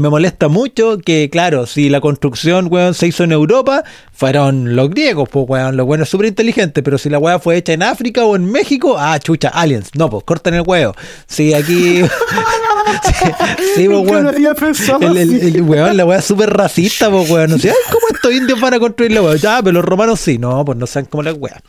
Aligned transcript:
Me 0.00 0.08
molesta 0.08 0.48
mucho 0.48 0.96
que, 0.96 1.28
claro, 1.30 1.66
si 1.66 1.90
la 1.90 2.00
construcción, 2.00 2.68
weón, 2.70 2.94
se 2.94 3.06
hizo 3.06 3.22
en 3.22 3.32
Europa, 3.32 3.84
fueron 4.12 4.74
los 4.74 4.88
griegos, 4.88 5.28
pues, 5.28 5.44
weón, 5.46 5.76
los 5.76 5.84
buenos 5.84 6.08
súper 6.08 6.26
inteligentes, 6.26 6.82
pero 6.82 6.96
si 6.96 7.10
la 7.10 7.18
weá 7.18 7.38
fue 7.38 7.56
hecha 7.56 7.74
en 7.74 7.82
África 7.82 8.24
o 8.24 8.34
en 8.34 8.50
México, 8.50 8.96
ah, 8.98 9.18
chucha, 9.18 9.50
aliens. 9.50 9.90
No, 9.94 10.08
pues, 10.08 10.24
corten 10.24 10.54
el 10.54 10.62
huevo. 10.66 10.94
Sí, 11.26 11.54
aquí... 11.54 12.02
sí, 13.76 13.88
pues, 13.88 14.10
weón. 14.10 14.34
El, 15.02 15.16
el, 15.16 15.56
el 15.56 15.62
weón, 15.62 15.96
la 15.96 16.06
weá 16.06 16.22
súper 16.22 16.50
racista, 16.50 17.10
pues, 17.10 17.30
weón. 17.30 17.50
No 17.50 17.58
sé, 17.58 17.72
¿cómo 17.90 18.06
estos 18.12 18.32
indios 18.32 18.58
van 18.58 18.74
a 18.74 18.80
construir 18.80 19.12
la 19.12 19.20
weá? 19.20 19.36
Ya, 19.36 19.60
pero 19.62 19.74
los 19.74 19.84
romanos 19.84 20.18
sí. 20.18 20.38
No, 20.38 20.64
pues 20.64 20.78
no 20.78 20.86
sean 20.86 21.04
como 21.04 21.22
las 21.22 21.36
weas. 21.38 21.60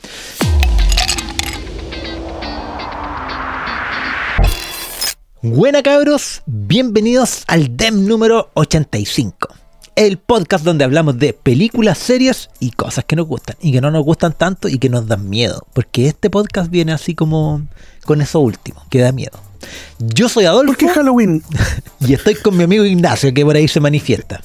Buena 5.44 5.82
cabros, 5.82 6.44
bienvenidos 6.46 7.46
al 7.48 7.76
DEM 7.76 8.06
número 8.06 8.52
85. 8.54 9.48
El 9.96 10.20
podcast 10.20 10.64
donde 10.64 10.84
hablamos 10.84 11.18
de 11.18 11.34
películas, 11.34 11.98
series 11.98 12.52
y 12.60 12.70
cosas 12.70 13.06
que 13.06 13.16
nos 13.16 13.26
gustan 13.26 13.56
y 13.60 13.72
que 13.72 13.82
no 13.82 13.90
nos 13.90 14.06
gustan 14.06 14.34
tanto 14.34 14.68
y 14.68 14.78
que 14.78 14.88
nos 14.88 15.08
dan 15.08 15.28
miedo. 15.28 15.66
Porque 15.74 16.06
este 16.06 16.30
podcast 16.30 16.70
viene 16.70 16.92
así 16.92 17.16
como 17.16 17.64
con 18.06 18.22
eso 18.22 18.40
último, 18.40 18.86
que 18.92 19.00
da 19.00 19.12
miedo. 19.12 19.40
Yo 19.98 20.30
soy 20.30 20.46
Adolfo. 20.46 20.74
Porque 20.74 20.86
es 20.86 20.92
Halloween. 20.92 21.44
Y 22.02 22.14
estoy 22.14 22.36
con 22.36 22.56
mi 22.56 22.64
amigo 22.64 22.86
Ignacio, 22.86 23.34
que 23.34 23.44
por 23.44 23.56
ahí 23.56 23.68
se 23.68 23.80
manifiesta. 23.80 24.42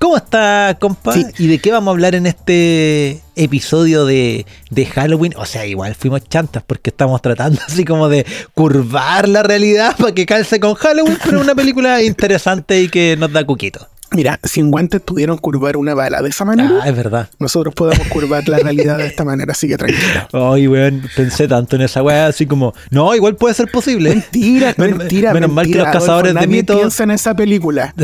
¿Cómo 0.00 0.16
está, 0.16 0.78
compa? 0.80 1.12
Sí. 1.12 1.26
¿Y 1.38 1.46
de 1.46 1.58
qué 1.58 1.70
vamos 1.70 1.88
a 1.88 1.90
hablar 1.92 2.14
en 2.14 2.24
este 2.26 3.20
episodio 3.36 4.06
de, 4.06 4.46
de 4.70 4.86
Halloween? 4.86 5.34
O 5.36 5.44
sea, 5.44 5.66
igual 5.66 5.94
fuimos 5.94 6.26
chantas 6.26 6.62
porque 6.66 6.88
estamos 6.88 7.20
tratando 7.20 7.60
así 7.68 7.84
como 7.84 8.08
de 8.08 8.24
curvar 8.54 9.28
la 9.28 9.42
realidad 9.42 9.94
para 9.98 10.12
que 10.14 10.24
calce 10.24 10.58
con 10.58 10.74
Halloween, 10.74 11.18
pero 11.22 11.36
es 11.38 11.44
una 11.44 11.54
película 11.54 12.02
interesante 12.02 12.80
y 12.80 12.88
que 12.88 13.16
nos 13.18 13.30
da 13.30 13.44
cuquito. 13.44 13.86
Mira, 14.12 14.40
sin 14.42 14.70
guantes 14.72 15.02
pudieron 15.02 15.36
curvar 15.38 15.76
una 15.76 15.92
bala 15.94 16.20
de 16.22 16.30
esa 16.30 16.44
manera. 16.46 16.80
Ah, 16.82 16.88
es 16.88 16.96
verdad. 16.96 17.28
Nosotros 17.38 17.74
podemos 17.74 18.08
curvar 18.08 18.48
la 18.48 18.58
realidad 18.58 18.96
de 18.98 19.06
esta 19.06 19.22
manera, 19.24 19.52
así 19.52 19.68
que 19.68 19.76
tranquilo. 19.76 20.26
Ay, 20.54 20.66
weón, 20.66 21.02
pensé 21.14 21.46
tanto 21.46 21.76
en 21.76 21.82
esa 21.82 22.02
weá, 22.02 22.26
así 22.26 22.46
como, 22.46 22.72
no, 22.90 23.14
igual 23.14 23.36
puede 23.36 23.54
ser 23.54 23.70
posible. 23.70 24.08
Mentira, 24.10 24.74
Men- 24.78 24.96
mentira. 24.96 25.32
menos 25.34 25.52
mal 25.52 25.66
que 25.70 25.76
los 25.76 25.86
cazadores 25.88 26.30
Adolfo, 26.30 26.40
de 26.50 26.56
mitos- 26.56 26.76
piensa 26.78 27.04
en 27.04 27.10
esa 27.12 27.34
película. 27.36 27.94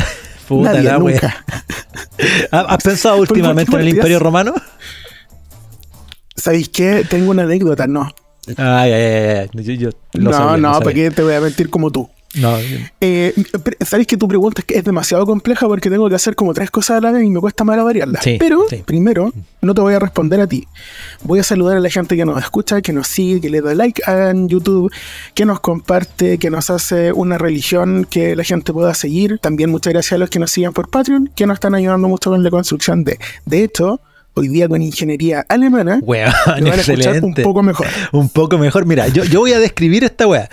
Puta 0.49 0.73
Nadie, 0.73 0.83
la 0.85 0.99
nunca. 0.99 1.45
¿Has 2.51 2.83
pensado 2.83 3.17
últimamente 3.21 3.75
en 3.75 3.81
el 3.83 3.89
Imperio 3.89 4.19
Romano? 4.19 4.55
¿Sabéis 6.37 6.69
qué? 6.69 7.05
Tengo 7.09 7.31
una 7.31 7.43
anécdota. 7.43 7.87
No, 7.87 8.09
Ay, 8.57 8.93
ay, 8.93 9.03
ay, 9.03 9.49
ay. 9.55 9.65
Yo, 9.65 9.73
yo 9.73 9.91
lo 10.13 10.31
no, 10.31 10.37
sabía, 10.37 10.57
no. 10.59 10.79
¿para 10.79 10.95
qué 10.95 11.11
te 11.11 11.23
voy 11.23 11.35
a 11.35 11.41
mentir 11.41 11.69
como 11.69 11.91
tú? 11.91 12.09
No, 12.37 12.57
Eh, 13.01 13.35
¿Sabéis 13.85 14.07
que 14.07 14.17
tu 14.17 14.29
pregunta 14.29 14.61
es, 14.61 14.65
que 14.65 14.79
es 14.79 14.85
demasiado 14.85 15.25
compleja 15.27 15.67
porque 15.67 15.89
tengo 15.91 16.09
que 16.09 16.15
hacer 16.15 16.35
como 16.37 16.53
tres 16.55 16.71
cosas 16.71 16.99
a 16.99 17.01
la 17.01 17.13
vez 17.13 17.25
y 17.25 17.31
me 17.31 17.41
cuesta 17.41 17.65
más 17.65 17.83
variarlas? 17.83 18.23
Sí, 18.23 18.37
Pero 18.39 18.65
sí. 18.69 18.83
primero, 18.85 19.33
no 19.63 19.75
te 19.75 19.81
voy 19.81 19.95
a 19.95 19.99
responder 19.99 20.41
a 20.41 20.47
ti. 20.47 20.67
Voy 21.23 21.39
a 21.39 21.43
saludar 21.43 21.77
a 21.77 21.81
la 21.81 21.91
gente 21.91 22.17
que 22.17 22.25
nos 22.25 22.39
escucha, 22.43 22.83
que 22.83 22.93
nos 22.93 23.09
sigue, 23.09 23.41
que 23.41 23.51
le 23.51 23.61
da 23.61 23.75
like 23.75 24.03
en 24.07 24.49
YouTube, 24.49 24.93
que 25.35 25.45
nos 25.45 25.61
comparte, 25.61 26.39
que 26.39 26.51
nos 26.51 26.71
hace 26.71 27.13
una 27.13 27.39
religión 27.39 28.07
que 28.09 28.37
la 28.37 28.45
gente 28.45 28.73
pueda 28.73 28.95
seguir. 28.95 29.39
También 29.41 29.71
muchas 29.71 29.93
gracias 29.93 30.13
a 30.13 30.19
los 30.19 30.31
que 30.31 30.39
nos 30.39 30.51
siguen 30.51 30.73
por 30.73 30.91
Patreon, 30.91 31.31
que 31.35 31.47
nos 31.47 31.55
están 31.55 31.75
ayudando 31.75 32.09
mucho 32.09 32.31
con 32.31 32.43
la 32.43 32.51
construcción 32.51 33.05
de. 33.05 33.19
De 33.45 33.63
hecho, 33.65 34.01
hoy 34.35 34.49
día 34.49 34.69
con 34.69 34.83
ingeniería 34.83 35.47
alemana, 35.49 35.99
Weón, 36.03 36.31
van 36.47 36.67
a 36.67 36.75
escuchar 36.75 36.97
un 36.97 37.01
excelente. 37.15 37.43
poco 37.43 37.63
mejor. 37.63 37.87
Un 38.13 38.29
poco 38.29 38.59
mejor. 38.59 38.85
Mira, 38.85 39.09
yo, 39.09 39.25
yo 39.25 39.41
voy 39.41 39.53
a 39.53 39.59
describir 39.59 40.05
esta 40.05 40.27
weá. 40.27 40.51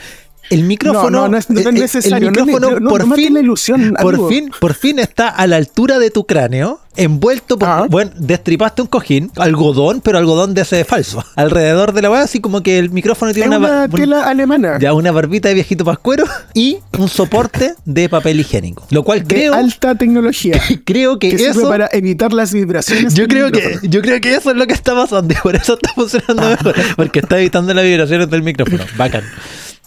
El 0.50 0.64
micrófono. 0.64 1.10
No, 1.10 1.22
no, 1.24 1.30
no 1.30 1.38
es- 1.38 1.50
no 1.50 1.60
es 1.60 1.66
eh, 1.66 1.70
eh, 1.70 1.72
necesario, 1.74 2.30
El 2.30 2.36
micrófono, 2.36 2.80
no- 2.80 2.90
por 2.90 3.16
fin. 3.16 3.34
la 3.34 3.40
ilusión, 3.40 3.96
por 4.02 4.14
amigo. 4.16 4.30
fin, 4.30 4.52
por 4.60 4.74
fin 4.74 5.00
está 5.00 5.30
a 5.30 5.48
la 5.48 5.56
altura 5.56 6.00
de 6.00 6.12
tu 6.12 6.26
cráneo, 6.26 6.80
envuelto 6.96 7.58
por. 7.58 7.68
Ah. 7.70 7.86
Bueno, 7.90 8.12
destripaste 8.18 8.82
un 8.82 8.88
cojín, 8.88 9.32
algodón, 9.38 10.02
pero 10.02 10.18
algodón 10.18 10.54
de 10.54 10.62
ese 10.62 10.84
falso. 10.86 11.24
Alrededor 11.36 11.94
de 11.94 12.02
la 12.02 12.12
weá, 12.12 12.22
así 12.22 12.40
como 12.40 12.62
que 12.62 12.78
el 12.78 12.90
micrófono 12.92 13.30
Es 13.32 13.36
tiene 13.36 13.58
una, 13.58 13.68
ba- 13.68 13.88
tela 13.88 14.24
alemana. 14.28 14.78
Ya 14.80 14.94
una 14.94 15.12
barbita 15.12 15.48
de 15.48 15.56
viejito 15.56 15.86
pascuero 15.86 16.26
y 16.54 16.78
un 17.00 17.08
soporte 17.10 17.74
de 17.86 18.10
papel 18.10 18.40
higiénico. 18.42 18.86
Lo 18.90 19.04
cual 19.04 19.20
de 19.26 19.34
creo, 19.36 19.54
alta 19.54 19.96
tecnología. 19.96 20.62
creo 20.86 21.20
que, 21.20 21.30
que 21.30 21.38
sirve 21.38 21.52
eso. 21.52 21.70
para 21.70 21.90
evitar 21.94 22.34
las 22.34 22.54
vibraciones. 22.54 23.14
Yo 23.14 23.28
creo, 23.28 23.52
que, 23.52 23.80
yo 23.84 24.02
creo 24.02 24.20
que 24.22 24.36
eso 24.36 24.52
es 24.52 24.58
lo 24.58 24.68
que 24.68 24.74
está 24.74 24.94
pasando 24.94 25.34
y 25.34 25.38
por 25.38 25.56
eso 25.56 25.74
está 25.76 25.92
funcionando 25.94 26.50
mejor. 26.50 26.76
Porque 26.96 27.20
está 27.20 27.40
evitando 27.40 27.74
las 27.74 27.86
vibraciones 27.86 28.30
del 28.30 28.44
micrófono. 28.44 28.84
Bacán. 28.98 29.24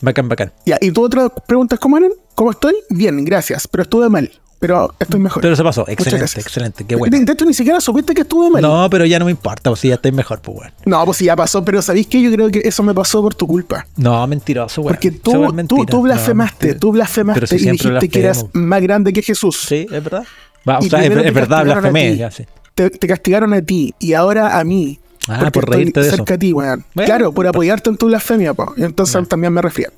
Bacán, 0.01 0.29
bacán. 0.29 0.53
Ya, 0.65 0.79
y 0.81 0.91
tu 0.91 1.03
otra 1.03 1.29
pregunta, 1.29 1.77
¿cómo 1.79 1.97
eran? 1.97 2.13
¿Cómo 2.35 2.51
estoy? 2.51 2.75
Bien, 2.91 3.25
gracias, 3.25 3.67
pero 3.67 3.83
estuve 3.83 4.09
mal. 4.09 4.31
Pero 4.59 4.95
estoy 4.99 5.21
mejor. 5.21 5.43
Pero 5.43 5.55
se 5.55 5.63
pasó. 5.63 5.85
Excelente, 5.87 6.41
excelente. 6.41 6.85
Qué 6.85 6.97
bueno. 6.97 7.17
de 7.19 7.33
hecho, 7.33 7.45
ni 7.45 7.53
siquiera 7.53 7.81
supiste 7.81 8.15
que 8.15 8.23
estuve 8.23 8.49
mal. 8.51 8.63
No, 8.63 8.89
pero 8.91 9.05
ya 9.05 9.19
no 9.19 9.27
me 9.27 9.31
importa, 9.31 9.71
pues 9.71 9.81
si 9.81 9.89
ya 9.89 9.95
estoy 9.95 10.13
mejor, 10.13 10.41
pues 10.41 10.57
bueno. 10.57 10.73
No, 10.87 11.05
pues 11.05 11.19
sí, 11.19 11.27
ya 11.27 11.37
pasó, 11.37 11.63
pero 11.65 11.83
¿sabéis 11.83 12.07
qué? 12.07 12.23
Yo 12.23 12.33
creo 12.33 12.51
que 12.51 12.63
eso 12.65 12.83
me 12.83 12.95
pasó 12.95 13.21
por 13.21 13.35
tu 13.35 13.47
culpa. 13.47 13.87
No, 13.97 14.27
mentiroso, 14.27 14.81
weón. 14.81 14.95
Porque 14.95 15.11
tú, 15.11 15.33
tú, 15.33 15.53
mentira. 15.53 15.85
tú 15.87 16.03
blasfemaste, 16.03 16.75
tú 16.75 16.93
blasfemaste 16.93 17.47
si 17.47 17.57
y 17.57 17.71
dijiste 17.71 18.09
que 18.09 18.21
eras 18.21 18.43
blasfemo. 18.43 18.67
más 18.67 18.83
grande 18.83 19.13
que 19.13 19.23
Jesús. 19.23 19.61
Sí, 19.69 19.87
es 19.91 20.03
verdad. 20.03 20.25
Va, 20.69 20.79
o 20.79 20.83
sea, 20.83 21.05
es, 21.05 21.35
verdad, 21.35 21.65
blasfemé. 21.65 22.13
ti. 22.13 22.17
Ya, 22.17 22.31
sí. 22.31 22.47
Te, 22.75 22.91
te 22.91 23.07
castigaron 23.07 23.53
a 23.53 23.63
ti 23.63 23.95
y 23.99 24.15
ahora 24.15 24.59
a 24.59 24.65
mí. 24.65 24.99
Ah, 25.29 25.39
porque 25.41 25.51
por 25.53 25.65
estoy 25.65 25.77
reírte 25.77 26.01
de 26.01 26.07
eso. 26.09 26.17
cerca 26.17 26.35
a 26.35 26.39
ti, 26.39 26.53
weón. 26.53 26.85
Bueno, 26.95 27.07
claro, 27.07 27.33
por 27.33 27.47
apoyarte 27.47 27.91
en 27.91 27.97
tu 27.97 28.07
blasfemia, 28.07 28.55
po. 28.55 28.75
Entonces 28.77 29.29
también 29.29 29.53
me 29.53 29.63
refiero. 29.63 29.93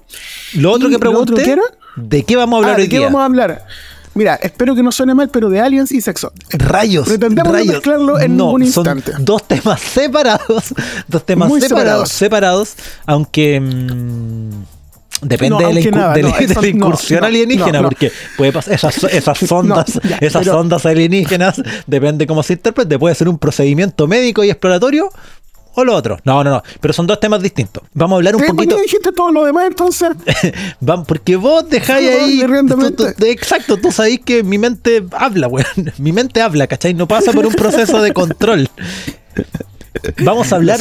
Lo 0.55 0.73
otro 0.73 0.89
¿Y 0.89 0.91
que 0.93 0.97
otro 0.97 1.11
pregunté, 1.11 1.43
qué 1.43 1.53
era? 1.53 1.63
¿de 1.97 2.23
qué 2.25 2.37
vamos 2.37 2.55
a 2.55 2.59
hablar 2.59 2.73
Ah, 2.75 2.77
hoy 2.77 2.83
¿De 2.85 2.89
qué 2.89 2.97
día? 2.99 3.07
vamos 3.07 3.21
a 3.21 3.25
hablar? 3.25 3.67
Mira, 4.15 4.35
espero 4.37 4.75
que 4.75 4.83
no 4.83 4.91
suene 4.91 5.15
mal, 5.15 5.29
pero 5.29 5.49
de 5.49 5.61
aliens 5.61 5.93
y 5.93 6.01
sexo. 6.01 6.33
Rayos. 6.51 7.07
Pretendemos 7.07 7.53
no 7.53 7.59
rayos. 7.59 7.75
mezclarlo 7.75 8.19
en 8.19 8.37
ningún 8.37 8.67
son 8.73 8.99
instante. 8.99 9.13
Dos 9.21 9.47
temas 9.47 9.81
separados. 9.81 10.75
Dos 11.07 11.25
temas 11.25 11.49
Muy 11.49 11.61
separados. 11.61 12.09
Separados. 12.09 12.75
Aunque. 13.07 13.61
mm, 13.61 14.63
depende 15.23 15.51
No, 15.63 15.69
de, 15.69 15.75
la, 15.75 15.81
incu- 15.81 15.91
nada, 15.95 16.15
de 16.15 16.23
de 16.23 16.69
incursión 16.69 17.21
no, 17.21 17.27
alienígena, 17.27 17.83
porque 17.83 18.13
puede 18.37 18.53
pasar 18.53 18.75
esas, 18.75 19.03
esas 19.13 19.39
sondas, 19.39 20.01
ya, 20.09 20.17
esas 20.21 20.43
pero- 20.43 20.53
sondas 20.55 20.85
alienígenas, 20.87 21.61
depende 21.87 22.27
cómo 22.27 22.43
se 22.43 22.55
interprete, 22.55 22.99
puede 22.99 23.15
ser 23.15 23.29
un 23.29 23.39
procedimiento 23.39 24.07
médico 24.07 24.45
y 24.45 24.51
exploratorio 24.51 25.11
o 25.75 25.85
lo 25.85 25.95
otro. 25.95 26.19
No, 26.25 26.43
no, 26.43 26.51
no, 26.51 26.63
pero 26.81 26.93
son 26.93 27.07
dos 27.07 27.21
temas 27.21 27.41
distintos. 27.41 27.85
Vamos 27.95 28.15
a 28.15 28.19
hablar 28.19 28.35
un. 28.35 28.43
¿Por 28.43 28.57
poquito. 28.57 28.77
dijiste 28.81 29.13
todo 29.13 29.31
lo 29.31 29.45
demás 29.45 29.67
entonces? 29.69 30.11
Porque 31.07 31.37
vos 31.37 31.69
dejáis 31.71 32.09
ahí. 32.09 32.43
horrendamente. 32.43 32.97
tú- 32.97 33.15
tú- 33.17 33.25
exacto, 33.27 33.77
tú 33.77 33.93
sabéis 33.93 34.21
que 34.25 34.43
mi 34.43 34.59
mente 34.59 35.05
habla, 35.13 35.47
weón. 35.47 35.67
Mi 35.99 36.11
mente 36.13 36.41
habla, 36.43 36.67
¿cachai? 36.67 36.95
No 36.95 37.07
pasa 37.07 37.33
por 37.33 37.47
un 37.47 37.53
proceso 37.55 38.03
de 38.03 38.13
control. 38.13 38.69
Vamos 40.25 40.53
a 40.53 40.57
hablar 40.57 40.79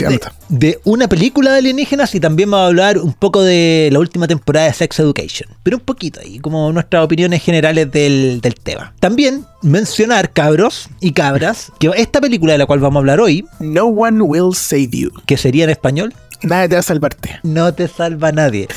de, 0.50 0.80
una 0.84 1.08
película 1.08 1.52
de 1.52 1.60
alienígenas 1.60 2.14
y 2.16 2.20
también 2.20 2.52
vamos 2.52 2.66
a 2.66 2.68
hablar 2.68 2.98
un 2.98 3.14
poco 3.14 3.42
de 3.44 3.90
la 3.92 4.00
última 4.00 4.28
temporada 4.28 4.68
de 4.68 4.74
Sex 4.74 5.00
Education. 5.00 5.50
Pero 5.64 5.78
un 5.78 5.84
poquito 5.84 6.20
ahí, 6.20 6.40
como 6.40 6.72
nuestras 6.72 7.04
opiniones 7.04 7.44
generales 7.44 7.92
del, 7.92 8.40
del 8.42 8.56
tema. 8.56 8.94
También 9.00 9.46
mencionar, 9.62 10.32
cabros 10.32 10.90
y 11.00 11.12
cabras, 11.14 11.72
que 11.80 11.92
esta 11.96 12.22
película 12.22 12.54
de 12.54 12.60
la 12.60 12.66
cual 12.66 12.80
vamos 12.80 12.98
a 12.98 13.00
hablar 13.00 13.20
hoy, 13.20 13.46
No 13.60 13.86
one 13.86 14.22
will 14.22 14.54
save 14.56 14.90
you. 14.92 15.10
que 15.26 15.38
sería 15.38 15.64
en 15.64 15.70
español, 15.72 16.14
Nada 16.44 16.68
te 16.70 16.76
va 16.76 16.82
a 16.82 16.84
salvarte. 16.84 17.40
no 17.42 17.74
te 17.74 17.88
salva 17.88 18.32
nadie. 18.32 18.68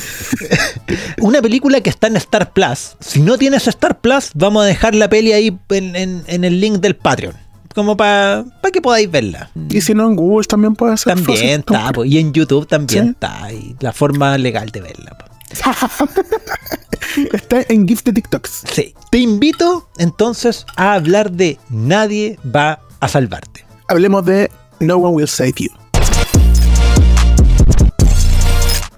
Una 1.19 1.41
película 1.43 1.81
que 1.81 1.91
está 1.91 2.07
en 2.07 2.17
Star 2.17 2.53
Plus. 2.53 2.93
Si 2.99 3.19
no 3.21 3.37
tienes 3.37 3.67
Star 3.67 3.99
Plus, 4.01 4.31
vamos 4.33 4.63
a 4.63 4.65
dejar 4.65 4.95
la 4.95 5.07
peli 5.09 5.31
ahí 5.33 5.55
en, 5.69 5.95
en- 5.95 6.23
en 6.25 6.43
el 6.43 6.59
link 6.59 6.77
del 6.79 6.95
Patreon. 6.95 7.35
Como 7.75 7.95
para 7.97 8.43
que 8.73 8.81
podáis 8.81 9.09
verla. 9.09 9.49
Y 9.69 9.81
si 9.81 9.93
no, 9.93 10.07
en 10.07 10.15
Google 10.15 10.45
también 10.47 10.75
puede 10.75 10.97
ser. 10.97 11.15
También 11.15 11.37
fácil. 11.37 11.49
está, 11.51 11.91
po, 11.91 12.05
y 12.05 12.17
en 12.17 12.33
YouTube 12.33 12.67
también 12.67 13.03
Sí. 13.05 13.09
está. 13.11 13.51
Y 13.51 13.75
la 13.79 13.91
forma 13.93 14.37
legal 14.37 14.69
de 14.69 14.81
verla. 14.81 15.17
po. 15.17 15.25
Está 17.33 17.61
en 17.67 17.85
GIF 17.87 18.03
de 18.03 18.13
TikToks. 18.13 18.63
Sí. 18.71 18.95
Te 19.09 19.17
invito 19.17 19.89
entonces 19.97 20.65
a 20.77 20.93
hablar 20.93 21.29
de 21.31 21.59
Nadie 21.69 22.39
va 22.55 22.79
a 23.01 23.07
salvarte. 23.09 23.65
Hablemos 23.89 24.25
de 24.25 24.49
No 24.79 24.95
one 24.97 25.15
will 25.15 25.27
save 25.27 25.53
you. 25.57 25.69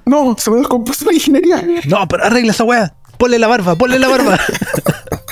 No, 0.05 0.35
se 0.37 0.51
me 0.51 0.57
descompuso 0.57 1.05
la 1.05 1.13
ingeniería. 1.13 1.63
No, 1.87 2.07
pero 2.07 2.25
arregla 2.25 2.51
esa 2.51 2.63
weá. 2.65 2.93
Ponle 3.17 3.39
la 3.39 3.47
barba, 3.47 3.75
ponle 3.75 3.97
la 3.97 4.09
barba. 4.09 4.37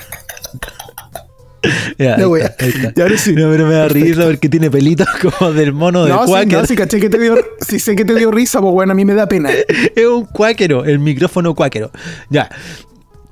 Ya, 1.98 2.16
ahí 2.16 2.24
está, 2.42 2.66
ahí 2.66 2.70
está. 2.76 2.94
Y 2.96 3.02
ahora 3.02 3.18
sí. 3.18 3.34
No, 3.34 3.50
pero 3.52 3.68
me 3.68 3.74
da 3.76 3.88
risa 3.88 4.24
porque 4.26 4.50
tiene 4.50 4.72
pelitos 4.72 5.08
como 5.40 5.52
del 5.54 5.74
mono 5.74 6.06
de 6.06 6.12
No, 6.12 6.26
sí, 6.26 6.32
Quaker. 6.32 6.60
no, 6.62 6.66
sí, 6.66 6.76
caché 6.76 7.00
que 7.00 7.10
te 7.10 7.20
dio, 7.20 7.36
sí 7.68 7.80
sé 7.80 7.96
que 7.96 8.04
te 8.06 8.16
dio 8.16 8.32
risa, 8.32 8.60
pues 8.62 8.74
bueno, 8.74 8.94
a 8.94 8.96
mí 8.96 9.06
me 9.06 9.14
da 9.14 9.28
pena. 9.28 9.50
Es 9.96 10.06
un 10.08 10.26
cuáquero, 10.26 10.86
el 10.86 11.00
micrófono 11.00 11.54
cuáquero. 11.54 11.92
Ya. 12.30 12.50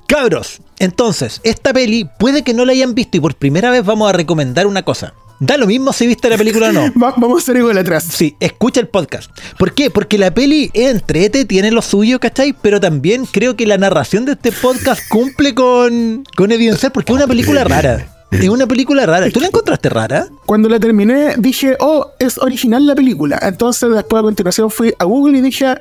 Cabros, 0.06 0.60
entonces, 0.80 1.40
esta 1.44 1.72
peli 1.72 2.08
puede 2.18 2.42
que 2.42 2.52
no 2.52 2.64
la 2.64 2.72
hayan 2.72 2.94
visto 2.94 3.16
y 3.16 3.20
por 3.20 3.36
primera 3.36 3.70
vez 3.70 3.84
vamos 3.84 4.08
a 4.08 4.12
recomendar 4.12 4.66
una 4.66 4.82
cosa. 4.82 5.14
Da 5.38 5.56
lo 5.56 5.66
mismo 5.66 5.92
si 5.94 6.06
viste 6.06 6.28
la 6.28 6.36
película 6.36 6.68
o 6.68 6.72
no. 6.72 6.80
Va- 7.02 7.14
vamos 7.16 7.42
a 7.42 7.46
ser 7.46 7.56
igual 7.56 7.78
atrás. 7.78 8.04
Sí, 8.04 8.36
escucha 8.40 8.80
el 8.80 8.88
podcast. 8.88 9.30
¿Por 9.58 9.72
qué? 9.72 9.88
Porque 9.88 10.18
la 10.18 10.32
peli 10.34 10.70
es 10.74 10.90
entrete, 10.90 11.44
tiene 11.46 11.70
lo 11.70 11.80
suyo, 11.80 12.18
¿cachai? 12.20 12.52
Pero 12.60 12.78
también 12.80 13.24
creo 13.24 13.56
que 13.56 13.66
la 13.66 13.78
narración 13.78 14.24
de 14.26 14.32
este 14.32 14.52
podcast 14.52 15.00
cumple 15.08 15.54
con, 15.54 16.24
con 16.36 16.50
evidenciar 16.52 16.92
porque 16.92 17.12
es 17.12 17.16
una 17.16 17.26
película 17.28 17.64
rara. 17.64 18.06
Es 18.30 18.48
una 18.48 18.66
película 18.66 19.04
rara. 19.06 19.28
¿Tú 19.30 19.40
la 19.40 19.48
encontraste 19.48 19.88
rara? 19.88 20.26
Cuando 20.46 20.68
la 20.68 20.78
terminé, 20.78 21.34
dije, 21.36 21.76
oh, 21.80 22.10
es 22.18 22.38
original 22.38 22.86
la 22.86 22.94
película. 22.94 23.38
Entonces, 23.42 23.90
después 23.92 24.20
a 24.20 24.22
continuación 24.22 24.70
fui 24.70 24.94
a 24.98 25.04
Google 25.04 25.38
y 25.38 25.40
dije, 25.40 25.74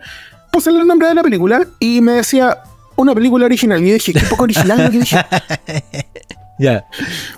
puse 0.51 0.72
el 0.72 0.86
nombre 0.88 1.07
de 1.07 1.13
la 1.13 1.22
película 1.24 1.66
y 1.80 2.01
me 2.01 2.13
decía, 2.13 2.57
una 2.96 3.13
película 3.13 3.46
original. 3.46 3.81
Y 3.84 3.92
dije, 3.92 4.13
qué 4.13 4.22
poco 4.30 4.44
original 4.44 4.84
lo 4.86 4.92
que 4.92 5.00
dije. 5.00 5.18
Ya. 6.62 6.86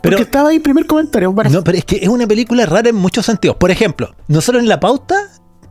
Pero 0.02 0.16
Pero, 0.16 0.18
estaba 0.18 0.50
ahí 0.50 0.58
primer 0.58 0.88
comentario. 0.88 1.34
Para... 1.36 1.48
no, 1.50 1.64
pero 1.64 1.78
es 1.78 1.86
que 1.86 1.98
es 1.98 2.08
una 2.08 2.26
película 2.26 2.66
rara 2.66 2.90
en 2.90 2.96
muchos 2.96 3.24
sentidos. 3.24 3.56
Por 3.58 3.70
ejemplo, 3.70 4.16
nosotros 4.28 4.64
en 4.64 4.68
la 4.68 4.80
pauta 4.80 5.16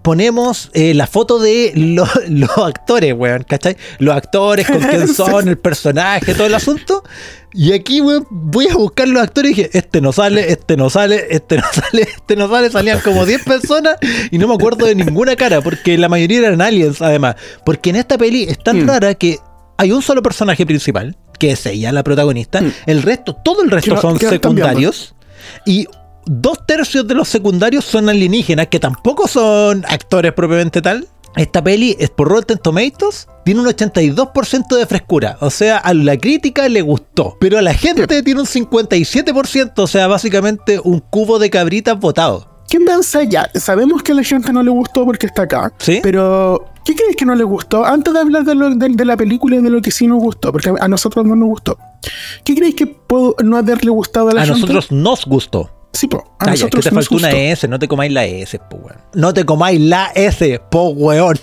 ponemos 0.02 0.70
eh, 0.72 0.94
la 0.94 1.08
foto 1.08 1.40
de 1.40 1.72
lo- 1.74 2.06
los 2.28 2.56
actores, 2.58 3.12
weón, 3.12 3.42
¿cachai? 3.42 3.76
Los 3.98 4.14
actores, 4.14 4.68
con 4.68 4.78
quién 4.88 5.08
son, 5.08 5.48
el 5.48 5.58
personaje, 5.58 6.32
todo 6.34 6.46
el 6.46 6.54
asunto. 6.54 7.02
Y 7.52 7.72
aquí, 7.72 8.00
weón, 8.00 8.26
voy 8.30 8.68
a 8.68 8.76
buscar 8.76 9.08
los 9.08 9.22
actores 9.22 9.50
y 9.52 9.54
dije, 9.54 9.70
este 9.76 10.00
no 10.00 10.12
sale, 10.12 10.52
este 10.52 10.76
no 10.76 10.88
sale, 10.88 11.26
este 11.30 11.56
no 11.56 11.64
sale, 11.72 12.02
este 12.02 12.36
no 12.36 12.48
sale. 12.48 12.70
Salían 12.70 13.00
como 13.00 13.26
10 13.26 13.44
personas 13.44 13.96
y 14.30 14.38
no 14.38 14.46
me 14.48 14.54
acuerdo 14.54 14.86
de 14.86 14.94
ninguna 14.94 15.34
cara, 15.36 15.60
porque 15.60 15.98
la 15.98 16.08
mayoría 16.08 16.38
eran 16.38 16.60
aliens, 16.60 17.02
además. 17.02 17.36
Porque 17.64 17.90
en 17.90 17.96
esta 17.96 18.16
peli 18.16 18.44
es 18.44 18.58
tan 18.62 18.84
Mm. 18.84 18.88
rara 18.88 19.14
que 19.14 19.38
hay 19.78 19.92
un 19.92 20.02
solo 20.02 20.22
personaje 20.22 20.64
principal, 20.64 21.16
que 21.38 21.50
es 21.52 21.66
ella, 21.66 21.90
la 21.90 22.02
protagonista. 22.04 22.60
Mm. 22.60 22.72
El 22.86 23.02
resto, 23.02 23.34
todo 23.34 23.62
el 23.62 23.70
resto 23.70 24.00
son 24.00 24.18
secundarios. 24.18 25.14
Y 25.66 25.86
dos 26.26 26.64
tercios 26.66 27.08
de 27.08 27.14
los 27.14 27.28
secundarios 27.28 27.84
son 27.84 28.08
alienígenas, 28.08 28.68
que 28.68 28.78
tampoco 28.78 29.26
son 29.26 29.84
actores 29.88 30.32
propiamente 30.34 30.80
tal. 30.82 31.08
Esta 31.36 31.62
peli 31.62 31.96
es 31.98 32.10
por 32.10 32.28
Rotten 32.28 32.58
Tomatoes, 32.58 33.28
tiene 33.44 33.60
un 33.60 33.66
82% 33.66 34.76
de 34.76 34.86
frescura. 34.86 35.36
O 35.40 35.50
sea, 35.50 35.78
a 35.78 35.94
la 35.94 36.16
crítica 36.16 36.68
le 36.68 36.82
gustó. 36.82 37.36
Pero 37.40 37.58
a 37.58 37.62
la 37.62 37.72
gente 37.74 38.22
tiene 38.22 38.40
un 38.40 38.46
57%, 38.46 39.72
o 39.78 39.86
sea, 39.86 40.06
básicamente 40.08 40.80
un 40.82 40.98
cubo 41.00 41.38
de 41.38 41.50
cabritas 41.50 41.98
votado. 41.98 42.48
¿Quién 42.68 42.84
piensa 42.84 43.22
ya? 43.24 43.50
Sabemos 43.54 44.02
que 44.02 44.12
a 44.12 44.14
la 44.14 44.22
gente 44.22 44.52
no 44.52 44.62
le 44.62 44.70
gustó 44.70 45.04
porque 45.04 45.26
está 45.26 45.42
acá. 45.42 45.72
Sí. 45.78 45.98
Pero, 46.02 46.66
¿qué 46.84 46.94
crees 46.94 47.16
que 47.16 47.24
no 47.24 47.34
le 47.34 47.42
gustó? 47.42 47.84
Antes 47.84 48.14
de 48.14 48.20
hablar 48.20 48.44
de, 48.44 48.54
lo- 48.54 48.70
de- 48.74 48.90
de 48.90 49.04
la 49.04 49.16
película 49.16 49.56
y 49.56 49.62
de 49.62 49.70
lo 49.70 49.80
que 49.82 49.90
sí 49.90 50.06
nos 50.06 50.20
gustó, 50.20 50.52
porque 50.52 50.72
a 50.78 50.86
nosotros 50.86 51.26
no 51.26 51.34
nos 51.34 51.48
gustó. 51.48 51.78
¿Qué 52.44 52.54
crees 52.54 52.74
que 52.76 52.86
pudo 52.86 53.34
no 53.42 53.56
haberle 53.56 53.90
gustado 53.90 54.28
a 54.28 54.34
la 54.34 54.42
A 54.42 54.44
gente? 54.46 54.60
nosotros 54.60 54.92
nos 54.92 55.26
gustó. 55.26 55.70
Sí, 55.92 56.06
po. 56.06 56.34
A 56.38 56.44
es 56.44 56.46
que 56.46 56.50
nosotros 56.50 56.84
te 56.84 56.90
nos 56.90 57.08
faltó 57.08 57.26
una. 57.26 57.30
S, 57.30 57.66
no 57.66 57.78
te 57.78 57.88
comáis 57.88 58.12
la 58.12 58.24
S, 58.24 58.58
po 58.58 58.76
weón. 58.76 58.98
No 59.14 59.34
te 59.34 59.44
comáis 59.44 59.80
la 59.80 60.12
S, 60.14 60.60
po 60.70 60.90
weón. 60.90 61.38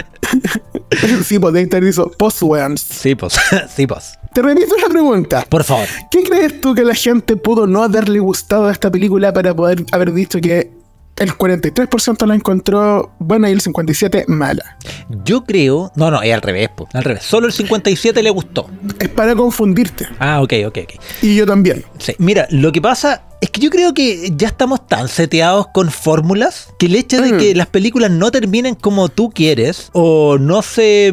sí, 1.24 1.38
pues 1.38 1.54
de 1.54 1.62
Inter 1.62 1.84
hizo 1.84 2.10
weons. 2.42 2.80
Sí, 2.80 3.14
pues, 3.14 3.34
sí, 3.74 3.86
pues. 3.86 4.18
Te 4.32 4.42
repito 4.42 4.74
la 4.76 4.88
pregunta. 4.88 5.46
Por 5.48 5.62
favor. 5.62 5.86
¿Qué 6.10 6.22
crees 6.22 6.60
tú 6.60 6.74
que 6.74 6.84
la 6.84 6.94
gente 6.94 7.36
pudo 7.36 7.66
no 7.66 7.82
haberle 7.82 8.18
gustado 8.18 8.66
a 8.66 8.72
esta 8.72 8.90
película 8.90 9.32
para 9.32 9.54
poder 9.54 9.84
haber 9.92 10.12
dicho 10.12 10.40
que 10.40 10.81
el 11.22 11.32
43% 11.36 12.26
la 12.26 12.34
encontró 12.34 13.12
buena 13.18 13.48
y 13.48 13.52
el 13.52 13.60
57% 13.62 14.26
mala? 14.28 14.76
Yo 15.24 15.44
creo. 15.44 15.90
No, 15.96 16.10
no, 16.10 16.22
es 16.22 16.32
al 16.34 16.42
revés, 16.42 16.68
po. 16.76 16.88
Al 16.92 17.04
revés. 17.04 17.22
Solo 17.24 17.46
el 17.46 17.52
57 17.52 18.22
le 18.22 18.30
gustó. 18.30 18.68
Es 18.98 19.08
para 19.08 19.34
confundirte. 19.34 20.06
Ah, 20.18 20.40
ok, 20.42 20.52
ok, 20.66 20.78
ok. 20.84 21.02
Y 21.22 21.34
yo 21.36 21.46
también. 21.46 21.84
Sí. 21.98 22.14
Mira, 22.18 22.46
lo 22.50 22.72
que 22.72 22.80
pasa 22.82 23.22
es 23.40 23.50
que 23.50 23.60
yo 23.60 23.70
creo 23.70 23.92
que 23.94 24.32
ya 24.36 24.48
estamos 24.48 24.86
tan 24.86 25.08
seteados 25.08 25.66
con 25.72 25.90
fórmulas 25.90 26.68
que 26.78 26.86
el 26.86 26.94
hecho 26.96 27.20
de 27.20 27.32
Mm. 27.32 27.38
que 27.38 27.54
las 27.54 27.66
películas 27.66 28.10
no 28.10 28.30
terminen 28.30 28.74
como 28.74 29.08
tú 29.08 29.30
quieres 29.30 29.90
o 29.92 30.38
no 30.38 30.62
se 30.62 31.12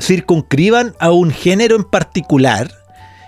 circunscriban 0.00 0.94
a 0.98 1.10
un 1.10 1.30
género 1.30 1.76
en 1.76 1.84
particular 1.84 2.70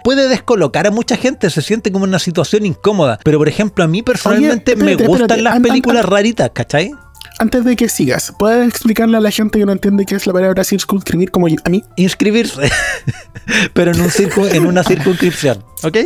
puede 0.07 0.29
descolocar 0.29 0.87
a 0.87 0.93
mucha 0.93 1.17
gente, 1.17 1.51
se 1.51 1.63
siente 1.63 1.91
como 1.91 2.05
una 2.05 2.21
situación 2.21 2.65
incómoda. 2.65 3.19
Pero 3.25 3.39
por 3.39 3.49
ejemplo, 3.49 3.83
a 3.83 3.89
mí 3.89 4.03
personalmente 4.05 4.73
espérate, 4.75 5.03
me 5.03 5.09
gustan 5.09 5.23
espérate. 5.23 5.43
las 5.43 5.55
an- 5.57 5.63
películas 5.63 6.05
an- 6.05 6.11
raritas, 6.13 6.51
¿cachai? 6.55 6.93
Antes 7.41 7.65
de 7.65 7.75
que 7.75 7.89
sigas, 7.89 8.33
¿puedes 8.39 8.69
explicarle 8.69 9.17
a 9.17 9.21
la 9.21 9.33
gente 9.33 9.59
que 9.59 9.67
no 9.67 9.73
entiende 9.73 10.07
qué 10.07 10.15
es 10.15 10.25
la 10.29 10.33
palabra 10.33 10.63
circunscribir 10.63 11.33
como 11.33 11.49
yo- 11.49 11.57
a 11.65 11.71
mí? 11.71 11.83
Inscribirse, 11.97 12.71
pero 13.75 13.91
en, 13.91 14.01
un 14.01 14.09
circu- 14.11 14.49
en 14.55 14.65
una 14.65 14.85
circunscripción, 14.85 15.65
¿ok? 15.83 15.97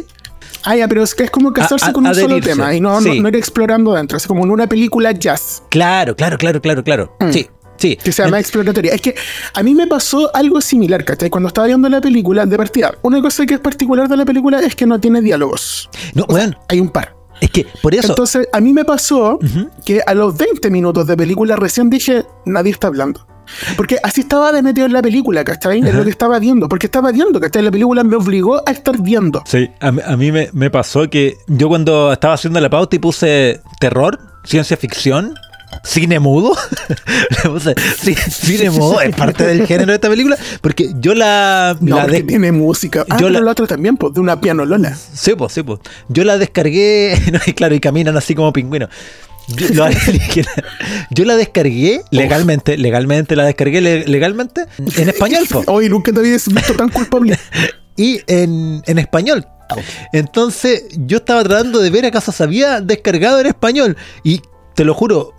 Ah, 0.65 0.77
ya, 0.77 0.89
pero 0.89 1.03
es 1.03 1.15
que 1.15 1.25
es 1.25 1.31
como 1.31 1.53
casarse 1.53 1.85
A- 1.87 1.89
a- 1.89 1.93
con 1.93 2.07
un 2.07 2.15
solo 2.15 2.41
tema 2.41 2.75
y 2.75 2.81
no, 2.81 3.01
no, 3.01 3.29
ir 3.29 3.37
explorando 3.37 3.93
dentro. 3.95 4.17
Es 4.17 4.27
como 4.27 4.45
en 4.45 4.51
una 4.51 4.67
película 4.67 5.13
jazz 5.13 5.63
Claro, 5.71 6.17
claro, 6.17 6.37
claro, 6.39 6.61
claro, 6.61 6.83
claro. 6.85 7.17
Mm. 7.21 7.31
Sí, 7.33 7.49
sí. 7.81 7.97
que 7.97 8.13
se 8.13 8.23
llama 8.23 8.39
exploratoria. 8.39 8.93
Es 8.95 9.01
que 9.01 9.15
a 9.55 9.63
mí 9.65 9.75
me 9.75 9.87
pasó 9.89 10.31
algo 10.35 10.61
similar, 10.61 11.05
¿cachai? 11.05 11.31
Cuando 11.31 11.49
estaba 11.49 11.67
viendo 11.67 11.89
la 11.89 12.01
película, 12.01 12.47
de 12.47 12.57
partida, 12.57 12.95
una 13.03 13.21
cosa 13.21 13.45
que 13.47 13.55
es 13.55 13.61
particular 13.61 14.09
de 14.09 14.17
la 14.17 14.25
película 14.25 14.61
es 14.61 14.77
que 14.77 14.87
no 14.87 15.01
tiene 15.01 15.21
diálogos. 15.23 15.89
No, 16.15 16.25
O 16.29 16.35
sea, 16.35 16.45
weón, 16.45 16.57
hay 16.69 16.79
un 16.81 16.91
par. 16.91 17.17
es 17.41 17.51
que 17.51 17.67
por 17.83 17.95
eso. 17.95 18.09
Entonces, 18.13 18.47
a 18.53 18.61
mí 18.61 18.73
me 18.73 18.85
pasó 18.85 19.39
que 19.85 20.01
a 20.07 20.15
los 20.15 20.37
20 20.37 20.71
minutos 20.71 21.07
de 21.07 21.17
película 21.17 21.57
recién 21.57 21.89
dije, 21.91 22.25
nadie 22.47 22.71
está 22.73 22.87
hablando. 22.89 23.27
Porque 23.77 23.97
así 24.05 24.21
estaba 24.21 24.53
de 24.53 24.63
metido 24.63 24.87
en 24.87 24.93
la 24.93 25.03
película, 25.03 25.43
¿cachai? 25.43 25.81
Es 25.81 25.87
Ajá. 25.89 25.99
lo 25.99 26.05
que 26.05 26.11
estaba 26.11 26.39
viendo. 26.39 26.69
Porque 26.69 26.87
estaba 26.87 27.11
viendo, 27.11 27.41
¿cachai? 27.41 27.63
La 27.63 27.73
película 27.73 28.05
me 28.05 28.15
obligó 28.15 28.63
a 28.65 28.71
estar 28.71 28.97
viendo. 29.03 29.43
Sí, 29.45 29.69
a, 29.81 29.91
mí- 29.91 30.03
a 30.07 30.17
mí 30.17 30.31
me, 30.31 30.51
me 30.53 30.71
pasó 30.71 31.11
que 31.11 31.35
yo 31.49 31.69
cuando 31.69 32.13
estaba 32.13 32.35
haciendo 32.35 32.61
la 32.61 32.71
pauta 32.71 32.95
y 32.95 33.01
puse 33.01 33.61
terror, 33.81 34.21
ciencia 34.45 34.77
ficción, 34.77 35.35
cine 35.85 36.19
mudo, 36.21 36.53
le 37.45 37.51
puse 37.51 37.75
"Sí, 38.01 38.15
cine 38.15 38.71
mudo, 38.71 39.01
es 39.01 39.15
parte 39.15 39.47
del 39.47 39.67
género 39.67 39.87
de 39.93 39.95
esta 39.95 40.09
película, 40.09 40.37
porque 40.61 40.91
yo 41.01 41.15
la, 41.15 41.77
No, 41.81 41.97
la 41.97 42.03
porque 42.03 42.19
des- 42.19 42.27
tiene 42.27 42.53
música. 42.53 43.01
Ah, 43.09 43.17
yo 43.19 43.27
pero 43.27 43.31
la- 43.31 43.41
la 43.41 43.51
otra 43.53 43.67
también, 43.67 43.97
pues, 43.97 44.15
de 44.15 44.21
una 44.21 44.41
pianolola. 44.41 44.97
Sí, 44.97 45.33
pues, 45.37 45.53
sí, 45.53 45.63
pues. 45.63 45.81
Yo 46.09 46.25
la 46.25 46.39
descargué, 46.39 47.15
y 47.47 47.53
claro, 47.53 47.75
y 47.75 47.81
caminan 47.81 48.17
así 48.17 48.35
como 48.35 48.53
pingüinos. 48.53 48.89
Yo, 49.49 49.67
lo 49.75 49.85
alienígenas. 49.87 50.55
Yo 51.11 51.25
la 51.25 51.35
descargué 51.37 52.03
legalmente, 52.11 52.77
legalmente 52.79 53.35
la 53.35 53.45
descargué 53.45 53.81
le- 53.81 54.07
legalmente 54.07 54.67
en 54.97 55.09
español, 55.09 55.45
po. 55.51 55.65
Hoy 55.67 55.89
nunca 55.89 56.13
te 56.13 56.21
habías 56.21 56.47
visto 56.53 56.75
tan 56.75 56.89
culpable. 56.89 57.39
y 57.97 58.21
en, 58.29 58.83
en 58.87 58.99
español. 58.99 59.47
Entonces 60.13 60.85
yo 60.97 61.19
estaba 61.19 61.43
tratando 61.45 61.79
de 61.81 61.91
ver 61.91 62.05
acaso 62.07 62.33
se 62.33 62.43
había 62.43 62.81
descargado 62.81 63.41
en 63.41 63.47
español. 63.47 63.97
Y 64.25 64.41
te 64.81 64.87
lo 64.87 64.95
juro, 64.95 65.35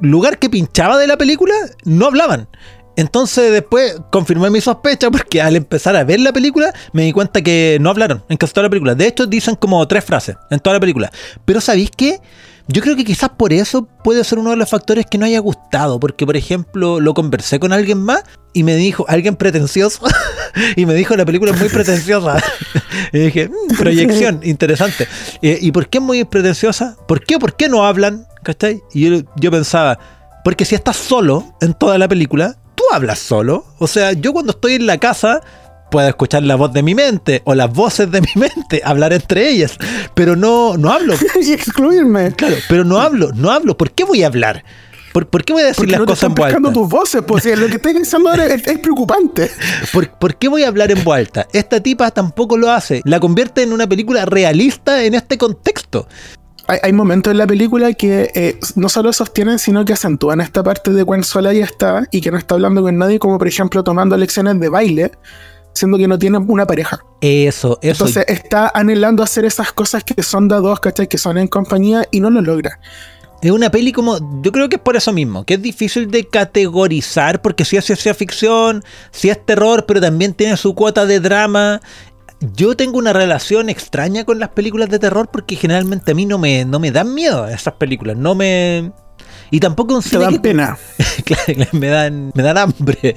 lugar 0.00 0.40
que 0.40 0.50
pinchaba 0.50 0.98
de 0.98 1.06
la 1.06 1.16
película, 1.16 1.54
no 1.84 2.06
hablaban. 2.06 2.48
Entonces 2.96 3.52
después 3.52 3.94
confirmé 4.10 4.50
mi 4.50 4.60
sospecha 4.60 5.08
porque 5.12 5.40
al 5.40 5.54
empezar 5.54 5.94
a 5.94 6.02
ver 6.02 6.18
la 6.18 6.32
película 6.32 6.74
me 6.92 7.02
di 7.02 7.12
cuenta 7.12 7.42
que 7.42 7.78
no 7.80 7.90
hablaron 7.90 8.24
en 8.28 8.36
casi 8.36 8.52
toda 8.52 8.64
la 8.64 8.70
película. 8.70 8.96
De 8.96 9.06
hecho 9.06 9.26
dicen 9.26 9.54
como 9.54 9.86
tres 9.86 10.04
frases 10.04 10.34
en 10.50 10.58
toda 10.58 10.74
la 10.74 10.80
película. 10.80 11.12
Pero 11.44 11.60
¿sabéis 11.60 11.92
qué? 11.96 12.20
Yo 12.68 12.80
creo 12.82 12.96
que 12.96 13.04
quizás 13.04 13.30
por 13.30 13.52
eso 13.52 13.86
puede 14.04 14.22
ser 14.24 14.38
uno 14.38 14.50
de 14.50 14.56
los 14.56 14.68
factores 14.68 15.06
que 15.06 15.18
no 15.18 15.26
haya 15.26 15.40
gustado. 15.40 15.98
Porque 16.00 16.26
por 16.26 16.36
ejemplo 16.36 17.00
lo 17.00 17.14
conversé 17.14 17.58
con 17.60 17.72
alguien 17.72 17.98
más 17.98 18.22
y 18.52 18.62
me 18.62 18.76
dijo, 18.76 19.04
alguien 19.08 19.36
pretencioso, 19.36 20.00
y 20.76 20.86
me 20.86 20.94
dijo 20.94 21.16
la 21.16 21.24
película 21.24 21.52
es 21.52 21.60
muy 21.60 21.68
pretenciosa. 21.68 22.42
y 23.12 23.18
dije, 23.18 23.48
"Mm, 23.48 23.76
proyección, 23.76 24.40
interesante. 24.44 25.08
Eh, 25.40 25.58
¿Y 25.60 25.72
por 25.72 25.88
qué 25.88 25.98
es 25.98 26.04
muy 26.04 26.24
pretenciosa? 26.24 26.96
¿Por 27.08 27.24
qué? 27.24 27.38
¿Por 27.38 27.56
qué 27.56 27.68
no 27.68 27.84
hablan? 27.84 28.26
¿Cachai? 28.42 28.80
Y 28.92 29.08
yo, 29.08 29.22
yo 29.36 29.50
pensaba, 29.50 29.98
porque 30.44 30.64
si 30.64 30.74
estás 30.74 30.96
solo 30.96 31.54
en 31.60 31.74
toda 31.74 31.96
la 31.98 32.08
película, 32.08 32.56
tú 32.74 32.84
hablas 32.92 33.18
solo. 33.18 33.64
O 33.78 33.86
sea, 33.86 34.12
yo 34.12 34.32
cuando 34.32 34.52
estoy 34.52 34.74
en 34.74 34.86
la 34.86 34.98
casa 34.98 35.40
puedo 35.92 36.08
escuchar 36.08 36.42
la 36.42 36.56
voz 36.56 36.72
de 36.72 36.82
mi 36.82 36.96
mente 36.96 37.42
o 37.44 37.54
las 37.54 37.72
voces 37.72 38.10
de 38.10 38.20
mi 38.34 38.40
mente, 38.40 38.82
hablar 38.84 39.12
entre 39.12 39.48
ellas, 39.48 39.76
pero 40.14 40.34
no, 40.34 40.76
no 40.76 40.90
hablo. 40.90 41.14
y 41.40 41.52
excluirme. 41.52 42.32
Claro, 42.32 42.56
pero 42.68 42.82
no 42.82 43.00
hablo, 43.00 43.30
no 43.34 43.52
hablo. 43.52 43.76
¿Por 43.76 43.92
qué 43.92 44.02
voy 44.02 44.24
a 44.24 44.26
hablar? 44.26 44.64
¿Por, 45.12 45.28
por 45.28 45.44
qué 45.44 45.52
voy 45.52 45.62
a 45.62 45.66
decir 45.66 45.76
Porque 45.76 45.92
las 45.92 46.00
no 46.00 46.06
cosas 46.06 46.32
en 46.34 46.42
alta? 46.42 46.72
tus 46.72 46.88
voces, 46.88 47.22
pues 47.26 47.44
lo 47.44 47.66
que 47.66 47.76
estás 47.76 47.92
pensando 47.92 48.30
ahora 48.30 48.46
es, 48.46 48.66
es 48.66 48.78
preocupante. 48.78 49.50
¿Por, 49.92 50.08
por 50.18 50.36
qué 50.36 50.48
voy 50.48 50.64
a 50.64 50.68
hablar 50.68 50.90
en 50.90 51.04
voz 51.04 51.16
alta? 51.16 51.46
Esta 51.52 51.80
tipa 51.80 52.10
tampoco 52.10 52.56
lo 52.56 52.70
hace. 52.70 53.02
La 53.04 53.20
convierte 53.20 53.62
en 53.62 53.74
una 53.74 53.86
película 53.86 54.24
realista 54.24 55.04
en 55.04 55.14
este 55.14 55.36
contexto. 55.36 56.08
Hay, 56.66 56.78
hay 56.82 56.92
momentos 56.94 57.30
en 57.30 57.38
la 57.38 57.46
película 57.46 57.92
que 57.92 58.30
eh, 58.34 58.58
no 58.76 58.88
solo 58.88 59.12
sostienen, 59.12 59.58
sino 59.58 59.84
que 59.84 59.92
acentúan 59.92 60.40
esta 60.40 60.62
parte 60.62 60.92
de 60.92 61.04
cuán 61.04 61.24
sola 61.24 61.52
ella 61.52 61.66
está 61.66 62.06
y 62.10 62.22
que 62.22 62.30
no 62.30 62.38
está 62.38 62.54
hablando 62.54 62.80
con 62.80 62.96
nadie, 62.96 63.18
como 63.18 63.36
por 63.36 63.48
ejemplo 63.48 63.84
tomando 63.84 64.16
lecciones 64.16 64.58
de 64.60 64.70
baile, 64.70 65.12
siendo 65.72 65.98
que 65.98 66.08
no 66.08 66.18
tiene 66.18 66.38
una 66.38 66.66
pareja. 66.66 67.04
Eso, 67.20 67.78
eso. 67.82 68.04
Entonces 68.04 68.24
está 68.28 68.70
anhelando 68.74 69.22
hacer 69.22 69.44
esas 69.44 69.72
cosas 69.72 70.04
que 70.04 70.22
son 70.22 70.48
de 70.48 70.56
a 70.56 70.58
dos, 70.58 70.80
¿cachai? 70.80 71.08
Que 71.08 71.18
son 71.18 71.38
en 71.38 71.48
compañía 71.48 72.06
y 72.10 72.20
no 72.20 72.30
lo 72.30 72.40
logra. 72.40 72.78
Es 73.42 73.50
una 73.50 73.70
peli 73.70 73.90
como, 73.90 74.40
yo 74.40 74.52
creo 74.52 74.68
que 74.68 74.76
es 74.76 74.82
por 74.82 74.94
eso 74.96 75.12
mismo, 75.12 75.44
que 75.44 75.54
es 75.54 75.62
difícil 75.62 76.08
de 76.12 76.28
categorizar, 76.28 77.42
porque 77.42 77.64
si 77.64 77.76
es 77.76 77.84
ciencia 77.84 78.14
ficción, 78.14 78.84
si 79.10 79.30
es 79.30 79.44
terror, 79.44 79.84
pero 79.84 80.00
también 80.00 80.32
tiene 80.32 80.56
su 80.56 80.76
cuota 80.76 81.06
de 81.06 81.18
drama. 81.18 81.80
yo 82.54 82.76
tengo 82.76 82.98
una 82.98 83.12
relación 83.12 83.68
extraña 83.68 84.24
con 84.24 84.38
las 84.38 84.50
películas 84.50 84.90
de 84.90 85.00
terror 85.00 85.28
porque 85.32 85.56
generalmente 85.56 86.12
a 86.12 86.14
mí 86.14 86.24
no 86.24 86.38
me, 86.38 86.64
no 86.64 86.78
me 86.78 86.92
dan 86.92 87.14
miedo 87.14 87.48
esas 87.48 87.74
películas. 87.74 88.16
No 88.16 88.36
me. 88.36 88.92
Y 89.50 89.58
tampoco 89.58 89.96
un 89.96 90.02
Te 90.02 90.18
dan 90.18 90.40
pena. 90.40 90.78
claro, 91.24 91.68
me 91.72 91.88
dan, 91.88 92.30
me 92.34 92.42
dan 92.44 92.58
hambre. 92.58 93.16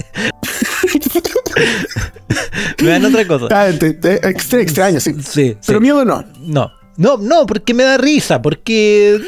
me 2.82 2.88
dan 2.90 3.06
otra 3.06 3.28
cosa. 3.28 3.48
Ah, 3.52 3.70
te- 3.78 3.94
te- 3.94 4.28
extra- 4.28 4.62
extraño, 4.62 5.00
sí. 5.00 5.16
Sí, 5.24 5.58
Pero 5.66 5.80
sí. 5.80 5.84
miedo 5.84 6.06
no. 6.06 6.24
No. 6.42 6.72
No, 6.98 7.18
no, 7.18 7.46
porque 7.46 7.74
me 7.74 7.84
da 7.84 7.98
risa, 7.98 8.42
porque. 8.42 9.16
eh, 9.16 9.22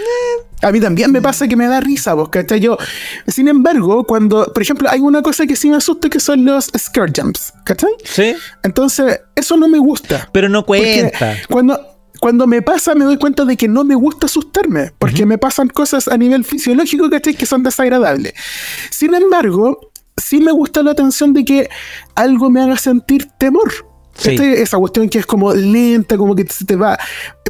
A 0.62 0.72
mí 0.72 0.79
también 0.79 1.12
me 1.12 1.22
pasa 1.22 1.48
que 1.50 1.56
me 1.58 1.67
da 1.67 1.82
risa, 1.82 2.13
vos, 2.13 2.29
¿cachai? 2.29 2.60
Yo, 2.62 2.77
sin 3.27 3.48
embargo, 3.50 4.06
cuando, 4.06 4.46
por 4.53 4.62
ejemplo, 4.63 4.89
hay 4.89 5.01
una 5.01 5.22
cosa 5.22 5.46
que 5.46 5.56
sí 5.58 5.70
me 5.70 5.75
asusta 5.75 6.10
que 6.10 6.20
son 6.22 6.46
los 6.46 6.72
scare 6.77 7.12
jumps, 7.15 7.53
¿cachai? 7.65 7.91
Sí, 8.06 8.34
Entonces, 8.63 9.20
eso 9.36 9.58
no 9.58 9.67
me 9.67 9.79
gusta. 9.79 10.29
pero 10.32 10.48
no 10.50 10.65
cuenta. 10.65 11.36
cuando, 11.50 11.77
cuando 12.22 12.48
me 12.48 12.62
pasa, 12.62 12.96
me 12.96 13.03
doy 13.06 13.17
cuenta 13.17 13.44
de 13.46 13.56
que 13.58 13.67
no 13.67 13.84
me 13.84 13.96
gusta 13.96 14.25
asustarme, 14.27 14.94
porque 14.98 15.25
me 15.25 15.38
pasan 15.38 15.67
cosas 15.67 16.08
a 16.08 16.17
nivel 16.17 16.46
fisiológico, 16.46 17.10
¿cachai? 17.10 17.36
Que 17.36 17.46
son 17.46 17.62
desagradables. 17.63 18.34
Sin 18.89 19.13
embargo, 19.13 19.91
sí 20.17 20.39
me 20.41 20.51
gusta 20.51 20.83
la 20.83 20.91
atención 20.91 21.33
de 21.33 21.45
que 21.45 21.69
algo 22.15 22.50
me 22.50 22.62
haga 22.62 22.77
sentir 22.77 23.29
temor. 23.38 23.87
Sí. 24.17 24.31
¿cachai? 24.36 24.53
Esa 24.53 24.77
cuestión 24.77 25.09
que 25.09 25.19
es 25.19 25.25
como 25.25 25.53
lenta, 25.53 26.17
como 26.17 26.36
que 26.36 26.45
se 26.47 26.65
te 26.65 26.75
va, 26.75 26.97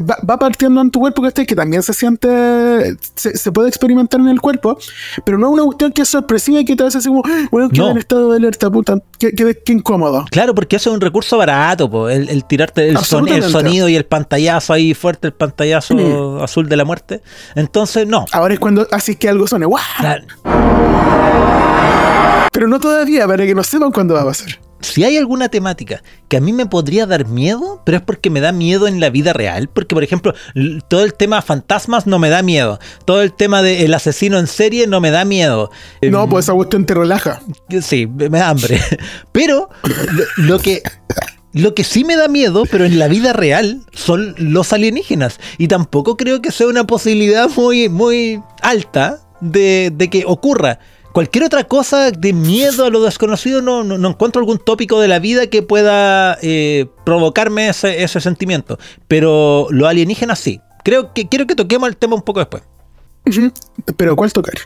va, 0.02 0.18
va 0.30 0.38
partiendo 0.38 0.82
en 0.82 0.92
tu 0.92 1.00
cuerpo, 1.00 1.22
¿cachai? 1.22 1.46
que 1.46 1.56
también 1.56 1.82
se 1.82 1.94
siente, 1.94 2.98
se, 3.16 3.38
se 3.38 3.52
puede 3.52 3.70
experimentar 3.70 4.20
en 4.20 4.28
el 4.28 4.42
cuerpo, 4.42 4.78
pero 5.26 5.38
no 5.38 5.48
es 5.48 5.54
una 5.54 5.64
cuestión 5.64 5.92
que 5.94 6.02
es 6.02 6.10
sorpresiva 6.10 6.60
y 6.60 6.66
que 6.66 6.76
te 6.76 6.84
hace 6.84 6.98
así 6.98 7.08
como, 7.08 7.24
bueno, 7.52 7.70
queda 7.70 7.86
No. 7.86 7.92
en 7.92 7.98
estado 8.00 8.32
de 8.32 8.38
alerta, 8.38 8.70
puta, 8.70 8.98
qué, 9.18 9.32
qué- 9.32 9.58
qué 9.66 9.74
incómodo. 9.74 10.26
Claro, 10.30 10.54
porque 10.54 10.76
eso 10.76 10.90
es 10.90 10.96
un 10.96 11.02
recurso 11.02 11.38
barato, 11.38 11.90
po, 11.90 12.10
el, 12.10 12.28
el 12.30 12.44
tirarte 12.46 12.90
el, 12.90 12.98
son- 12.98 13.28
el 13.30 13.36
Absolutamente. 13.36 13.50
sonido 13.52 13.90
y 13.90 13.96
el 13.96 14.06
pantallazo 14.06 14.74
ahí 14.74 14.94
fuerte, 14.94 15.28
el 15.28 15.34
pantallazo 15.34 16.44
azul 16.44 16.68
de 16.68 16.76
la 16.76 16.84
muerte. 16.86 17.22
Entonces, 17.56 18.06
no. 18.08 18.26
Ahora 18.34 18.54
es 18.54 18.60
cuando 18.60 18.86
haces 18.92 19.16
que 19.16 19.30
algo 19.30 19.48
suene, 19.48 19.66
¡guau! 19.66 19.82
Claro, 20.00 20.26
Pero 22.52 22.68
no 22.68 22.80
todavía, 22.80 23.28
para 23.28 23.46
que 23.46 23.54
no 23.54 23.64
sepan 23.64 23.92
cuándo 23.92 24.16
va 24.16 24.22
a 24.22 24.26
pasar. 24.26 24.60
Si 24.80 25.04
hay 25.04 25.18
alguna 25.18 25.50
temática 25.50 26.04
que 26.28 26.38
a 26.38 26.42
mí 26.42 26.54
me 26.54 26.66
podría 26.66 27.06
dar 27.06 27.28
miedo, 27.28 27.82
pero 27.86 27.98
es 27.98 28.04
porque 28.04 28.30
me 28.30 28.40
da 28.40 28.52
miedo 28.52 28.88
en 28.88 29.00
la 29.00 29.10
vida 29.10 29.34
real, 29.34 29.70
porque 29.70 29.96
por 29.96 30.04
ejemplo, 30.04 30.34
todo 30.88 31.04
el 31.04 31.14
tema 31.14 31.42
fantasmas 31.42 32.08
no 32.08 32.20
me 32.20 32.30
da 32.30 32.44
miedo, 32.44 32.80
todo 33.06 33.22
el 33.22 33.34
tema 33.34 33.62
del 33.62 33.94
asesino 33.94 34.38
en 34.38 34.48
serie 34.48 34.88
no 34.88 35.02
me 35.02 35.12
da 35.12 35.26
miedo. 35.26 35.72
No, 36.02 36.24
Em, 36.24 36.30
pues 36.30 36.46
esa 36.46 36.54
cuestión 36.54 36.86
te 36.86 36.94
relaja. 36.94 37.42
Sí, 37.82 38.08
me 38.08 38.30
me 38.30 38.40
da 38.40 38.50
hambre. 38.50 38.80
Pero 39.32 39.70
lo, 39.84 40.46
lo 40.46 40.60
que 40.60 40.82
lo 41.54 41.74
que 41.74 41.84
sí 41.84 42.04
me 42.04 42.16
da 42.16 42.28
miedo, 42.28 42.64
pero 42.70 42.86
en 42.86 43.00
la 43.00 43.08
vida 43.08 43.34
real, 43.34 43.82
son 43.92 44.36
los 44.38 44.74
alienígenas. 44.74 45.40
Y 45.58 45.68
tampoco 45.68 46.16
creo 46.16 46.42
que 46.42 46.52
sea 46.52 46.68
una 46.68 46.86
posibilidad 46.86 47.50
muy, 47.56 47.90
muy 47.90 48.42
alta 48.62 49.20
de, 49.42 49.92
de 49.94 50.10
que 50.10 50.24
ocurra. 50.28 50.80
Cualquier 51.18 51.46
otra 51.46 51.64
cosa 51.64 52.12
de 52.12 52.32
miedo 52.32 52.86
a 52.86 52.92
lo 52.92 53.02
desconocido, 53.02 53.60
no, 53.60 53.84
no, 53.84 53.98
no 53.98 54.10
encuentro 54.10 54.40
algún 54.40 54.60
tópico 54.60 55.02
de 55.02 55.08
la 55.08 55.18
vida 55.18 55.48
que 55.48 55.64
pueda 55.64 56.38
eh, 56.44 56.86
provocarme 57.08 57.70
ese, 57.70 58.04
ese 58.04 58.22
sentimiento. 58.22 58.78
Pero 59.08 59.66
los 59.72 59.90
alienígenas 59.90 60.38
sí. 60.38 60.62
Creo 60.84 61.16
que 61.16 61.28
quiero 61.28 61.48
que 61.48 61.56
toquemos 61.56 61.90
el 61.90 61.98
tema 61.98 62.14
un 62.14 62.22
poco 62.22 62.40
después. 62.40 62.62
Pero 63.98 64.16
¿cuál 64.16 64.32
tocar? 64.32 64.60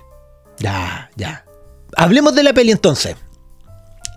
Ya, 0.60 1.10
ya. 1.16 1.46
Hablemos 1.96 2.36
de 2.36 2.44
la 2.44 2.52
peli 2.52 2.72
entonces. 2.72 3.16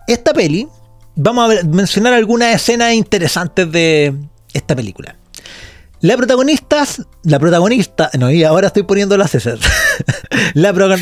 Esta 0.08 0.32
peli, 0.32 0.66
vamos 1.14 1.56
a 1.56 1.62
mencionar 1.62 2.14
algunas 2.14 2.52
escenas 2.52 2.94
interesantes 2.94 3.70
de 3.70 4.12
esta 4.52 4.74
película. 4.74 5.16
La 6.04 6.18
protagonista, 6.18 6.84
la 7.22 7.38
protagonista, 7.38 8.10
no, 8.18 8.30
y 8.30 8.44
ahora 8.44 8.66
estoy 8.66 8.82
poniendo 8.82 9.16
las 9.16 9.34
S. 9.36 9.54
la, 10.54 10.72
la- 10.72 10.98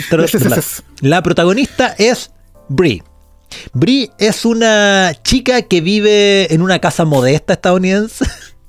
la 1.01 1.23
protagonista 1.25 1.93
es 1.99 2.31
Brie. 2.69 3.03
Brie 3.73 4.11
es 4.19 4.45
una 4.45 5.13
chica 5.25 5.63
que 5.63 5.81
vive 5.81 6.55
en 6.55 6.63
una 6.63 6.79
casa 6.79 7.05
modesta 7.05 7.55
estadounidense. 7.55 8.25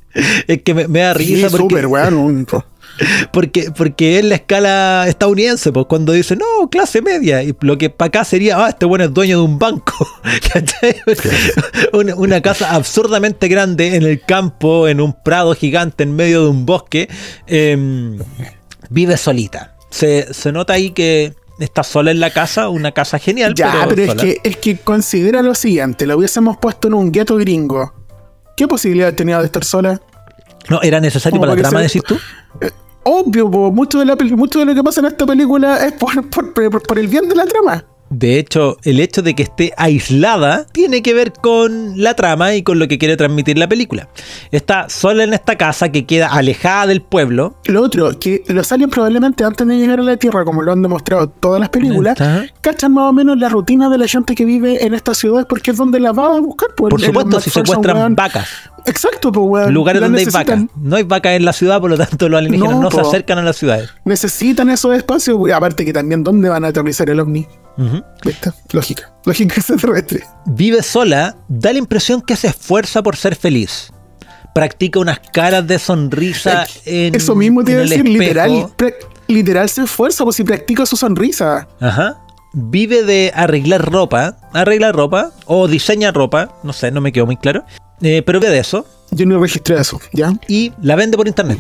es 0.48 0.64
que 0.64 0.74
me, 0.74 0.88
me 0.88 1.02
da 1.02 1.14
risa 1.14 1.50
Sí, 1.50 1.56
porque, 1.56 1.86
weón. 1.86 2.48
Porque, 3.32 3.72
porque 3.76 4.20
es 4.20 4.26
la 4.26 4.36
escala 4.36 5.06
estadounidense, 5.08 5.72
pues 5.72 5.86
cuando 5.88 6.14
dice, 6.14 6.36
no, 6.36 6.70
clase 6.70 7.02
media, 7.02 7.44
y 7.44 7.56
lo 7.62 7.78
que 7.78 7.90
para 7.90 8.08
acá 8.08 8.24
sería, 8.24 8.64
ah, 8.64 8.70
este 8.70 8.86
bueno 8.86 9.06
es 9.06 9.14
dueño 9.14 9.40
de 9.40 9.44
un 9.44 9.60
banco. 9.60 9.94
Una, 11.94 12.16
una 12.16 12.42
casa 12.42 12.74
absurdamente 12.74 13.48
grande 13.48 13.96
en 13.96 14.04
el 14.04 14.22
campo, 14.22 14.88
en 14.88 15.02
un 15.02 15.14
prado 15.14 15.56
gigante, 15.56 16.04
en 16.04 16.16
medio 16.16 16.44
de 16.44 16.50
un 16.50 16.66
bosque, 16.66 17.10
em, 17.48 18.20
vive 18.90 19.18
solita. 19.18 19.76
Se, 19.90 20.34
se 20.34 20.52
nota 20.52 20.74
ahí 20.74 20.92
que 20.92 21.34
está 21.60 21.84
sola 21.84 22.12
en 22.12 22.20
la 22.20 22.32
casa, 22.32 22.70
una 22.70 22.92
casa 22.92 23.20
genial. 23.20 23.54
Ya, 23.56 23.86
pero, 23.88 24.04
es, 24.04 24.16
que, 24.16 24.42
es 24.44 24.58
que 24.58 24.78
considera 24.78 25.42
lo 25.42 25.56
siguiente: 25.56 26.06
lo 26.06 26.18
hubiésemos 26.18 26.58
puesto 26.58 26.88
en 26.88 26.96
un 26.96 27.12
gueto 27.12 27.38
gringo. 27.38 27.94
¿Qué 28.58 28.68
posibilidad 28.68 29.14
tenía 29.14 29.40
de 29.40 29.46
estar 29.46 29.64
sola? 29.64 30.02
No, 30.70 30.82
era 30.82 31.00
necesario 31.00 31.40
para 31.40 31.56
la 31.56 31.62
trama, 31.62 31.82
decís 31.82 32.04
tú. 32.04 32.18
Obvio, 33.06 33.48
mucho, 33.50 34.00
de 34.00 34.06
la, 34.06 34.16
mucho 34.16 34.60
de 34.60 34.66
lo 34.66 34.74
que 34.76 34.84
pasa 34.84 35.02
en 35.02 35.08
esta 35.08 35.26
película 35.26 35.86
es 35.86 35.94
por- 35.94 36.30
por- 36.30 36.54
por 36.84 37.00
el 37.00 37.08
bien 37.08 37.28
de 37.28 37.36
la 37.36 37.46
trama. 37.46 37.86
De 38.14 38.38
hecho, 38.38 38.78
el 38.84 39.00
hecho 39.00 39.24
de 39.24 39.34
que 39.34 39.42
esté 39.42 39.74
aislada 39.76 40.66
tiene 40.72 41.02
que 41.02 41.16
ver 41.16 41.34
con 41.34 42.00
la 42.00 42.14
trama 42.16 42.54
y 42.54 42.62
con 42.62 42.78
lo 42.78 42.88
que 42.88 43.00
quiere 43.00 43.18
transmitir 43.18 43.58
la 43.58 43.68
película. 43.68 44.08
Está 44.52 44.88
sola 44.88 45.24
en 45.24 45.34
esta 45.34 45.56
casa 45.56 45.90
que 45.90 46.06
queda 46.06 46.28
alejada 46.28 46.86
del 46.86 47.02
pueblo. 47.02 47.56
Lo 47.66 47.82
otro, 47.82 48.20
que 48.20 48.44
los 48.48 48.72
aliens 48.72 48.94
probablemente 48.94 49.44
antes 49.44 49.66
de 49.66 49.78
llegar 49.78 50.00
a 50.00 50.04
la 50.04 50.18
Tierra, 50.18 50.46
como 50.46 50.62
lo 50.62 50.72
han 50.72 50.84
demostrado 50.84 51.28
todas 51.28 51.60
las 51.60 51.70
películas, 51.70 52.22
Ajá. 52.22 52.46
cachan 52.62 52.94
más 52.94 53.10
o 53.10 53.14
menos 53.14 53.40
la 53.40 53.50
rutina 53.50 53.90
de 53.90 53.98
la 53.98 54.08
gente 54.08 54.36
que 54.36 54.46
vive 54.46 54.86
en 54.86 54.94
esta 54.94 55.16
ciudad 55.16 55.48
porque 55.48 55.72
es 55.72 55.78
donde 55.78 56.00
la 56.00 56.12
va 56.12 56.36
a 56.36 56.40
buscar. 56.40 56.70
pues, 56.78 56.92
Por 56.92 57.02
supuesto, 57.02 57.42
si 57.42 57.50
secuestran 57.50 57.98
weón. 57.98 58.16
vacas. 58.16 58.48
Exacto, 58.86 59.32
pues, 59.32 59.46
weón. 59.50 59.74
Lugares 59.74 60.02
donde 60.04 60.20
hay 60.20 60.26
vacas. 60.26 60.66
No 60.76 60.98
hay 60.98 61.04
vacas 61.04 61.34
en 61.34 61.46
la 61.46 61.54
ciudad, 61.54 61.82
por 61.82 61.90
lo 61.90 61.98
tanto 61.98 62.30
los 62.30 62.38
alienígenas 62.38 62.76
No, 62.76 62.84
no, 62.84 62.92
se 62.92 63.02
acercan 63.02 63.40
a 63.40 63.42
las 63.42 63.56
ciudades. 63.56 63.90
Necesitan 64.06 64.70
esos 64.70 64.96
espacios, 64.96 65.40
aparte 65.52 65.84
que 65.84 65.94
también 65.94 66.24
dónde 66.24 66.50
van 66.50 66.64
a 66.64 66.68
aterrizar 66.68 67.10
el 67.10 67.20
ovni. 67.20 67.48
Lógica. 68.72 69.14
Lógica 69.26 69.56
extraterrestre. 69.58 70.24
Vive 70.46 70.82
sola, 70.84 71.36
da 71.48 71.72
la 71.74 71.80
impresión 71.80 72.22
que 72.22 72.36
se 72.36 72.48
esfuerza 72.48 73.02
por 73.04 73.16
ser 73.16 73.36
feliz. 73.36 73.92
Practica 74.54 75.00
unas 75.00 75.20
caras 75.20 75.66
de 75.66 75.80
sonrisa 75.80 76.68
en 76.86 77.16
Eso 77.16 77.36
mismo 77.36 77.64
te 77.64 77.72
en 77.72 77.76
iba 77.78 77.82
a 77.82 77.84
el 77.86 77.90
decir, 77.90 78.06
espejo. 78.08 78.22
literal. 78.22 78.74
literal 79.28 79.70
se 79.70 79.84
esfuerza, 79.84 80.24
pues 80.24 80.36
si 80.36 80.44
practica 80.44 80.86
su 80.86 80.96
sonrisa. 80.96 81.68
Ajá. 81.80 82.20
Vive 82.54 83.02
de 83.04 83.32
arreglar 83.34 83.82
ropa, 83.92 84.38
arregla 84.54 84.92
ropa 84.92 85.32
o 85.48 85.68
diseña 85.68 86.12
ropa, 86.12 86.54
no 86.62 86.72
sé, 86.72 86.92
no 86.92 87.02
me 87.02 87.12
quedó 87.12 87.26
muy 87.26 87.38
claro. 87.38 87.66
Eh, 88.02 88.22
pero 88.26 88.40
vive 88.40 88.52
de 88.52 88.60
eso 88.60 88.86
Yo 89.12 89.26
no 89.26 89.40
registré 89.40 89.80
eso, 89.80 90.00
¿ya? 90.12 90.34
y 90.48 90.72
la 90.82 90.96
vende 90.96 91.18
por 91.18 91.28
internet. 91.28 91.58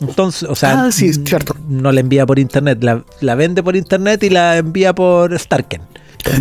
Entonces, 0.00 0.48
o 0.48 0.54
sea, 0.54 0.84
Ah, 0.84 0.92
sí, 0.92 1.08
es 1.08 1.20
cierto. 1.24 1.56
no 1.68 1.92
la 1.92 2.00
envía 2.00 2.26
por 2.26 2.38
internet, 2.38 2.82
la, 2.82 3.04
la 3.20 3.34
vende 3.34 3.62
por 3.62 3.74
internet 3.76 4.22
y 4.22 4.30
la 4.30 4.56
envía 4.58 4.94
por 4.94 5.38
Starken. 5.38 5.82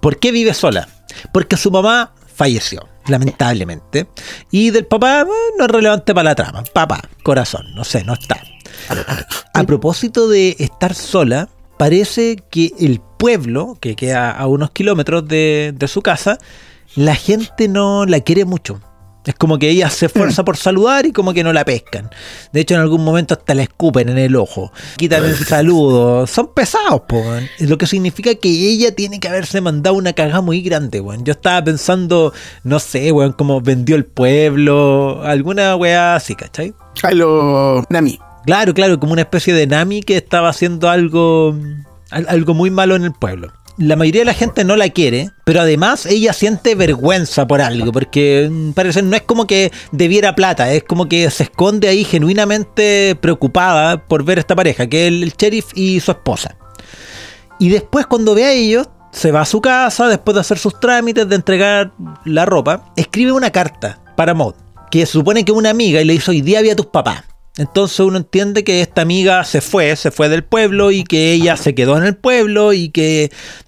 ¿Por 0.00 0.18
qué 0.18 0.32
vive 0.32 0.54
sola? 0.54 0.88
Porque 1.32 1.56
su 1.56 1.70
mamá 1.70 2.12
falleció, 2.34 2.88
lamentablemente. 3.06 4.08
Y 4.50 4.70
del 4.70 4.86
papá 4.86 5.22
eh, 5.22 5.26
no 5.58 5.64
es 5.64 5.70
relevante 5.70 6.14
para 6.14 6.30
la 6.30 6.34
trama. 6.34 6.62
Papá, 6.72 7.00
corazón, 7.22 7.66
no 7.74 7.84
sé, 7.84 8.04
no 8.04 8.12
está. 8.14 8.36
A 9.54 9.64
propósito 9.64 10.28
de 10.28 10.56
estar 10.58 10.94
sola, 10.94 11.48
parece 11.78 12.36
que 12.50 12.72
el 12.78 13.00
pueblo, 13.18 13.78
que 13.80 13.96
queda 13.96 14.30
a 14.30 14.46
unos 14.46 14.70
kilómetros 14.72 15.26
de, 15.26 15.72
de 15.74 15.88
su 15.88 16.02
casa, 16.02 16.38
la 16.96 17.14
gente 17.14 17.68
no 17.68 18.04
la 18.04 18.20
quiere 18.20 18.44
mucho. 18.44 18.80
Es 19.26 19.34
como 19.34 19.58
que 19.58 19.70
ella 19.70 19.88
se 19.90 20.06
esfuerza 20.06 20.44
por 20.44 20.56
saludar 20.56 21.06
y 21.06 21.12
como 21.12 21.32
que 21.32 21.42
no 21.42 21.52
la 21.52 21.64
pescan. 21.64 22.10
De 22.52 22.60
hecho, 22.60 22.74
en 22.74 22.80
algún 22.80 23.02
momento 23.04 23.34
hasta 23.34 23.54
la 23.54 23.62
escupen 23.62 24.08
en 24.10 24.18
el 24.18 24.36
ojo. 24.36 24.72
Quitan 24.96 25.24
el 25.24 25.34
saludo. 25.46 26.26
Son 26.26 26.52
pesados, 26.54 27.02
po. 27.08 27.22
Lo 27.60 27.78
que 27.78 27.86
significa 27.86 28.34
que 28.34 28.48
ella 28.48 28.94
tiene 28.94 29.20
que 29.20 29.28
haberse 29.28 29.60
mandado 29.60 29.96
una 29.96 30.12
cagada 30.12 30.40
muy 30.42 30.60
grande, 30.60 31.00
weón. 31.00 31.24
Yo 31.24 31.32
estaba 31.32 31.64
pensando, 31.64 32.32
no 32.64 32.78
sé, 32.78 33.12
weón, 33.12 33.32
como 33.32 33.60
vendió 33.60 33.96
el 33.96 34.04
pueblo. 34.04 35.22
Alguna 35.24 35.74
weá 35.76 36.16
así, 36.16 36.34
¿cachai? 36.34 36.74
A 37.02 37.10
lo 37.12 37.84
Nami. 37.88 38.18
Claro, 38.44 38.74
claro, 38.74 39.00
como 39.00 39.12
una 39.14 39.22
especie 39.22 39.54
de 39.54 39.66
Nami 39.66 40.02
que 40.02 40.18
estaba 40.18 40.50
haciendo 40.50 40.90
algo, 40.90 41.56
al- 42.10 42.26
algo 42.28 42.52
muy 42.52 42.70
malo 42.70 42.94
en 42.94 43.04
el 43.04 43.12
pueblo. 43.12 43.52
La 43.76 43.96
mayoría 43.96 44.20
de 44.20 44.26
la 44.26 44.34
gente 44.34 44.62
no 44.64 44.76
la 44.76 44.88
quiere, 44.90 45.30
pero 45.44 45.60
además 45.60 46.06
ella 46.06 46.32
siente 46.32 46.76
vergüenza 46.76 47.46
por 47.48 47.60
algo, 47.60 47.90
porque 47.90 48.48
mm, 48.48 48.70
parece 48.72 49.02
no 49.02 49.16
es 49.16 49.22
como 49.22 49.48
que 49.48 49.72
debiera 49.90 50.36
plata, 50.36 50.72
es 50.72 50.84
como 50.84 51.08
que 51.08 51.28
se 51.30 51.44
esconde 51.44 51.88
ahí 51.88 52.04
genuinamente 52.04 53.16
preocupada 53.20 54.06
por 54.06 54.24
ver 54.24 54.38
esta 54.38 54.54
pareja, 54.54 54.86
que 54.86 55.08
es 55.08 55.12
el, 55.12 55.32
sheriff 55.36 55.66
y 55.74 55.98
su 55.98 56.12
esposa. 56.12 56.56
Y 57.58 57.68
después 57.68 58.06
cuando 58.06 58.36
ve 58.36 58.44
a 58.44 58.52
ellos, 58.52 58.88
se 59.10 59.32
va 59.32 59.40
a 59.40 59.44
su 59.44 59.60
casa 59.60 60.06
después 60.06 60.36
de 60.36 60.42
hacer 60.42 60.58
sus 60.58 60.78
trámites, 60.78 61.28
de 61.28 61.34
entregar 61.34 61.92
la 62.24 62.44
ropa, 62.44 62.92
escribe 62.96 63.32
una 63.32 63.50
carta 63.50 63.98
para 64.16 64.34
Maud, 64.34 64.54
que 64.92 65.04
supone 65.04 65.44
que 65.44 65.50
una 65.50 65.70
amiga 65.70 66.00
y 66.00 66.04
le 66.04 66.12
dice, 66.12 66.30
hoy 66.30 66.42
día 66.42 66.60
había 66.60 66.76
tus 66.76 66.86
papás. 66.86 67.24
Entonces 67.56 68.00
uno 68.00 68.16
entiende 68.16 68.64
que 68.64 68.80
esta 68.80 69.02
amiga 69.02 69.44
se 69.44 69.60
fue, 69.60 69.94
se 69.94 70.10
fue 70.10 70.28
del 70.28 70.42
pueblo 70.42 70.90
y 70.90 71.04
que 71.04 71.32
ella 71.32 71.56
se 71.56 71.72
quedó 71.74 71.96
en 71.96 72.02
el 72.04 72.16
pueblo 72.16 72.72
y 72.72 72.88
que 72.88 73.24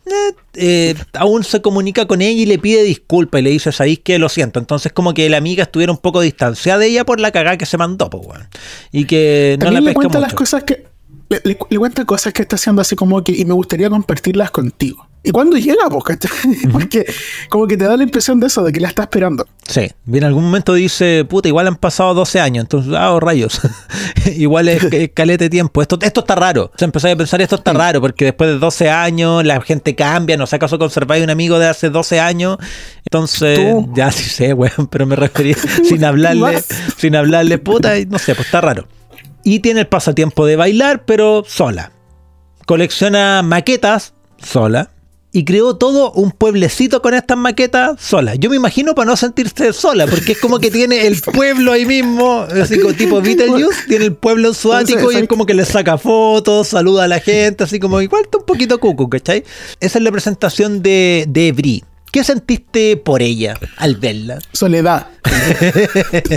eh, 0.07 0.33
eh, 0.55 0.95
aún 1.13 1.45
se 1.45 1.63
comunica 1.63 2.07
con 2.07 2.21
ella 2.21 2.43
y 2.43 2.47
le 2.47 2.59
pide 2.59 2.83
disculpas 2.83 3.41
y 3.41 3.45
le 3.45 3.51
dice, 3.51 3.71
sabéis 3.71 4.01
que 4.01 4.19
lo 4.19 4.29
siento. 4.29 4.59
Entonces 4.59 4.93
como 4.93 5.15
que 5.15 5.29
la 5.31 5.37
amiga 5.37 5.63
estuviera 5.63 5.93
un 5.93 5.99
poco 5.99 6.21
distanciada 6.21 6.81
de 6.81 6.89
ella 6.89 7.05
por 7.05 7.21
la 7.21 7.31
cagada 7.31 7.57
que 7.59 7.67
se 7.67 7.79
mandó, 7.79 8.11
pues, 8.11 8.27
weón. 8.27 8.49
Y 8.91 9.05
que 9.05 9.57
no 9.61 9.71
le 9.71 9.95
cuenta 9.95 10.19
mucho. 10.19 10.21
las 10.21 10.35
cosas 10.35 10.65
que. 10.65 10.85
Le, 11.29 11.41
le- 11.45 11.59
le 11.71 11.79
cuenta 11.79 12.05
cosas 12.05 12.33
que 12.33 12.43
está 12.43 12.57
haciendo 12.57 12.83
así 12.83 12.97
como 12.97 13.23
que. 13.23 13.33
Y 13.33 13.45
me 13.45 13.55
gustaría 13.55 13.89
compartirlas 13.89 14.51
contigo. 14.51 15.06
¿Y 15.23 15.33
cuando 15.33 15.57
llega, 15.57 15.89
pues, 15.91 16.05
cachai? 16.05 16.31
Porque 16.73 17.05
como 17.49 17.67
que 17.67 17.77
te 17.77 17.85
da 17.85 17.97
la 17.97 18.05
impresión 18.05 18.39
de 18.39 18.47
eso, 18.47 18.63
de 18.63 18.73
que 18.73 18.79
la 18.79 18.89
está 18.89 19.03
esperando. 19.03 19.45
Sí, 19.67 19.91
y 20.07 20.17
en 20.17 20.23
algún 20.23 20.45
momento 20.45 20.75
dice, 20.75 21.25
puta, 21.29 21.49
igual 21.49 21.67
han 21.67 21.75
pasado 21.75 22.15
12 22.15 22.41
años, 22.41 22.63
entonces, 22.63 22.93
ah, 22.97 23.13
oh, 23.13 23.19
rayos, 23.19 23.61
igual 24.37 24.69
es, 24.69 24.85
es 24.85 25.11
calete 25.13 25.45
de 25.45 25.51
tiempo, 25.51 25.83
esto, 25.83 25.99
esto 26.01 26.21
está 26.21 26.37
raro, 26.37 26.71
o 26.73 26.79
sea, 26.79 26.87
empecé 26.87 27.11
a 27.11 27.17
pensar, 27.17 27.43
esto 27.43 27.57
está 27.57 27.73
raro, 27.73 28.01
porque 28.01 28.27
después 28.27 28.51
de 28.51 28.59
12 28.61 28.89
años 28.89 29.45
la 29.45 29.61
gente 29.61 29.97
cambia, 29.97 30.37
no 30.37 30.47
sé 30.47 30.55
acaso 30.55 30.79
conserváis 30.79 31.25
un 31.25 31.31
amigo 31.31 31.59
de 31.59 31.67
hace 31.67 31.91
12 31.91 32.21
años, 32.21 32.59
entonces, 33.05 33.59
Tú. 33.59 33.93
ya 33.97 34.13
sí 34.13 34.31
sé, 34.31 34.55
weón, 34.55 34.87
pero 34.89 35.07
me 35.07 35.17
referí 35.17 35.55
sin 35.55 36.05
hablarle, 36.05 36.63
sin 36.97 37.17
hablarle, 37.17 37.59
puta, 37.59 37.99
y 37.99 38.07
no 38.07 38.21
sé, 38.21 38.37
pues 38.37 38.47
está 38.47 38.61
raro. 38.61 38.87
Y 39.43 39.61
tiene 39.61 39.81
el 39.81 39.87
pasatiempo 39.89 40.47
de 40.47 40.57
bailar, 40.57 41.05
pero 41.05 41.45
sola. 41.47 41.93
Colecciona 42.67 43.43
maquetas 43.43 44.15
sola. 44.39 44.91
Y 45.37 45.45
creó 45.45 45.77
todo 45.77 46.13
un 46.13 46.31
pueblecito 46.31 47.03
con 47.03 47.13
estas 47.13 47.37
maquetas 47.37 48.01
sola. 48.01 48.37
Yo 48.37 48.49
me 48.49 48.57
imagino 48.57 48.95
para 48.95 49.11
no 49.11 49.17
sentirse 49.19 49.75
sola, 49.75 50.07
porque 50.07 50.33
es 50.33 50.39
como 50.39 50.59
que 50.59 50.71
tiene 50.71 51.07
el 51.07 51.21
pueblo 51.21 51.73
ahí 51.73 51.85
mismo, 51.85 52.47
así 52.59 52.81
como 52.81 52.95
tipo 52.95 53.21
Beetlejuice, 53.21 53.83
tiene 53.87 54.07
el 54.07 54.15
pueblo 54.15 54.49
en 54.49 54.55
su 54.55 54.73
ático 54.73 55.13
y 55.13 55.17
es 55.17 55.29
como 55.29 55.45
que 55.45 55.53
le 55.53 55.67
saca 55.67 55.99
fotos, 55.99 56.69
saluda 56.69 57.05
a 57.05 57.07
la 57.07 57.21
gente, 57.21 57.65
así 57.65 57.79
como 57.79 58.01
igual 58.01 58.23
está 58.25 58.39
un 58.39 58.47
poquito 58.47 58.81
cucu, 58.81 59.11
¿cachai? 59.11 59.45
Esa 59.79 59.99
es 59.99 60.05
la 60.05 60.11
presentación 60.11 60.81
de, 60.81 61.27
de 61.29 61.53
Brie. 61.53 61.85
¿Qué 62.11 62.25
sentiste 62.25 62.97
por 62.97 63.21
ella 63.21 63.61
al 63.77 63.97
verla? 63.97 64.39
Soledad. 64.55 65.09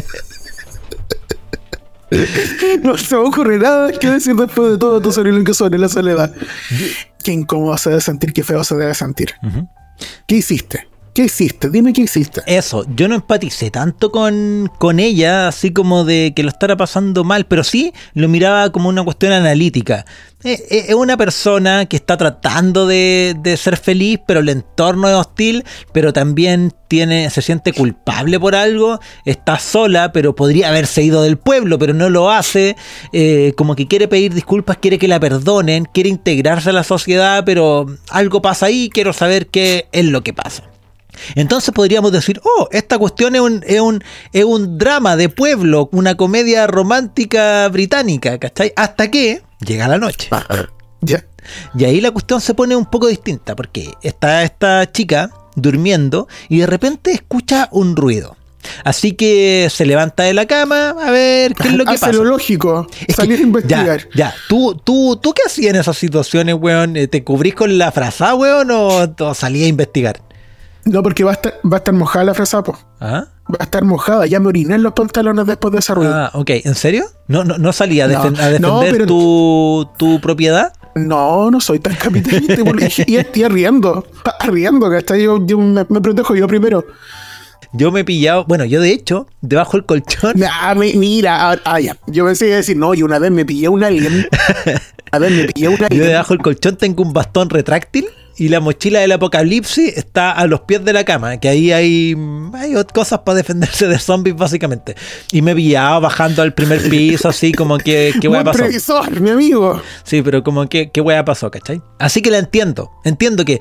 no 2.84 2.98
se 2.98 3.16
me 3.16 3.22
ocurre 3.22 3.58
nada 3.60 3.92
que 3.92 4.10
decir 4.10 4.36
después 4.36 4.72
de 4.72 4.78
todo 4.78 5.01
tu 5.01 5.12
sobre 5.12 5.32
lo 5.32 5.44
que 5.44 5.54
sobre 5.54 5.78
la 5.78 5.89
soledad. 5.89 6.34
Qué 7.24 7.32
incómodo 7.32 7.78
se 7.78 7.89
debe 7.89 8.01
sentir, 8.01 8.34
qué 8.34 8.44
feo 8.44 8.63
se 8.63 8.75
debe 8.75 8.94
sentir. 8.94 9.34
¿Qué 10.25 10.36
hiciste? 10.36 10.88
¿Qué 11.20 11.26
hiciste? 11.26 11.70
Dime 11.70 11.92
qué 11.92 12.04
hiciste. 12.04 12.42
Eso, 12.46 12.86
yo 12.96 13.10
no 13.10 13.16
empaticé 13.16 13.70
tanto 13.72 14.10
con, 14.10 14.72
con 14.78 15.02
ella, 15.02 15.50
así 15.50 15.74
como 15.74 16.06
de 16.06 16.32
que 16.34 16.44
lo 16.44 16.50
estará 16.50 16.78
pasando 16.78 17.26
mal, 17.26 17.46
pero 17.46 17.66
sí 17.66 17.92
lo 18.14 18.30
miraba 18.30 18.72
como 18.72 18.88
una 18.88 19.04
cuestión 19.04 19.34
analítica. 19.34 20.06
Eh, 20.46 20.64
eh, 20.70 20.86
Es 20.88 20.96
una 20.96 21.18
persona 21.18 21.88
que 21.88 21.98
está 21.98 22.16
tratando 22.16 22.88
de, 22.88 23.36
de 23.38 23.58
ser 23.58 23.76
feliz, 23.76 24.22
pero 24.26 24.40
el 24.40 24.48
entorno 24.48 25.10
es 25.10 25.16
hostil, 25.16 25.66
pero 25.92 26.14
también 26.14 26.72
tiene, 26.88 27.30
se 27.32 27.42
siente 27.42 27.74
culpable 27.74 28.40
por 28.40 28.56
algo, 28.56 29.02
está 29.26 29.60
sola, 29.60 30.14
pero 30.14 30.36
podría 30.36 30.70
haberse 30.70 31.04
ido 31.04 31.22
del 31.22 31.38
pueblo, 31.38 31.78
pero 31.78 31.94
no 31.94 32.10
lo 32.10 32.32
hace, 32.32 32.78
eh, 33.12 33.52
como 33.58 33.76
que 33.76 33.90
quiere 33.90 34.08
pedir 34.08 34.34
disculpas, 34.34 34.78
quiere 34.78 34.98
que 34.98 35.10
la 35.10 35.20
perdonen, 35.20 35.84
quiere 35.84 36.08
integrarse 36.08 36.70
a 36.70 36.74
la 36.74 36.86
sociedad, 36.86 37.44
pero 37.46 37.88
algo 38.10 38.42
pasa 38.42 38.68
ahí, 38.68 38.90
quiero 38.90 39.12
saber 39.12 39.48
qué 39.48 39.90
es 39.92 40.06
lo 40.06 40.24
que 40.24 40.32
pasa. 40.32 40.69
Entonces 41.36 41.74
podríamos 41.74 42.12
decir, 42.12 42.42
oh, 42.44 42.68
esta 42.72 42.98
cuestión 42.98 43.36
es 43.36 43.42
un, 43.42 43.64
es 43.66 43.80
un, 43.80 44.04
es 44.34 44.44
un 44.44 44.78
drama 44.78 45.16
de 45.16 45.30
pueblo, 45.30 45.90
una 45.92 46.16
comedia 46.16 46.68
romántica 46.68 47.68
británica, 47.70 48.38
¿cachai? 48.38 48.74
Hasta 48.76 49.10
que 49.12 49.42
llega 49.66 49.88
la 49.88 49.98
noche. 49.98 50.30
Ya. 51.02 51.26
Y 51.78 51.86
ahí 51.86 52.02
la 52.02 52.12
cuestión 52.12 52.42
se 52.42 52.54
pone 52.54 52.76
un 52.76 52.86
poco 52.86 53.08
distinta, 53.08 53.56
porque 53.56 53.92
está 54.04 54.44
esta 54.44 54.92
chica 54.92 55.32
durmiendo 55.56 56.28
y 56.48 56.60
de 56.60 56.68
repente 56.68 57.12
escucha 57.12 57.70
un 57.72 57.96
ruido. 57.96 58.36
Así 58.84 59.14
que 59.14 59.70
se 59.72 59.86
levanta 59.86 60.24
de 60.24 60.34
la 60.34 60.46
cama 60.46 60.90
a 60.90 61.12
ver 61.12 61.54
qué 61.56 61.70
es 61.70 61.74
lo 61.76 61.86
que 61.86 61.92
Hace 61.92 62.08
pasa. 62.08 62.12
lo 62.18 62.26
lógico. 62.26 62.88
Es 63.08 63.16
Salir 63.16 63.40
a 63.40 63.44
investigar. 63.44 64.02
Ya, 64.13 64.32
ya. 64.32 64.36
¿Tú, 64.50 64.76
tú, 64.84 65.17
¿Tú 65.22 65.34
qué 65.34 65.43
hacías 65.46 65.74
en 65.74 65.80
esas 65.80 65.98
situaciones, 65.98 66.56
weón? 66.60 66.93
¿Te 67.10 67.24
cubrís 67.24 67.56
con 67.56 67.78
la 67.78 67.91
frazada, 67.91 68.36
weón, 68.36 68.70
o, 68.72 69.15
o 69.17 69.34
salías 69.34 69.65
a 69.65 69.70
investigar? 69.70 70.22
No, 70.89 71.04
porque 71.04 71.23
va 71.23 71.32
a 71.32 71.34
estar, 71.36 71.54
va 71.65 71.78
a 71.78 71.80
estar 71.80 71.93
mojada 71.93 72.25
la 72.25 72.34
fresa, 72.34 72.63
po. 72.63 72.78
¿Ah? 72.99 73.25
Va 73.49 73.58
a 73.60 73.63
estar 73.63 73.84
mojada. 73.84 74.25
Ya 74.25 74.39
me 74.39 74.47
oriné 74.47 74.75
en 74.75 74.84
los 74.84 74.93
pantalones 74.93 75.45
después 75.45 75.71
de 75.71 75.80
ese 75.80 75.93
ruido. 75.93 76.13
Ah, 76.13 76.32
ok. 76.34 76.49
¿En 76.63 76.75
serio? 76.75 77.06
¿No, 77.28 77.43
no, 77.43 77.58
no 77.58 77.71
salía 77.73 78.06
a, 78.06 78.08
No, 78.08 78.23
defen- 78.23 78.39
a 78.39 78.47
defender 78.49 78.91
pero- 78.91 79.06
tu, 79.06 79.89
tu 79.97 80.19
propiedad? 80.21 80.73
No, 80.95 81.52
no 81.52 81.62
soy 81.62 81.80
tan 81.80 81.95
capitalista. 81.95 82.56
y, 83.08 83.15
estoy 83.17 83.43
arriendo. 83.43 84.06
Arriendo, 84.39 84.89
¿cachai? 84.89 85.23
Yo, 85.23 85.45
yo 85.45 85.58
me, 85.60 85.86
me 85.88 86.02
protejo 86.02 86.36
yo 86.36 86.47
primero. 86.47 86.84
Yo 87.71 87.91
me 87.91 87.99
he 87.99 88.04
pillado, 88.04 88.45
bueno, 88.45 88.65
yo 88.65 88.82
de 88.82 88.91
hecho, 88.91 89.28
debajo 89.41 89.73
del 89.78 89.86
colchón, 89.86 90.34
Ah, 90.62 90.73
mi- 90.73 90.93
mira, 90.95 91.52
ah, 91.52 91.58
ah, 91.65 91.80
ya. 91.80 91.95
Yo 92.08 92.25
pensé 92.25 92.47
que 92.47 92.56
decir, 92.56 92.75
no, 92.78 92.95
y 92.95 93.04
una 93.04 93.19
vez 93.19 93.30
me 93.32 93.45
pillé 93.45 93.69
un 93.69 93.84
alien. 93.84 94.28
A 95.12 95.19
ver, 95.19 95.32
me 95.32 95.45
pillé 95.45 95.67
un 95.69 95.78
yo 95.78 95.86
alien. 95.86 96.04
debajo 96.08 96.34
del 96.34 96.41
colchón 96.41 96.75
tengo 96.78 97.04
un 97.04 97.13
bastón 97.13 97.49
retráctil 97.49 98.08
y 98.39 98.47
la 98.49 98.60
mochila 98.60 98.99
del 98.99 99.12
apocalipsis 99.12 99.95
está 99.97 100.32
a 100.32 100.47
los 100.47 100.62
pies 100.62 100.84
de 100.86 100.93
la 100.93 101.04
cama, 101.04 101.38
que 101.38 101.49
ahí 101.49 101.71
hay, 101.71 102.15
hay 102.54 102.73
cosas 102.93 103.19
para 103.19 103.36
defenderse 103.36 103.88
de 103.88 103.99
zombies 103.99 104.36
básicamente. 104.36 104.95
Y 105.32 105.41
me 105.41 105.52
he 105.52 105.56
pillado 105.56 106.02
bajando 106.02 106.41
al 106.41 106.54
primer 106.54 106.82
piso, 106.89 107.30
así 107.30 107.52
como 107.52 107.78
que, 107.78 108.13
¿qué 108.21 108.28
hueá 108.28 108.43
pasó? 108.43 108.60
previsor, 108.60 109.19
mi 109.21 109.30
amigo. 109.30 109.82
Sí, 110.04 110.21
pero 110.21 110.41
como 110.43 110.67
que, 110.67 110.89
¿qué 110.91 111.02
hueá 111.02 111.23
pasó, 111.25 111.52
cachai? 111.52 111.82
Así 111.99 112.21
que 112.21 112.32
la 112.32 112.38
entiendo, 112.39 112.89
entiendo 113.04 113.43
que... 113.45 113.60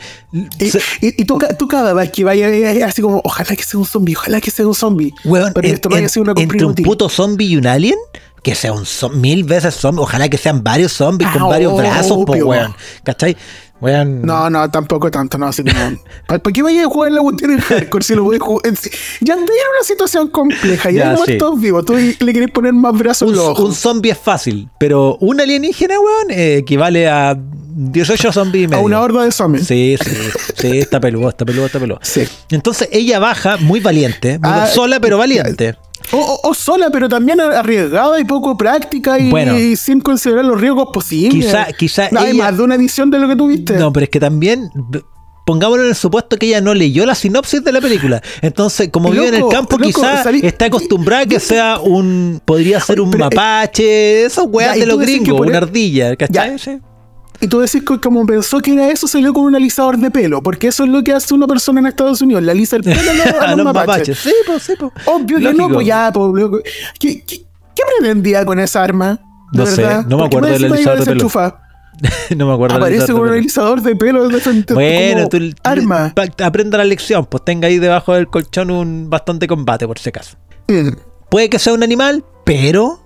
Y, 0.60 0.70
se- 0.70 0.80
y- 1.00 1.22
y 1.22 1.24
tú, 1.24 1.38
tú 1.58 1.66
cada 1.68 1.92
vez 1.92 2.10
que 2.12 2.22
vayas 2.24 2.52
eh, 2.52 2.84
así 2.84 3.02
como, 3.02 3.20
ojalá 3.24 3.54
que 3.56 3.62
sea 3.64 3.80
un 3.80 3.86
zombie, 3.86 4.14
ojalá 4.16 4.40
que 4.40 4.50
sea 4.50 4.66
un 4.66 4.74
zombie. 4.74 5.12
Weón, 5.24 5.52
Pero 5.54 5.68
en- 5.68 5.74
esto 5.74 5.88
no 5.88 5.96
haya 5.96 6.04
en- 6.04 6.08
sido 6.10 6.22
una 6.22 6.32
entre 6.40 6.64
un 6.64 6.74
puto 6.74 7.08
zombie 7.08 7.46
y 7.48 7.56
un 7.56 7.66
alien, 7.66 7.96
que 8.42 8.54
sea 8.54 8.72
un 8.72 8.84
mil 9.20 9.42
veces 9.42 9.74
zombie, 9.74 10.00
ojalá 10.00 10.28
que 10.28 10.38
sean 10.38 10.62
varios 10.62 10.92
zombies 10.92 11.28
con 11.32 11.42
Ah, 11.42 11.46
varios 11.46 11.76
brazos, 11.76 12.18
po, 12.24 12.32
weón. 12.34 12.72
¿Cachai? 13.02 13.36
No, 13.80 14.50
no, 14.50 14.70
tampoco 14.70 15.10
tanto, 15.10 15.38
no, 15.38 15.46
así. 15.46 15.62
¿Para, 16.26 16.42
para 16.42 16.52
qué 16.52 16.62
vayas 16.62 16.86
a 16.86 16.88
jugar 16.88 17.12
la 17.12 17.20
cuestión 17.20 17.52
en 17.52 17.60
hardcore 17.60 18.04
si 18.04 18.14
lo 18.14 18.24
voy 18.24 18.36
a 18.36 18.40
jugar? 18.40 18.74
Ya 19.20 19.34
andé 19.34 19.44
en 19.44 19.68
una 19.76 19.84
situación 19.84 20.28
compleja, 20.28 20.90
ya, 20.90 21.10
hay 21.10 21.16
sí. 21.16 21.22
muertos 21.24 21.60
vivos. 21.60 21.84
Tú 21.84 21.94
le 21.94 22.32
querés 22.32 22.50
poner 22.50 22.72
más 22.72 22.96
brazos 22.96 23.28
un, 23.28 23.36
los 23.36 23.46
ojos. 23.46 23.64
un 23.64 23.74
zombie 23.74 24.10
es 24.10 24.18
fácil, 24.18 24.68
pero 24.78 25.16
un 25.20 25.40
alienígena, 25.40 25.94
weón, 26.00 26.30
eh, 26.30 26.56
equivale 26.56 27.08
a 27.08 27.38
18 27.80 28.32
zombies 28.32 28.62
y 28.62 28.64
a 28.64 28.68
medio. 28.68 28.82
una 28.84 29.00
horda 29.00 29.22
de 29.24 29.30
zombies. 29.32 29.66
Sí, 29.66 29.96
sí, 30.02 30.10
sí, 30.56 30.78
está 30.78 30.98
peludo, 30.98 31.28
está 31.28 31.44
peludo, 31.44 31.66
está 31.66 31.78
peludo. 31.78 32.00
Sí. 32.02 32.24
Entonces 32.50 32.88
ella 32.90 33.18
baja 33.20 33.56
muy 33.58 33.78
valiente, 33.80 34.38
muy 34.38 34.50
Ah, 34.52 34.66
sola 34.66 34.98
pero 35.00 35.16
valiente. 35.18 35.76
O, 36.12 36.40
o- 36.42 36.54
sola, 36.54 36.88
pero 36.90 37.08
también 37.08 37.40
arriesgada 37.40 38.18
y 38.18 38.24
poco 38.24 38.56
práctica 38.56 39.18
y, 39.18 39.28
Bueno. 39.30 39.58
y 39.58 39.76
sin 39.76 40.00
considerar 40.00 40.44
los 40.44 40.58
riesgos 40.60 40.88
posibles. 40.92 41.44
Quizá- 41.46 41.72
quizá 41.76 42.08
No, 42.10 42.20
Hay 42.20 42.32
más 42.34 42.56
de 42.56 42.62
una 42.62 42.76
visión 42.76 43.10
de 43.10 43.18
lo 43.18 43.28
que 43.28 43.36
tuviste. 43.36 43.74
No, 43.74 43.92
pero 43.92 44.04
es 44.04 44.10
que 44.10 44.18
también 44.18 44.70
pongámoslo 45.44 45.84
en 45.84 45.90
el 45.90 45.94
supuesto 45.94 46.36
que 46.36 46.46
ella 46.46 46.60
no 46.60 46.74
leyó 46.74 47.06
la 47.06 47.14
sinopsis 47.14 47.62
de 47.64 47.72
la 47.72 47.80
película. 47.80 48.22
Entonces, 48.42 48.88
como 48.90 49.10
vive 49.10 49.28
en 49.28 49.34
el 49.34 49.48
campo, 49.50 49.76
loco, 49.78 49.86
quizá 49.86 50.22
salí- 50.24 50.44
está 50.44 50.66
acostumbrada 50.66 51.22
a 51.22 51.26
que 51.26 51.40
sea 51.40 51.78
un. 51.78 52.40
Podría 52.44 52.80
ser 52.80 53.00
un 53.00 53.10
Pero, 53.10 53.24
eh, 53.24 53.28
mapache, 53.34 54.24
esos 54.24 54.46
weas 54.48 54.74
ya, 54.74 54.80
de 54.80 54.86
los 54.86 54.98
gringos, 54.98 55.40
una 55.40 55.50
el- 55.50 55.56
ardilla, 55.64 56.16
¿cachai? 56.16 56.56
Ya. 56.58 56.80
Y 57.40 57.46
tú 57.46 57.60
decís 57.60 57.82
que 57.84 58.00
como 58.00 58.26
pensó 58.26 58.58
que 58.60 58.72
era 58.72 58.90
eso, 58.90 59.06
salió 59.06 59.32
con 59.32 59.44
un 59.44 59.54
alisador 59.54 59.96
de 59.96 60.10
pelo. 60.10 60.42
Porque 60.42 60.68
eso 60.68 60.84
es 60.84 60.90
lo 60.90 61.02
que 61.04 61.12
hace 61.12 61.34
una 61.34 61.46
persona 61.46 61.80
en 61.80 61.86
Estados 61.86 62.20
Unidos. 62.20 62.42
Le 62.42 62.50
alisa 62.50 62.76
el 62.76 62.82
pelo 62.82 63.00
a 63.00 63.48
los, 63.48 63.56
los 63.64 63.74
mapaches. 63.74 64.18
Sí, 64.18 64.32
pues, 64.46 64.62
sí, 64.62 64.74
pues. 64.78 64.92
Obvio 65.06 65.38
que 65.38 65.54
no, 65.54 65.68
pues 65.68 65.86
ya, 65.86 66.10
pues. 66.12 66.62
¿Qué, 66.98 67.22
qué, 67.24 67.38
qué 67.74 67.82
pretendía 67.98 68.44
con 68.44 68.58
esa 68.58 68.82
arma? 68.82 69.20
No 69.52 69.66
sé, 69.66 69.82
no 70.08 70.18
me 70.18 70.26
acuerdo 70.26 70.48
del 70.48 70.64
alisador 70.72 71.04
de 71.04 71.14
pelo. 71.14 71.30
no 72.36 72.46
me 72.46 72.54
acuerdo. 72.54 72.76
Aparece 72.76 73.12
con 73.12 73.22
un 73.22 73.28
alisador 73.28 73.82
de 73.82 73.96
pelo 73.96 74.28
de 74.28 74.40
frente. 74.40 74.74
Bueno, 74.74 75.28
tú 75.28 75.38
arma. 75.62 76.12
aprenda 76.44 76.78
la 76.78 76.84
lección, 76.84 77.26
pues 77.26 77.44
tenga 77.44 77.68
ahí 77.68 77.78
debajo 77.78 78.14
del 78.14 78.26
colchón 78.26 78.70
un 78.70 79.08
bastón 79.08 79.38
de 79.38 79.46
combate, 79.46 79.86
por 79.86 79.98
si 79.98 80.08
acaso. 80.08 80.36
Mm. 80.66 80.90
Puede 81.30 81.48
que 81.48 81.58
sea 81.58 81.72
un 81.72 81.82
animal, 81.82 82.24
pero 82.44 83.00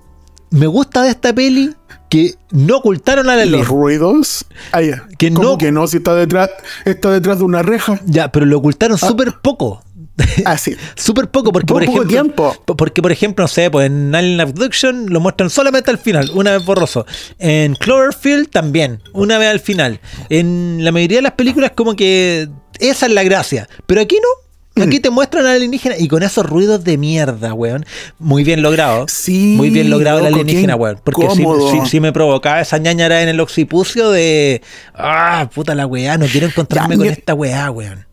me 0.53 0.67
gusta 0.67 1.03
de 1.03 1.11
esta 1.11 1.33
peli 1.35 1.75
que 2.09 2.35
no 2.51 2.77
ocultaron 2.79 3.29
al 3.31 3.41
alien. 3.41 3.59
Los 3.61 3.69
ruidos. 3.69 4.45
Ah, 4.73 4.83
ya. 4.83 5.07
Que 5.19 5.33
¿Cómo 5.33 5.51
no- 5.51 5.59
que 5.59 5.73
no? 5.73 5.87
Si 5.87 5.97
está 5.97 6.15
detrás, 6.15 6.51
está 6.85 7.11
detrás 7.11 7.39
de 7.39 7.45
una 7.45 7.63
reja. 7.63 7.99
Ya, 8.05 8.31
pero 8.31 8.47
lo 8.47 8.59
ocultaron 8.59 8.99
Ah. 9.01 9.09
súper 9.09 9.35
poco. 9.43 9.83
Ah, 10.45 10.59
sí. 10.59 10.77
Súper 10.95 11.31
poco, 11.31 11.53
porque 11.53 11.73
por 11.73 11.83
ejemplo. 11.83 12.07
tiempo. 12.07 12.55
po- 12.67 12.77
Porque, 12.77 13.01
por 13.01 13.11
ejemplo, 13.13 13.45
no 13.45 13.49
sé, 13.49 13.71
pues 13.71 13.87
en 13.87 14.15
Alien 14.15 14.41
Abduction 14.43 15.07
lo 15.09 15.21
muestran 15.21 15.49
solamente 15.49 15.91
al 15.91 15.97
final, 15.99 16.31
una 16.35 16.53
vez 16.53 16.65
borroso. 16.67 17.07
En 17.39 17.75
Cloverfield 17.77 18.51
también, 18.51 19.01
una 19.15 19.39
vez 19.39 19.49
al 19.49 19.61
final. 19.61 20.01
En 20.29 20.85
la 20.85 20.93
mayoría 20.93 21.19
de 21.19 21.23
las 21.23 21.33
películas, 21.33 21.73
como 21.75 21.97
que 21.97 22.49
esa 22.79 23.07
es 23.07 23.13
la 23.13 23.23
gracia. 23.23 23.69
Pero 23.87 24.03
aquí 24.03 24.17
no. 24.17 24.42
Aquí 24.81 25.01
te 25.01 25.11
muestran 25.11 25.45
al 25.45 25.53
alienígena 25.57 25.97
y 25.99 26.09
con 26.09 26.23
esos 26.23 26.47
ruidos 26.47 26.83
de 26.83 26.97
mierda, 26.97 27.53
weón. 27.53 27.85
Muy 28.19 28.43
bien 28.43 28.63
logrado. 28.63 29.05
Sí, 29.09 29.55
Muy 29.57 29.69
bien 29.71 29.91
logrado 29.91 30.21
el 30.21 30.27
alienígena, 30.27 30.77
weón. 30.77 30.99
Porque 31.05 31.29
sí, 31.31 31.43
incómodo. 31.43 31.71
sí- 31.71 31.81
sí 31.91 32.01
me 32.01 32.13
provocaba 32.13 32.61
esa 32.61 32.79
ñañara 32.79 33.23
en 33.23 33.29
el 33.29 33.41
occipucio 33.41 34.11
de. 34.11 34.63
Ah, 34.95 35.51
puta 35.55 35.75
la 35.75 35.87
weá, 35.87 36.17
no 36.17 36.25
quiero 36.27 36.47
encontrarme 36.47 36.95
Ya, 36.97 36.99
con 36.99 37.07
esta 37.09 37.35
weá, 37.35 37.71
weón. 37.71 38.07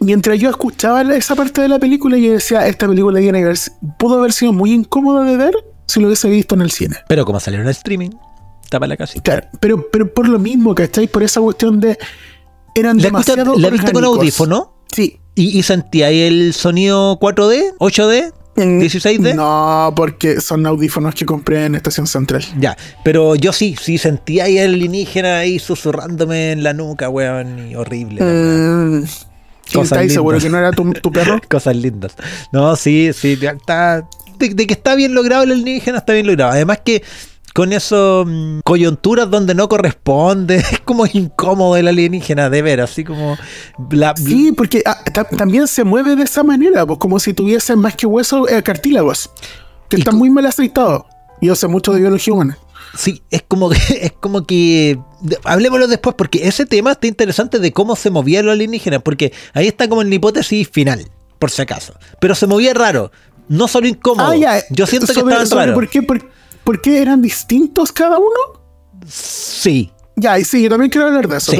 Mientras 0.00 0.38
yo 0.40 0.50
escuchaba 0.50 1.02
esa 1.14 1.36
parte 1.36 1.60
de 1.60 1.68
la 1.68 1.78
película, 1.78 2.16
yo 2.16 2.32
decía, 2.32 2.66
esta 2.66 2.88
película 2.88 3.20
tiene 3.20 3.38
que 3.40 3.44
haber- 3.44 3.58
pudo 3.98 4.18
haber 4.18 4.32
sido 4.32 4.52
muy 4.52 4.72
incómoda 4.72 5.24
de 5.24 5.36
ver 5.36 5.54
si 5.86 6.00
lo 6.00 6.06
hubiese 6.06 6.28
visto 6.28 6.54
en 6.54 6.62
el 6.62 6.70
cine. 6.70 6.96
Pero 7.08 7.24
como 7.24 7.38
salieron 7.38 7.66
en 7.66 7.70
streaming, 7.72 8.10
tapa 8.70 8.86
la 8.86 8.96
casita. 8.96 9.22
Claro, 9.22 9.46
pero, 9.60 9.90
pero 9.92 10.12
por 10.12 10.28
lo 10.28 10.38
mismo, 10.38 10.74
¿cachai? 10.74 11.06
Por 11.06 11.22
esa 11.22 11.40
cuestión 11.40 11.78
de... 11.80 11.98
Eran 12.74 12.96
¿La, 12.96 13.04
demasiado 13.04 13.56
la 13.58 13.68
viste 13.68 13.92
con 13.92 14.02
audífono? 14.04 14.74
Sí. 14.90 15.18
¿Y, 15.34 15.58
y 15.58 15.62
sentía 15.62 16.08
ahí 16.08 16.20
el 16.20 16.52
sonido 16.54 17.18
4D, 17.18 17.74
8D, 17.78 18.32
En- 18.56 18.80
16D? 18.82 19.34
No, 19.34 19.92
porque 19.96 20.40
son 20.40 20.66
audífonos 20.66 21.14
que 21.14 21.24
compré 21.24 21.64
en 21.64 21.74
Estación 21.74 22.06
Central. 22.06 22.44
Ya, 22.58 22.76
pero 23.02 23.34
yo 23.34 23.52
sí, 23.52 23.74
sí 23.80 23.96
sentía 23.98 24.44
ahí 24.44 24.58
el 24.58 24.74
alienígena 24.74 25.38
ahí 25.38 25.58
susurrándome 25.58 26.52
en 26.52 26.62
la 26.62 26.74
nuca, 26.74 27.08
weón, 27.08 27.70
y 27.70 27.74
horrible. 27.76 28.20
Cosas 29.72 29.92
¿Estáis 29.92 30.12
seguro 30.12 30.38
que 30.38 30.50
no 30.50 30.58
era 30.58 30.70
tu, 30.72 30.92
tu 30.92 31.10
perro? 31.10 31.40
Cosas 31.48 31.76
lindas. 31.76 32.12
No, 32.52 32.76
sí, 32.76 33.10
sí, 33.14 33.38
está. 33.40 34.06
De, 34.38 34.50
de 34.50 34.66
que 34.66 34.74
está 34.74 34.94
bien 34.94 35.14
logrado 35.14 35.44
el 35.44 35.52
alienígena, 35.52 35.98
está 35.98 36.12
bien 36.12 36.26
logrado. 36.26 36.52
Además 36.52 36.80
que 36.84 37.02
con 37.54 37.72
eso 37.72 38.24
mm, 38.26 38.60
coyunturas 38.64 39.30
donde 39.30 39.54
no 39.54 39.68
corresponde, 39.68 40.56
es 40.72 40.80
como 40.80 41.06
incómodo 41.06 41.76
el 41.76 41.88
alienígena, 41.88 42.50
de 42.50 42.62
ver, 42.62 42.80
así 42.80 43.04
como 43.04 43.36
la, 43.90 44.14
Sí, 44.16 44.52
porque 44.52 44.82
ah, 44.86 45.02
ta- 45.12 45.24
también 45.24 45.66
se 45.66 45.84
mueve 45.84 46.16
de 46.16 46.24
esa 46.24 46.42
manera, 46.42 46.86
pues 46.86 46.98
como 46.98 47.18
si 47.18 47.32
tuviese 47.34 47.76
más 47.76 47.96
que 47.96 48.06
hueso 48.06 48.48
eh, 48.48 48.62
cartílagos, 48.62 49.30
que 49.88 49.96
están 49.96 50.16
muy 50.16 50.30
mal 50.30 50.46
aceitados. 50.46 51.02
Yo 51.40 51.56
sé 51.56 51.66
mucho 51.66 51.92
de 51.92 52.00
biología 52.00 52.32
humana. 52.34 52.58
Sí, 52.96 53.22
es 53.30 53.42
como 53.42 53.70
que, 53.70 53.78
es 54.02 54.12
como 54.12 54.46
que 54.46 54.98
hablemoslo 55.44 55.88
después, 55.88 56.14
porque 56.16 56.46
ese 56.46 56.66
tema 56.66 56.92
está 56.92 57.06
interesante 57.06 57.58
de 57.58 57.72
cómo 57.72 57.96
se 57.96 58.10
movía 58.10 58.42
lo 58.42 58.52
alienígena, 58.52 59.00
porque 59.00 59.32
ahí 59.54 59.66
está 59.66 59.88
como 59.88 60.02
en 60.02 60.08
la 60.10 60.14
hipótesis 60.16 60.68
final, 60.70 61.10
por 61.38 61.50
si 61.50 61.62
acaso. 61.62 61.94
Pero 62.20 62.34
se 62.34 62.46
movía 62.46 62.74
raro, 62.74 63.10
no 63.48 63.68
solo 63.68 63.86
incómodo. 63.88 64.30
Ah, 64.30 64.36
ya. 64.36 64.62
Yo 64.70 64.86
siento 64.86 65.06
que 65.06 65.12
estaban 65.20 65.48
raros. 65.50 65.74
¿por 65.74 65.88
qué, 65.88 66.02
por, 66.02 66.20
por 66.64 66.80
qué 66.80 67.00
eran 67.02 67.22
distintos 67.22 67.92
cada 67.92 68.18
uno? 68.18 68.60
Sí. 69.06 69.90
Ya, 70.16 70.38
y 70.38 70.44
sí, 70.44 70.62
yo 70.62 70.68
también 70.68 70.90
quiero 70.90 71.06
hablar 71.08 71.26
de 71.28 71.38
eso, 71.38 71.52
Sí. 71.52 71.58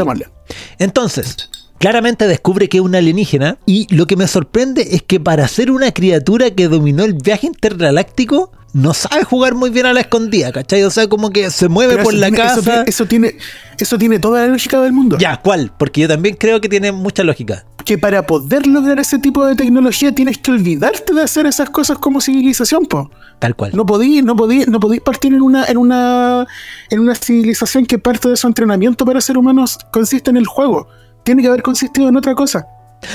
Entonces, 0.79 1.49
claramente 1.79 2.27
descubre 2.27 2.69
que 2.69 2.79
es 2.79 2.83
un 2.83 2.95
alienígena 2.95 3.59
y 3.67 3.93
lo 3.95 4.07
que 4.07 4.17
me 4.17 4.27
sorprende 4.29 4.89
es 4.95 5.03
que 5.03 5.19
para 5.21 5.49
ser 5.49 5.71
una 5.71 5.93
criatura 5.93 6.51
que 6.51 6.69
dominó 6.69 7.05
el 7.05 7.15
viaje 7.15 7.47
intergaláctico, 7.47 8.53
no 8.75 8.95
sabe 8.95 9.25
jugar 9.25 9.55
muy 9.55 9.69
bien 9.71 9.85
a 9.87 9.93
la 9.93 10.01
escondida, 10.01 10.51
¿cachai? 10.51 10.83
O 10.85 10.91
sea, 10.91 11.07
como 11.07 11.31
que 11.31 11.51
se 11.51 11.69
mueve 11.69 11.93
Pero 11.95 12.05
por 12.05 12.15
la 12.15 12.29
tiene- 12.29 12.39
casa. 12.39 12.61
Eso 12.61 12.63
tiene, 12.65 12.89
eso 12.89 13.07
tiene, 13.07 13.37
eso 13.79 13.99
tiene 13.99 14.19
toda 14.19 14.41
la 14.43 14.47
lógica 14.49 14.81
del 14.81 14.93
mundo. 14.93 15.19
Ya, 15.19 15.37
¿cuál? 15.43 15.73
Porque 15.79 16.01
yo 16.03 16.09
también 16.09 16.37
creo 16.37 16.61
que 16.61 16.69
tiene 16.71 16.91
mucha 16.91 17.23
lógica. 17.23 17.67
Que 17.85 17.99
para 17.99 18.27
poder 18.27 18.67
lograr 18.67 18.99
ese 18.99 19.19
tipo 19.19 19.45
de 19.45 19.55
tecnología 19.55 20.15
tienes 20.15 20.39
que 20.39 20.51
olvidarte 20.51 21.15
de 21.15 21.23
hacer 21.23 21.47
esas 21.47 21.71
cosas 21.71 21.99
como 21.99 22.21
civilización, 22.21 22.87
po. 22.87 23.11
Tal 23.39 23.57
cual. 23.57 23.73
No 23.75 23.85
podí, 23.85 24.23
no 24.23 24.37
podí, 24.37 24.65
no 24.67 24.79
podí 24.79 25.01
partir 25.01 25.35
en 25.35 25.43
una, 25.43 25.65
en 25.67 25.77
una, 25.77 26.47
en 26.91 27.01
una 27.01 27.15
civilización 27.15 27.87
que 27.87 27.99
parte 27.99 28.29
de 28.29 28.37
su 28.37 28.47
entrenamiento 28.47 29.05
para 29.05 29.21
ser 29.21 29.37
humanos 29.37 29.79
consiste 29.93 30.31
en 30.31 30.37
el 30.37 30.47
juego. 30.47 30.87
Tiene 31.25 31.43
que 31.43 31.49
haber 31.49 31.63
consistido 31.63 32.09
en 32.09 32.17
otra 32.17 32.35
cosa. 32.35 32.67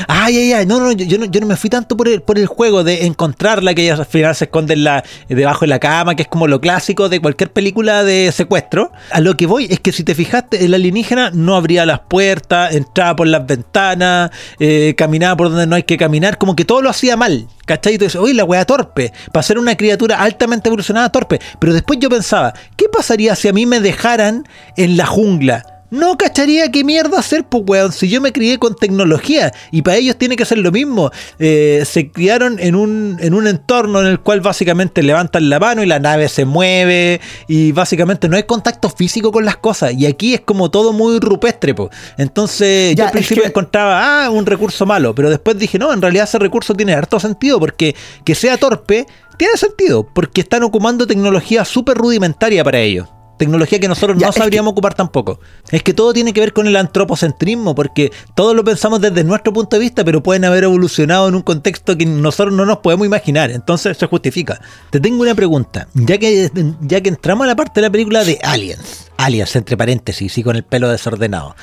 Ay, 0.08 0.38
ay, 0.38 0.54
ay, 0.54 0.65
no, 0.65 0.80
no, 0.80 0.91
yo, 0.91 1.17
no, 1.17 1.26
yo 1.26 1.39
no 1.39 1.47
me 1.47 1.56
fui 1.56 1.69
tanto 1.69 1.95
por 1.95 2.08
el, 2.08 2.21
por 2.21 2.38
el 2.38 2.47
juego 2.47 2.84
de 2.84 3.06
encontrarla, 3.06 3.73
que 3.73 3.84
ella 3.84 3.95
al 3.95 4.06
final 4.06 4.36
se 4.36 4.45
esconde 4.45 4.76
la, 4.76 5.04
debajo 5.30 5.62
de 5.62 5.67
la 5.67 5.80
cama, 5.80 6.15
que 6.15 6.23
es 6.23 6.28
como 6.28 6.47
lo 6.47 6.60
clásico 6.60 7.10
de 7.10 7.19
cualquier 7.19 7.52
película 7.52 8.04
de 8.04 8.32
secuestro. 8.32 8.91
A 9.12 9.21
lo 9.21 9.38
que 9.38 9.45
voy 9.45 9.67
es 9.69 9.80
que 9.80 9.91
si 9.91 10.04
te 10.04 10.13
fijaste, 10.15 10.65
el 10.65 10.73
alienígena 10.73 11.32
no 11.32 11.56
abría 11.56 11.86
las 11.86 12.02
puertas, 12.02 12.73
entraba 12.73 13.15
por 13.15 13.28
las 13.28 13.45
ventanas, 13.45 14.32
eh, 14.60 14.93
caminaba 14.97 15.38
por 15.38 15.50
donde 15.50 15.67
no 15.67 15.76
hay 15.76 15.84
que 15.84 15.97
caminar, 15.97 16.38
como 16.38 16.56
que 16.56 16.65
todo 16.65 16.82
lo 16.82 16.89
hacía 16.89 17.15
mal. 17.15 17.47
¿Cachai? 17.65 17.95
Y 17.95 17.97
tú 17.97 18.06
dices, 18.06 18.21
oye, 18.21 18.34
la 18.34 18.45
wea 18.45 18.63
torpe, 18.65 19.12
para 19.34 19.43
ser 19.43 19.58
una 19.58 19.76
criatura 19.76 20.19
altamente 20.21 20.69
evolucionada 20.69 21.10
torpe. 21.12 21.39
Pero 21.60 21.73
después 21.73 22.00
yo 22.00 22.10
pensaba, 22.10 22.54
¿qué 22.78 22.86
pasaría 22.88 23.36
si 23.36 23.50
a 23.50 23.54
mí 23.54 23.65
me 23.65 23.82
dejaran 23.82 24.47
en 24.78 24.95
la 24.95 25.06
jungla? 25.06 25.77
No 25.89 26.17
cacharía 26.17 26.69
qué 26.69 26.84
mierda 26.84 27.19
hacer, 27.19 27.45
pues 27.45 27.63
weón. 27.65 27.91
Si 27.93 28.10
yo 28.10 28.19
me 28.19 28.34
crié 28.34 28.58
con 28.60 28.76
tecnología 28.76 29.54
y 29.71 29.82
para 29.84 29.95
ellos 29.97 30.17
tiene 30.17 30.36
que 30.36 30.43
ser 30.43 30.58
lo 30.58 30.71
mismo. 30.71 31.12
Eh, 31.39 31.84
se 31.86 32.12
criaron 32.12 32.60
en 32.60 32.76
un, 32.76 33.17
en 33.21 33.34
un 33.34 33.47
entorno 33.47 34.02
en 34.02 34.08
el 34.08 34.19
cual 34.19 34.41
básicamente 34.41 35.02
levantan 35.02 35.50
la 35.50 35.60
mano 35.60 35.82
y 35.84 35.86
la 35.86 36.00
nave 36.00 36.28
se 36.28 36.43
mueve 36.43 37.21
y 37.47 37.71
básicamente 37.71 38.28
no 38.28 38.36
hay 38.36 38.43
contacto 38.43 38.89
físico 38.89 39.32
con 39.32 39.45
las 39.45 39.58
cosas. 39.58 39.93
Y 39.93 40.06
aquí 40.06 40.34
es 40.34 40.41
como 40.41 40.69
todo 40.69 40.91
muy 40.91 41.19
rupestre, 41.19 41.73
pues. 41.73 41.89
Entonces 42.17 42.93
Ya, 42.95 43.04
yo 43.04 43.06
al 43.06 43.12
principio 43.13 43.43
que- 43.43 43.50
encontraba, 43.50 44.26
ah, 44.26 44.30
un 44.30 44.45
recurso 44.45 44.86
malo, 44.86 45.15
pero 45.15 45.30
después 45.30 45.58
dije, 45.58 45.80
no, 45.80 45.93
en 45.93 46.02
realidad 46.02 46.26
ese 46.26 46.38
recurso 46.39 46.73
tiene 46.76 46.93
harto 46.93 47.17
sentido 47.19 47.60
porque 47.60 47.95
que 48.26 48.36
sea 48.36 48.58
torpe 48.58 49.06
tiene 49.38 49.56
sentido 49.56 50.06
porque 50.13 50.41
están 50.41 50.63
ocupando 50.63 51.08
tecnología 51.08 51.63
súper 51.63 51.95
rudimentaria 51.97 52.63
para 52.63 52.80
ellos. 52.80 53.08
Tecnología 53.38 53.80
que 53.80 53.88
nosotros 53.88 54.17
Ya, 54.19 54.28
no 54.28 54.34
que- 54.34 54.39
sabríamos 54.39 54.71
ocupar 54.71 54.93
tampoco. 54.95 55.39
Es 55.71 55.84
que 55.84 55.93
todo 55.93 56.12
tiene 56.13 56.34
que 56.34 56.39
ver 56.41 56.54
con 56.54 56.65
el 56.67 56.76
antropocentrismo, 56.76 57.76
porque 57.76 58.12
todos 58.36 58.56
lo 58.56 58.63
pensamos 58.63 59.00
desde 59.02 59.23
nuestro 59.23 59.54
punto 59.54 59.76
de 59.76 59.82
vista, 59.82 60.04
pero 60.04 60.23
pueden 60.23 60.43
haber 60.45 60.63
evolucionado 60.63 61.28
en 61.28 61.36
un 61.36 61.41
contexto 61.43 61.97
que 61.97 62.06
nosotros 62.06 62.54
no 62.56 62.65
nos 62.65 62.78
podemos 62.80 63.06
imaginar. 63.06 63.52
Entonces 63.52 63.97
se 63.97 64.08
justifica. 64.08 64.60
Te 64.89 65.00
tengo 65.00 65.21
una 65.21 65.36
pregunta. 65.36 65.88
Ya 65.93 66.17
que, 66.17 66.50
ya 66.82 67.02
que 67.02 67.10
entramos 67.10 67.45
a 67.45 67.47
la 67.47 67.56
parte 67.56 67.80
de 67.80 67.88
la 67.88 67.91
película 67.91 68.23
de 68.23 68.39
Aliens, 68.43 69.12
Aliens 69.17 69.56
entre 69.56 69.78
paréntesis 69.78 70.38
y 70.38 70.43
con 70.43 70.56
el 70.56 70.63
pelo 70.63 70.89
desordenado. 70.89 71.56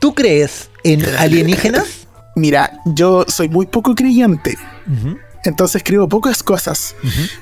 ¿Tú 0.00 0.14
crees 0.14 0.70
en 0.84 1.04
alienígenas? 1.18 2.06
Mira, 2.36 2.80
yo 2.84 3.24
soy 3.28 3.48
muy 3.48 3.64
poco 3.66 3.94
creyente, 3.94 4.56
entonces 5.44 5.82
creo 5.84 6.08
pocas 6.08 6.42
cosas. 6.42 6.94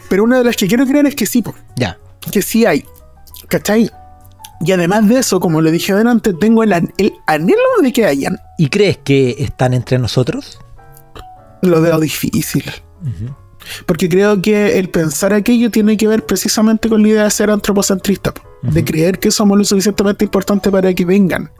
Pero 0.08 0.24
una 0.24 0.38
de 0.38 0.44
las 0.44 0.56
que 0.56 0.68
quiero 0.68 0.86
creer 0.86 1.06
es 1.06 1.16
que 1.16 1.26
sí, 1.26 1.42
po, 1.42 1.54
Ya. 1.76 1.98
que 2.30 2.42
sí 2.42 2.64
hay. 2.64 2.84
¿Cachai? 3.54 3.88
Y 4.66 4.72
además 4.72 5.06
de 5.08 5.20
eso, 5.20 5.38
como 5.38 5.60
le 5.60 5.70
dije 5.70 5.92
adelante, 5.92 6.32
tengo 6.34 6.64
el, 6.64 6.72
an- 6.72 6.92
el 6.98 7.12
anhelo 7.26 7.60
de 7.82 7.92
que 7.92 8.04
hayan. 8.04 8.36
¿Y 8.58 8.68
crees 8.68 8.98
que 8.98 9.36
están 9.38 9.74
entre 9.74 9.96
nosotros? 10.00 10.58
Lo 11.62 11.80
veo 11.80 12.00
difícil. 12.00 12.64
Porque 13.86 14.08
creo 14.08 14.42
que 14.42 14.76
el 14.78 14.88
pensar 14.90 15.32
aquello 15.32 15.70
tiene 15.70 15.96
que 15.96 16.08
ver 16.08 16.26
precisamente 16.26 16.88
con 16.88 17.00
la 17.02 17.08
idea 17.08 17.24
de 17.24 17.30
ser 17.30 17.48
antropocentrista, 17.50 18.34
po, 18.34 18.42
de 18.62 18.84
creer 18.84 19.20
que 19.20 19.30
somos 19.30 19.56
lo 19.56 19.62
suficientemente 19.64 20.24
importantes 20.24 20.72
para 20.72 20.92
que 20.92 21.04
vengan, 21.04 21.50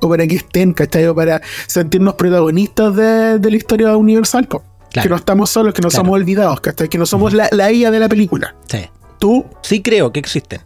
o 0.00 0.08
para 0.08 0.24
que 0.26 0.36
estén, 0.36 0.72
¿cachai? 0.74 1.04
O 1.06 1.14
para 1.16 1.40
sentirnos 1.66 2.14
protagonistas 2.14 2.94
de, 2.94 3.38
de 3.40 3.50
la 3.50 3.56
historia 3.56 3.96
universal, 3.96 4.46
po. 4.46 4.62
Claro. 4.92 5.02
que 5.04 5.08
no 5.10 5.16
estamos 5.16 5.50
solos, 5.50 5.74
que 5.74 5.82
no 5.82 5.88
Claro. 5.88 6.04
somos 6.04 6.14
olvidados, 6.14 6.60
¿cachai? 6.60 6.88
Que 6.88 6.96
no 6.96 7.06
somos 7.06 7.32
la, 7.34 7.48
la 7.52 7.68
ella 7.70 7.90
de 7.90 7.98
la 7.98 8.08
película. 8.08 8.54
Sí. 8.68 8.86
Tú, 9.18 9.44
Sí 9.62 9.82
creo 9.82 10.12
que 10.12 10.20
existen. 10.20 10.60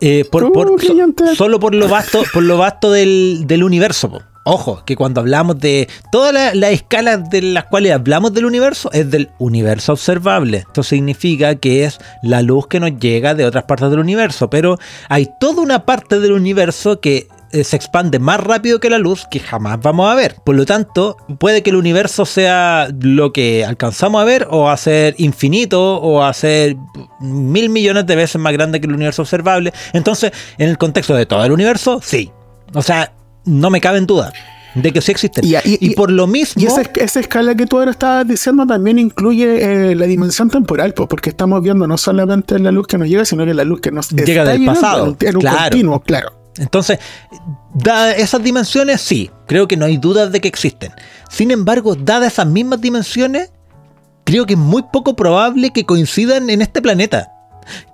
Eh, 0.00 0.24
por, 0.30 0.42
¿Cómo, 0.44 0.54
por- 0.54 0.68
so- 0.80 0.88
brillante? 0.88 1.36
solo 1.36 1.60
por 1.60 1.74
lo 1.74 1.88
vasto, 1.88 2.22
por 2.32 2.42
lo 2.42 2.56
vasto 2.58 2.90
del, 2.90 3.42
del 3.46 3.62
universo. 3.64 4.10
po. 4.10 4.22
Ojo, 4.44 4.82
que 4.86 4.96
cuando 4.96 5.20
hablamos 5.20 5.58
de 5.60 5.86
todas 6.10 6.32
las 6.32 6.56
las 6.56 6.70
escalas 6.72 7.28
de 7.28 7.42
las 7.42 7.64
cuales 7.64 7.92
hablamos 7.92 8.32
del 8.32 8.46
universo, 8.46 8.90
es 8.92 9.10
del 9.10 9.28
universo 9.38 9.92
observable. 9.92 10.58
Esto 10.66 10.82
significa 10.82 11.56
que 11.56 11.84
es 11.84 11.98
la 12.22 12.40
luz 12.40 12.66
que 12.66 12.80
nos 12.80 12.98
llega 12.98 13.34
de 13.34 13.44
otras 13.44 13.64
partes 13.64 13.90
del 13.90 13.98
universo. 14.00 14.48
Pero 14.48 14.78
hay 15.10 15.28
toda 15.38 15.60
una 15.62 15.84
parte 15.84 16.18
del 16.20 16.32
universo 16.32 17.00
que 17.00 17.28
se 17.52 17.76
expande 17.76 18.18
más 18.18 18.40
rápido 18.40 18.80
que 18.80 18.88
la 18.90 18.98
luz 18.98 19.26
que 19.30 19.40
jamás 19.40 19.80
vamos 19.80 20.10
a 20.10 20.14
ver. 20.14 20.36
Por 20.44 20.54
lo 20.56 20.64
tanto, 20.66 21.16
puede 21.38 21.62
que 21.62 21.70
el 21.70 21.76
universo 21.76 22.24
sea 22.24 22.88
lo 23.00 23.32
que 23.32 23.64
alcanzamos 23.64 24.20
a 24.22 24.24
ver 24.24 24.46
o 24.50 24.68
a 24.70 24.76
ser 24.76 25.14
infinito 25.18 25.96
o 25.96 26.22
a 26.22 26.32
ser 26.32 26.76
mil 27.20 27.68
millones 27.70 28.06
de 28.06 28.16
veces 28.16 28.40
más 28.40 28.52
grande 28.52 28.80
que 28.80 28.86
el 28.86 28.94
universo 28.94 29.22
observable. 29.22 29.72
Entonces, 29.92 30.32
en 30.58 30.68
el 30.68 30.78
contexto 30.78 31.14
de 31.14 31.26
todo 31.26 31.44
el 31.44 31.52
universo, 31.52 32.00
sí. 32.02 32.30
O 32.74 32.82
sea, 32.82 33.12
no 33.44 33.70
me 33.70 33.80
cabe 33.80 33.98
en 33.98 34.06
duda 34.06 34.32
de 34.76 34.92
que 34.92 35.00
sí 35.00 35.10
existen. 35.10 35.44
Y- 35.44 35.54
Y, 35.56 35.58
y- 35.64 35.78
y- 35.80 35.94
por 35.96 36.12
lo 36.12 36.28
mismo... 36.28 36.62
y 36.62 36.66
esa, 36.66 36.82
esa 36.94 37.18
escala 37.18 37.56
que 37.56 37.66
tú 37.66 37.78
ahora 37.80 37.90
estabas 37.90 38.28
diciendo 38.28 38.64
también 38.64 39.00
incluye 39.00 39.90
eh, 39.90 39.94
la 39.96 40.06
dimensión 40.06 40.48
temporal, 40.48 40.94
pues, 40.94 41.08
porque 41.08 41.30
estamos 41.30 41.60
viendo 41.62 41.88
no 41.88 41.98
solamente 41.98 42.56
la 42.60 42.70
luz 42.70 42.86
que 42.86 42.96
nos 42.96 43.08
llega, 43.08 43.24
sino 43.24 43.44
que 43.44 43.52
la 43.54 43.64
luz 43.64 43.80
que 43.80 43.90
nos 43.90 44.10
Llega 44.10 44.42
está 44.42 44.52
del 44.52 44.64
pasado, 44.64 45.16
en, 45.20 45.28
en 45.28 45.34
un 45.36 45.40
claro. 45.40 45.58
continuo, 45.70 46.00
claro. 46.00 46.39
Entonces, 46.60 46.98
dadas 47.72 48.18
esas 48.18 48.42
dimensiones, 48.42 49.00
sí, 49.00 49.30
creo 49.46 49.66
que 49.66 49.78
no 49.78 49.86
hay 49.86 49.96
dudas 49.96 50.30
de 50.30 50.40
que 50.40 50.48
existen. 50.48 50.92
Sin 51.30 51.50
embargo, 51.50 51.96
dadas 51.96 52.34
esas 52.34 52.46
mismas 52.46 52.82
dimensiones, 52.82 53.50
creo 54.24 54.44
que 54.44 54.52
es 54.52 54.58
muy 54.58 54.84
poco 54.92 55.16
probable 55.16 55.70
que 55.70 55.86
coincidan 55.86 56.50
en 56.50 56.60
este 56.60 56.82
planeta. 56.82 57.32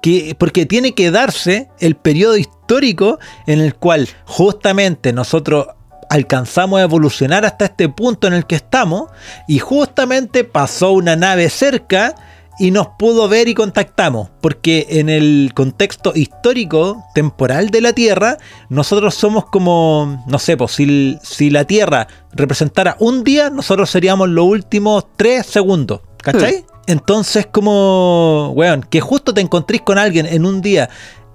Que, 0.03 0.35
porque 0.39 0.67
tiene 0.67 0.95
que 0.95 1.11
darse 1.11 1.69
el 1.81 1.97
periodo 1.97 2.37
histórico 2.37 3.19
en 3.47 3.61
el 3.61 3.75
cual 3.75 4.09
justamente 4.25 5.13
nosotros 5.13 5.69
alcanzamos 6.09 6.81
a 6.81 6.85
evolucionar 6.85 7.45
hasta 7.45 7.67
este 7.67 7.89
punto 7.89 8.27
en 8.27 8.33
el 8.33 8.47
que 8.47 8.57
estamos 8.57 9.11
y 9.47 9.59
justamente 9.59 10.45
pasó 10.45 10.93
una 10.93 11.15
nave 11.15 11.51
cerca 11.51 12.15
y 12.59 12.71
nos 12.71 12.89
pudo 12.99 13.29
ver 13.29 13.49
y 13.49 13.55
contactamos, 13.55 14.31
porque 14.41 14.87
en 14.91 15.09
el 15.09 15.53
contexto 15.55 16.13
histórico, 16.15 17.05
temporal 17.15 17.71
de 17.71 17.81
la 17.81 17.93
Tierra, 17.93 18.39
nosotros 18.69 19.15
somos 19.15 19.47
como, 19.47 20.25
no 20.27 20.39
sé, 20.39 20.57
pues 20.57 20.73
si, 20.73 21.19
si 21.23 21.51
la 21.51 21.65
Tierra 21.65 22.09
representara 22.33 22.97
un 22.99 23.25
día, 23.25 23.51
nosotros 23.51 23.91
seríamos 23.91 24.29
los 24.29 24.47
últimos 24.47 25.07
tres 25.17 25.47
segundos, 25.47 26.01
¿cachai? 26.23 26.65
Entonces 26.87 27.47
como, 27.47 28.53
weón, 28.55 28.83
que 28.83 29.01
justo 29.01 29.35
te 29.35 29.41
encontréis 29.41 29.83
con 29.83 29.99
alguien 29.99 30.27
en 30.27 30.47
un 30.47 30.63
día, 30.63 30.89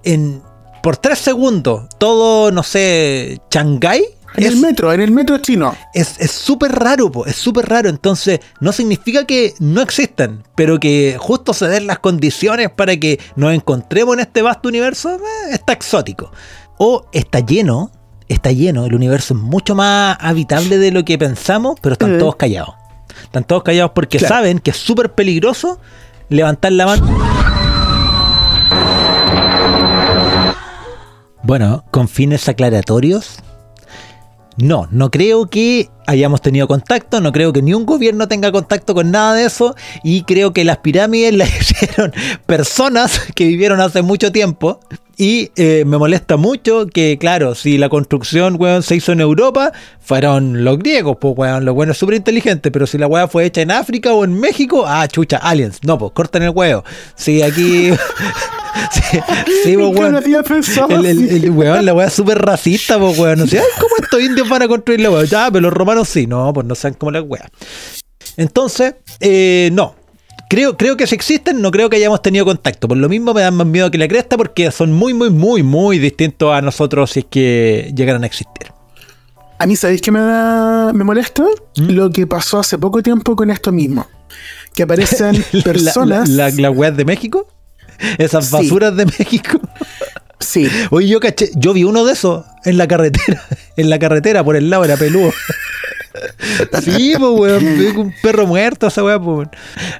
en, 0.04 0.42
por 0.82 0.98
tres 0.98 1.20
segundos, 1.20 1.88
todo, 2.00 2.52
no 2.52 2.64
sé, 2.64 3.42
Shanghái, 3.52 4.04
En 4.36 4.46
el 4.46 4.58
metro, 4.58 4.94
en 4.94 5.02
el 5.02 5.12
metro 5.12 5.38
chino. 5.40 5.76
es 5.94 6.08
súper 6.32 6.72
raro, 6.72 7.12
po, 7.12 7.26
es 7.26 7.36
súper 7.36 7.68
raro. 7.68 7.90
Entonces, 7.90 8.40
no 8.60 8.72
significa 8.72 9.26
que 9.26 9.54
no 9.60 9.82
existan, 9.82 10.44
pero 10.56 10.80
que 10.80 11.18
justo 11.20 11.54
se 11.54 11.68
den 11.68 11.86
las 11.88 12.00
condiciones 12.00 12.70
para 12.70 12.96
que 12.98 13.20
nos 13.36 13.54
encontremos 13.54 14.14
en 14.16 14.22
este 14.22 14.42
vasto 14.42 14.70
universo, 14.70 15.16
eh, 15.16 15.20
está 15.54 15.74
exótico. 15.74 16.32
O 16.78 17.06
está 17.12 17.40
lleno, 17.42 17.92
está 18.30 18.52
lleno, 18.54 18.86
el 18.86 18.96
universo 18.96 19.34
es 19.34 19.40
mucho 19.42 19.76
más 19.76 20.18
habitable 20.22 20.78
de 20.78 20.92
lo 20.92 21.04
que 21.04 21.18
pensamos, 21.18 21.76
pero 21.82 21.94
están 21.94 22.18
todos 22.18 22.38
callados. 22.38 22.76
Están 23.24 23.44
todos 23.44 23.64
callados 23.64 23.92
porque 23.94 24.18
Claro. 24.18 24.36
saben 24.36 24.60
que 24.60 24.72
es 24.72 24.78
súper 24.78 25.12
peligroso 25.14 25.80
levantar 26.30 26.72
la 26.72 26.86
mano. 26.86 27.06
Bueno, 31.44 31.84
con 31.92 32.08
fines 32.08 32.48
aclaratorios, 32.48 33.38
no, 34.58 34.88
no 34.92 35.10
creo 35.12 35.48
que 35.48 35.90
hayamos 36.08 36.42
tenido 36.42 36.68
contacto, 36.68 37.22
no 37.22 37.32
creo 37.32 37.54
que 37.54 37.62
ni 37.62 37.74
un 37.74 37.86
gobierno 37.86 38.28
tenga 38.28 38.52
contacto 38.52 38.94
con 38.94 39.12
nada 39.12 39.34
de 39.34 39.46
eso 39.46 39.76
y 40.04 40.24
creo 40.24 40.54
que 40.54 40.66
las 40.66 40.78
pirámides 40.78 41.34
las 41.36 41.50
hicieron 41.50 42.14
personas 42.46 43.22
que 43.34 43.46
vivieron 43.46 43.80
hace 43.80 44.02
mucho 44.02 44.32
tiempo 44.32 44.80
y 45.18 45.52
eh, 45.56 45.84
me 45.86 45.98
molesta 45.98 46.36
mucho 46.36 46.88
que, 46.88 47.18
claro, 47.20 47.54
si 47.54 47.78
la 47.78 47.90
construcción, 47.90 48.56
weón, 48.58 48.82
se 48.82 48.96
hizo 48.96 49.12
en 49.12 49.20
Europa, 49.20 49.72
fueron 50.00 50.64
los 50.64 50.80
griegos, 50.80 51.18
pues, 51.22 51.36
weón, 51.38 51.64
los 51.64 51.76
buenos 51.76 51.98
súper 51.98 52.16
inteligentes, 52.16 52.72
pero 52.72 52.88
si 52.88 52.98
la 52.98 53.06
weá 53.06 53.28
fue 53.28 53.46
hecha 53.46 53.62
en 53.62 53.70
África 53.70 54.14
o 54.14 54.24
en 54.24 54.34
México, 54.40 54.86
ah, 54.88 55.08
chucha, 55.08 55.38
aliens, 55.38 55.80
no, 55.84 56.00
pues, 56.00 56.14
corten 56.14 56.42
el 56.42 56.50
huevo. 56.50 56.84
Si 57.16 57.44
aquí... 57.44 57.92
sí, 58.92 59.02
sí, 59.64 59.76
pues, 59.78 59.96
weón. 59.98 60.16
había 60.16 60.44
pensado 60.44 60.96
El, 60.96 61.06
el- 61.06 61.18
así. 61.26 61.36
el 61.46 61.50
weón, 61.52 61.86
la 61.86 61.94
weá 61.94 62.08
es 62.08 62.14
súper 62.14 62.40
racista, 62.40 62.98
pues 63.00 63.18
weón. 63.18 63.40
No 63.40 63.48
sé, 63.48 63.60
ay, 63.60 63.66
¿cómo 63.80 63.96
estos 64.02 64.22
indios 64.22 64.48
van 64.50 64.62
a 64.62 64.68
construir 64.68 65.02
la 65.02 65.10
weá? 65.12 65.26
Ya, 65.26 65.50
pero 65.52 65.62
los 65.62 65.74
romanos 65.74 66.08
sí, 66.10 66.28
no, 66.28 66.52
pues 66.54 66.66
no 66.66 66.76
sean 66.76 66.94
como 66.94 67.12
las 67.12 67.24
weas. 67.26 67.50
Entonces, 68.38 68.96
eh, 69.20 69.70
no. 69.74 69.96
Creo, 70.50 70.76
creo 70.76 70.98
que 70.98 71.08
si 71.08 71.16
existen, 71.16 71.62
no 71.62 71.72
creo 71.72 71.90
que 71.90 71.96
hayamos 71.96 72.22
tenido 72.22 72.44
contacto. 72.44 72.90
Por 72.90 72.98
lo 72.98 73.08
mismo 73.08 73.34
me 73.34 73.42
dan 73.42 73.56
más 73.56 73.66
miedo 73.68 73.90
que 73.90 73.98
la 73.98 74.08
cresta 74.10 74.36
porque 74.36 74.70
son 74.72 74.92
muy, 74.92 75.14
muy, 75.14 75.30
muy, 75.30 75.64
muy 75.64 75.98
distintos 75.98 76.54
a 76.54 76.62
nosotros 76.62 77.12
si 77.12 77.20
es 77.22 77.26
que 77.30 77.94
llegaran 77.96 78.24
a 78.24 78.26
existir. 78.26 78.72
A 79.60 79.66
mí, 79.66 79.78
¿sabéis 79.78 80.02
qué 80.02 80.12
me, 80.12 80.20
da, 80.20 80.92
me 80.92 81.06
molesta? 81.06 81.44
¿Mm? 81.78 81.92
Lo 81.92 82.10
que 82.10 82.28
pasó 82.28 82.60
hace 82.60 82.78
poco 82.78 83.02
tiempo 83.02 83.36
con 83.36 83.50
esto 83.50 83.72
mismo. 83.72 84.06
Que 84.74 84.84
aparecen 84.84 85.42
personas. 85.64 86.28
La, 86.28 86.50
la, 86.50 86.70
la 86.72 86.92
de 86.92 87.06
México. 87.06 87.48
Esas 88.18 88.46
Sí. 88.48 88.52
basuras 88.54 88.96
de 88.96 89.06
México. 89.06 89.60
Sí. 90.40 90.68
Oye, 90.90 91.08
yo 91.08 91.20
caché, 91.20 91.50
yo 91.56 91.72
vi 91.74 91.84
uno 91.84 92.04
de 92.04 92.14
esos 92.14 92.44
en 92.66 92.78
la 92.78 92.88
carretera, 92.88 93.42
en 93.78 93.90
la 93.90 94.00
carretera 94.00 94.44
por 94.44 94.56
el 94.56 94.70
lado 94.70 94.84
era 94.86 94.98
peludo. 94.98 95.32
Sí, 96.84 97.14
pues 97.18 97.32
weón, 97.40 97.66
un 97.98 98.14
perro 98.22 98.46
muerto 98.48 98.88
esa 98.88 99.04
weá, 99.04 99.20
pues. 99.20 99.48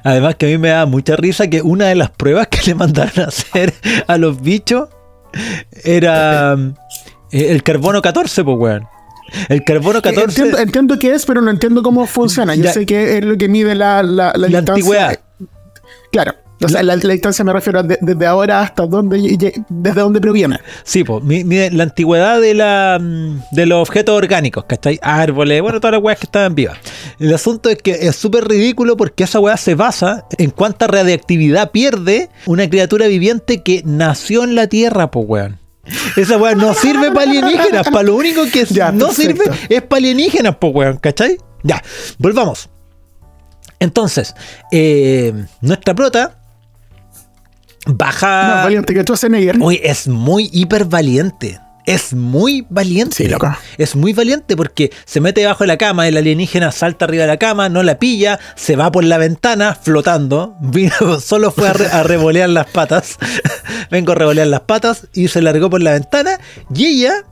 Además 0.02 0.34
que 0.36 0.46
a 0.46 0.48
mí 0.50 0.58
me 0.58 0.68
da 0.68 0.84
mucha 0.86 1.16
risa 1.16 1.48
que 1.48 1.62
una 1.62 1.86
de 1.86 1.94
las 1.94 2.10
pruebas 2.10 2.48
que 2.48 2.58
le 2.66 2.74
mandaron 2.74 3.24
a 3.24 3.28
hacer 3.28 3.72
a 4.06 4.18
los 4.18 4.40
bichos 4.42 4.88
era 5.84 6.54
eh, 7.30 7.46
el 7.50 7.62
carbono 7.62 8.02
14, 8.02 8.44
pues 8.44 8.56
weón. 8.58 8.86
El 9.48 9.64
carbono 9.64 10.02
14 10.02 10.24
Entiendo, 10.24 10.58
entiendo 10.58 10.98
qué 10.98 11.14
es, 11.14 11.24
pero 11.24 11.40
no 11.40 11.50
entiendo 11.50 11.82
cómo 11.82 12.06
funciona. 12.06 12.54
Yo 12.54 12.70
sé 12.70 12.84
que 12.84 13.16
es 13.18 13.24
lo 13.24 13.38
que 13.38 13.48
mide 13.48 13.74
la, 13.74 14.02
la, 14.02 14.32
la 14.34 14.36
La 14.36 14.46
distancia. 14.48 14.72
antigüedad. 14.74 15.20
Claro. 16.10 16.34
O 16.64 16.68
sea, 16.68 16.82
la, 16.82 16.96
la 16.96 17.12
distancia 17.12 17.44
me 17.44 17.52
refiero 17.52 17.80
a 17.80 17.82
de- 17.82 17.98
desde 18.00 18.26
ahora 18.26 18.60
hasta 18.60 18.86
dónde, 18.86 19.54
desde 19.68 20.00
dónde 20.00 20.20
proviene. 20.20 20.58
Sí, 20.84 21.04
pues, 21.04 21.22
la 21.72 21.82
antigüedad 21.82 22.40
de, 22.40 22.54
la, 22.54 22.98
mm, 23.00 23.40
de 23.52 23.66
los 23.66 23.80
objetos 23.88 24.16
orgánicos, 24.16 24.64
¿cachai? 24.64 24.98
Árboles, 25.02 25.60
bueno, 25.62 25.80
todas 25.80 25.92
las 25.92 26.02
weas 26.02 26.18
que 26.18 26.26
estaban 26.26 26.54
vivas. 26.54 26.78
El 27.18 27.32
asunto 27.34 27.68
es 27.70 27.78
que 27.78 27.92
es 28.08 28.16
súper 28.16 28.46
ridículo 28.48 28.96
porque 28.96 29.24
esa 29.24 29.40
wea 29.40 29.56
se 29.56 29.74
basa 29.74 30.26
en 30.38 30.50
cuánta 30.50 30.86
radiactividad 30.86 31.70
pierde 31.70 32.28
una 32.46 32.68
criatura 32.68 33.06
viviente 33.06 33.62
que 33.62 33.82
nació 33.84 34.44
en 34.44 34.54
la 34.54 34.66
Tierra, 34.66 35.10
pues 35.10 35.26
weón. 35.28 35.58
Esa 36.16 36.36
weá 36.38 36.54
no 36.54 36.74
sirve 36.74 37.10
para 37.10 37.28
alienígenas, 37.28 37.88
para 37.90 38.04
lo 38.04 38.14
único 38.14 38.42
que 38.52 38.64
Ya, 38.70 38.92
no 38.92 39.06
perfecto. 39.08 39.42
sirve 39.44 39.56
es 39.68 39.82
para 39.82 39.98
alienígenas, 39.98 40.56
pues 40.60 40.72
weón, 40.74 40.98
¿cachai? 40.98 41.36
Ya, 41.64 41.82
volvamos. 42.18 42.68
Entonces, 43.80 44.34
eh, 44.70 45.32
nuestra 45.60 45.94
prota 45.94 46.41
baja... 47.86 48.42
Más 48.54 48.64
valiente 48.64 48.94
que 48.94 49.04
tú, 49.04 49.14
Schwarzenegger. 49.16 49.56
Oye, 49.60 49.80
es 49.84 50.08
muy 50.08 50.50
hiper 50.52 50.84
valiente. 50.84 51.60
Es 51.84 52.14
muy 52.14 52.64
valiente. 52.70 53.16
Sí, 53.16 53.26
loco. 53.28 53.56
Es 53.76 53.96
muy 53.96 54.12
valiente 54.12 54.56
porque 54.56 54.92
se 55.04 55.20
mete 55.20 55.40
debajo 55.40 55.64
de 55.64 55.68
la 55.68 55.78
cama, 55.78 56.06
el 56.06 56.16
alienígena 56.16 56.70
salta 56.70 57.06
arriba 57.06 57.22
de 57.22 57.26
la 57.28 57.38
cama, 57.38 57.68
no 57.68 57.82
la 57.82 57.98
pilla, 57.98 58.38
se 58.54 58.76
va 58.76 58.92
por 58.92 59.02
la 59.02 59.18
ventana 59.18 59.74
flotando. 59.74 60.54
Vino, 60.60 60.92
solo 61.20 61.50
fue 61.50 61.68
a, 61.68 61.72
re- 61.72 61.88
a 61.90 62.04
revolear 62.04 62.48
las 62.50 62.66
patas. 62.66 63.18
Vengo 63.90 64.12
a 64.12 64.14
revolear 64.14 64.46
las 64.46 64.60
patas 64.60 65.08
y 65.12 65.26
se 65.26 65.42
largó 65.42 65.70
por 65.70 65.82
la 65.82 65.92
ventana. 65.92 66.38
Y 66.72 66.86
ella. 66.86 67.24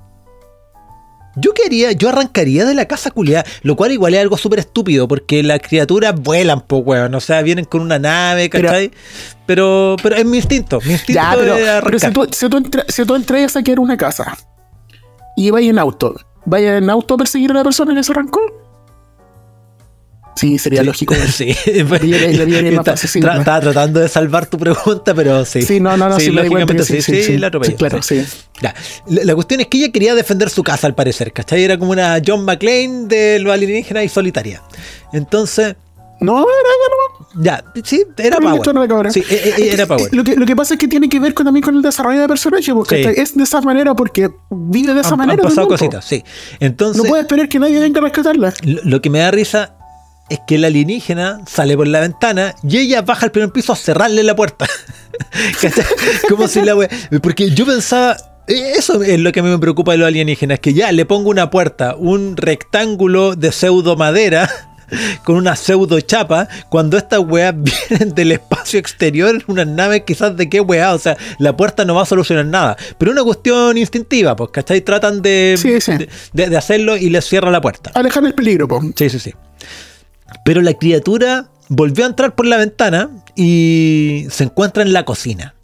Yo 1.41 1.53
quería, 1.55 1.93
yo 1.93 2.09
arrancaría 2.09 2.65
de 2.65 2.75
la 2.75 2.87
casa 2.87 3.11
culiada, 3.11 3.45
lo 3.63 3.77
cual 3.77 3.93
igual 3.93 4.15
es 4.15 4.21
algo 4.21 4.37
súper 4.37 4.59
estúpido, 4.61 5.09
porque 5.09 5.43
las 5.43 5.61
criaturas 5.61 6.15
vuelan, 6.21 6.61
pues 6.61 6.83
weón, 6.85 7.15
o 7.15 7.21
sea, 7.21 7.43
vienen 7.43 7.65
con 7.65 7.81
una 7.83 7.99
nave, 7.99 8.51
¿cachai? 8.51 8.91
Pero, 9.47 9.97
pero, 10.03 10.17
es 10.17 10.25
mi 10.25 10.37
instinto, 10.37 10.81
mi 10.85 10.93
instinto 10.93 11.21
Ya, 11.21 11.35
pero, 11.37 11.55
pero 11.85 11.99
si, 11.99 12.11
tú, 12.13 12.27
si, 12.31 12.49
tú 12.49 12.57
entra- 12.59 12.85
si 12.89 13.05
tú 13.05 13.15
entras 13.15 13.43
a 13.43 13.49
saquear 13.49 13.81
una 13.81 13.97
casa 13.97 14.37
y 15.37 15.51
vaya 15.51 15.71
en 15.71 15.79
auto, 15.79 16.15
¿vaya 16.45 16.77
en 16.77 16.89
auto 16.91 17.15
a 17.15 17.17
perseguir 17.19 17.51
a 17.51 17.55
la 17.55 17.65
persona 17.65 17.95
que 17.95 18.03
se 18.03 18.13
arrancó? 18.13 18.41
Sí, 20.41 20.59
sería 20.59 20.83
lógico. 20.83 21.15
Sí, 21.31 21.55
fácil, 22.85 23.09
sí. 23.09 23.19
Estaba 23.19 23.61
tratando 23.61 24.01
de 24.01 24.09
salvar 24.09 24.47
tu 24.47 24.59
pregunta, 24.59 25.15
pero 25.15 25.45
sí. 25.45 25.63
Sí, 25.63 25.81
no, 25.81 25.97
no, 25.97 26.09
no, 26.09 26.19
sí, 26.19 26.31
cuenta 26.33 26.43
lógicamente 26.45 26.85
sí, 26.85 27.03
sí, 27.03 27.15
sí, 27.17 27.23
sí, 27.23 27.39
la 27.39 27.49
atropelló, 27.49 27.73
sí, 27.73 27.77
claro, 27.77 28.03
sí. 28.03 28.25
Ya. 28.63 28.75
La, 29.07 29.25
la 29.25 29.35
cuestión 29.35 29.61
es 29.61 29.67
que 29.67 29.79
ella 29.79 29.93
quería 29.93 30.15
defender 30.15 30.49
su 30.51 30.63
casa, 30.63 30.87
al 30.87 30.95
parecer, 30.95 31.33
¿cachai? 31.33 31.63
Era 31.63 31.79
como 31.79 31.93
una 31.93 32.21
John 32.27 32.45
McClane 32.45 33.07
de 33.07 33.39
los 33.41 33.53
alienígenas 33.53 34.05
y 34.05 34.09
solitaria. 34.09 34.63
Entonces, 35.13 35.77
No, 36.21 36.39
era, 36.41 36.47
era, 37.49 37.63
ya, 37.75 37.83
sí, 37.85 38.05
era 38.19 38.39
Power. 38.41 39.11
Sí, 39.13 39.23
e- 39.31 39.55
e- 39.59 39.73
era 39.73 39.87
Power. 39.87 40.13
Lo 40.15 40.23
que, 40.25 40.37
lo 40.37 40.45
que 40.47 40.55
pasa 40.57 40.75
es 40.75 40.81
que 40.81 40.87
tiene 40.89 41.09
que 41.09 41.19
ver 41.21 41.33
con, 41.35 41.45
también 41.47 41.63
con 41.65 41.75
el 41.77 41.83
desarrollo 41.83 42.21
de 42.21 42.29
personaje, 42.29 42.75
porque 42.75 43.03
Sí. 43.15 43.21
es 43.21 43.37
de 43.37 43.43
esa 43.45 43.61
manera 43.63 43.95
porque 43.95 44.31
vive 44.51 44.93
de 44.95 45.01
esa 45.01 45.11
Han, 45.15 45.21
han 45.23 45.27
manera. 45.29 45.43
el 45.43 45.49
pasado 45.49 45.69
cositas, 45.69 46.05
sí. 46.05 46.23
Entonces, 46.61 47.03
No 47.03 47.09
puede 47.09 47.23
esperar 47.23 47.49
que 47.49 47.59
nadie 47.59 47.79
venga 47.79 48.01
a 48.01 48.05
rescatarla. 48.05 48.53
Lo, 48.65 48.81
lo 48.85 49.01
que 49.01 49.09
me 49.11 49.21
da 49.21 49.31
risa 49.31 49.77
es 50.31 50.39
que 50.47 50.55
el 50.55 50.65
alienígena 50.65 51.41
sale 51.47 51.77
por 51.77 51.87
la 51.89 52.01
ventana 52.01 52.55
y 52.63 52.79
ella 52.79 53.03
baja 53.03 53.27
al 53.27 53.33
primer 53.33 53.51
piso 53.53 53.73
a 53.73 53.77
cerrarle 53.77 54.23
la 54.23 54.35
puerta. 54.37 54.67
¿Cachai? 55.61 55.85
Como 56.29 56.49
si 56.49 56.63
la 56.63 56.75
wea- 56.75 56.89
Porque 57.23 57.51
yo 57.51 57.67
pensaba. 57.67 58.17
eh, 58.47 58.73
Eso 58.77 59.03
es 59.03 59.19
lo 59.21 59.33
que 59.33 59.41
a 59.41 59.43
mí 59.43 59.51
me 59.51 59.59
preocupa 59.59 59.93
de 59.93 59.99
los 59.99 60.07
alienígenas, 60.09 60.61
que 60.61 60.73
ya 60.75 60.91
le 60.93 61.05
pongo 61.05 61.31
una 61.31 61.51
puerta, 61.51 61.95
un 61.97 62.37
rectángulo 62.37 63.35
de 63.37 63.53
pseudo 63.53 63.97
madera 63.97 64.49
con 65.25 65.37
una 65.37 65.55
pseudo 65.57 66.01
chapa, 66.01 66.49
cuando 66.69 66.97
estas 66.97 67.21
weas 67.21 67.55
vienen 67.91 68.15
del 68.15 68.33
espacio 68.33 68.79
exterior 68.81 69.35
en 69.35 69.43
unas 69.47 69.67
naves 69.67 70.03
quizás 70.07 70.37
de 70.37 70.49
qué 70.49 70.61
wea, 70.61 70.95
o 70.95 70.99
sea, 70.99 71.17
la 71.39 71.57
puerta 71.57 71.85
no 71.85 71.95
va 71.95 72.03
a 72.03 72.07
solucionar 72.07 72.47
nada, 72.47 72.77
pero 72.99 73.13
una 73.13 73.23
cuestión 73.23 73.77
instintiva, 73.79 74.35
pues, 74.37 74.51
¿cachai? 74.53 74.81
Tratan 74.81 75.23
de, 75.23 75.57
Sí, 75.59 75.81
sí. 75.81 75.93
de, 76.33 76.57
hacerlo 76.57 76.97
y 76.97 77.11
les 77.11 77.25
cierra 77.25 77.51
la 77.51 77.61
puerta. 77.61 77.91
Alejar 77.95 78.25
el 78.25 78.35
peligro, 78.35 78.67
po. 78.69 78.81
Sí, 78.97 79.09
sí, 79.11 79.19
sí. 79.21 79.33
Pero 80.51 80.63
la 80.63 80.75
criatura 80.75 81.49
volvió 81.69 82.05
a 82.05 82.09
entrar 82.09 82.35
por 82.35 82.45
la 82.45 82.57
ventana 82.57 83.09
y 83.37 84.27
se 84.31 84.43
encuentra 84.43 84.83
en 84.83 84.93
la 84.93 85.05
cocina. 85.05 85.55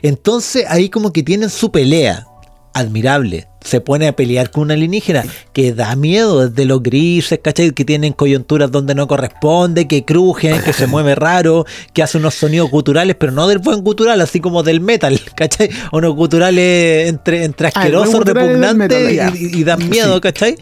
Entonces 0.00 0.64
ahí 0.70 0.88
como 0.88 1.12
que 1.12 1.22
tienen 1.22 1.50
su 1.50 1.70
pelea. 1.70 2.26
admirable. 2.72 3.46
Se 3.62 3.82
pone 3.82 4.08
a 4.08 4.16
pelear 4.16 4.50
con 4.50 4.62
una 4.62 4.72
alienígena 4.72 5.22
que 5.52 5.74
da 5.74 5.94
miedo, 5.96 6.48
desde 6.48 6.64
los 6.64 6.82
grises, 6.82 7.40
¿cachai? 7.44 7.72
Que 7.72 7.84
tienen 7.84 8.14
coyunturas 8.14 8.70
donde 8.70 8.94
no 8.94 9.06
corresponde, 9.06 9.86
que 9.86 10.06
crujen, 10.06 10.62
que 10.62 10.72
se 10.72 10.86
mueve 10.86 11.14
raro, 11.14 11.66
que 11.92 12.02
hace 12.02 12.16
unos 12.16 12.32
sonidos 12.32 12.70
guturales, 12.70 13.14
pero 13.16 13.32
no 13.32 13.46
del 13.48 13.58
buen 13.58 13.82
gutural, 13.82 14.18
así 14.22 14.40
como 14.40 14.62
del 14.62 14.80
metal, 14.80 15.20
¿cachai? 15.36 15.68
Unos 15.92 16.14
guturales 16.14 17.06
entre, 17.10 17.44
entre 17.44 17.66
Ah, 17.66 17.72
asquerosos, 17.74 18.24
repugnantes 18.24 19.10
metal, 19.10 19.36
y, 19.36 19.58
y 19.60 19.64
dan 19.64 19.86
miedo, 19.90 20.18
¿cachai? 20.22 20.56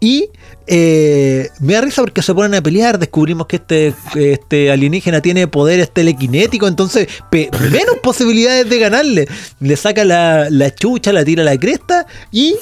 Y 0.00 0.30
eh, 0.66 1.48
me 1.60 1.74
da 1.74 1.82
risa 1.82 2.02
porque 2.02 2.22
se 2.22 2.34
ponen 2.34 2.54
a 2.54 2.62
pelear. 2.62 2.98
Descubrimos 2.98 3.46
que 3.46 3.56
este, 3.56 3.94
este 4.14 4.70
alienígena 4.70 5.20
tiene 5.20 5.46
poderes 5.46 5.90
telequinéticos, 5.92 6.68
entonces 6.68 7.08
pe- 7.30 7.50
menos 7.70 7.96
posibilidades 8.02 8.68
de 8.68 8.78
ganarle. 8.78 9.28
Le 9.60 9.76
saca 9.76 10.04
la, 10.04 10.48
la 10.50 10.74
chucha, 10.74 11.12
la 11.12 11.24
tira 11.24 11.42
a 11.42 11.44
la 11.46 11.58
cresta 11.58 12.06
y 12.30 12.56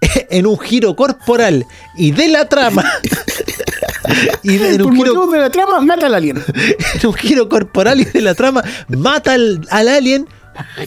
en 0.30 0.46
un 0.46 0.58
giro 0.58 0.94
corporal 0.96 1.66
y 1.96 2.12
de 2.12 2.28
la 2.28 2.48
trama. 2.48 2.84
y 4.42 4.56
de- 4.56 4.74
en, 4.74 4.78
Por 4.82 4.86
un 4.92 4.96
giro, 4.96 5.26
de 5.26 5.38
la 5.38 5.50
trama, 5.50 5.80
mata 5.80 6.06
al 6.06 6.14
alien. 6.14 6.36
en 7.00 7.06
un 7.06 7.14
giro 7.14 7.48
corporal 7.48 8.00
y 8.00 8.04
de 8.04 8.20
la 8.20 8.34
trama 8.34 8.62
mata 8.88 9.32
al, 9.34 9.60
al 9.70 9.88
alien 9.88 10.28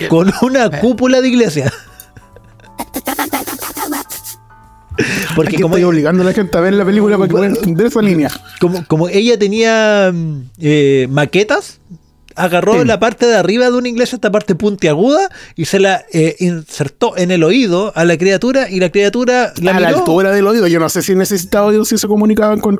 con 0.09 0.31
una 0.41 0.69
cúpula 0.79 1.19
de 1.21 1.27
iglesia. 1.29 1.71
Porque 5.35 5.55
como 5.55 5.75
estoy 5.75 5.83
obligando 5.83 6.21
a 6.23 6.25
la 6.25 6.33
gente 6.33 6.57
a 6.57 6.61
ver 6.61 6.73
la 6.73 6.85
película 6.85 7.17
para 7.17 7.27
que 7.27 7.31
puedan 7.35 7.55
entender 7.55 7.87
esa 7.87 8.01
línea. 8.01 8.29
como, 8.59 8.85
como 8.87 9.09
ella 9.09 9.37
tenía 9.37 10.11
mm, 10.13 10.41
eh, 10.59 11.07
maquetas, 11.09 11.79
agarró 12.35 12.81
Sí. 12.81 12.85
la 12.87 12.99
parte 12.99 13.25
de 13.25 13.35
arriba 13.35 13.65
de 13.69 13.77
una 13.77 13.89
iglesia, 13.89 14.15
esta 14.15 14.31
parte 14.31 14.55
puntiaguda, 14.55 15.29
y 15.55 15.65
se 15.65 15.79
la 15.79 16.03
eh, 16.13 16.35
insertó 16.39 17.17
en 17.17 17.31
el 17.31 17.43
oído 17.43 17.91
a 17.95 18.05
la 18.05 18.17
criatura, 18.17 18.69
y 18.69 18.79
la 18.79 18.91
criatura 18.91 19.53
la 19.61 19.75
a 19.75 19.79
la 19.79 19.89
altura 19.89 20.31
del 20.31 20.47
oído. 20.47 20.67
Yo 20.67 20.79
no 20.79 20.89
sé 20.89 21.01
si 21.01 21.15
necesitaba 21.15 21.67
oído 21.67 21.85
si 21.85 21.97
se 21.97 22.07
comunicaban 22.07 22.59
con. 22.59 22.79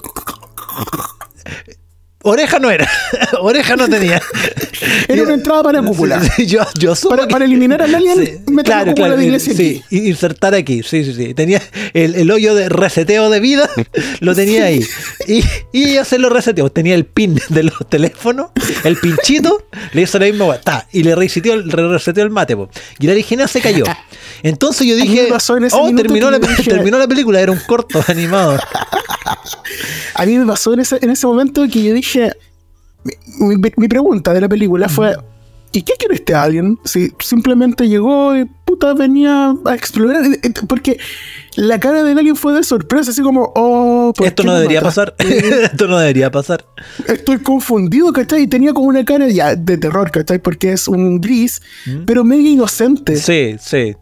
Oreja 2.23 2.58
no 2.60 2.71
era, 2.71 2.88
oreja 3.41 3.76
no 3.76 3.88
tenía. 3.89 4.21
Era 5.08 5.24
una 5.24 5.34
entrada 5.34 5.63
para 5.63 5.82
cúpula. 5.82 6.22
Sí, 6.24 6.30
sí, 6.36 6.46
yo, 6.48 6.62
yo 6.78 6.93
Para, 7.10 7.28
para 7.28 7.46
eliminar 7.46 7.82
al 7.82 7.93
alien, 7.96 8.43
meter 8.48 8.63
claro, 8.65 8.86
la 8.86 8.91
cúpula 8.91 9.08
claro, 9.08 9.17
de 9.17 9.26
iglesia 9.26 9.54
sí, 9.56 9.84
aquí. 9.86 9.98
insertar 10.08 10.56
aquí, 10.56 10.84
sí, 10.84 11.04
sí, 11.04 11.13
sí. 11.13 11.34
Tenía 11.34 11.62
el, 11.93 12.15
el 12.15 12.32
hoyo 12.32 12.56
de 12.56 12.69
reseteo 12.69 13.30
de 13.30 13.39
vida, 13.39 13.69
lo 14.19 14.36
tenía 14.36 14.65
ahí. 14.65 14.86
Y, 15.28 15.43
y 15.72 15.86
ella 15.91 16.06
se 16.06 16.17
lo 16.19 16.30
reseteó. 16.30 16.69
Tenía 16.69 16.96
el 16.96 17.06
pin 17.06 17.39
de 17.50 17.63
los 17.63 17.78
teléfonos, 17.89 18.52
el 18.84 18.98
pinchito, 18.98 19.65
le 19.93 20.02
hizo 20.02 20.19
la 20.19 20.26
misma 20.26 20.58
ta, 20.58 20.88
y 20.91 21.04
le 21.04 21.15
reseteó, 21.15 21.54
el- 21.54 21.67
le 21.67 21.88
reseteó 21.88 22.24
el 22.24 22.30
mate, 22.30 22.56
po. 22.56 22.69
y 23.00 23.08
la 23.08 23.13
original 23.13 23.48
se 23.50 23.62
cayó. 23.62 23.84
Entonces 24.43 24.86
yo 24.88 24.96
dije, 24.96 25.28
en 25.28 25.34
oh, 25.34 25.89
la, 26.32 26.39
dije- 26.39 26.63
terminó 26.69 26.98
la 26.98 27.08
película, 27.08 27.39
era 27.39 27.52
un 27.52 27.60
corto 27.65 28.04
animado. 28.08 28.58
A 30.15 30.26
mí 30.26 30.38
me 30.38 30.46
pasó 30.46 30.74
en 30.74 30.82
ese, 30.82 31.00
en 31.02 31.10
ese 31.10 31.26
momento 31.28 31.65
que 31.72 31.84
yo 31.84 31.93
dije. 31.93 32.32
Mi, 33.39 33.87
pregunta 33.87 34.33
de 34.33 34.41
la 34.41 34.49
película 34.49 34.87
fue: 34.89 35.15
¿y 35.71 35.81
qué 35.81 35.93
quiere 35.97 36.15
este 36.15 36.33
alien? 36.33 36.79
Si 36.85 37.11
simplemente 37.19 37.87
llegó 37.87 38.35
y 38.37 38.45
puta 38.65 38.93
venía 38.93 39.53
a 39.65 39.75
explorar. 39.75 40.23
Eh, 40.25 40.39
eh, 40.43 40.51
Porque 40.67 40.99
la 41.55 41.79
cara 41.79 42.03
del 42.03 42.17
alien 42.17 42.35
fue 42.35 42.53
de 42.53 42.63
sorpresa, 42.63 43.11
así 43.11 43.21
como, 43.21 43.51
oh, 43.55 44.13
¿por 44.15 44.27
Esto 44.27 44.43
no 44.43 44.55
debería 44.55 44.81
mataste? 44.81 45.11
pasar. 45.11 45.15
Esto 45.71 45.87
no 45.87 45.97
debería 45.97 46.31
pasar. 46.31 46.65
Estoy 47.07 47.39
confundido, 47.39 48.11
¿cachai? 48.13 48.43
Y 48.43 48.47
tenía 48.47 48.73
como 48.73 48.87
una 48.87 49.03
cara 49.03 49.27
ya 49.27 49.55
de 49.55 49.77
terror, 49.77 50.11
¿cachai? 50.11 50.39
Porque 50.39 50.71
es 50.71 50.87
un 50.87 51.19
gris, 51.19 51.61
pero 52.05 52.23
medio 52.23 52.49
inocente. 52.49 53.15
Sí, 53.17 53.55
sí. 53.59 53.95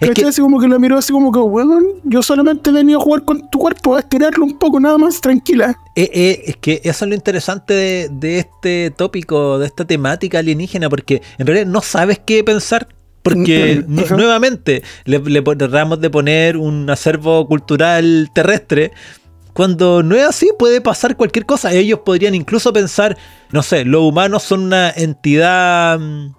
Es 0.00 0.10
que, 0.10 0.24
Así 0.24 0.40
como 0.40 0.60
que 0.60 0.68
lo 0.68 0.78
miró 0.78 0.98
así 0.98 1.12
como 1.12 1.30
que, 1.30 1.38
weón, 1.38 1.86
yo 2.04 2.22
solamente 2.22 2.70
venía 2.72 2.96
a 2.96 3.00
jugar 3.00 3.24
con 3.24 3.48
tu 3.50 3.58
cuerpo, 3.58 3.96
a 3.96 4.00
estirarlo 4.00 4.44
un 4.44 4.58
poco, 4.58 4.80
nada 4.80 4.98
más, 4.98 5.20
tranquila. 5.20 5.76
Eh, 5.94 6.10
eh, 6.12 6.42
es 6.46 6.56
que 6.56 6.80
eso 6.84 7.04
es 7.04 7.08
lo 7.08 7.14
interesante 7.14 7.74
de, 7.74 8.08
de 8.10 8.38
este 8.38 8.90
tópico, 8.90 9.58
de 9.58 9.66
esta 9.66 9.84
temática 9.84 10.38
alienígena, 10.38 10.88
porque 10.88 11.22
en 11.38 11.46
realidad 11.46 11.66
no 11.66 11.82
sabes 11.82 12.20
qué 12.24 12.42
pensar. 12.44 12.88
Porque 13.22 13.84
nuevamente 13.88 14.82
le, 15.04 15.18
le 15.18 15.42
tratamos 15.42 16.00
de 16.00 16.10
poner 16.10 16.56
un 16.56 16.88
acervo 16.88 17.46
cultural 17.46 18.30
terrestre. 18.32 18.92
Cuando 19.52 20.02
no 20.02 20.14
es 20.14 20.24
así, 20.24 20.50
puede 20.56 20.80
pasar 20.80 21.16
cualquier 21.16 21.46
cosa. 21.46 21.72
Ellos 21.72 22.00
podrían 22.04 22.34
incluso 22.34 22.72
pensar, 22.72 23.16
no 23.50 23.62
sé, 23.62 23.84
los 23.84 24.02
humanos 24.02 24.42
son 24.42 24.60
una 24.64 24.90
entidad 24.90 25.98
mm, 25.98 26.34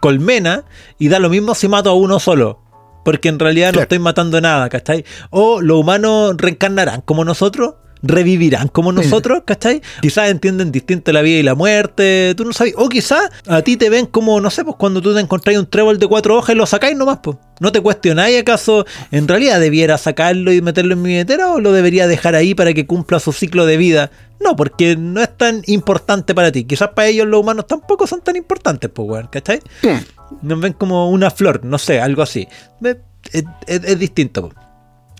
colmena 0.00 0.64
y 0.98 1.08
da 1.08 1.18
lo 1.18 1.28
mismo 1.28 1.54
si 1.54 1.66
mato 1.66 1.90
a 1.90 1.94
uno 1.94 2.20
solo. 2.20 2.67
Porque 3.08 3.30
en 3.30 3.38
realidad 3.38 3.72
no 3.72 3.80
estoy 3.80 3.98
matando 3.98 4.38
nada, 4.38 4.68
¿cachai? 4.68 5.02
O 5.30 5.62
los 5.62 5.78
humanos 5.80 6.34
reencarnarán 6.36 7.00
como 7.00 7.24
nosotros, 7.24 7.76
revivirán 8.02 8.68
como 8.68 8.92
nosotros, 8.92 9.42
¿cachai? 9.44 9.82
Quizás 10.00 10.30
entienden 10.30 10.70
distinto 10.72 11.12
la 11.12 11.22
vida 11.22 11.38
y 11.38 11.42
la 11.42 11.54
muerte, 11.54 12.34
tú 12.36 12.44
no 12.44 12.52
sabes. 12.52 12.74
O 12.76 12.88
quizás 12.88 13.30
a 13.46 13.62
ti 13.62 13.76
te 13.76 13.90
ven 13.90 14.06
como, 14.06 14.40
no 14.40 14.50
sé, 14.50 14.64
pues 14.64 14.76
cuando 14.78 15.00
tú 15.02 15.14
te 15.14 15.20
encontráis 15.20 15.58
un 15.58 15.66
trébol 15.66 15.98
de 15.98 16.06
cuatro 16.06 16.36
hojas 16.36 16.54
y 16.54 16.58
lo 16.58 16.66
sacáis 16.66 16.96
nomás, 16.96 17.18
pues. 17.22 17.36
No 17.60 17.72
te 17.72 17.80
cuestionáis 17.80 18.40
acaso 18.40 18.86
en 19.10 19.26
realidad 19.26 19.58
debiera 19.60 19.98
sacarlo 19.98 20.52
y 20.52 20.62
meterlo 20.62 20.94
en 20.94 21.02
mi 21.02 21.08
billetera 21.08 21.50
o 21.52 21.60
lo 21.60 21.72
debería 21.72 22.06
dejar 22.06 22.34
ahí 22.36 22.54
para 22.54 22.72
que 22.72 22.86
cumpla 22.86 23.18
su 23.18 23.32
ciclo 23.32 23.66
de 23.66 23.76
vida. 23.76 24.10
No, 24.40 24.54
porque 24.54 24.94
no 24.96 25.20
es 25.20 25.36
tan 25.36 25.62
importante 25.66 26.34
para 26.36 26.52
ti. 26.52 26.62
Quizás 26.64 26.90
para 26.90 27.08
ellos 27.08 27.26
los 27.26 27.40
humanos 27.40 27.66
tampoco 27.66 28.06
son 28.06 28.20
tan 28.20 28.36
importantes, 28.36 28.88
pues, 28.94 29.08
weón, 29.08 29.26
¿cachai? 29.26 29.58
Nos 30.42 30.60
ven 30.60 30.74
como 30.74 31.10
una 31.10 31.30
flor, 31.32 31.64
no 31.64 31.78
sé, 31.78 32.00
algo 32.00 32.22
así. 32.22 32.46
Ve- 32.80 33.00
Es, 33.32 33.42
es- 33.66 33.84
es 33.84 33.98
distinto. 33.98 34.48
po. 34.50 34.54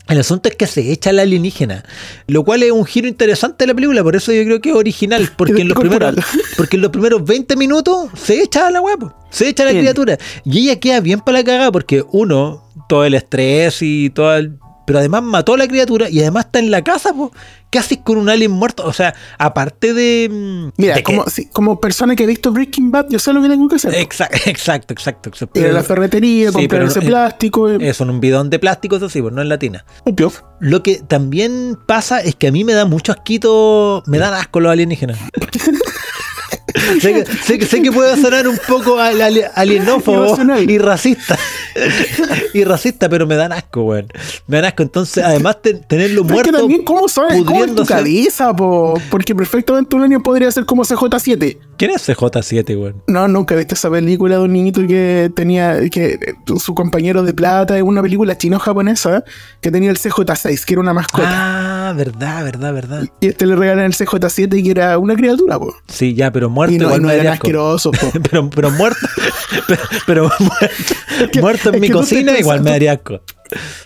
El 0.09 0.19
asunto 0.21 0.49
es 0.49 0.57
que 0.57 0.67
se 0.67 0.91
echa 0.91 1.13
la 1.13 1.23
alienígena, 1.23 1.85
lo 2.29 2.43
cual 2.43 2.63
es 2.63 2.73
un 2.73 2.85
giro 2.87 3.07
interesante 3.09 3.65
de 3.65 3.69
la 3.69 3.75
película, 3.75 4.03
por 4.03 4.17
eso 4.17 4.33
yo 4.33 4.43
creo 4.45 4.61
que 4.61 4.71
es 4.71 4.75
original, 4.75 5.31
porque 5.37 5.61
en 5.63 5.69
los 5.69 5.79
primeros, 5.79 6.15
porque 6.57 6.77
en 6.77 6.83
los 6.83 6.91
primeros 6.91 7.25
20 7.25 7.57
minutos 7.57 8.09
se 8.15 8.41
echa 8.43 8.69
a 8.69 8.71
la 8.71 8.81
huevo, 8.81 9.15
se 9.31 9.49
echa 9.49 9.65
a 9.65 9.67
la 9.67 9.73
Bien. 9.73 9.85
criatura, 9.85 10.19
y 10.45 10.61
ella 10.61 10.81
queda 10.81 11.01
bien 11.01 11.21
para 11.21 11.39
la 11.39 11.45
cagada, 11.45 11.71
porque 11.73 12.05
uno, 12.11 12.65
todo 12.89 13.05
el 13.05 13.15
estrés 13.15 13.83
y 13.83 14.11
todo 14.11 14.35
el... 14.37 14.59
Pero 14.89 14.99
además 15.01 15.23
mató 15.23 15.53
a 15.55 15.59
la 15.59 15.69
criatura 15.69 16.09
y 16.11 16.19
además 16.21 16.47
está 16.47 16.59
en 16.59 16.71
la 16.71 16.83
casa, 16.83 17.13
po. 17.13 17.31
¿Qué 17.71 17.79
haces 17.79 17.99
con 18.03 18.17
un 18.17 18.31
alien 18.31 18.51
muerto? 18.51 18.87
O 18.87 18.95
sea, 18.95 19.15
aparte 19.37 19.93
de... 19.93 20.29
mm, 20.31 20.69
Mira, 20.81 20.95
de 20.95 21.03
como, 21.03 21.27
sí, 21.29 21.51
como 21.53 21.79
persona 21.79 22.17
que 22.17 22.25
ha 22.25 22.27
visto 22.27 22.51
Breaking 22.51 22.91
Bad, 22.91 23.09
yo 23.11 23.19
sé 23.19 23.31
lo 23.35 23.43
que 23.43 23.49
tengo 23.51 23.69
que 23.69 23.77
hacer. 23.77 23.95
Exacto, 23.95 24.39
exacto, 24.47 24.95
exacto. 24.95 25.29
exacto. 25.29 25.61
Ir 25.61 25.67
a 25.67 25.73
la 25.73 25.83
ferretería, 25.83 26.49
Sí, 26.49 26.55
comprar 26.57 26.83
ese 26.85 27.01
no- 27.01 27.07
plástico. 27.07 27.69
eh, 27.69 27.77
Eso, 27.83 28.05
en 28.05 28.11
un 28.11 28.21
bidón 28.21 28.49
de 28.49 28.59
plástico, 28.59 28.97
eso 28.97 29.11
sí, 29.11 29.21
pues 29.21 29.35
no 29.35 29.43
en 29.43 29.51
latina. 29.51 29.85
obvio. 30.05 30.33
Lo 30.61 30.83
que 30.83 30.97
también 31.07 31.77
pasa 31.87 32.21
es 32.23 32.35
que 32.35 32.49
a 32.49 32.53
mí 32.53 32.65
me 32.65 32.73
da 32.73 32.87
mucho 32.87 33.13
asquito, 33.13 34.03
me 34.07 34.17
dan 34.17 34.33
asco 34.33 34.61
los 34.61 34.73
alienígenas. 34.73 35.19
sé, 37.01 37.13
que, 37.15 37.25
sé, 37.45 37.59
que, 37.59 37.67
sé 37.67 37.83
que 37.83 37.93
puede 37.93 38.21
sonar 38.21 38.47
un 38.49 38.59
poco 38.67 38.99
al- 38.99 39.21
al- 39.21 39.51
alienófobo 39.55 40.37
y 40.61 40.79
racista. 40.79 41.39
y 42.55 42.65
racista, 42.65 43.09
pero 43.09 43.27
me 43.27 43.37
dan 43.37 43.53
asco, 43.53 43.83
weón. 43.85 44.07
Me 44.47 44.57
dan 44.59 44.67
asco. 44.67 44.83
Entonces, 44.83 45.25
además, 45.25 45.59
te- 45.63 45.75
tenerlo 45.75 46.25
Pero 46.27 46.39
es 46.39 46.43
que 46.45 46.51
muerto. 46.51 46.59
también, 46.61 46.85
¿cómo 46.85 47.09
sabes? 47.09 47.43
¿Cómo 47.45 47.65
es 47.65 47.75
tu 47.75 47.85
cabeza, 47.85 48.55
po? 48.55 48.95
Porque 49.11 49.35
perfectamente 49.35 49.95
un 49.97 50.03
año 50.03 50.23
podría 50.23 50.51
ser 50.51 50.65
como 50.65 50.85
CJ7. 50.85 51.59
¿Quién 51.77 51.91
es 51.93 52.09
CJ7, 52.09 52.77
weón? 52.81 53.03
No, 53.07 53.29
nunca 53.29 53.55
viste 53.55 53.75
esa 53.75 53.91
película 53.91 54.37
de 54.37 54.43
un 54.43 54.53
niñito 54.53 54.85
que 54.87 55.31
tenía 55.35 55.89
que 55.91 56.07
eh, 56.15 56.35
su 56.59 56.75
compañero 56.75 57.23
de 57.23 57.33
plata 57.33 57.79
en 57.79 57.85
una 57.87 58.03
película 58.03 58.37
chino-japonesa 58.37 59.25
que 59.61 59.71
tenía 59.71 59.91
el 59.91 59.99
CJ6, 59.99 60.65
que 60.65 60.75
era 60.75 60.81
una 60.81 60.95
mascota. 60.95 61.29
Ah, 61.31 61.78
verdad, 61.97 62.45
verdad, 62.45 62.73
verdad. 62.73 63.05
Y 63.21 63.29
este 63.29 63.47
le 63.47 63.57
regalan 63.57 63.85
el 63.87 63.93
CJ7 63.95 64.59
y 64.59 64.63
que 64.63 64.71
era 64.71 64.99
una 64.99 65.15
criatura, 65.15 65.59
po. 65.59 65.75
Sí, 65.89 66.15
ya, 66.15 66.31
pero 66.31 66.49
muerto 66.51 66.75
Y 66.75 66.79
no, 66.79 66.85
igual 66.87 67.03
no 67.03 67.11
eran 67.11 67.35
asquerosos, 67.35 67.97
po. 67.99 68.11
pero, 68.31 68.49
pero 68.51 68.71
muerto, 68.71 69.07
pero, 69.67 69.81
pero 70.07 70.23
muerto, 70.41 71.31
que- 71.33 71.41
muerto 71.41 71.73
en 71.75 71.81
mi 71.81 71.91
cocina 71.91 72.39
igual 72.39 72.63
me 72.63 72.71
daría 72.71 72.93
asco. 72.93 73.21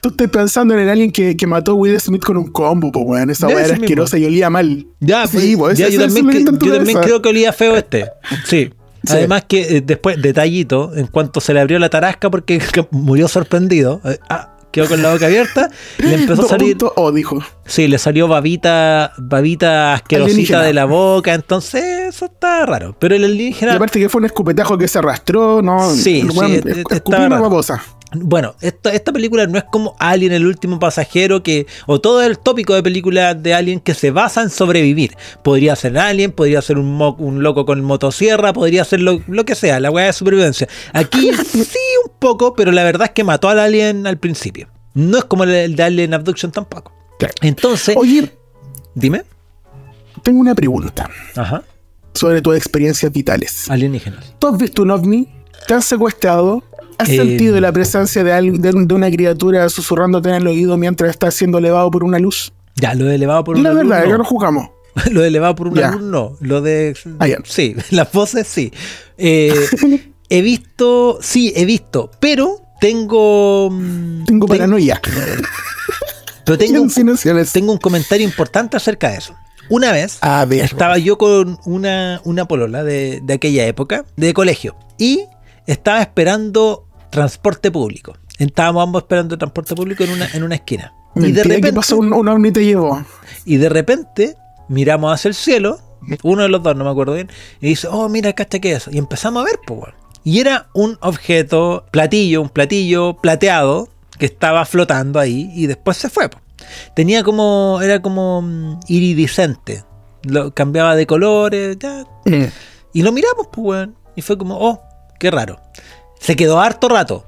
Tú 0.01 0.09
estás 0.09 0.29
pensando 0.29 0.75
en 0.75 0.81
el 0.81 0.89
alguien 0.89 1.13
que, 1.13 1.37
que 1.37 1.47
mató 1.47 1.71
a 1.73 1.75
Will 1.75 2.01
Smith 2.01 2.25
con 2.25 2.37
un 2.37 2.51
combo, 2.51 2.91
po, 2.91 3.01
weón. 3.03 3.31
Esa 3.31 3.47
Ya, 3.49 3.55
weá 3.55 3.65
era 3.65 3.73
mismo. 3.75 3.85
asquerosa 3.85 4.19
y 4.19 4.25
olía 4.25 4.51
mal. 4.51 4.87
Ya, 4.99 5.27
Sí, 5.29 5.37
pues, 5.37 5.57
pues, 5.57 5.79
ya, 5.79 5.87
ese- 5.87 5.95
yo, 5.97 6.05
ese 6.05 6.17
también, 6.17 6.45
que 6.59 6.67
yo 6.67 6.75
también 6.77 6.99
creo 7.01 7.23
que 7.23 7.29
olía 7.29 7.53
feo 7.53 7.77
este. 7.77 8.07
Sí. 8.45 8.71
Sí. 9.05 9.15
Además 9.15 9.45
que 9.49 9.79
eh, 9.79 9.81
después, 9.81 10.21
detallito, 10.23 10.93
en 10.95 11.09
cuanto 11.09 11.41
se 11.41 11.53
le 11.53 11.61
abrió 11.61 11.79
la 11.81 11.91
tarasca 11.91 12.31
porque 12.31 12.61
murió 12.93 13.27
sorprendido, 13.29 14.01
eh, 14.05 14.19
ah, 14.29 14.55
quedó 14.73 14.89
con 14.89 15.01
la 15.03 15.13
boca 15.13 15.27
abierta 15.27 15.71
y 15.99 16.03
le 16.03 16.15
empezó 16.23 16.47
a 16.47 16.49
salir, 16.49 16.77
puntos 16.77 16.93
O, 16.97 17.13
dijo. 17.13 17.39
sí, 17.65 17.87
le 17.87 17.99
salió 17.99 18.27
babita, 18.27 19.13
babita 19.19 19.95
asquerosita 19.95 20.63
de 20.63 20.73
la 20.73 20.87
boca, 20.87 21.33
entonces 21.35 21.85
eso 22.09 22.25
está 22.25 22.67
raro. 22.67 22.97
Pero 22.99 23.15
el 23.15 23.23
Y 23.23 23.25
alienígena, 23.27 23.75
aparte 23.75 24.01
que 24.01 24.09
fue 24.09 24.19
un 24.21 24.25
escupetajo 24.27 24.77
que 24.77 24.89
se 24.89 24.99
arrastró, 24.99 25.63
¿no? 25.63 25.89
Sí, 25.95 26.23
sí, 26.23 26.61
estaba 26.91 27.29
raro. 27.29 27.43
babosa. 27.43 27.81
Bueno, 28.15 28.55
esta, 28.61 28.93
esta 28.93 29.13
película 29.13 29.47
no 29.47 29.57
es 29.59 29.65
como 29.65 29.97
Alien, 29.99 30.33
el 30.33 30.47
último 30.47 30.79
pasajero, 30.79 31.43
que 31.43 31.67
o 31.87 32.01
todo 32.01 32.23
el 32.23 32.39
tópico 32.39 32.75
de 32.75 32.83
películas 32.83 33.43
de 33.43 33.55
Alien 33.55 33.81
que 33.81 33.95
se 33.95 34.11
basa 34.11 34.43
en 34.43 34.51
sobrevivir. 34.51 35.17
Podría 35.43 35.75
ser 35.77 35.97
Alien, 35.99 36.33
podría 36.33 36.61
ser 36.63 36.79
un, 36.79 36.93
mo- 36.95 37.17
un 37.19 37.43
loco 37.43 37.65
con 37.65 37.83
motosierra, 37.83 38.53
podría 38.53 38.85
ser 38.85 39.01
lo, 39.01 39.21
lo 39.29 39.45
que 39.45 39.55
sea, 39.55 39.81
la 39.81 39.91
weá 39.91 40.07
de 40.07 40.13
supervivencia. 40.13 40.69
Aquí 40.93 41.31
sí 41.53 41.79
un 42.05 42.13
poco, 42.19 42.55
pero 42.55 42.71
la 42.73 42.85
verdad 42.85 43.07
es 43.09 43.13
que 43.13 43.25
mató 43.25 43.49
al 43.49 43.59
Alien 43.59 44.07
al 44.07 44.19
principio. 44.19 44.69
No 44.95 45.17
es 45.19 45.25
como 45.25 45.45
el, 45.45 45.51
el 45.51 45.77
de 45.77 45.83
Alien 45.83 46.13
Abduction 46.13 46.53
tampoco. 46.53 46.93
Claro. 47.19 47.35
Entonces, 47.41 47.97
Oye, 47.97 48.31
dime. 48.95 49.23
tengo 50.23 50.39
una 50.41 50.55
pregunta 50.55 51.09
Ajá. 51.37 51.63
sobre 52.13 52.43
tus 52.43 52.57
experiencias 52.57 53.11
vitales. 53.11 53.71
Alienígenas. 53.71 54.35
¿Tú 54.39 54.49
has 54.49 54.59
visto 54.59 54.83
un 54.83 54.91
ovni? 54.91 55.29
¿Te 55.67 55.75
han 55.75 55.83
secuestrado? 55.83 56.63
¿Has 57.03 57.09
Eh, 57.11 57.17
sentido 57.17 57.61
la 57.61 57.73
presencia 57.73 58.25
de, 58.25 58.33
al- 58.33 58.61
de, 58.61 58.73
de 58.73 58.95
una 58.95 59.11
criatura 59.11 59.69
susurrándote 59.69 60.29
en 60.31 60.37
el 60.37 60.47
oído 60.47 60.77
mientras 60.77 61.11
estás 61.11 61.35
siendo 61.35 61.59
elevado 61.59 61.91
por 61.91 62.05
una 62.05 62.19
luz? 62.19 62.53
Ya, 62.77 62.95
lo 62.95 63.05
de 63.05 63.15
elevado 63.17 63.45
por 63.45 63.57
La 63.59 63.71
una 63.73 63.83
luz, 63.83 63.91
verdad, 63.91 64.05
no. 64.07 64.13
que 64.13 64.19
no 64.19 64.25
jugamos. 64.25 64.71
Lo 65.11 65.23
de 65.23 65.29
elevado 65.29 65.55
por 65.55 65.69
una 65.69 65.81
Ya. 65.81 65.91
luz, 65.93 66.03
no. 66.03 66.37
Lo 66.41 66.61
de. 66.61 66.95
Ah, 67.19 67.27
ya. 67.27 67.39
Sí, 67.45 67.75
las 67.91 68.13
voces 68.13 68.47
sí. 68.47 68.73
Eh, 69.19 69.55
he 70.29 70.43
visto. 70.43 71.19
Sí, 71.23 71.53
he 71.57 71.65
visto. 71.65 72.11
Pero 72.21 72.61
tengo. 72.81 73.71
mm, 73.71 74.25
Tengo 74.25 74.47
ten- 74.47 74.57
paranoia. 74.59 75.01
Pero 76.45 76.59
tengo, 76.59 76.87
tengo 77.53 77.73
un 77.73 77.79
comentario 77.79 78.27
importante 78.27 78.77
acerca 78.77 79.11
de 79.11 79.19
eso. 79.19 79.35
Una 79.71 79.93
vez 79.93 80.19
A 80.23 80.45
ver. 80.45 80.65
estaba 80.65 80.99
yo 80.99 81.17
con 81.17 81.59
una, 81.65 82.21
una 82.25 82.47
polola 82.47 82.83
de, 82.83 83.21
de 83.23 83.33
aquella 83.35 83.65
época, 83.67 84.05
de 84.17 84.35
colegio, 84.35 84.77
y 84.99 85.25
estaba 85.67 86.03
esperando 86.03 86.89
transporte 87.13 87.71
público. 87.71 88.17
Estábamos 88.39 88.83
ambos 88.83 89.03
esperando 89.03 89.39
transporte 89.39 89.77
público 89.77 90.03
en 90.03 90.11
una, 90.11 90.29
en 90.33 90.43
una 90.43 90.57
esquina. 90.57 90.93
Y 91.15 91.21
de 91.21 91.27
Mentira, 91.27 91.43
¿qué 91.43 91.49
repente, 91.51 91.73
pasó? 91.75 91.99
Un, 91.99 92.13
un 92.13 92.27
ovni 92.27 92.51
te 92.51 92.65
llevó. 92.65 93.05
y 93.45 93.59
de 93.59 93.69
repente 93.69 94.37
miramos 94.69 95.13
hacia 95.13 95.29
el 95.29 95.35
cielo, 95.35 95.79
uno 96.23 96.43
de 96.43 96.49
los 96.49 96.63
dos, 96.63 96.75
no 96.75 96.85
me 96.85 96.91
acuerdo 96.91 97.13
bien, 97.15 97.31
y 97.61 97.69
dice, 97.69 97.87
oh, 97.89 98.09
mira, 98.09 98.33
cacha 98.33 98.59
que 98.59 98.73
es. 98.73 98.89
Y 98.91 98.99
empezamos 98.99 99.43
a 99.43 99.45
ver, 99.45 99.61
pues. 99.67 99.93
Y 100.25 100.41
era 100.41 100.69
un 100.73 100.99
objeto, 101.03 101.85
platillo, 101.91 102.41
un 102.41 102.49
platillo 102.49 103.15
plateado 103.19 103.89
que 104.19 104.27
estaba 104.27 104.65
flotando 104.65 105.21
ahí 105.21 105.51
y 105.55 105.67
después 105.67 105.99
se 105.99 106.09
fue. 106.09 106.29
po. 106.31 106.39
Tenía 106.95 107.23
como, 107.23 107.81
era 107.83 108.01
como 108.01 108.41
mm, 108.41 108.81
iridiscente. 108.89 109.85
Lo, 110.23 110.55
cambiaba 110.55 110.97
de 110.97 111.07
colores, 111.07 111.77
ya. 111.79 112.07
Mm. 112.25 112.45
Y 112.95 113.03
lo 113.03 113.13
miramos, 113.13 113.49
pues. 113.53 113.89
Y 114.17 114.23
fue 114.23 114.39
como, 114.39 114.57
oh, 114.59 114.81
qué 115.19 115.31
raro. 115.31 115.61
Se 116.23 116.37
quedó 116.37 116.61
harto 116.61 116.89
rato. 116.89 117.27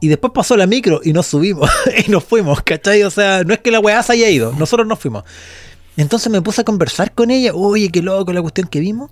Y 0.00 0.08
después 0.08 0.32
pasó 0.34 0.56
la 0.56 0.66
micro 0.66 1.00
y 1.04 1.12
nos 1.12 1.26
subimos 1.26 1.70
y 2.06 2.10
nos 2.10 2.24
fuimos, 2.24 2.62
¿cachai? 2.62 3.02
O 3.02 3.10
sea, 3.10 3.44
no 3.44 3.52
es 3.54 3.60
que 3.60 3.70
la 3.70 3.80
weá 3.80 4.02
se 4.02 4.14
haya 4.14 4.28
ido, 4.30 4.52
nosotros 4.58 4.86
nos 4.88 4.98
fuimos. 4.98 5.24
Entonces 5.96 6.32
me 6.32 6.40
puse 6.40 6.62
a 6.62 6.64
conversar 6.64 7.12
con 7.12 7.30
ella, 7.30 7.52
oye, 7.54 7.90
qué 7.90 8.00
loco 8.02 8.32
la 8.32 8.40
cuestión 8.42 8.66
que 8.68 8.80
vimos. 8.80 9.10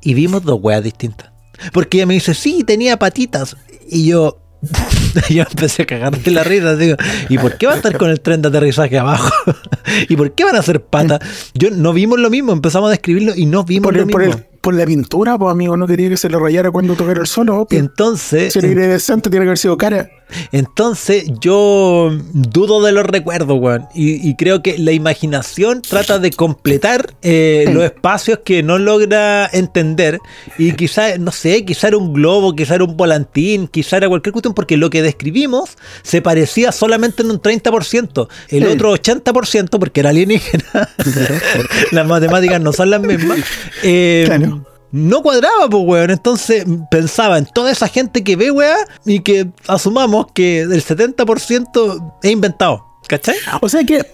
Y 0.00 0.14
vimos 0.14 0.42
dos 0.42 0.58
weas 0.62 0.82
distintas. 0.82 1.30
Porque 1.72 1.98
ella 1.98 2.06
me 2.06 2.14
dice, 2.14 2.34
sí, 2.34 2.64
tenía 2.64 2.98
patitas. 2.98 3.56
Y 3.88 4.06
yo, 4.06 4.40
yo 5.30 5.42
empecé 5.42 5.82
a 5.82 5.86
cagar 5.86 6.18
de 6.18 6.30
la 6.30 6.42
risa. 6.44 6.76
Digo, 6.76 6.96
¿y 7.28 7.36
por 7.38 7.56
qué 7.58 7.66
va 7.66 7.74
a 7.74 7.76
estar 7.76 7.96
con 7.98 8.08
el 8.10 8.20
tren 8.20 8.40
de 8.42 8.48
aterrizaje 8.48 8.98
abajo? 8.98 9.30
¿Y 10.08 10.16
por 10.16 10.32
qué 10.34 10.44
van 10.44 10.56
a 10.56 10.60
hacer 10.60 10.82
patas? 10.84 11.20
Yo 11.54 11.70
no 11.70 11.92
vimos 11.92 12.18
lo 12.18 12.30
mismo, 12.30 12.52
empezamos 12.52 12.88
a 12.88 12.90
describirlo 12.92 13.34
y 13.36 13.44
no 13.46 13.64
vimos 13.64 13.84
Por, 13.88 13.96
lo 13.96 14.02
el- 14.02 14.08
por, 14.10 14.20
mismo. 14.26 14.36
el- 14.40 14.53
por 14.64 14.74
la 14.74 14.86
pintura, 14.86 15.36
pues 15.36 15.52
amigo, 15.52 15.76
no 15.76 15.86
quería 15.86 16.08
que 16.08 16.16
se 16.16 16.30
le 16.30 16.38
rayara 16.38 16.70
cuando 16.70 16.94
tocara 16.94 17.20
el 17.20 17.26
solo. 17.26 17.60
obvio. 17.60 17.78
Entonces, 17.78 18.50
Si 18.54 18.58
era 18.58 18.68
iridescente, 18.68 19.28
tiene 19.28 19.44
que 19.44 19.48
haber 19.50 19.58
sido 19.58 19.76
cara. 19.76 20.08
Entonces 20.52 21.26
yo 21.38 22.10
dudo 22.32 22.82
de 22.82 22.92
los 22.92 23.04
recuerdos, 23.04 23.58
weón. 23.60 23.86
Y, 23.94 24.26
y 24.26 24.34
creo 24.36 24.62
que 24.62 24.78
la 24.78 24.92
imaginación 24.92 25.82
trata 25.82 26.18
de 26.18 26.30
completar 26.30 27.14
eh, 27.22 27.66
los 27.72 27.84
espacios 27.84 28.40
que 28.42 28.62
no 28.62 28.78
logra 28.78 29.48
entender. 29.52 30.18
Y 30.58 30.72
quizá, 30.72 31.18
no 31.18 31.30
sé, 31.30 31.64
quizá 31.66 31.88
era 31.88 31.98
un 31.98 32.14
globo, 32.14 32.56
quizá 32.56 32.76
era 32.76 32.84
un 32.84 32.96
volantín, 32.96 33.68
quizá 33.68 33.98
era 33.98 34.08
cualquier 34.08 34.32
cuestión, 34.32 34.54
porque 34.54 34.78
lo 34.78 34.88
que 34.88 35.02
describimos 35.02 35.76
se 36.02 36.22
parecía 36.22 36.72
solamente 36.72 37.22
en 37.22 37.30
un 37.30 37.40
30%. 37.40 38.28
El 38.48 38.66
otro 38.66 38.94
80%, 38.94 39.78
porque 39.78 40.00
era 40.00 40.08
alienígena. 40.10 40.88
las 41.92 42.06
matemáticas 42.06 42.60
no 42.62 42.72
son 42.72 42.90
las 42.90 43.02
mismas. 43.02 43.38
eh, 43.82 44.24
Claro. 44.26 44.53
No 44.94 45.22
cuadraba, 45.22 45.68
pues, 45.68 45.82
weón. 45.84 46.10
Entonces 46.10 46.64
pensaba 46.88 47.38
en 47.38 47.46
toda 47.46 47.72
esa 47.72 47.88
gente 47.88 48.22
que 48.22 48.36
ve, 48.36 48.52
weá, 48.52 48.76
y 49.04 49.20
que 49.20 49.48
asumamos 49.66 50.26
que 50.32 50.60
el 50.60 50.84
70% 50.84 52.18
es 52.22 52.30
inventado. 52.30 52.86
¿Cachai? 53.08 53.34
O 53.60 53.68
sea 53.68 53.82
que, 53.82 54.06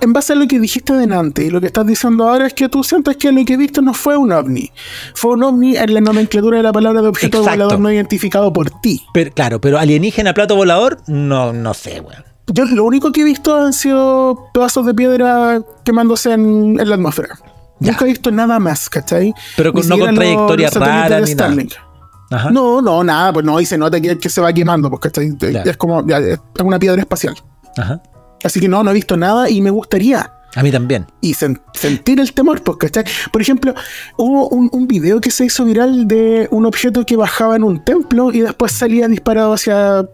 en 0.00 0.12
base 0.12 0.32
a 0.32 0.36
lo 0.36 0.48
que 0.48 0.58
dijiste 0.58 0.92
delante 0.94 1.44
y 1.44 1.50
lo 1.50 1.60
que 1.60 1.68
estás 1.68 1.86
diciendo 1.86 2.28
ahora, 2.28 2.48
es 2.48 2.54
que 2.54 2.68
tú 2.68 2.82
sientes 2.82 3.16
que 3.16 3.30
lo 3.30 3.44
que 3.44 3.56
viste 3.56 3.80
no 3.82 3.94
fue 3.94 4.16
un 4.16 4.32
ovni. 4.32 4.72
Fue 5.14 5.34
un 5.34 5.44
ovni 5.44 5.76
en 5.76 5.94
la 5.94 6.00
nomenclatura 6.00 6.56
de 6.56 6.64
la 6.64 6.72
palabra 6.72 7.00
de 7.00 7.08
objeto 7.08 7.38
Exacto. 7.38 7.62
volador 7.62 7.78
no 7.78 7.92
identificado 7.92 8.52
por 8.52 8.70
ti. 8.80 9.00
Pero, 9.14 9.30
claro, 9.30 9.60
pero 9.60 9.78
alienígena 9.78 10.34
plato 10.34 10.56
volador, 10.56 10.98
no, 11.06 11.52
no 11.52 11.72
sé, 11.72 12.00
weón. 12.00 12.24
Yo 12.52 12.64
lo 12.64 12.84
único 12.84 13.12
que 13.12 13.20
he 13.20 13.24
visto 13.24 13.56
han 13.56 13.72
sido 13.72 14.50
pedazos 14.52 14.84
de 14.86 14.92
piedra 14.92 15.62
quemándose 15.84 16.32
en, 16.32 16.78
en 16.80 16.88
la 16.88 16.96
atmósfera. 16.96 17.38
Ya. 17.80 17.92
Nunca 17.92 18.04
he 18.04 18.08
visto 18.08 18.30
nada 18.30 18.58
más, 18.58 18.88
¿cachai? 18.88 19.34
Pero 19.56 19.72
con- 19.72 19.86
no 19.88 19.98
con 19.98 20.06
los- 20.08 20.14
trayectoria 20.16 20.66
los 20.68 20.74
rara 20.76 21.20
ni 21.20 21.34
nada. 21.34 21.54
Ajá. 22.30 22.50
No, 22.50 22.80
no, 22.80 23.04
nada, 23.04 23.32
pues 23.32 23.44
no, 23.44 23.60
y 23.60 23.66
se 23.66 23.76
nota 23.76 24.00
que, 24.00 24.18
que 24.18 24.28
se 24.28 24.40
va 24.40 24.52
quemando, 24.52 24.88
pues, 24.88 25.00
¿cachai? 25.00 25.36
Claro. 25.36 25.70
Es 25.70 25.76
como, 25.76 26.06
ya, 26.06 26.18
es 26.18 26.38
una 26.62 26.78
piedra 26.78 27.00
espacial. 27.00 27.34
Ajá. 27.76 28.00
Así 28.42 28.60
que 28.60 28.68
no, 28.68 28.82
no 28.82 28.90
he 28.90 28.94
visto 28.94 29.16
nada 29.16 29.48
y 29.50 29.60
me 29.60 29.70
gustaría. 29.70 30.30
A 30.56 30.62
mí 30.62 30.70
también. 30.70 31.06
y 31.20 31.34
sen- 31.34 31.60
sentir 31.74 32.20
el 32.20 32.32
temor, 32.32 32.62
pues, 32.62 32.76
¿cachai? 32.78 33.04
Por 33.32 33.42
ejemplo, 33.42 33.74
hubo 34.16 34.48
un, 34.50 34.68
un 34.72 34.86
video 34.86 35.20
que 35.20 35.30
se 35.32 35.44
hizo 35.46 35.64
viral 35.64 36.06
de 36.06 36.46
un 36.52 36.64
objeto 36.66 37.04
que 37.04 37.16
bajaba 37.16 37.56
en 37.56 37.64
un 37.64 37.82
templo 37.84 38.32
y 38.32 38.40
después 38.40 38.70
salía 38.72 39.08
disparado 39.08 39.52
hacia 39.52 40.08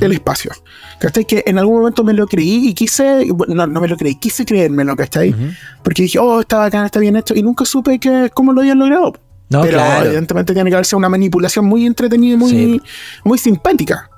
el 0.00 0.12
espacio. 0.12 0.50
¿Cachai? 0.98 1.24
Que 1.24 1.42
en 1.46 1.58
algún 1.58 1.78
momento 1.78 2.02
me 2.04 2.12
lo 2.12 2.26
creí 2.26 2.68
y 2.68 2.74
quise, 2.74 3.26
bueno, 3.32 3.54
no, 3.54 3.66
no 3.66 3.80
me 3.80 3.88
lo 3.88 3.96
creí, 3.96 4.14
quise 4.16 4.44
creérmelo, 4.44 4.96
¿cachai? 4.96 5.30
Ujú. 5.30 5.48
Porque 5.82 6.02
dije, 6.02 6.18
oh, 6.18 6.40
está 6.40 6.58
bacán, 6.58 6.84
está 6.86 6.98
bien 7.00 7.16
hecho 7.16 7.34
y 7.34 7.42
nunca 7.42 7.64
supe 7.64 7.98
que, 7.98 8.30
cómo 8.32 8.52
lo 8.52 8.60
habían 8.62 8.78
logrado. 8.78 9.12
No, 9.50 9.60
Pero 9.62 9.78
claro. 9.78 10.06
evidentemente 10.06 10.54
tiene 10.54 10.70
que 10.70 10.76
haber 10.76 10.86
sido 10.86 10.98
una 10.98 11.10
manipulación 11.10 11.66
muy 11.66 11.84
entretenida 11.84 12.34
y 12.34 12.36
muy, 12.38 12.50
Sí. 12.50 12.82
muy 13.24 13.36
simpática. 13.38 14.08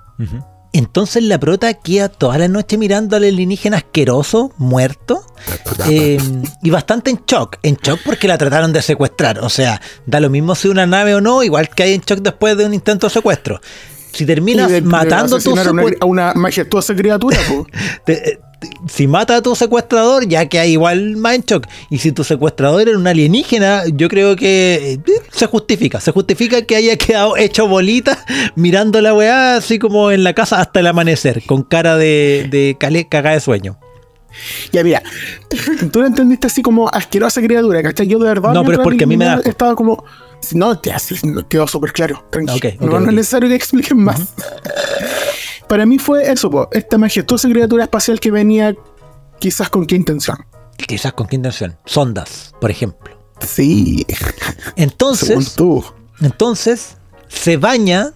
Entonces 0.72 1.22
la 1.22 1.38
prota 1.38 1.72
queda 1.74 2.08
toda 2.08 2.36
la 2.36 2.48
noche 2.48 2.76
mirando 2.76 3.16
al 3.16 3.22
alienígena 3.24 3.76
asqueroso, 3.76 4.52
muerto, 4.58 5.24
eh, 5.88 6.18
y 6.62 6.70
bastante 6.70 7.10
en 7.10 7.20
shock. 7.26 7.58
En 7.62 7.76
shock 7.76 8.00
porque 8.04 8.26
la 8.26 8.36
trataron 8.38 8.72
de 8.72 8.82
secuestrar. 8.82 9.38
O 9.40 9.48
sea, 9.48 9.80
da 10.06 10.18
lo 10.18 10.30
mismo 10.30 10.54
si 10.56 10.66
una 10.68 10.84
nave 10.86 11.14
o 11.14 11.20
no, 11.20 11.44
igual 11.44 11.68
que 11.68 11.84
hay 11.84 11.94
en 11.94 12.00
shock 12.00 12.20
después 12.20 12.56
de 12.56 12.66
un 12.66 12.74
intento 12.74 13.06
de 13.06 13.12
secuestro. 13.12 13.60
Si 14.14 14.24
terminas 14.26 14.68
de- 14.68 14.80
de 14.80 14.86
matando 14.86 15.36
a 15.36 15.40
tu 15.40 15.50
asesinar 15.54 15.66
a 15.68 15.70
una, 15.72 15.96
a 16.00 16.06
una 16.06 16.34
majestuosa 16.34 16.94
criatura, 16.94 17.36
te- 18.04 18.12
eh, 18.30 18.40
te- 18.60 18.70
si 18.88 19.06
mata 19.06 19.36
a 19.36 19.42
tu 19.42 19.54
secuestrador, 19.54 20.26
ya 20.26 20.46
que 20.48 20.58
hay 20.58 20.72
igual 20.72 21.16
más 21.16 21.34
en 21.34 21.42
shock. 21.42 21.66
Y 21.90 21.98
si 21.98 22.12
tu 22.12 22.24
secuestrador 22.24 22.88
era 22.88 22.96
un 22.96 23.06
alienígena, 23.06 23.82
yo 23.92 24.08
creo 24.08 24.36
que 24.36 24.98
eh, 25.06 25.12
se 25.32 25.46
justifica. 25.46 26.00
Se 26.00 26.12
justifica 26.12 26.62
que 26.62 26.76
haya 26.76 26.96
quedado 26.96 27.36
hecho 27.36 27.68
bolita 27.68 28.24
mirando 28.54 29.00
la 29.02 29.12
weá 29.12 29.56
así 29.56 29.78
como 29.78 30.10
en 30.10 30.24
la 30.24 30.32
casa 30.32 30.60
hasta 30.60 30.80
el 30.80 30.86
amanecer, 30.86 31.42
con 31.44 31.62
cara 31.62 31.96
de, 31.96 32.48
de 32.50 32.76
cale- 32.78 33.08
cagada 33.08 33.34
de 33.34 33.40
sueño. 33.40 33.78
Ya, 34.72 34.82
mira, 34.82 35.00
tú 35.92 36.00
lo 36.00 36.06
entendiste 36.06 36.48
así 36.48 36.60
como 36.60 36.88
asquerosa 36.88 37.40
criatura, 37.40 37.82
¿cachai? 37.84 38.08
Yo 38.08 38.18
de 38.18 38.24
verdad. 38.26 38.52
No, 38.52 38.62
pero 38.64 38.78
es 38.78 38.82
porque 38.82 39.04
a 39.04 39.06
mí 39.06 39.16
me 39.16 39.26
da. 39.26 39.40
Estaba 39.44 39.76
como. 39.76 40.04
No, 40.53 40.80
sí, 40.99 41.16
no, 41.24 41.49
quedó 41.49 41.66
súper 41.66 41.92
claro. 41.92 42.24
Tranquilo. 42.30 42.57
Ok, 42.57 42.80
no, 42.80 42.99
es 42.99 43.12
necesario 43.12 43.49
que 43.49 43.55
expliquen 43.55 43.99
más. 43.99 44.20
Para 45.68 45.86
mí 45.86 45.99
fue 45.99 46.30
eso, 46.30 46.51
po, 46.51 46.68
esta 46.72 46.99
majestuosa 46.99 47.49
criatura 47.49 47.84
espacial 47.84 48.20
que 48.20 48.30
venía, 48.30 48.74
quizás 49.38 49.70
con 49.70 49.86
qué 49.86 49.97
intención. 49.97 50.36
Quizás 50.76 51.12
con 51.12 51.26
qué 51.26 51.36
intención. 51.36 51.78
Sondas, 51.86 52.53
por 52.61 52.70
ejemplo. 52.70 53.16
Sí, 53.40 54.05
según 54.09 54.72
Entonces, 54.76 55.55
tú. 55.55 55.84
entonces 56.20 56.97
se 57.28 57.57
baña 57.57 58.12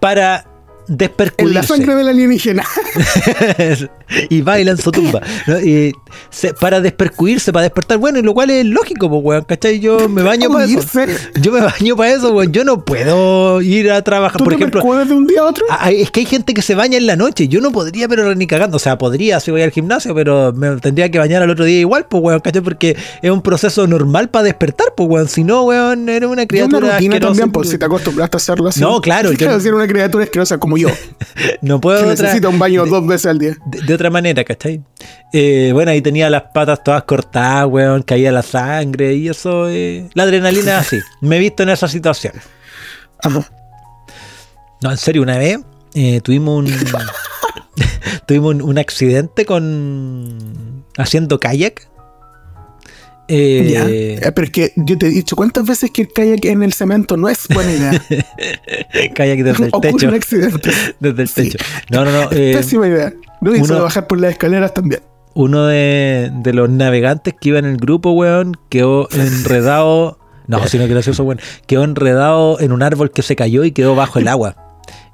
para 0.00 0.46
En 0.92 0.98
despercudirse. 0.98 1.54
la 1.54 1.62
sangre 1.62 1.94
del 1.94 2.08
alienígena. 2.08 2.64
y 4.30 4.42
baila 4.42 4.72
en 4.72 4.76
su 4.78 4.90
tumba. 4.92 5.20
¿no? 5.46 5.58
Y 5.60 5.92
se- 6.30 6.52
para 6.54 6.80
despercudirse, 6.80 7.52
para 7.52 7.62
despertar. 7.64 7.98
Bueno, 7.98 8.18
y 8.18 8.22
lo 8.22 8.34
cual 8.34 8.50
es 8.50 8.64
lógico, 8.66 9.08
pues, 9.08 9.20
weón. 9.24 9.44
¿Cachai? 9.44 9.80
Yo 9.80 10.08
me 10.08 10.22
baño 10.22 10.50
para 10.50 10.64
eso. 10.64 10.80
Yo 11.40 11.52
me 11.52 11.60
baño 11.60 11.96
para 11.96 12.12
eso, 12.12 12.32
weón. 12.32 12.52
Yo 12.52 12.64
no 12.64 12.84
puedo 12.84 13.60
ir 13.62 13.90
a 13.90 14.02
trabajar. 14.02 14.38
¿Tú 14.38 14.44
Por 14.44 14.52
te 14.54 14.56
ejemplo, 14.58 14.82
de 15.04 15.14
un 15.14 15.26
día 15.26 15.40
a 15.40 15.44
otro? 15.44 15.64
a- 15.70 15.90
es 15.90 16.10
que 16.10 16.20
hay 16.20 16.26
gente 16.26 16.54
que 16.54 16.62
se 16.62 16.74
baña 16.74 16.98
en 16.98 17.06
la 17.06 17.16
noche. 17.16 17.48
Yo 17.48 17.60
no 17.60 17.72
podría, 17.72 18.08
pero 18.08 18.34
ni 18.34 18.46
cagando. 18.46 18.76
O 18.76 18.80
sea, 18.80 18.98
podría 18.98 19.40
si 19.40 19.50
voy 19.50 19.62
al 19.62 19.70
gimnasio, 19.70 20.14
pero 20.14 20.52
me 20.52 20.76
tendría 20.76 21.10
que 21.10 21.18
bañar 21.18 21.42
al 21.42 21.50
otro 21.50 21.64
día 21.64 21.80
igual, 21.80 22.06
pues, 22.08 22.22
weón. 22.22 22.40
¿Cachai? 22.40 22.62
Porque 22.62 22.96
es 23.22 23.30
un 23.30 23.42
proceso 23.42 23.86
normal 23.86 24.28
para 24.30 24.44
despertar, 24.44 24.88
pues, 24.96 25.08
weón. 25.08 25.28
Si 25.28 25.44
no, 25.44 25.64
weón, 25.64 26.08
era 26.08 26.26
una 26.28 26.42
Y 26.42 26.44
una 26.44 26.46
criatura. 26.46 26.92
rutina 26.94 27.20
también, 27.20 27.50
pues 27.52 27.70
si 27.70 27.78
te 27.78 27.84
acostumbraste 27.84 28.36
a 28.36 28.38
hacerlo 28.38 28.68
así. 28.68 28.80
No, 28.80 29.00
claro, 29.00 29.32
yo- 29.32 29.48
era 29.48 29.74
una 29.76 29.86
criatura 29.86 30.24
asquerosa 30.24 30.58
como 30.58 30.72
como 30.72 30.81
No 31.60 31.80
puedo 31.80 31.98
que 32.00 32.06
de 32.06 32.12
otra, 32.12 32.24
necesita 32.26 32.48
un 32.48 32.58
baño 32.58 32.84
dos 32.86 33.06
veces 33.06 33.26
al 33.26 33.38
día. 33.38 33.56
de, 33.66 33.82
de 33.82 33.94
otra 33.94 34.10
manera, 34.10 34.44
¿cachai? 34.44 34.82
Eh, 35.32 35.70
bueno, 35.72 35.90
ahí 35.90 36.02
tenía 36.02 36.28
las 36.28 36.42
patas 36.54 36.82
todas 36.84 37.04
cortadas, 37.04 37.66
weón, 37.66 38.02
caía 38.02 38.30
la 38.32 38.42
sangre 38.42 39.14
y 39.14 39.28
eso, 39.28 39.68
eh, 39.68 40.08
la 40.14 40.24
adrenalina 40.24 40.72
es 40.80 40.86
así. 40.86 41.00
Me 41.20 41.36
he 41.36 41.40
visto 41.40 41.62
en 41.62 41.70
esa 41.70 41.88
situación. 41.88 42.34
Ajá. 43.22 43.48
No, 44.82 44.90
en 44.90 44.96
serio, 44.96 45.22
una 45.22 45.38
vez 45.38 45.58
eh, 45.94 46.20
tuvimos 46.20 46.58
un 46.58 46.66
tuvimos 48.26 48.54
un, 48.54 48.62
un 48.62 48.78
accidente 48.78 49.44
con 49.46 50.84
haciendo 50.96 51.38
kayak. 51.38 51.88
Eh, 53.28 53.68
Ya. 53.72 53.86
Eh, 53.88 54.32
Pero 54.34 54.44
es 54.44 54.50
que 54.50 54.72
yo 54.76 54.98
te 54.98 55.06
he 55.06 55.10
dicho 55.10 55.36
cuántas 55.36 55.64
veces 55.66 55.90
que 55.90 56.02
el 56.02 56.08
kayak 56.12 56.44
en 56.46 56.62
el 56.62 56.72
cemento 56.72 57.16
no 57.16 57.28
es 57.28 57.46
buena 57.48 57.72
idea. 57.72 57.92
kayak 59.14 59.38
desde 59.42 59.64
el 59.64 59.70
Ocurre 59.72 59.92
techo. 59.92 60.08
un 60.08 60.14
accidente. 60.14 60.70
Desde 61.00 61.22
el 61.22 61.28
Sí. 61.28 61.50
techo. 61.50 61.58
No, 61.90 62.04
no, 62.04 62.10
no. 62.12 62.28
eh, 62.32 62.52
Pésima 62.56 62.86
idea. 62.88 63.12
No 63.40 63.54
hizo 63.54 63.64
uno- 63.74 63.82
bajar 63.84 64.06
por 64.06 64.20
las 64.20 64.32
escaleras 64.32 64.74
también. 64.74 65.02
uno 65.34 65.66
de, 65.66 66.30
de 66.42 66.52
los 66.52 66.68
navegantes 66.68 67.34
que 67.40 67.48
iba 67.50 67.58
en 67.58 67.64
el 67.64 67.76
grupo, 67.78 68.10
weón, 68.12 68.56
quedó 68.68 69.08
enredado. 69.12 70.18
No, 70.48 70.66
sino 70.66 70.84
que 70.86 70.90
gracioso, 70.90 71.22
weón. 71.24 71.40
Quedó 71.66 71.84
enredado 71.84 72.60
en 72.60 72.72
un 72.72 72.82
árbol 72.82 73.10
que 73.12 73.22
se 73.22 73.36
cayó 73.36 73.64
y 73.64 73.72
quedó 73.72 73.94
bajo 73.94 74.18
el 74.18 74.28
agua. 74.28 74.56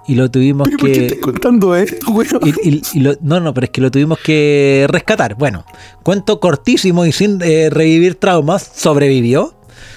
Y 0.09 0.15
lo 0.15 0.31
tuvimos 0.31 0.67
¿Pero 0.67 0.79
por 0.79 0.89
qué 0.89 0.95
que. 0.95 1.07
estás 1.07 1.19
contando 1.21 1.77
esto, 1.77 2.11
weón? 2.11 2.41
Y, 2.65 2.69
y- 2.77 2.83
y 2.95 3.01
lo- 3.01 3.15
no, 3.21 3.41
no, 3.41 3.53
pero 3.55 3.67
es 3.67 3.71
que 3.71 3.81
lo 3.83 3.91
tuvimos 3.91 4.19
que 4.19 4.87
rescatar. 4.89 5.35
Bueno, 5.37 5.65
cuento 6.03 6.41
cortísimo 6.41 7.05
y 7.05 7.13
sin 7.13 7.41
eh, 7.43 7.69
revivir 7.71 8.15
traumas. 8.15 8.63
Sobrevivió. 8.75 9.55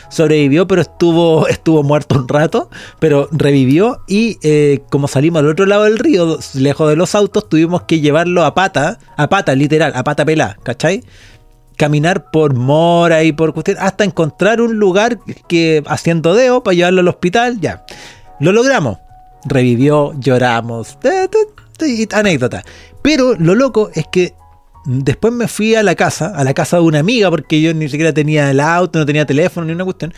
Sobrevivió, 0.10 0.68
pero 0.68 0.82
estuvo, 0.82 1.48
estuvo 1.48 1.84
muerto 1.84 2.16
un 2.20 2.28
rato. 2.28 2.70
Pero 3.00 3.30
revivió. 3.32 4.02
Y 4.06 4.38
eh, 4.44 4.82
como 4.90 5.08
salimos 5.08 5.40
al 5.40 5.48
otro 5.48 5.66
lado 5.66 5.86
del 5.86 5.98
río, 5.98 6.38
lejos 6.56 6.90
de 6.90 6.98
los 6.98 7.16
autos, 7.16 7.48
tuvimos 7.48 7.84
que 7.84 8.02
llevarlo 8.02 8.44
a 8.44 8.54
pata. 8.54 9.00
A 9.16 9.30
pata, 9.30 9.56
literal, 9.56 9.94
a 9.96 10.04
pata 10.04 10.26
pelada, 10.26 10.58
¿cachai? 10.62 11.04
Caminar 11.78 12.30
por 12.32 12.54
mora 12.54 13.24
y 13.24 13.32
por 13.32 13.54
cuestión. 13.54 13.78
Hasta 13.80 14.04
encontrar 14.04 14.60
un 14.60 14.78
lugar 14.78 15.20
que 15.48 15.82
haciendo 15.88 16.34
deo 16.36 16.62
para 16.64 16.76
llevarlo 16.76 17.00
al 17.00 17.08
hospital. 17.08 17.62
Ya. 17.62 17.86
Lo 18.42 18.52
logramos. 18.52 18.98
Revivió, 19.46 20.14
lloramos. 20.20 20.98
eh, 21.04 21.28
Anécdota. 22.14 22.64
Pero 23.02 23.36
lo 23.36 23.56
loco 23.56 23.90
es 23.94 24.06
que 24.12 24.34
después 24.86 25.34
me 25.34 25.48
fui 25.48 25.76
a 25.76 25.84
la 25.84 25.96
casa, 25.96 26.28
a 26.36 26.44
la 26.44 26.54
casa 26.54 26.78
de 26.78 26.84
una 26.84 27.00
amiga, 27.00 27.30
porque 27.30 27.62
yo 27.62 27.74
ni 27.74 27.90
siquiera 27.90 28.14
tenía 28.14 28.52
el 28.52 28.60
auto, 28.60 29.00
no 29.00 29.06
tenía 29.06 29.26
teléfono 29.26 29.66
ni 29.66 29.74
una 29.74 29.84
cuestión. 29.84 30.14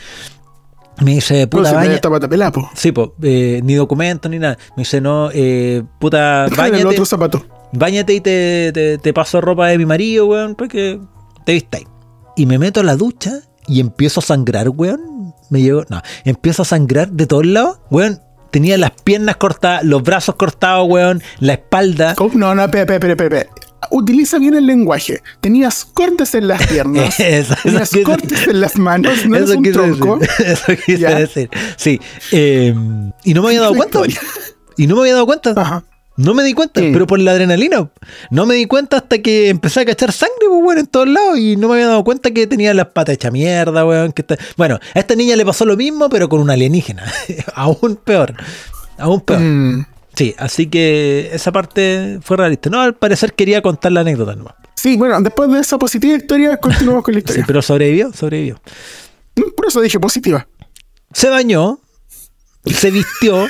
Me 1.01 1.15
dice, 1.15 1.47
puta, 1.47 1.69
si 1.69 1.75
baña- 1.75 1.83
tenés 1.83 1.95
esta 1.95 2.09
pata 2.09 2.27
pelada, 2.29 2.51
po. 2.51 2.69
Sí, 2.75 2.91
po, 2.91 3.15
eh, 3.23 3.61
ni 3.63 3.73
documento 3.75 4.29
ni 4.29 4.37
nada. 4.39 4.57
Me 4.75 4.81
dice, 4.83 5.01
no, 5.01 5.29
eh, 5.33 5.81
puta, 5.99 6.45
Déjame 6.49 6.67
el 6.67 6.71
bañate, 6.73 6.87
otro 6.89 7.05
zapato. 7.05 7.45
bañate 7.71 8.13
y 8.13 8.21
te, 8.21 8.71
te, 8.73 8.97
te 8.99 9.13
paso 9.13 9.41
ropa 9.41 9.67
de 9.67 9.77
mi 9.77 9.85
marido, 9.85 10.27
weón, 10.27 10.53
porque 10.55 10.99
te 11.45 11.53
vistáis. 11.53 11.85
Y 12.35 12.45
me 12.45 12.59
meto 12.59 12.81
a 12.81 12.83
la 12.83 12.95
ducha 12.95 13.39
y 13.67 13.79
empiezo 13.79 14.19
a 14.19 14.23
sangrar, 14.23 14.69
weón. 14.69 15.33
Me 15.49 15.61
llevo, 15.61 15.83
no, 15.89 16.01
empiezo 16.25 16.61
a 16.61 16.65
sangrar 16.65 17.09
de 17.11 17.25
todos 17.25 17.45
lados, 17.45 17.79
weón. 17.89 18.19
Tenía 18.53 18.77
las 18.77 18.91
piernas 18.91 19.37
cortadas, 19.37 19.83
los 19.83 20.03
brazos 20.03 20.35
cortados, 20.35 20.85
weón, 20.87 21.23
la 21.39 21.53
espalda. 21.53 22.13
No, 22.35 22.53
no, 22.53 22.69
pepe, 22.69 22.99
pepe, 22.99 23.15
pepe. 23.15 23.49
Utiliza 23.89 24.37
bien 24.37 24.53
el 24.53 24.67
lenguaje. 24.67 25.23
Tenías 25.41 25.85
cortes 25.85 26.35
en 26.35 26.47
las 26.47 26.65
piernas. 26.67 27.19
Eso, 27.19 27.53
eso 27.53 27.61
Tenías 27.63 27.89
cortes 28.05 28.47
en 28.47 28.61
las 28.61 28.77
manos. 28.77 29.25
No 29.25 29.37
eres 29.37 29.49
eso 29.49 29.57
un 29.57 29.63
quise 29.63 29.73
tronco. 29.73 30.17
decir. 30.19 30.45
Eso 30.47 30.65
quise 30.85 30.97
Ya. 30.99 31.15
decir. 31.15 31.49
Sí. 31.77 31.99
eh, 32.31 32.75
y 33.23 33.33
no 33.33 33.41
me 33.41 33.47
había 33.47 33.61
dado 33.61 33.73
cuenta. 33.73 34.01
Y 34.77 34.85
no 34.85 34.95
me 34.97 35.01
había 35.01 35.13
dado 35.13 35.25
cuenta. 35.25 35.53
Ajá. 35.57 35.83
No 36.15 36.33
me 36.35 36.43
di 36.43 36.53
cuenta, 36.53 36.79
Mm. 36.81 36.93
pero 36.93 37.07
por 37.07 37.19
la 37.19 37.31
adrenalina. 37.31 37.89
No 38.29 38.45
me 38.45 38.53
di 38.55 38.65
cuenta 38.67 38.97
hasta 38.97 39.17
que 39.19 39.49
empecé 39.49 39.79
a 39.81 39.85
cachar 39.85 40.11
sangre, 40.11 40.35
pues, 40.47 40.61
weón, 40.63 40.77
en 40.77 40.85
todos 40.87 41.07
lados. 41.07 41.39
Y 41.39 41.55
no 41.55 41.67
me 41.67 41.73
había 41.75 41.87
dado 41.87 42.03
cuenta 42.03 42.29
que 42.31 42.45
tenía 42.45 42.73
las 42.73 42.87
patas 42.87 43.15
hechas 43.15 43.31
mierda, 43.31 43.83
weón. 43.85 44.11
Que 44.11 44.21
está- 44.21 44.37
Bueno, 44.55 44.79
a 44.93 44.99
esta 44.99 45.15
niña 45.15 45.35
le 45.35 45.45
pasó 45.45 45.65
lo 45.65 45.75
mismo, 45.75 46.09
pero 46.09 46.29
con 46.29 46.39
un 46.39 46.49
alienígena. 46.51 47.03
Aún 47.55 47.95
peor. 48.03 48.35
Aún 48.99 49.21
peor. 49.21 49.39
Mm. 49.39 49.85
Sí, 50.15 50.35
así 50.37 50.67
que 50.67 51.31
esa 51.33 51.51
parte 51.51 52.19
fue 52.21 52.37
realista. 52.37 52.69
No, 52.69 52.79
al 52.81 52.93
parecer 52.93 53.33
quería 53.33 53.63
contar 53.63 53.91
la 53.91 54.01
anécdota 54.01 54.35
nomás. 54.35 54.53
Sí, 54.75 54.95
bueno, 54.97 55.19
después 55.21 55.49
de 55.49 55.59
esa 55.59 55.79
positiva 55.79 56.15
historia, 56.15 56.57
continuamos 56.57 57.03
con 57.03 57.13
la 57.15 57.19
Sí, 57.21 57.23
historia. 57.23 57.43
pero 57.47 57.61
sobrevivió, 57.63 58.13
sobrevivió. 58.13 58.61
Por 59.57 59.65
eso 59.67 59.81
dije 59.81 59.99
positiva. 59.99 60.47
Se 61.11 61.29
bañó, 61.29 61.79
se 62.65 62.91
vistió. 62.91 63.47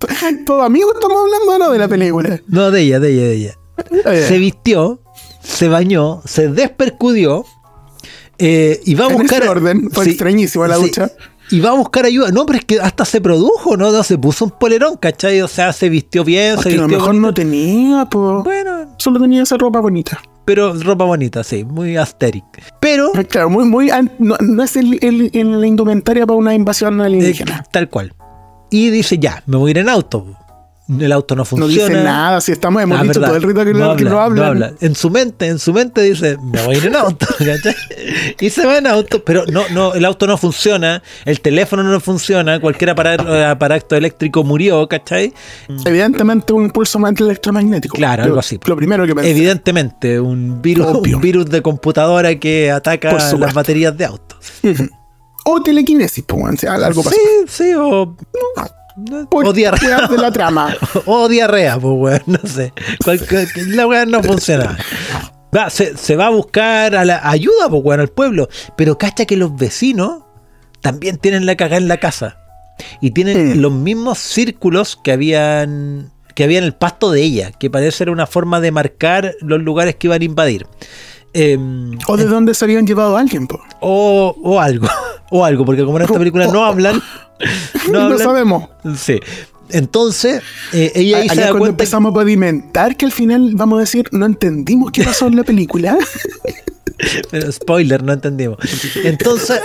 Todo 0.46 0.62
amigos 0.62 0.92
estamos 0.94 1.18
hablando 1.22 1.66
¿no? 1.66 1.72
de 1.72 1.78
la 1.78 1.88
película. 1.88 2.40
No, 2.46 2.70
de 2.70 2.82
ella, 2.82 3.00
de 3.00 3.12
ella, 3.12 3.22
de 3.24 3.34
ella. 3.34 3.54
Eh, 4.12 4.24
se 4.26 4.38
vistió, 4.38 5.00
se 5.42 5.68
bañó, 5.68 6.20
se 6.24 6.48
despercudió 6.48 7.44
eh, 8.38 8.80
y 8.84 8.94
va 8.94 9.06
a 9.06 9.10
en 9.10 9.16
buscar. 9.18 9.40
ese 9.42 9.48
orden, 9.50 9.90
fue 9.90 10.04
sí, 10.04 10.10
extrañísima 10.10 10.68
la 10.68 10.76
sí, 10.76 10.82
ducha. 10.82 11.10
Y 11.50 11.60
va 11.60 11.70
a 11.70 11.74
buscar 11.74 12.04
ayuda. 12.04 12.30
No, 12.30 12.44
pero 12.44 12.58
es 12.58 12.64
que 12.66 12.78
hasta 12.78 13.04
se 13.06 13.20
produjo, 13.22 13.76
¿no? 13.76 13.90
No, 13.90 14.02
se 14.02 14.18
puso 14.18 14.44
un 14.44 14.50
polerón, 14.52 14.96
¿cachai? 14.96 15.40
O 15.40 15.48
sea, 15.48 15.72
se 15.72 15.88
vistió 15.88 16.22
bien, 16.22 16.56
se 16.58 16.64
Porque 16.64 16.74
a 16.74 16.76
lo 16.76 16.82
vistió. 16.82 16.98
mejor 16.98 17.08
bonito. 17.14 17.26
no 17.26 17.34
tenía, 17.34 18.04
pues. 18.10 18.44
Bueno, 18.44 18.94
Solo 18.98 19.18
tenía 19.20 19.42
esa 19.44 19.56
ropa 19.56 19.80
bonita. 19.80 20.20
pero 20.44 20.74
ropa 20.74 21.04
bonita, 21.06 21.42
sí, 21.44 21.64
muy 21.64 21.96
asteric. 21.96 22.44
Pero, 22.80 23.12
Claro, 23.30 23.48
muy, 23.48 23.64
muy. 23.64 23.90
No, 24.18 24.36
no 24.40 24.62
es 24.62 24.76
el, 24.76 24.98
el- 25.02 25.30
en 25.32 25.58
la 25.60 25.66
indumentaria 25.66 26.26
para 26.26 26.36
una 26.36 26.54
invasión 26.54 27.00
eh, 27.00 27.04
alienígena. 27.04 27.64
tal 27.72 27.88
cual. 27.88 28.12
Y 28.70 28.90
dice, 28.90 29.18
ya, 29.18 29.42
me 29.46 29.56
voy 29.56 29.68
a 29.68 29.72
ir 29.72 29.78
en 29.78 29.88
auto. 29.88 30.26
El 30.88 31.12
auto 31.12 31.34
no 31.36 31.40
No 31.40 31.44
funciona. 31.44 31.86
dice 31.90 32.02
nada, 32.02 32.40
si 32.40 32.50
estamos, 32.50 32.82
hemos 32.82 32.98
Ah, 32.98 33.02
dicho 33.02 33.20
verdad. 33.20 33.28
todo 33.28 33.36
el 33.36 33.42
rito 33.42 33.62
que, 33.62 33.74
no 33.74 33.94
que 33.94 34.04
habla, 34.04 34.10
lo 34.10 34.20
hablan. 34.22 34.36
no 34.38 34.64
habla. 34.64 34.72
En 34.80 34.94
su 34.94 35.10
mente, 35.10 35.46
en 35.46 35.58
su 35.58 35.74
mente 35.74 36.00
dice, 36.00 36.38
me 36.42 36.62
voy 36.62 36.76
a 36.76 36.78
ir 36.78 36.86
en 36.86 36.96
auto, 36.96 37.26
¿cachai? 37.38 37.74
Y 38.40 38.48
se 38.48 38.64
va 38.66 38.78
en 38.78 38.86
auto, 38.86 39.22
pero 39.22 39.44
no, 39.52 39.68
no, 39.74 39.92
el 39.92 40.02
auto 40.06 40.26
no 40.26 40.38
funciona, 40.38 41.02
el 41.26 41.42
teléfono 41.42 41.82
no 41.82 42.00
funciona, 42.00 42.58
cualquier 42.58 42.88
aparato, 42.88 43.30
aparato 43.44 43.96
eléctrico 43.96 44.44
murió, 44.44 44.88
¿cachai? 44.88 45.34
Evidentemente 45.84 46.54
un 46.54 46.64
impulso 46.64 46.98
electromagnético. 47.06 47.94
Claro, 47.94 48.24
algo 48.24 48.38
así. 48.38 48.58
Lo 48.64 48.74
primero 48.74 49.06
que 49.06 49.14
pensé. 49.14 49.30
Evidentemente, 49.30 50.18
un 50.18 50.62
virus, 50.62 50.86
Obvio. 50.86 51.16
un 51.16 51.22
virus 51.22 51.50
de 51.50 51.60
computadora 51.60 52.34
que 52.36 52.70
ataca 52.70 53.12
las 53.12 53.52
baterías 53.52 53.94
de 53.94 54.06
autos. 54.06 54.38
Ujú. 54.62 54.88
O 55.44 55.62
telequinesis, 55.62 56.24
pues, 56.26 56.42
weón, 56.42 56.56
si 56.58 56.66
algo 56.66 57.02
pasó. 57.02 57.16
Sí, 57.16 57.18
sí, 57.48 57.72
o, 57.74 58.16
Por 59.30 59.46
o 59.46 59.52
diarrea. 59.52 59.98
weas 59.98 60.10
de 60.10 60.18
la 60.18 60.30
trama. 60.32 60.76
O 61.06 61.28
diarrea, 61.28 61.78
pues, 61.78 61.94
weón, 61.96 62.22
no 62.26 62.40
sé. 62.48 62.72
La 63.68 63.86
weá 63.86 64.04
no 64.06 64.22
funciona. 64.22 64.76
Va, 65.56 65.70
se, 65.70 65.96
se 65.96 66.14
va 66.16 66.26
a 66.26 66.30
buscar 66.30 66.94
a 66.94 67.04
la 67.04 67.20
ayuda, 67.28 67.68
pues, 67.70 67.82
weón, 67.84 68.00
al 68.00 68.08
pueblo. 68.08 68.48
Pero 68.76 68.98
cacha 68.98 69.24
que 69.24 69.36
los 69.36 69.56
vecinos 69.56 70.24
también 70.82 71.16
tienen 71.18 71.46
la 71.46 71.56
cagada 71.56 71.78
en 71.78 71.88
la 71.88 71.98
casa. 71.98 72.36
Y 73.00 73.10
tienen 73.12 73.58
Mm. 73.58 73.60
los 73.62 73.72
mismos 73.72 74.18
círculos 74.18 74.98
que 75.02 75.12
habían 75.12 76.12
que 76.34 76.44
había 76.44 76.58
en 76.58 76.64
el 76.64 76.74
pasto 76.74 77.10
de 77.10 77.20
ella, 77.22 77.50
que 77.50 77.68
parece 77.68 77.90
ser 77.98 78.10
una 78.10 78.24
forma 78.28 78.60
de 78.60 78.70
marcar 78.70 79.34
los 79.40 79.60
lugares 79.60 79.96
que 79.96 80.06
iban 80.06 80.22
a 80.22 80.24
invadir. 80.24 80.68
Em, 81.32 81.98
O 82.06 82.16
de 82.16 82.26
dónde 82.26 82.54
se 82.54 82.64
habían 82.64 82.86
llevado 82.86 83.16
a 83.16 83.20
alguien, 83.20 83.48
po. 83.48 83.58
o, 83.80 84.36
o 84.40 84.60
algo, 84.60 84.86
o 85.30 85.44
algo, 85.44 85.64
porque 85.64 85.84
como 85.84 85.98
en 85.98 86.04
esta 86.04 86.18
película 86.18 86.46
no 86.46 86.64
hablan, 86.66 87.02
no 87.86 87.92
No, 87.92 88.00
hablan, 88.06 88.18
sabemos. 88.18 88.68
Sí. 88.96 89.20
Entonces, 89.70 90.42
eh, 90.72 90.92
ella 90.94 91.18
ahí 91.18 91.28
se 91.28 91.34
da 91.34 91.40
cuando 91.42 91.58
cuenta. 91.58 91.64
que- 91.76 91.82
empezamos 91.82 92.12
a 92.12 92.14
pavimentar 92.14 92.96
que 92.96 93.04
al 93.04 93.12
final 93.12 93.50
vamos 93.54 93.76
a 93.76 93.80
decir, 93.80 94.08
no 94.12 94.24
entendimos 94.24 94.90
qué 94.92 95.04
pasó 95.04 95.26
en 95.26 95.36
la 95.36 95.44
película. 95.44 95.96
Pero 97.30 97.52
spoiler, 97.52 98.02
no 98.02 98.12
entendimos. 98.14 98.56
Entonces, 99.04 99.60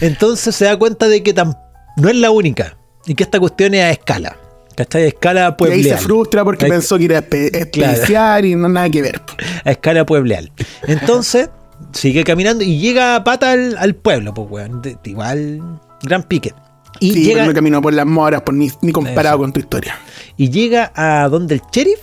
entonces 0.00 0.54
se 0.54 0.64
da 0.66 0.76
cuenta 0.78 1.08
de 1.08 1.22
que 1.22 1.34
tam- 1.34 1.56
no 1.96 2.08
es 2.08 2.16
la 2.16 2.30
única 2.30 2.76
y 3.06 3.14
que 3.14 3.22
esta 3.24 3.38
cuestión 3.40 3.74
es 3.74 3.84
a 3.84 3.90
escala. 3.90 4.36
¿Cachai? 4.76 5.04
A 5.04 5.06
escala 5.08 5.40
y 5.40 5.44
ahí 5.44 5.48
se 5.50 5.54
puebleal. 5.56 5.98
frustra 5.98 6.44
porque 6.44 6.66
Ahí- 6.66 6.70
pensó 6.70 6.98
que 6.98 7.04
era 7.06 7.20
espe- 7.28 7.50
especial 7.56 8.44
y 8.44 8.54
no 8.54 8.68
nada 8.68 8.88
que 8.90 9.02
ver. 9.02 9.20
A 9.64 9.70
escala 9.72 10.04
puebleal. 10.06 10.52
Entonces, 10.86 11.48
sigue 11.92 12.24
caminando 12.24 12.64
y 12.64 12.78
llega 12.78 13.16
a 13.16 13.24
pata 13.24 13.52
al, 13.52 13.76
al 13.78 13.94
pueblo, 13.94 14.34
pues, 14.34 14.48
weón. 14.50 14.82
De- 14.82 14.98
igual, 15.04 15.60
gran 16.02 16.22
pique. 16.24 16.52
Y 17.00 17.12
Sí, 17.12 17.24
llega, 17.24 17.34
pero 17.40 17.46
no 17.46 17.54
caminó 17.54 17.82
por 17.82 17.92
las 17.94 18.06
moras, 18.06 18.42
por 18.42 18.54
ni, 18.54 18.70
ni 18.82 18.92
comparado 18.92 19.36
Eso. 19.36 19.42
con 19.42 19.52
tu 19.52 19.60
historia. 19.60 19.98
y 20.36 20.50
llega 20.50 20.92
a 20.96 21.28
donde 21.28 21.54
el 21.56 21.62
sheriff 21.72 22.00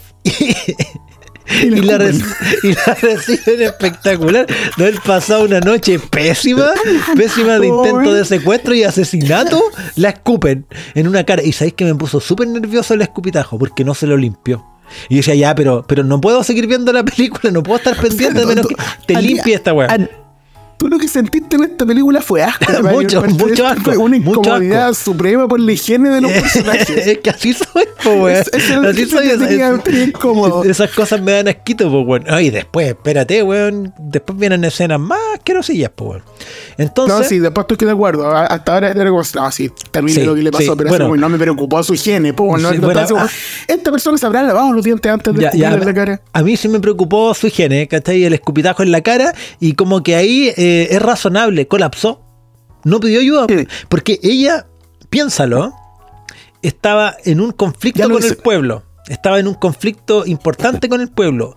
Y 1.62 1.70
la, 1.82 2.04
y 2.64 2.72
la 2.74 2.94
reciben 3.00 3.62
espectacular. 3.62 4.48
No 4.78 4.86
haber 4.86 5.00
pasado 5.02 5.46
una 5.46 5.60
noche 5.60 6.00
pésima, 6.00 6.72
pésima 7.16 7.60
de 7.60 7.68
intento 7.68 8.14
de 8.14 8.26
secuestro 8.26 8.74
y 8.74 8.84
asesinato, 8.84 9.62
la 9.96 10.10
escupen 10.10 10.66
en 10.96 11.08
una 11.08 11.24
cara. 11.24 11.44
Y 11.44 11.52
sabéis 11.52 11.76
que 11.76 11.86
me 11.86 11.94
puso 11.94 12.20
súper 12.20 12.48
nervioso 12.48 12.96
el 12.96 13.02
escupitajo 13.04 13.60
porque 13.60 13.84
no 13.86 13.94
se 13.94 14.08
lo 14.08 14.18
limpió. 14.18 14.66
Y 15.10 15.16
yo 15.16 15.18
decía, 15.18 15.36
ya, 15.36 15.56
pero, 15.56 15.84
pero 15.88 16.04
no 16.04 16.22
puedo 16.22 16.44
seguir 16.44 16.68
viendo 16.68 16.92
la 16.94 17.04
película, 17.04 17.52
no 17.52 17.64
puedo 17.64 17.78
estar 17.78 17.96
pendiente 17.98 18.42
a 18.42 18.46
menos 18.46 18.68
que 18.68 18.76
te 19.06 19.22
limpie 19.22 19.56
esta 19.56 19.74
weá. 19.74 19.88
Tú 20.78 20.90
lo 20.90 20.98
que 20.98 21.08
sentiste 21.08 21.56
en 21.56 21.64
esta 21.64 21.86
película 21.86 22.22
fue 22.22 22.44
asco. 22.44 22.66
Mucho, 22.92 23.22
mucho 23.24 23.66
asco, 23.66 23.82
fue 23.94 23.98
Una 23.98 24.18
incomodidad 24.18 24.90
asco. 24.90 25.12
suprema 25.12 25.48
por 25.48 25.60
la 25.60 25.72
higiene 25.72 26.10
de 26.10 26.22
los 26.22 26.32
personajes. 26.34 26.90
es 27.08 27.18
que 27.24 27.30
así 27.30 27.54
soy, 27.54 27.86
po, 28.04 28.10
weón. 28.12 28.32
Es- 28.38 28.50
es 28.54 28.70
el- 28.70 28.86
Así 28.86 29.02
es 29.04 29.10
soy. 29.10 30.04
incómodo. 30.04 30.64
Esas 30.64 30.92
cosas 30.92 31.22
me 31.22 31.32
dan 31.32 31.48
asquito, 31.48 31.90
pues, 31.90 32.06
weón. 32.06 32.24
Ay, 32.28 32.50
después, 32.50 32.88
espérate, 32.90 33.42
weón. 33.44 33.94
Después 33.98 34.38
vienen 34.38 34.64
escenas 34.66 35.00
más 35.00 35.20
asquerosillas, 35.36 35.92
pues, 35.96 36.10
weón. 36.10 36.24
Entonces. 36.78 37.18
No, 37.20 37.24
sí, 37.24 37.40
después 37.40 37.66
estoy 37.70 37.86
de 37.88 37.94
acuerdo. 37.94 38.30
Hasta 38.36 38.74
ahora 38.74 38.92
era 38.92 39.10
como, 39.10 39.22
no, 39.36 39.52
sí, 39.52 39.72
terrible 39.92 40.14
Sí, 40.14 40.24
lo 40.26 40.36
que 40.36 40.42
le 40.44 40.52
pasó, 40.52 40.74
sí, 40.74 40.84
pero 40.90 41.08
bueno. 41.08 41.22
no 41.22 41.30
me 41.30 41.38
preocupó 41.38 41.82
su 41.84 41.94
higiene, 41.94 42.34
po, 42.34 42.58
no, 42.58 42.72
Sí, 42.72 42.78
no 42.80 42.88
bueno, 42.88 43.02
ah. 43.18 43.28
esta 43.68 43.92
persona 43.92 44.18
se 44.18 44.26
habrá 44.26 44.44
lavado 44.44 44.74
los 44.74 44.84
dientes 44.84 45.10
antes 45.12 45.34
de 45.34 45.42
Ya, 45.42 45.52
ya, 45.54 45.72
la 45.78 45.94
cara. 45.94 46.22
a 46.34 46.44
mí 46.44 46.58
sí 46.58 46.68
me 46.68 46.80
preocupó 46.82 47.34
su 47.34 47.48
higiene, 47.48 47.88
¿cachai? 47.88 48.24
El 48.26 48.34
escupitajo 48.34 48.84
en 48.84 48.92
la 48.92 49.02
cara 49.02 49.34
y 49.62 49.74
como 49.74 50.04
que 50.04 50.16
ahí 50.16 50.52
eh, 50.58 50.65
es 50.92 51.02
razonable, 51.02 51.68
colapsó. 51.68 52.22
No 52.84 53.00
pidió 53.00 53.20
ayuda 53.20 53.46
Sí. 53.50 53.68
porque 53.90 54.20
ella, 54.22 54.68
piénsalo, 55.10 55.74
estaba 56.62 57.16
en 57.26 57.42
un 57.42 57.52
conflicto 57.52 58.10
con 58.10 58.24
el 58.24 58.38
pueblo. 58.38 58.84
Estaba 59.08 59.40
en 59.40 59.48
un 59.48 59.54
conflicto 59.56 60.26
importante 60.26 60.90
con 60.90 61.02
el 61.02 61.10
pueblo. 61.10 61.56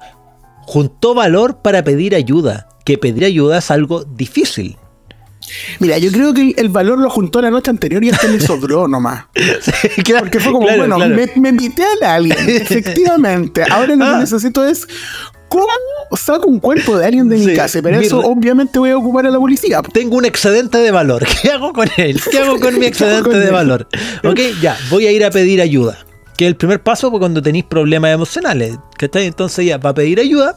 Juntó 0.63 1.15
valor 1.15 1.63
para 1.63 1.83
pedir 1.83 2.15
ayuda. 2.15 2.69
Que 2.85 2.99
pedir 2.99 3.25
ayuda 3.25 3.59
es 3.59 3.71
algo 3.71 4.05
difícil. 4.05 4.77
Mira, 5.79 5.97
yo 5.97 6.11
creo 6.13 6.35
que 6.35 6.55
el 6.59 6.69
valor 6.69 6.99
lo 6.99 7.09
juntó 7.09 7.41
la 7.41 7.51
noche 7.51 7.71
anterior 7.71 8.05
y 8.05 8.11
hasta 8.11 8.27
le 8.29 8.39
sobró 8.41 8.87
nomás. 8.87 9.25
Claro, 10.05 10.25
Porque 10.25 10.41
fue 10.41 10.53
como, 10.53 10.67
claro, 10.67 10.81
bueno, 10.81 10.97
claro. 10.97 11.15
Me, 11.15 11.31
me 11.41 11.49
invité 11.51 11.85
a 12.03 12.15
alguien, 12.15 12.37
efectivamente. 12.49 13.65
Ahora 13.71 13.97
lo 13.97 14.05
Ah. 14.05 14.13
que 14.15 14.19
necesito 14.21 14.65
es 14.65 14.87
cómo 15.49 15.67
saco 16.17 16.49
un 16.49 16.61
cuerpo 16.61 16.97
de 16.97 17.07
alguien 17.07 17.29
de 17.29 17.37
mi 17.37 17.45
Sí, 17.47 17.55
casa. 17.55 17.81
Pero 17.83 18.01
eso 18.01 18.21
obviamente 18.21 18.79
voy 18.79 18.91
a 18.91 18.97
ocupar 18.99 19.27
a 19.27 19.31
la 19.31 19.39
policía. 19.39 19.81
Tengo 19.93 20.17
un 20.17 20.25
excedente 20.25 20.79
de 20.79 20.91
valor. 20.91 21.27
¿Qué 21.43 21.51
hago 21.51 21.73
con 21.73 21.89
él? 21.97 22.21
¿Qué 22.31 22.39
hago 22.39 22.59
con 22.61 22.79
mi 22.79 22.87
excedente 22.87 23.31
con 23.31 23.39
de 23.39 23.47
él? 23.47 23.53
valor? 23.53 23.87
Ok, 24.25 24.41
ya, 24.61 24.77
voy 24.91 25.07
a 25.07 25.13
ir 25.13 25.25
a 25.25 25.31
pedir 25.31 25.61
ayuda. 25.61 25.99
Que 26.37 26.45
es 26.45 26.49
el 26.51 26.57
primer 26.57 26.81
paso 26.81 27.11
cuando 27.11 27.43
tenéis 27.43 27.65
problemas 27.65 28.13
emocionales. 28.15 28.77
¿Cachai? 28.97 29.27
Entonces 29.27 29.67
ya 29.67 29.79
va 29.79 29.91
a 29.91 29.95
pedir 29.95 30.21
ayuda 30.21 30.57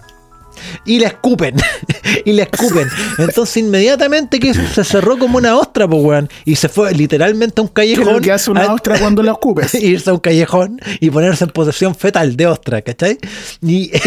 y 0.85 0.99
le 0.99 1.05
escupen. 1.07 1.55
y 2.25 2.33
le 2.33 2.43
escupen. 2.43 2.87
Entonces 3.17 3.57
inmediatamente 3.57 4.39
que 4.39 4.53
se 4.53 4.83
cerró 4.83 5.17
como 5.17 5.37
una 5.37 5.55
ostra, 5.57 5.87
pues 5.87 6.03
weón. 6.03 6.29
Y 6.45 6.55
se 6.55 6.69
fue 6.69 6.93
literalmente 6.93 7.61
a 7.61 7.63
un 7.63 7.67
callejón. 7.69 8.21
que 8.21 8.31
hace 8.31 8.51
una 8.51 8.63
a- 8.65 8.73
ostra 8.73 8.99
cuando 8.99 9.23
la 9.23 9.31
escupes. 9.33 9.73
irse 9.75 10.09
a 10.09 10.13
un 10.13 10.19
callejón 10.19 10.79
y 10.99 11.09
ponerse 11.09 11.43
en 11.45 11.49
posesión 11.51 11.95
fetal 11.95 12.35
de 12.35 12.47
ostra, 12.47 12.81
¿cachai? 12.81 13.17
Y 13.61 13.91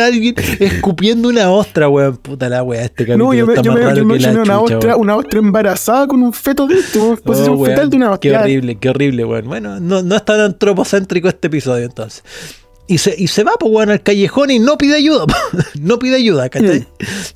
a 0.00 0.06
alguien 0.06 0.34
escupiendo 0.60 1.28
una 1.28 1.50
ostra, 1.50 1.88
weón. 1.88 2.16
Puta 2.16 2.48
la 2.48 2.62
weá, 2.62 2.82
este 2.82 3.04
capítulo 3.04 3.24
No, 3.26 3.34
yo 3.34 3.46
me, 3.46 3.52
está 3.54 3.62
yo 3.62 3.72
más 3.72 3.80
me, 3.80 3.96
yo 3.96 4.04
me 4.04 4.14
la 4.18 4.20
imaginé 4.30 4.32
una 4.42 4.58
chucha, 4.60 4.76
ostra, 4.76 4.96
una 4.96 5.16
ostra 5.16 5.38
embarazada 5.38 6.06
con 6.06 6.22
un 6.22 6.32
feto 6.32 6.66
dentro, 6.66 7.04
una 7.08 7.16
posición 7.16 7.56
Oh, 7.60 7.64
fetal 7.64 7.90
de 7.90 7.96
una 7.96 8.18
Qué 8.18 8.28
ostra. 8.30 8.42
horrible, 8.42 8.76
qué 8.78 8.88
horrible, 8.88 9.24
weón. 9.24 9.46
Bueno, 9.48 9.80
no, 9.80 10.02
no 10.02 10.16
es 10.16 10.24
tan 10.24 10.40
antropocéntrico 10.40 11.28
este 11.28 11.48
episodio 11.48 11.84
entonces. 11.84 12.22
Y 12.92 12.98
se, 12.98 13.14
y 13.16 13.26
se 13.28 13.42
va, 13.42 13.52
pues, 13.58 13.72
weón, 13.72 13.88
al 13.88 14.02
callejón 14.02 14.50
y 14.50 14.58
no 14.58 14.76
pide 14.76 14.96
ayuda. 14.96 15.26
po. 15.26 15.34
no 15.80 15.98
pide 15.98 16.16
ayuda, 16.16 16.50
¿cachai? 16.50 16.80
Mm. 16.80 16.86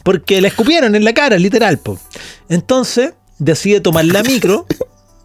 Porque 0.02 0.42
le 0.42 0.48
escupieron 0.48 0.94
en 0.94 1.02
la 1.02 1.14
cara, 1.14 1.38
literal, 1.38 1.78
pues. 1.78 1.98
Entonces, 2.50 3.14
decide 3.38 3.80
tomar 3.80 4.04
la 4.04 4.22
micro, 4.22 4.66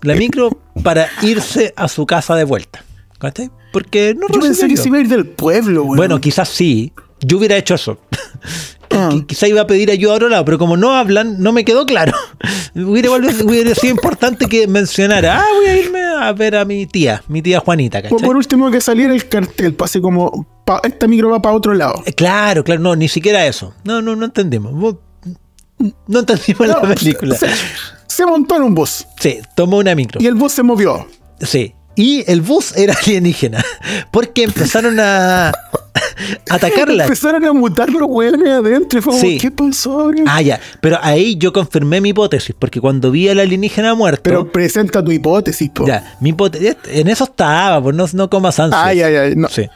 la 0.04 0.16
micro 0.16 0.58
para 0.84 1.10
irse 1.22 1.74
a 1.76 1.90
su 1.90 2.06
casa 2.06 2.38
de 2.38 2.46
vuelta. 2.46 2.86
¿Cachai? 3.20 3.52
Porque 3.74 4.16
no 4.18 4.28
Yo 4.30 4.40
pensé 4.40 4.70
que 4.70 4.78
se 4.78 4.88
iba 4.88 5.00
a 5.00 5.02
ir 5.02 5.10
del 5.10 5.26
pueblo, 5.26 5.84
weón. 5.84 5.98
bueno, 5.98 6.22
quizás 6.22 6.48
sí. 6.48 6.94
Yo 7.20 7.38
hubiera 7.38 7.58
hecho 7.58 7.76
eso. 7.76 8.00
Ah. 8.94 9.08
Qui- 9.10 9.26
Quizá 9.26 9.48
iba 9.48 9.62
a 9.62 9.68
pedir 9.68 9.90
ayuda 9.90 10.12
a 10.12 10.16
otro 10.18 10.28
lado, 10.28 10.44
pero 10.44 10.58
como 10.60 10.76
no 10.76 10.94
hablan, 10.94 11.42
no 11.42 11.54
me 11.54 11.64
quedó 11.64 11.86
claro. 11.86 12.12
Hubiera, 12.76 13.74
sido 13.74 13.92
importante 13.92 14.48
que 14.48 14.68
mencionara, 14.68 15.40
ah, 15.40 15.46
voy 15.56 15.66
a 15.68 15.78
irme 15.78 16.00
a 16.04 16.34
ver 16.34 16.58
a 16.58 16.66
mi 16.66 16.86
tía, 16.88 17.24
mi 17.30 17.42
tía 17.42 17.62
Juanita, 17.62 18.02
¿cachai? 18.02 18.18
por 18.20 18.36
último 18.36 18.70
que 18.70 18.82
saliera 18.82 19.14
el 19.14 19.30
cartel, 19.30 19.74
pase 19.76 20.02
como, 20.02 20.46
pa- 20.66 20.82
esta 20.84 21.08
micro 21.08 21.30
va 21.30 21.42
para 21.42 21.56
otro 21.56 21.74
lado. 21.74 22.04
Eh, 22.06 22.12
Claro, 22.12 22.66
claro, 22.66 22.82
no, 22.82 22.96
ni 22.98 23.08
siquiera 23.08 23.46
eso. 23.48 23.74
No, 23.86 24.02
no, 24.02 24.16
no 24.18 24.26
entendimos. 24.26 24.74
Vos- 24.74 24.98
No 26.08 26.20
entendimos 26.20 26.68
No, 26.68 26.82
la 26.82 26.94
película. 26.94 27.36
Se, 27.36 27.48
se 28.08 28.26
montó 28.26 28.58
en 28.58 28.64
un 28.64 28.76
bus 28.76 29.06
Sí, 29.22 29.40
tomó 29.56 29.78
una 29.78 29.96
micro. 29.96 30.22
y 30.22 30.28
el 30.28 30.36
bus 30.36 30.52
se 30.52 30.64
movió. 30.64 31.08
Sí. 31.40 31.74
Y 32.02 32.24
el 32.32 32.42
bus 32.42 32.76
era 32.76 32.94
alienígena. 33.04 33.64
Porque 34.12 34.44
empezaron 34.44 35.00
a 35.00 35.52
atacarla. 36.50 37.04
Empezaron 37.04 37.46
a 37.46 37.54
mutar 37.54 37.90
los 37.90 38.04
weones 38.08 38.48
adentro. 38.48 39.02
Fue 39.02 39.12
como, 39.14 39.22
Sí. 39.22 39.38
¿qué 39.40 39.52
pasó? 39.52 40.12
Ah, 40.26 40.42
ya. 40.42 40.60
Pero 40.82 40.98
ahí 41.02 41.36
yo 41.38 41.54
confirmé 41.54 42.02
mi 42.02 42.10
hipótesis, 42.10 42.56
porque 42.58 42.80
cuando 42.82 43.12
vi 43.12 43.30
al 43.30 43.40
alienígena 43.40 43.94
muerto. 43.96 44.24
Pero 44.24 44.52
presenta 44.52 45.04
tu 45.04 45.12
hipótesis, 45.12 45.70
po. 45.70 45.86
ya, 45.86 46.16
mi 46.22 46.30
hipótesis. 46.30 46.76
En 46.88 47.08
eso 47.08 47.26
estaba, 47.26 47.82
pues 47.84 47.96
no, 47.96 48.06
no 48.14 48.30
comas 48.30 48.60
ansias. 48.60 48.82
Ay, 48.84 49.02
ay, 49.02 49.16
ay. 49.16 49.36
No, 49.36 49.48
Sí. 49.50 49.68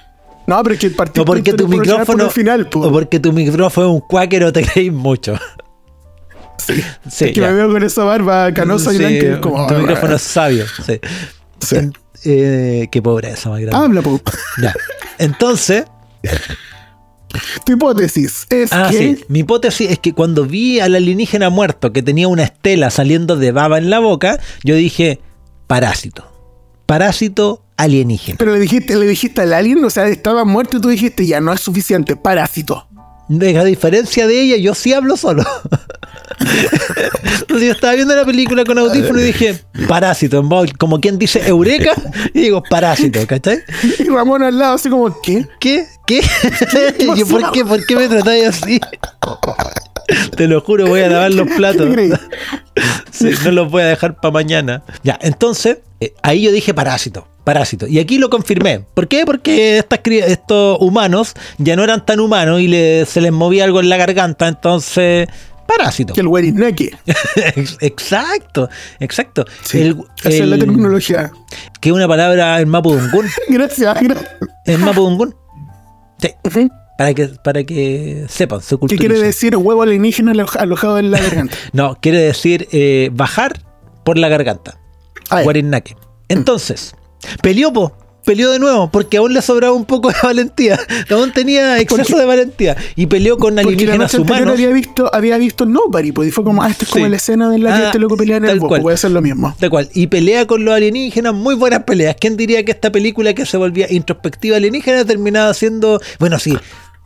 no 0.47 0.63
pero 0.63 0.73
es 0.73 0.80
que 0.80 0.88
el 0.88 0.95
partido 0.95 1.23
O 1.23 1.26
porque 1.26 1.53
tu 1.53 1.67
micrófono. 1.67 2.23
Al 2.26 2.32
final, 2.32 2.69
po. 2.69 2.80
o 2.82 2.91
porque 2.91 3.19
tu 3.19 3.32
micrófono 3.34 3.88
es 3.88 3.93
un 3.93 3.99
cuáquero, 4.01 4.51
te 4.51 4.63
creéis 4.65 4.91
mucho. 4.93 5.36
Sí. 6.57 6.82
Sí, 7.09 7.26
que 7.34 7.41
ya. 7.41 7.47
me 7.49 7.53
veo 7.53 7.71
con 7.71 7.84
esa 7.84 8.03
barba 8.03 8.51
canosa 8.53 8.91
y 8.91 8.97
Sí, 8.97 8.99
blanca. 8.99 9.26
y 9.26 9.28
es 9.30 9.38
como, 9.39 9.67
tu 9.67 9.73
ah, 9.76 9.78
micrófono 9.78 10.15
es 10.15 10.21
sabio. 10.21 10.65
Sí. 10.86 10.99
Sí. 11.59 11.76
Eh, 12.24 12.88
qué 12.91 13.01
pobreza 13.01 13.49
más 13.49 13.59
grande. 13.61 13.78
Habla, 13.78 14.01
po. 14.01 14.20
Ya. 14.61 14.74
Entonces, 15.20 15.86
Tu 17.66 17.74
hipótesis 17.74 18.45
es 18.49 18.72
Ah, 18.72 18.88
que. 18.91 18.97
sí. 18.97 19.26
Mi 19.28 19.39
hipótesis 19.39 19.89
es 19.91 19.99
que 19.99 20.13
cuando 20.13 20.45
vi 20.45 20.80
al 20.80 20.95
alienígena 20.95 21.49
muerto 21.49 21.91
que 21.91 22.01
tenía 22.01 22.28
una 22.30 22.43
estela 22.43 22.89
saliendo 22.89 23.36
de 23.36 23.51
baba 23.51 23.78
en 23.78 23.89
la 23.89 23.99
boca, 23.99 24.39
yo 24.63 24.76
dije, 24.76 25.20
parásito. 25.68 26.32
Parásito 26.86 27.61
alienígena. 27.78 28.38
Pero 28.38 28.53
le 28.53 28.59
dijiste, 28.59 28.95
le 28.95 29.05
dijiste 29.05 29.41
al 29.41 29.53
alien, 29.53 29.84
o 29.84 29.89
sea, 29.89 30.07
estaba 30.07 30.45
muerto 30.45 30.78
y 30.78 30.82
tú 30.82 30.88
dijiste, 30.88 31.26
ya 31.26 31.41
no 31.41 31.51
es 31.51 31.59
suficiente, 31.61 32.16
parásito. 32.16 32.88
De- 33.28 33.57
A 33.57 33.63
diferencia 33.66 34.28
de 34.28 34.39
ella, 34.41 34.57
yo 34.57 34.74
sí 34.76 34.93
hablo 34.93 35.18
solo. 35.18 35.43
Entonces 37.41 37.67
yo 37.67 37.71
estaba 37.71 37.93
viendo 37.93 38.15
la 38.15 38.25
película 38.25 38.63
con 38.63 38.77
audífono 38.77 39.19
y 39.19 39.23
dije, 39.23 39.59
parásito, 39.88 40.43
como 40.77 40.99
quien 40.99 41.17
dice 41.17 41.41
eureka, 41.47 41.91
y 42.33 42.41
digo, 42.41 42.61
parásito, 42.69 43.25
¿cachai? 43.27 43.59
Y 43.99 44.03
Ramón 44.09 44.43
al 44.43 44.57
lado, 44.57 44.75
así 44.75 44.89
como, 44.89 45.21
¿qué? 45.21 45.45
¿Qué? 45.59 45.86
¿Qué? 46.05 46.21
Yo, 47.17 47.27
¿por 47.27 47.51
qué? 47.51 47.65
¿Por 47.65 47.86
qué 47.86 47.95
me 47.95 48.07
tratáis 48.07 48.47
así? 48.47 48.79
Te 50.36 50.47
lo 50.47 50.61
juro, 50.61 50.86
voy 50.88 51.01
a 51.01 51.09
lavar 51.09 51.33
los 51.33 51.47
platos. 51.49 51.88
No 53.43 53.51
los 53.51 53.71
voy 53.71 53.81
a 53.81 53.88
dejar 53.88 54.19
para 54.19 54.31
mañana. 54.31 54.83
Ya, 55.03 55.17
entonces, 55.21 55.79
eh, 55.99 56.13
ahí 56.21 56.43
yo 56.43 56.51
dije 56.51 56.73
parásito. 56.73 57.27
Parásito. 57.43 57.88
Y 57.88 57.99
aquí 57.99 58.17
lo 58.17 58.29
confirmé. 58.29 58.81
¿Por 58.93 59.07
qué? 59.07 59.25
Porque 59.25 59.77
estas, 59.77 59.99
estos 60.05 60.77
humanos 60.81 61.33
ya 61.57 61.75
no 61.75 61.83
eran 61.83 62.05
tan 62.05 62.19
humanos 62.19 62.59
y 62.59 62.67
le- 62.67 63.05
se 63.05 63.21
les 63.21 63.31
movía 63.31 63.63
algo 63.63 63.79
en 63.79 63.89
la 63.89 63.97
garganta. 63.97 64.47
Entonces, 64.47 65.27
parásito. 65.68 66.13
Que 66.13 66.22
el. 66.22 66.91
Ex- 67.55 67.78
exacto, 67.82 68.70
exacto. 68.99 69.45
Sí, 69.63 69.82
El- 69.82 70.03
esa 70.24 70.30
es 70.30 70.39
la 70.47 70.57
terminología. 70.57 71.32
que 71.82 71.91
una 71.91 72.07
palabra 72.07 72.59
en 72.61 72.70
Mapudungun. 72.70 73.26
Gracias, 73.49 74.01
gracias. 74.01 74.30
En 74.66 74.82
Mapudungun. 74.82 75.36
Sí. 76.20 76.70
Para 76.97 77.13
que, 77.13 77.28
para 77.28 77.63
que 77.66 78.26
sepan, 78.30 78.61
se 78.61 78.76
¿Qué 78.76 78.80
culturicen. 78.80 79.07
quiere 79.09 79.22
decir 79.26 79.57
huevo 79.57 79.82
alienígena 79.84 80.32
alo- 80.32 80.47
alojado 80.57 80.97
en 80.97 81.11
la 81.11 81.20
garganta? 81.20 81.55
No, 81.74 81.97
quiere 82.01 82.20
decir 82.22 82.70
eh, 82.72 83.09
bajar 83.11 83.61
por 84.05 84.18
la 84.18 84.30
garganta. 84.30 84.78
Ah, 85.30 85.39
ya. 85.39 85.43
Guarinnaque. 85.43 85.97
Entonces, 86.30 86.95
peleó, 87.41 87.74
po, 87.74 87.97
peleó 88.26 88.51
de 88.51 88.59
nuevo, 88.59 88.89
porque 88.91 89.17
aún 89.17 89.34
le 89.34 89.41
sobraba 89.41 89.73
un 89.73 89.86
poco 89.86 90.09
de 90.09 90.15
valentía. 90.21 90.80
Aún 91.11 91.32
tenía 91.32 91.80
exceso 91.80 92.03
Porque- 92.03 92.19
de 92.19 92.26
valentía. 92.26 92.76
Y 92.95 93.05
peleó 93.05 93.38
con 93.38 93.55
Porque 93.55 93.61
la 93.63 93.69
alienígenas 93.69 93.97
noche 93.99 94.17
anterior 94.17 94.41
humanos. 94.47 94.53
había 94.55 94.69
visto, 94.73 95.09
había 95.13 95.38
visto 95.38 95.65
Nobody, 95.65 96.11
pues, 96.11 96.30
y 96.30 96.32
fue 96.32 96.43
como, 96.43 96.63
ah, 96.63 96.69
esta 96.69 96.86
es 96.86 96.91
como 96.91 97.05
Sí. 97.05 97.11
la 97.11 97.17
escena 97.17 97.55
en 97.55 97.63
la 97.63 97.69
que 97.78 97.84
Ah, 97.84 97.86
este 97.88 97.99
loco 97.99 98.17
pelea 98.17 98.38
en 98.38 98.45
el 98.45 98.59
bosque, 98.59 98.82
puede 98.82 98.97
ser 98.97 99.11
lo 99.11 99.21
mismo. 99.21 99.55
Tal 99.59 99.69
cual. 99.69 99.89
Y 99.93 100.07
pelea 100.07 100.45
con 100.47 100.65
los 100.65 100.73
alienígenas, 100.73 101.34
muy 101.34 101.55
buenas 101.55 101.84
peleas. 101.84 102.15
¿Quién 102.19 102.36
diría 102.36 102.65
que 102.65 102.71
esta 102.71 102.91
película 102.91 103.34
que 103.34 103.45
se 103.45 103.57
volvía 103.57 103.91
introspectiva 103.91 104.57
alienígena 104.57 105.05
terminaba 105.05 105.53
siendo. 105.53 106.01
Bueno, 106.19 106.39
sí, 106.39 106.57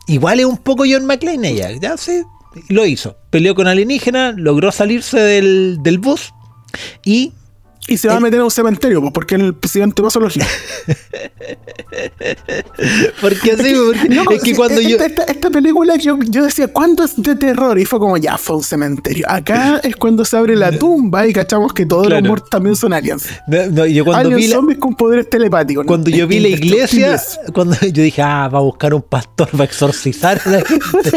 igual 0.06 0.40
es 0.40 0.46
un 0.46 0.56
poco 0.56 0.84
John 0.90 1.04
McClane 1.06 1.48
ella, 1.50 1.70
ya 1.80 1.96
sí, 1.96 2.22
lo 2.68 2.86
hizo. 2.86 3.16
Peleó 3.30 3.54
con 3.54 3.68
alienígenas, 3.68 4.34
logró 4.36 4.72
salirse 4.72 5.18
del, 5.20 5.78
del 5.82 5.98
bus 5.98 6.32
y 7.04 7.32
Y 7.90 7.98
se 7.98 8.08
va 8.08 8.14
a 8.14 8.16
El- 8.18 8.22
meter 8.22 8.40
a 8.40 8.44
un 8.44 8.50
cementerio, 8.50 9.00
pues, 9.00 9.12
porque 9.12 9.34
el 9.34 9.52
presidente 9.54 10.00
zoología. 10.10 10.46
Porque 13.20 13.56
sí, 13.56 13.74
porque- 13.74 14.08
No, 14.08 14.22
es 14.30 14.42
que 14.42 14.54
cuando 14.54 14.80
yo. 14.80 14.96
esta, 14.96 15.24
esta- 15.24 15.50
película 15.50 15.96
yo, 15.96 16.16
yo 16.28 16.44
decía, 16.44 16.68
¿cuánto 16.68 17.02
es 17.04 17.20
de 17.20 17.34
terror? 17.34 17.78
Y 17.78 17.84
fue 17.84 17.98
como, 17.98 18.16
ya, 18.16 18.38
fue 18.38 18.56
un 18.56 18.62
cementerio. 18.62 19.26
Acá 19.28 19.80
es 19.82 19.96
cuando 19.96 20.24
se 20.24 20.36
abre 20.36 20.54
la 20.56 20.70
tumba 20.78 21.26
y 21.26 21.32
cachamos 21.32 21.72
que 21.72 21.84
todos 21.84 22.06
Claro. 22.06 22.20
los 22.20 22.28
muertos 22.28 22.50
también 22.50 22.76
son 22.76 22.92
aliens. 22.92 23.24
No, 23.48 23.66
no, 23.66 23.86
yo 23.86 24.04
cuando 24.04 24.20
aliens 24.28 24.40
vi 24.42 24.46
la, 24.48 24.54
zombies 24.56 24.78
con 24.78 24.94
poderes 24.94 25.28
telepáticos. 25.28 25.84
cuando 25.86 26.08
yo 26.10 26.26
vi 26.28 26.38
la 26.40 26.48
iglesia, 26.48 27.20
cuando 27.52 27.76
yo 27.80 28.02
dije, 28.02 28.22
ah, 28.22 28.48
va 28.48 28.58
a 28.60 28.62
buscar 28.62 28.94
un 28.94 29.02
pastor, 29.02 29.48
va 29.58 29.62
a 29.62 29.66
exorcizar 29.66 30.40
a 30.44 30.48
la 30.50 30.62
gente. 30.64 31.10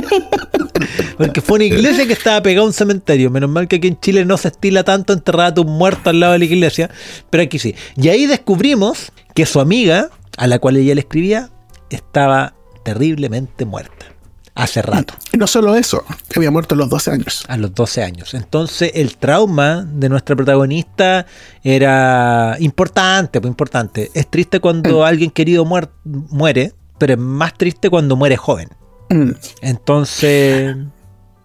Porque 1.17 1.41
fue 1.41 1.55
una 1.55 1.65
iglesia 1.65 2.05
que 2.07 2.13
estaba 2.13 2.41
pegada 2.41 2.63
a 2.63 2.67
un 2.67 2.73
cementerio. 2.73 3.29
Menos 3.29 3.49
mal 3.49 3.67
que 3.67 3.77
aquí 3.77 3.87
en 3.87 3.99
Chile 3.99 4.25
no 4.25 4.37
se 4.37 4.47
estila 4.49 4.83
tanto 4.83 5.13
enterrar 5.13 5.47
a 5.47 5.53
tu 5.53 5.63
muerto 5.65 6.09
al 6.09 6.19
lado 6.19 6.33
de 6.33 6.39
la 6.39 6.45
iglesia, 6.45 6.89
pero 7.29 7.43
aquí 7.43 7.59
sí. 7.59 7.75
Y 7.95 8.09
ahí 8.09 8.25
descubrimos 8.25 9.11
que 9.35 9.45
su 9.45 9.59
amiga, 9.59 10.09
a 10.37 10.47
la 10.47 10.59
cual 10.59 10.77
ella 10.77 10.95
le 10.95 11.01
escribía, 11.01 11.49
estaba 11.89 12.53
terriblemente 12.83 13.65
muerta. 13.65 14.07
Hace 14.55 14.83
rato. 14.83 15.15
Y 15.31 15.37
no 15.37 15.47
solo 15.47 15.75
eso, 15.75 16.03
que 16.29 16.37
había 16.37 16.51
muerto 16.51 16.75
a 16.75 16.77
los 16.77 16.87
12 16.87 17.09
años. 17.09 17.43
A 17.47 17.57
los 17.57 17.73
12 17.73 18.03
años. 18.03 18.35
Entonces 18.35 18.91
el 18.93 19.17
trauma 19.17 19.83
de 19.91 20.09
nuestra 20.09 20.35
protagonista 20.35 21.25
era 21.63 22.55
importante, 22.59 23.41
pues 23.41 23.49
importante. 23.49 24.11
Es 24.13 24.27
triste 24.29 24.59
cuando 24.59 24.99
Mm. 24.99 25.03
alguien 25.03 25.31
querido 25.31 25.65
muer- 25.65 25.89
muere, 26.03 26.73
pero 26.99 27.13
es 27.13 27.19
más 27.19 27.55
triste 27.55 27.89
cuando 27.89 28.15
muere 28.15 28.37
joven. 28.37 28.69
Mm. 29.09 29.31
Entonces, 29.61 30.75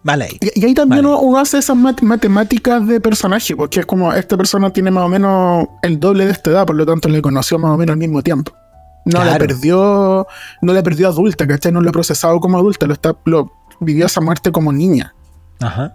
ahí. 0.06 0.38
Y, 0.40 0.60
y 0.60 0.64
ahí 0.64 0.74
también 0.74 1.04
Vale. 1.04 1.16
uno, 1.20 1.38
hace 1.38 1.58
esas 1.58 1.76
mat- 1.76 2.00
matemáticas 2.02 2.86
de 2.86 3.00
personaje, 3.00 3.54
porque 3.56 3.80
es 3.80 3.86
como 3.86 4.12
esta 4.12 4.36
persona 4.36 4.70
tiene 4.72 4.90
más 4.90 5.04
o 5.04 5.08
menos 5.08 5.66
el 5.82 5.98
doble 6.00 6.26
de 6.26 6.32
esta 6.32 6.50
edad, 6.50 6.66
por 6.66 6.76
lo 6.76 6.86
tanto 6.86 7.08
le 7.08 7.20
conoció 7.22 7.58
más 7.58 7.72
o 7.72 7.76
menos 7.76 7.92
al 7.94 7.98
mismo 7.98 8.22
tiempo. 8.22 8.52
No 9.04 9.18
la 9.20 9.24
Claro. 9.36 9.46
perdió, 9.46 10.26
no 10.62 10.72
la 10.72 10.82
perdió 10.82 11.08
adulta, 11.08 11.46
¿cachai? 11.46 11.72
No 11.72 11.80
la 11.80 11.90
ha 11.90 11.92
procesado 11.92 12.38
como 12.40 12.58
adulta, 12.58 12.86
lo 12.86 12.92
está, 12.92 13.16
lo 13.24 13.50
vivió 13.80 14.06
esa 14.06 14.20
muerte 14.20 14.52
como 14.52 14.72
niña. 14.72 15.14
Ajá. 15.60 15.94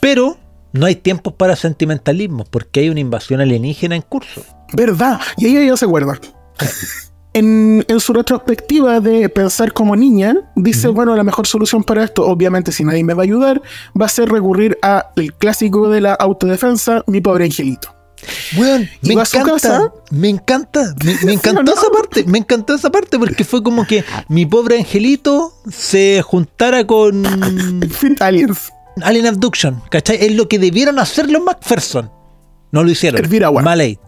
Pero 0.00 0.36
no 0.72 0.86
hay 0.86 0.96
tiempos 0.96 1.34
para 1.34 1.54
sentimentalismos 1.56 2.48
porque 2.48 2.80
hay 2.80 2.88
una 2.90 3.00
invasión 3.00 3.40
alienígena 3.40 3.96
en 3.96 4.02
curso. 4.02 4.42
¿Verdad? 4.72 5.20
Y 5.36 5.46
ahí 5.46 5.56
ella 5.56 5.76
se 5.76 5.84
acuerda. 5.84 6.18
En, 7.34 7.84
en 7.88 8.00
su 8.00 8.12
retrospectiva 8.12 9.00
de 9.00 9.28
pensar 9.28 9.72
como 9.72 9.96
niña, 9.96 10.36
dice, 10.54 10.88
bueno, 10.88 11.16
la 11.16 11.24
mejor 11.24 11.46
solución 11.46 11.82
para 11.82 12.04
esto, 12.04 12.26
obviamente 12.26 12.72
si 12.72 12.84
nadie 12.84 13.02
me 13.04 13.14
va 13.14 13.22
a 13.22 13.24
ayudar, 13.24 13.62
va 13.98 14.06
a 14.06 14.08
ser 14.10 14.28
recurrir 14.28 14.78
a 14.82 15.10
el 15.16 15.32
clásico 15.32 15.88
de 15.88 16.02
la 16.02 16.12
autodefensa, 16.12 17.02
mi 17.06 17.22
pobre 17.22 17.46
angelito. 17.46 17.94
Y 18.52 18.60
me 19.08 19.14
encanta, 19.14 19.44
casa. 19.44 19.92
me 20.10 20.28
encanta, 20.28 20.94
me, 21.04 21.16
me 21.24 21.32
encantó 21.34 21.62
no? 21.62 21.72
esa 21.72 21.90
parte, 21.90 22.24
me 22.24 22.38
encantó 22.38 22.74
esa 22.74 22.90
parte 22.90 23.18
porque 23.18 23.44
fue 23.44 23.62
como 23.62 23.86
que 23.86 24.04
mi 24.28 24.46
pobre 24.46 24.78
angelito 24.78 25.54
se 25.70 26.22
juntara 26.22 26.86
con 26.86 27.24
Aliens. 28.20 28.72
Alien 29.00 29.26
Abduction, 29.26 29.82
¿cachai? 29.90 30.18
Es 30.20 30.34
lo 30.34 30.48
que 30.48 30.58
debieron 30.58 30.98
hacer 30.98 31.30
los 31.30 31.42
McPherson. 31.42 32.10
No 32.72 32.84
lo 32.84 32.90
hicieron. 32.90 33.20
Mal. 33.62 33.98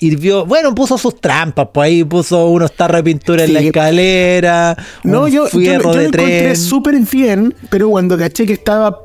Hirvió, 0.00 0.44
bueno, 0.44 0.74
puso 0.74 0.98
sus 0.98 1.20
trampas, 1.20 1.68
pues 1.72 1.86
ahí 1.86 2.04
puso 2.04 2.46
unos 2.48 2.74
tarros 2.74 2.98
de 2.98 3.04
pintura 3.04 3.44
en 3.44 3.54
la 3.54 3.60
escalera, 3.60 4.76
No, 5.04 5.22
un 5.22 5.30
yo, 5.30 5.46
fierro 5.46 5.84
yo 5.84 5.90
de 5.90 5.96
lo 5.96 6.00
encontré 6.08 6.40
tren. 6.42 6.56
súper 6.56 6.98
bien, 7.00 7.54
pero 7.70 7.88
cuando 7.88 8.18
caché 8.18 8.44
que 8.44 8.54
estaba 8.54 9.00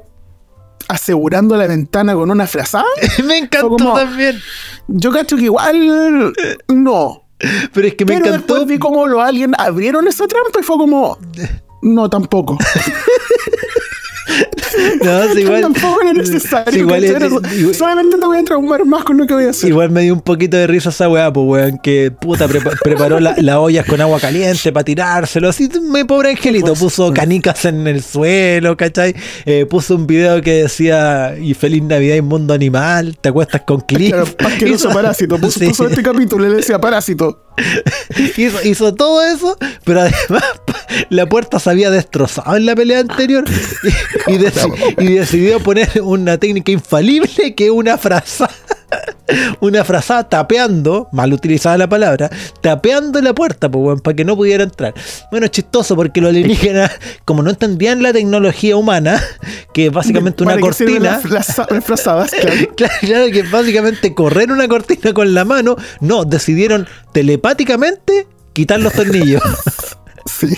asegurando 0.87 1.55
la 1.55 1.67
ventana 1.67 2.15
con 2.15 2.31
una 2.31 2.47
frazada, 2.47 2.85
me 3.23 3.37
encantó 3.37 3.69
como- 3.69 3.93
también. 3.93 4.39
yo 4.87 5.11
cacho 5.11 5.37
que 5.37 5.43
igual 5.43 6.33
no. 6.67 7.23
Pero 7.73 7.87
es 7.87 7.93
que 7.95 8.03
me 8.05 8.15
pero 8.15 8.25
encantó. 8.25 8.53
después 8.55 8.67
vi 8.67 8.79
cómo 8.79 9.07
los 9.07 9.21
aliens 9.23 9.53
abrieron 9.57 10.07
esa 10.07 10.27
trampa 10.27 10.59
y 10.59 10.63
fue 10.63 10.77
como, 10.77 11.17
no, 11.83 12.09
tampoco. 12.09 12.57
No, 15.03 15.33
sí, 15.33 15.41
igual, 15.41 15.61
tampoco 15.61 16.01
era 16.01 16.13
necesario. 16.13 16.79
igual 16.79 17.03
es- 17.03 17.11
Era- 17.11 17.25
igual- 17.27 17.75
solamente 17.75 18.17
te 18.17 18.25
voy 18.25 18.37
a 18.37 18.43
traumar 18.43 18.85
más 18.85 19.03
con 19.03 19.17
lo 19.17 19.25
que 19.25 19.33
voy 19.33 19.45
a 19.45 19.49
hacer. 19.49 19.69
Igual 19.69 19.89
me 19.89 20.01
dio 20.03 20.13
un 20.13 20.21
poquito 20.21 20.57
de 20.57 20.67
risa 20.67 20.89
esa 20.89 21.09
weá, 21.09 21.31
pues 21.33 21.45
weón, 21.47 21.79
que 21.81 22.11
puta 22.11 22.47
prepa- 22.47 22.77
preparó 22.83 23.19
la- 23.19 23.35
las 23.37 23.55
ollas 23.57 23.85
con 23.85 23.99
agua 24.01 24.19
caliente 24.19 24.71
para 24.71 24.83
tirárselo. 24.83 25.49
Así, 25.49 25.69
mi 25.81 26.03
pobre 26.03 26.31
angelito, 26.31 26.73
puso 26.75 27.11
canicas 27.13 27.65
en 27.65 27.87
el 27.87 28.03
suelo, 28.03 28.77
¿cachai? 28.77 29.15
Eh, 29.45 29.65
puso 29.69 29.95
un 29.95 30.07
video 30.07 30.41
que 30.41 30.63
decía, 30.63 31.35
y 31.39 31.53
feliz 31.55 31.83
Navidad 31.83 32.15
y 32.15 32.21
mundo 32.21 32.53
animal, 32.53 33.17
te 33.19 33.29
acuestas 33.29 33.61
con 33.65 33.81
clip. 33.81 34.11
Claro, 34.13 34.27
asqueroso 34.39 34.89
parásito. 34.93 35.37
Puso, 35.37 35.59
Sí. 35.59 35.67
puso 35.67 35.87
este 35.87 36.03
capítulo 36.03 36.45
y 36.45 36.49
le 36.49 36.55
decía 36.57 36.79
parásito. 36.79 37.45
Hizo, 38.37 38.61
hizo 38.63 38.93
todo 38.93 39.23
eso, 39.23 39.57
pero 39.83 40.01
además 40.01 40.43
la 41.09 41.25
puerta 41.27 41.59
se 41.59 41.69
había 41.69 41.89
destrozado 41.91 42.55
en 42.55 42.65
la 42.65 42.75
pelea 42.75 42.99
anterior 42.99 43.45
y, 44.27 44.33
y 44.33 44.37
deci- 44.39 44.95
y 44.97 45.13
decidió 45.13 45.59
poner 45.59 45.89
una 46.01 46.37
técnica 46.37 46.71
infalible 46.71 47.55
que 47.55 47.65
es 47.65 47.71
una 47.71 47.97
frase. 47.97 48.45
Una 49.59 49.83
frazada 49.83 50.27
tapeando, 50.27 51.07
mal 51.11 51.31
utilizada 51.33 51.77
la 51.77 51.87
palabra, 51.87 52.29
tapeando 52.61 53.21
la 53.21 53.33
puerta, 53.33 53.69
pues, 53.69 54.01
para 54.01 54.15
que 54.15 54.25
no 54.25 54.35
pudiera 54.35 54.63
entrar. 54.63 54.93
Bueno, 55.29 55.45
es 55.45 55.51
chistoso 55.51 55.95
porque 55.95 56.19
los 56.19 56.29
alienígenas, 56.29 56.91
como 57.25 57.43
no 57.43 57.51
entendían 57.51 58.01
la 58.01 58.11
tecnología 58.11 58.75
humana, 58.75 59.21
que 59.73 59.87
es 59.87 59.91
básicamente 59.91 60.43
una 60.43 60.59
cortina, 60.59 61.19
frazadas, 61.81 62.31
claro. 62.75 62.91
Claro, 63.01 63.31
que 63.31 63.43
básicamente 63.43 64.13
correr 64.15 64.51
una 64.51 64.67
cortina 64.67 65.13
con 65.13 65.33
la 65.33 65.45
mano, 65.45 65.75
no, 65.99 66.25
decidieron 66.25 66.87
telepáticamente 67.13 68.27
quitar 68.53 68.79
los 68.79 68.93
tornillos, 68.93 69.41
Sí. 70.25 70.55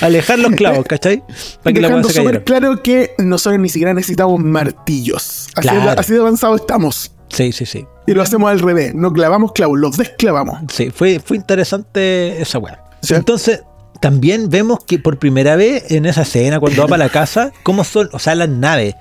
alejar 0.00 0.38
los 0.38 0.52
clavos, 0.52 0.84
¿cachai? 0.86 1.22
Para 1.62 1.74
que 1.74 1.80
la 1.80 1.88
Dejando 1.88 2.08
súper 2.10 2.44
claro 2.44 2.82
que 2.82 3.12
nosotros 3.18 3.60
ni 3.60 3.68
siquiera 3.68 3.94
necesitamos 3.94 4.40
martillos. 4.40 5.48
Así, 5.54 5.68
Claro. 5.68 5.90
de, 5.90 6.00
así 6.00 6.12
de 6.12 6.18
avanzado 6.20 6.56
estamos. 6.56 7.12
Sí, 7.28 7.52
sí, 7.52 7.66
sí. 7.66 7.86
Y 8.06 8.12
lo 8.14 8.22
hacemos 8.22 8.50
al 8.50 8.60
revés. 8.60 8.94
No 8.94 9.12
clavamos 9.12 9.52
clavos, 9.52 9.78
los 9.78 9.96
desclavamos. 9.96 10.60
Sí, 10.72 10.90
fue, 10.90 11.20
fue 11.20 11.36
interesante 11.36 12.40
esa 12.40 12.58
weá. 12.58 12.82
Sí. 13.02 13.14
Entonces, 13.14 13.62
también 14.00 14.48
vemos 14.48 14.78
que 14.84 14.98
por 14.98 15.18
primera 15.18 15.56
vez 15.56 15.90
en 15.90 16.06
esa 16.06 16.22
escena, 16.22 16.60
cuando 16.60 16.82
va 16.82 16.88
para 16.88 17.04
la 17.04 17.10
casa, 17.10 17.52
cómo 17.62 17.84
son, 17.84 18.08
o 18.12 18.18
sea, 18.18 18.34
las 18.34 18.48
naves, 18.48 18.94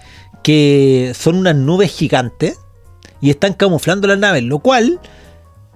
que 0.43 1.13
son 1.17 1.35
unas 1.35 1.55
nubes 1.55 1.91
gigantes 1.91 2.57
y 3.21 3.29
están 3.29 3.53
camuflando 3.53 4.07
las 4.07 4.17
naves, 4.19 4.43
lo 4.43 4.59
cual 4.59 4.99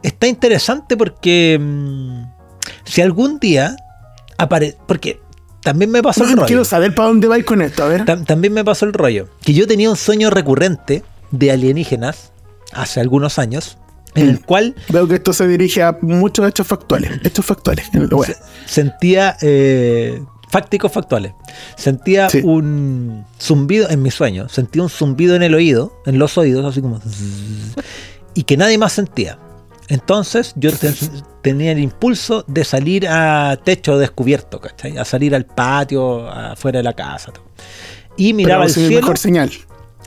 está 0.04 0.28
interesante 0.28 0.96
porque 0.98 1.58
mm, 1.60 2.24
si 2.84 3.02
algún 3.02 3.40
día 3.40 3.76
aparece, 4.38 4.78
porque 4.88 5.20
también 5.62 5.92
me 5.92 6.02
pasó 6.02 6.24
el 6.24 6.32
rollo. 6.34 6.46
Quiero 6.48 6.66
saber 6.66 6.96
para 6.96 7.10
dónde 7.10 7.28
vais 7.28 7.44
con 7.46 7.62
esto. 7.62 7.84
A 7.84 7.88
ver. 7.88 8.06
Tam- 8.06 8.26
también 8.26 8.54
me 8.54 8.64
pasó 8.64 8.86
el 8.86 8.94
rollo. 8.94 9.28
Que 9.42 9.54
yo 9.54 9.68
tenía 9.68 9.90
un 9.90 9.98
sueño 9.98 10.30
recurrente 10.30 11.04
de 11.32 11.52
alienígenas 11.52 12.32
hace 12.74 13.00
algunos 13.00 13.40
años, 13.40 13.78
en 14.16 14.26
Mm. 14.28 14.30
el 14.30 14.46
cual 14.46 14.76
Veo 14.90 15.08
que 15.08 15.16
esto 15.16 15.34
se 15.34 15.48
dirige 15.48 15.84
a 15.84 15.98
muchos 16.02 16.48
hechos 16.48 16.66
factuales. 16.68 17.12
Hechos 17.24 17.46
factuales. 17.46 17.88
web. 18.12 18.36
sentía 18.66 19.38
eh, 19.42 20.22
fácticos 20.50 20.92
factuales. 20.92 21.34
Sentía 21.78 22.30
Sí. 22.30 22.42
un 22.44 23.26
zumbido 23.40 23.90
en 23.90 24.02
mi 24.02 24.10
sueño. 24.12 24.50
Sentía 24.50 24.82
un 24.84 24.90
zumbido 24.90 25.36
en 25.36 25.44
el 25.44 25.54
oído, 25.54 25.94
en 26.06 26.18
los 26.20 26.38
oídos, 26.38 26.66
así 26.66 26.82
como. 26.82 27.00
y 28.34 28.44
que 28.44 28.58
nadie 28.58 28.78
más 28.78 28.94
sentía. 28.94 29.38
Entonces 29.90 30.54
yo 30.56 30.72
te- 30.72 30.94
tenía 31.42 31.72
el 31.72 31.80
impulso 31.80 32.44
de 32.48 32.64
salir 32.64 33.08
a 33.08 33.58
techo 33.64 33.98
descubierto, 33.98 34.60
¿cachai? 34.60 34.98
A 34.98 35.06
salir 35.06 35.34
al 35.34 35.46
patio, 35.46 36.30
afuera 36.30 36.80
de 36.80 36.84
la 36.84 36.94
casa. 36.94 37.32
todo. 37.32 37.44
Y 38.18 38.34
miraba 38.34 38.66
Pero 38.66 38.68
el 38.68 38.74
cielo. 38.88 39.02
mejor 39.02 39.18
señal. 39.18 39.52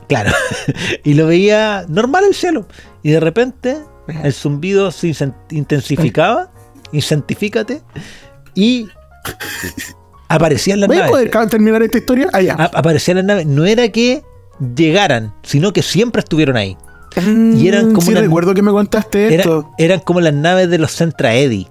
Claro. 0.07 0.31
y 1.03 1.13
lo 1.13 1.27
veía 1.27 1.85
normal 1.87 2.23
el 2.27 2.33
cielo. 2.35 2.67
Y 3.03 3.11
de 3.11 3.19
repente 3.19 3.77
el 4.23 4.33
zumbido 4.33 4.91
se 4.91 5.13
intensificaba, 5.51 6.51
incentifícate, 6.91 7.81
y 8.53 8.87
aparecían 10.29 10.79
las 10.79 10.87
¿Voy 10.87 10.97
a 10.97 10.99
naves. 11.01 11.11
poder 11.11 11.29
ca- 11.29 11.47
terminar 11.47 11.81
esta 11.83 11.97
historia? 11.97 12.27
Ah, 12.33 12.41
ya. 12.41 12.53
A- 12.55 12.71
aparecían 12.73 13.17
las 13.17 13.25
naves. 13.25 13.45
No 13.45 13.65
era 13.65 13.87
que 13.89 14.23
llegaran, 14.75 15.33
sino 15.43 15.73
que 15.73 15.81
siempre 15.81 16.19
estuvieron 16.21 16.57
ahí. 16.57 16.77
y 17.15 17.67
eran 17.67 17.89
Mm, 17.89 17.93
como 17.93 18.07
sí, 18.07 18.13
recuerdo 18.15 18.53
que 18.55 18.63
me 18.63 18.71
contaste 18.71 19.27
Era- 19.33 19.43
esto. 19.43 19.69
eran 19.77 19.99
como 19.99 20.19
las 20.19 20.33
naves 20.33 20.69
de 20.69 20.79
los 20.79 20.91
Centra 20.95 21.35
Eddy. 21.35 21.67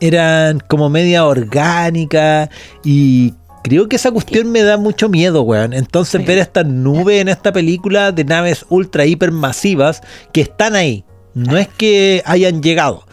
Eran 0.00 0.60
como 0.60 0.90
media 0.90 1.24
orgánica 1.24 2.50
y 2.84 3.32
creo 3.68 3.88
que 3.88 3.96
esa 3.96 4.10
cuestión 4.10 4.50
me 4.50 4.62
da 4.62 4.76
mucho 4.76 5.08
miedo, 5.08 5.42
weón. 5.42 5.72
Entonces 5.72 6.24
ver 6.26 6.38
estas 6.38 6.66
nubes 6.66 7.20
en 7.20 7.28
esta 7.28 7.52
película 7.52 8.12
de 8.12 8.24
naves 8.24 8.64
ultra 8.68 9.06
hiper 9.06 9.32
masivas 9.32 10.00
que 10.32 10.40
están 10.40 10.74
ahí. 10.74 11.04
No 11.34 11.56
es 11.56 11.68
que 11.68 12.22
hayan 12.24 12.62
llegado. 12.62 13.04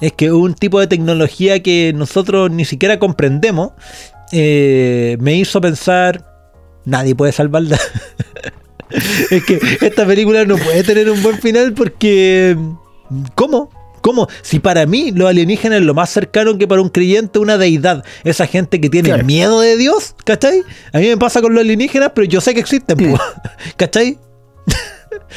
Es 0.00 0.12
que 0.12 0.32
un 0.32 0.54
tipo 0.54 0.80
de 0.80 0.86
tecnología 0.86 1.62
que 1.62 1.92
nosotros 1.94 2.50
ni 2.50 2.64
siquiera 2.64 2.98
comprendemos 2.98 3.72
eh, 4.32 5.16
me 5.20 5.34
hizo 5.36 5.60
pensar, 5.60 6.24
nadie 6.84 7.14
puede 7.14 7.32
salvarla. 7.32 7.78
es 9.30 9.44
que 9.44 9.60
esta 9.80 10.06
película 10.06 10.44
no 10.44 10.56
puede 10.56 10.82
tener 10.84 11.10
un 11.10 11.22
buen 11.22 11.38
final 11.38 11.72
porque... 11.72 12.56
¿Cómo? 13.34 13.70
¿Cómo? 14.04 14.28
Si 14.42 14.58
para 14.58 14.84
mí 14.84 15.12
los 15.12 15.26
alienígenas 15.30 15.78
es 15.80 15.84
lo 15.86 15.94
más 15.94 16.10
cercano 16.10 16.58
que 16.58 16.68
para 16.68 16.82
un 16.82 16.90
creyente 16.90 17.38
una 17.38 17.56
deidad. 17.56 18.04
Esa 18.22 18.46
gente 18.46 18.78
que 18.78 18.90
tiene 18.90 19.08
Claro. 19.08 19.24
miedo 19.24 19.60
de 19.62 19.78
Dios, 19.78 20.14
¿cachai? 20.26 20.62
A 20.92 20.98
mí 20.98 21.08
me 21.08 21.16
pasa 21.16 21.40
con 21.40 21.54
los 21.54 21.62
alienígenas, 21.62 22.10
pero 22.14 22.26
yo 22.26 22.42
sé 22.42 22.52
que 22.52 22.60
existen, 22.60 22.98
po, 22.98 23.18
¿cachai? 23.78 24.18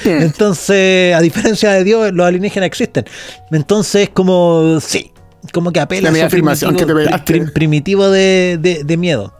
Entonces, 0.03 1.15
a 1.15 1.21
diferencia 1.21 1.71
de 1.71 1.83
Dios, 1.85 2.11
los 2.13 2.25
alienígenas 2.27 2.67
existen. 2.67 3.05
Entonces, 3.51 4.09
como, 4.09 4.79
sí, 4.81 5.11
como 5.53 5.71
que 5.71 5.79
apela 5.79 6.11
La 6.11 6.23
a 6.23 6.25
afirmación 6.27 6.75
primitivo, 6.75 6.97
que 6.97 7.03
te 7.03 7.05
pegaste. 7.07 7.33
pri- 7.33 7.51
primitivo 7.51 8.09
de, 8.09 8.57
de- 8.59 8.83
de 8.83 8.97
miedo. 8.97 9.33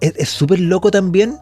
Es 0.00 0.12
es 0.16 0.28
súper 0.28 0.60
loco 0.60 0.90
también 0.90 1.36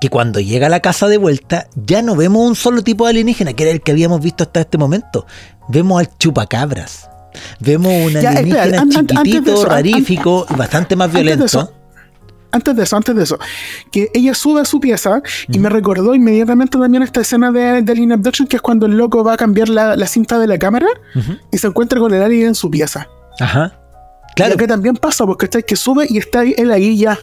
que 0.00 0.08
cuando 0.08 0.40
llega 0.40 0.66
a 0.66 0.70
la 0.70 0.80
casa 0.80 1.08
de 1.08 1.16
vuelta 1.18 1.68
ya 1.74 2.02
no 2.02 2.16
vemos 2.16 2.46
un 2.48 2.56
solo 2.56 2.82
tipo 2.82 3.04
de 3.04 3.10
alienígena, 3.10 3.52
que 3.52 3.62
era 3.64 3.72
el 3.72 3.80
que 3.80 3.92
habíamos 3.92 4.20
visto 4.20 4.44
hasta 4.44 4.60
este 4.60 4.78
momento. 4.78 5.26
Vemos 5.68 6.00
al 6.00 6.08
chupacabras. 6.18 7.08
Vemos 7.60 7.92
un 8.06 8.12
Ya, 8.12 8.30
alienígena 8.30 8.64
espera, 8.64 8.84
chiquitito, 9.06 9.54
eso, 9.54 9.64
rarífico 9.64 10.46
y 10.50 10.54
bastante 10.54 10.96
más 10.96 11.06
antes 11.06 11.18
de 11.18 11.22
violento. 11.22 11.44
eso, 11.46 11.72
antes 12.50 12.76
de 12.76 12.82
eso, 12.82 12.96
antes 12.96 13.16
de 13.16 13.22
eso, 13.22 13.38
que 13.90 14.10
ella 14.12 14.34
sube 14.34 14.60
a 14.60 14.64
su 14.66 14.78
pieza 14.80 15.22
y 15.48 15.58
me 15.58 15.70
recordó 15.70 16.14
inmediatamente 16.14 16.78
también 16.78 17.02
esta 17.02 17.22
escena 17.22 17.50
de, 17.50 17.80
de 17.80 17.92
Alien 17.92 18.12
Abduction, 18.12 18.46
que 18.46 18.56
es 18.56 18.62
cuando 18.62 18.84
el 18.86 18.96
loco 18.98 19.24
va 19.24 19.32
a 19.32 19.36
cambiar 19.38 19.70
la, 19.70 19.96
la 19.96 20.06
cinta 20.06 20.38
de 20.38 20.46
la 20.46 20.58
cámara 20.58 20.86
y 21.50 21.56
se 21.58 21.66
encuentra 21.66 21.98
con 21.98 22.12
el 22.12 22.22
alien 22.22 22.48
en 22.48 22.54
su 22.54 22.70
pieza. 22.70 23.08
Ajá. 23.40 23.68
Claro. 23.68 23.82
Claro, 24.34 24.56
que 24.56 24.66
también 24.66 24.96
pasa, 24.96 25.24
porque 25.26 25.44
está 25.46 25.60
que 25.62 25.76
sube 25.76 26.06
y 26.08 26.18
está 26.18 26.42
él 26.42 26.70
ahí 26.70 26.96
ya. 26.96 27.18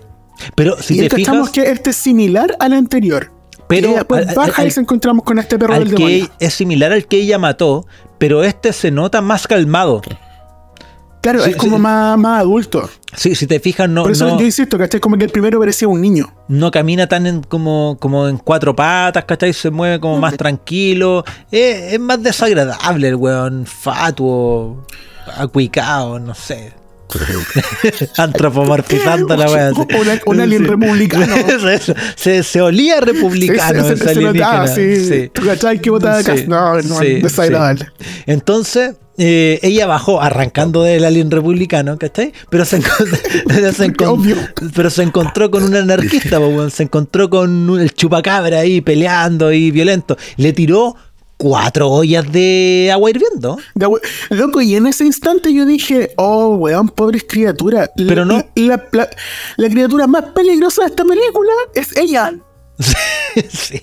Pero 0.56 0.82
si 0.82 0.96
y 1.04 1.08
te 1.08 1.16
fijas, 1.16 1.50
que 1.50 1.70
este 1.72 1.90
es 1.92 1.96
similar 1.96 2.56
al 2.60 2.74
anterior. 2.74 3.32
Pero 3.68 3.94
después 3.94 4.28
al- 4.28 4.36
baja 4.36 4.62
al- 4.64 4.68
y 4.68 4.72
se 4.72 4.80
encontramos 4.82 5.24
con 5.24 5.38
este 5.40 5.60
perro 5.60 5.76
del 5.76 5.90
demonio. 5.92 6.28
que 6.40 6.46
es 6.46 6.54
similar 6.54 6.92
al 6.92 7.06
que 7.06 7.18
ella 7.18 7.38
mató, 7.38 7.86
pero 8.18 8.44
este 8.44 8.74
se 8.74 8.90
nota 8.92 9.22
más 9.22 9.46
calmado. 9.48 10.02
Claro, 11.22 11.44
sí, 11.44 11.50
es 11.52 11.58
como 11.58 11.76
sí. 11.76 11.82
más, 11.82 12.18
más 12.18 12.40
adulto. 12.40 12.90
Sí, 13.14 13.36
si 13.36 13.46
te 13.46 13.60
fijas, 13.60 13.90
no, 13.90 14.04
Por 14.04 14.14
eso 14.14 14.26
no, 14.26 14.40
yo 14.40 14.46
insisto, 14.46 14.78
¿cachai? 14.78 15.02
Como 15.02 15.18
que 15.18 15.26
el 15.26 15.32
primero 15.32 15.60
parecía 15.60 15.88
un 15.90 16.00
niño. 16.00 16.34
no 16.48 16.72
camina 16.72 17.08
tan 17.08 17.28
en- 17.28 17.44
como, 17.44 17.98
como 18.00 18.28
en 18.30 18.38
cuatro 18.38 18.74
patas, 18.74 19.26
¿cachai? 19.26 19.52
Se 19.52 19.70
mueve 19.70 20.00
como 20.00 20.18
más 20.18 20.38
tranquilo. 20.38 21.26
Es, 21.52 21.94
es 21.94 22.00
más 22.00 22.24
desagradable 22.24 23.10
el 23.10 23.16
weón, 23.16 23.66
fatuo, 23.66 24.86
acuicado, 25.36 26.20
no 26.20 26.34
sé. 26.34 26.74
Antropomorfizando 28.18 29.36
la 29.36 29.50
weá. 29.50 29.72
un 30.26 30.40
alien 30.42 30.66
republicano. 30.66 31.26
Se, 32.16 32.44
se 32.44 32.62
olía 32.62 33.00
republicano 33.02 33.84
Sí, 33.84 33.90
se- 33.90 33.98
se- 33.98 34.14
se 34.14 34.22
notaba, 34.22 34.64
alienígena. 34.64 35.04
sí. 35.06 35.10
Sí. 35.24 35.30
¿Tú 35.34 35.46
cachai 35.46 35.80
que 35.80 35.90
botaba 35.90 36.20
acá? 36.20 36.36
Sí, 36.38 36.46
No, 36.48 36.76
no, 36.82 37.00
sí, 37.00 37.22
desagradable. 37.22 37.86
sí. 38.00 38.06
Entonces, 38.28 38.96
eh, 39.18 39.60
ella 39.64 39.86
bajó 39.88 40.22
arrancando 40.22 40.84
del 40.84 41.04
alien 41.04 41.30
republicano, 41.32 41.98
¿cachai? 41.98 42.32
Pero 42.50 42.66
se, 42.66 42.80
encont- 42.82 43.20
pero 43.48 43.74
se, 43.74 43.88
encont- 43.92 44.08
Obvio. 44.08 44.38
pero 44.76 44.90
se 44.90 45.04
encontró 45.04 45.52
con 45.52 45.64
un 45.64 45.76
anarquista, 45.76 46.40
se 46.70 46.84
encontró 46.84 47.30
con 47.30 47.70
un- 47.70 47.80
el 47.82 47.94
chupacabra 47.94 48.60
ahí 48.60 48.82
peleando 48.82 49.52
y 49.52 49.72
violento. 49.72 50.18
Le 50.38 50.54
tiró 50.54 50.96
cuatro 51.40 51.90
ollas 51.90 52.30
de 52.32 52.90
agua 52.94 53.10
hirviendo. 53.10 53.58
De 53.74 53.88
Loco, 54.30 54.62
y 54.62 54.76
en 54.76 54.86
ese 54.88 55.06
instante 55.06 55.54
yo 55.54 55.66
dije, 55.66 56.12
oh, 56.18 56.50
weón, 56.56 56.90
pobres 56.90 57.26
criaturas. 57.28 57.90
Pero 57.96 58.26
no. 58.26 58.44
La, 58.56 58.86
la- 58.92 59.10
la 59.58 59.70
criatura 59.70 60.06
más 60.06 60.26
peligrosa 60.36 60.82
de 60.84 60.90
esta 60.90 61.06
película 61.06 61.52
es 61.74 61.96
ella. 61.98 62.34
sí. 63.50 63.82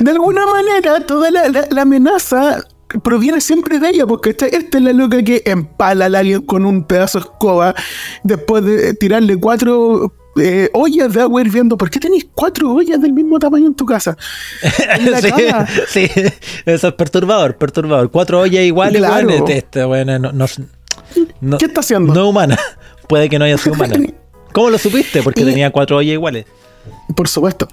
De 0.00 0.10
alguna 0.10 0.46
manera, 0.46 1.00
toda 1.00 1.30
la, 1.30 1.48
la- 1.48 1.66
la 1.70 1.82
amenaza 1.82 2.62
proviene 3.02 3.40
siempre 3.40 3.78
de 3.78 3.88
ella, 3.88 4.06
porque 4.06 4.30
esta, 4.30 4.46
esta 4.46 4.78
es 4.78 4.84
la 4.84 4.92
loca 4.92 5.22
que 5.22 5.42
empala 5.46 6.04
al 6.06 6.14
alien 6.14 6.42
con 6.42 6.64
un 6.66 6.84
pedazo 6.84 7.18
de 7.18 7.24
escoba 7.24 7.74
después 8.22 8.64
de 8.64 8.94
tirarle 8.94 9.36
cuatro 9.38 10.12
eh, 10.38 10.68
ollas 10.72 11.12
de 11.12 11.20
agua 11.22 11.40
hirviendo. 11.40 11.76
¿Por 11.76 11.90
qué 11.90 11.98
tenéis 12.00 12.26
cuatro 12.34 12.72
ollas 12.74 13.00
del 13.00 13.12
mismo 13.12 13.38
tamaño 13.38 13.66
en 13.66 13.74
tu 13.74 13.84
casa? 13.86 14.16
En 14.98 15.16
sí, 15.88 16.08
eso 16.64 16.88
es 16.88 16.94
perturbador, 16.94 17.56
perturbador. 17.56 18.10
Cuatro 18.10 18.40
ollas 18.40 18.64
iguales, 18.64 19.00
Claro. 19.02 19.30
este- 19.30 19.58
este, 19.58 19.84
weón, 19.84 20.06
no, 20.22 20.32
no- 20.32 20.46
no- 21.40 21.58
¿Qué 21.58 21.64
está 21.66 21.80
haciendo? 21.80 22.12
No 22.14 22.28
humana. 22.28 22.58
Puede 23.08 23.28
que 23.28 23.38
no 23.38 23.44
haya 23.44 23.56
sido 23.58 23.74
humana. 23.76 23.96
¿Cómo 24.52 24.70
lo 24.70 24.78
supiste? 24.78 25.22
Porque 25.22 25.42
Y- 25.42 25.44
tenía 25.44 25.70
cuatro 25.70 25.96
ollas 25.98 26.12
iguales. 26.14 26.46
Por 27.14 27.28
supuesto. 27.28 27.68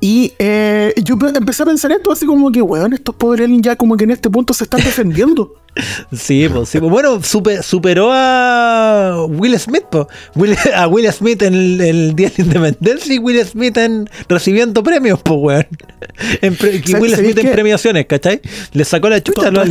Y 0.00 0.32
eh, 0.38 0.92
yo 1.02 1.18
pe- 1.18 1.32
empecé 1.36 1.62
a 1.62 1.66
pensar 1.66 1.90
esto 1.92 2.12
así 2.12 2.26
como 2.26 2.52
que, 2.52 2.62
weón, 2.62 2.92
estos 2.92 3.14
pobres 3.14 3.48
ya 3.60 3.74
como 3.76 3.96
que 3.96 4.04
en 4.04 4.10
este 4.12 4.30
punto 4.30 4.52
se 4.54 4.64
están 4.64 4.82
defendiendo. 4.82 5.54
Sí, 6.12 6.48
pues, 6.48 6.68
sí, 6.68 6.78
pues. 6.78 6.88
Bueno, 6.92 7.20
super- 7.20 7.60
superó 7.64 8.10
a 8.12 9.24
Will 9.28 9.58
Smith, 9.58 9.82
pues. 9.90 10.06
Will- 10.36 10.56
a 10.76 10.86
Will 10.86 11.10
Smith 11.12 11.42
en 11.42 11.54
el, 11.54 11.80
el 11.80 12.14
Día 12.14 12.28
de 12.30 12.44
la 12.44 12.44
Independencia 12.44 13.12
y 13.14 13.18
Will 13.18 13.44
Smith 13.44 13.76
en 13.78 14.08
recibiendo 14.28 14.84
premios, 14.84 15.20
pues, 15.22 15.36
weón. 15.40 15.66
En 16.42 16.54
pre- 16.54 16.76
y 16.76 16.82
¿Sabes- 16.82 17.02
Will 17.02 17.16
Smith 17.16 17.38
en 17.38 17.46
qué? 17.46 17.52
premiaciones, 17.52 18.06
¿cachai? 18.06 18.40
Le 18.72 18.84
sacó 18.84 19.08
la 19.08 19.20
chucha 19.20 19.48
a 19.48 19.50
los 19.50 19.68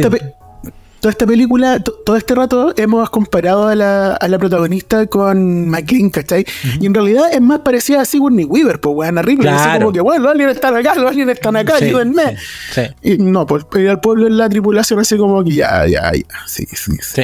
toda, 1.03 1.11
esta 1.11 1.27
película, 1.27 1.79
to- 1.83 1.91
todo 2.05 2.15
este 2.15 2.33
rato 2.33 2.73
hemos 2.77 3.09
comparado 3.09 3.67
a 3.67 3.75
la, 3.75 4.13
a 4.13 4.27
la 4.29 4.39
protagonista 4.39 5.05
con 5.07 5.67
McLean, 5.69 6.09
¿cachai? 6.09 6.45
Y 6.79 6.85
en 6.85 6.93
realidad 6.93 7.25
es 7.33 7.41
más 7.41 7.59
parecida 7.59 7.99
a 8.01 8.05
Sigourney 8.05 8.45
Weaver, 8.45 8.79
pues 8.79 8.95
weón, 8.95 9.17
horrible. 9.17 9.49
Así 9.49 9.63
Claro. 9.65 9.79
como 9.81 9.91
que, 9.91 9.99
bueno, 9.99 10.23
los 10.23 10.31
aliens 10.31 10.53
están 10.53 10.75
acá, 10.77 10.95
los 10.95 11.11
aliens 11.11 11.31
están 11.31 11.57
acá, 11.57 11.77
Sí, 11.77 11.85
ayúdenme. 11.85 12.37
sí, 12.71 12.81
sí. 13.03 13.11
Y 13.11 13.17
no, 13.17 13.45
pues 13.45 13.65
ir 13.75 13.89
al 13.89 13.99
pueblo 13.99 14.27
en 14.27 14.37
la 14.37 14.47
tripulación 14.47 14.99
así 15.01 15.17
como 15.17 15.43
que 15.43 15.51
ya, 15.51 15.85
ya, 15.87 16.09
ya. 16.13 16.23
Sí, 16.47 16.65
sí, 16.71 16.93
sí. 17.01 17.23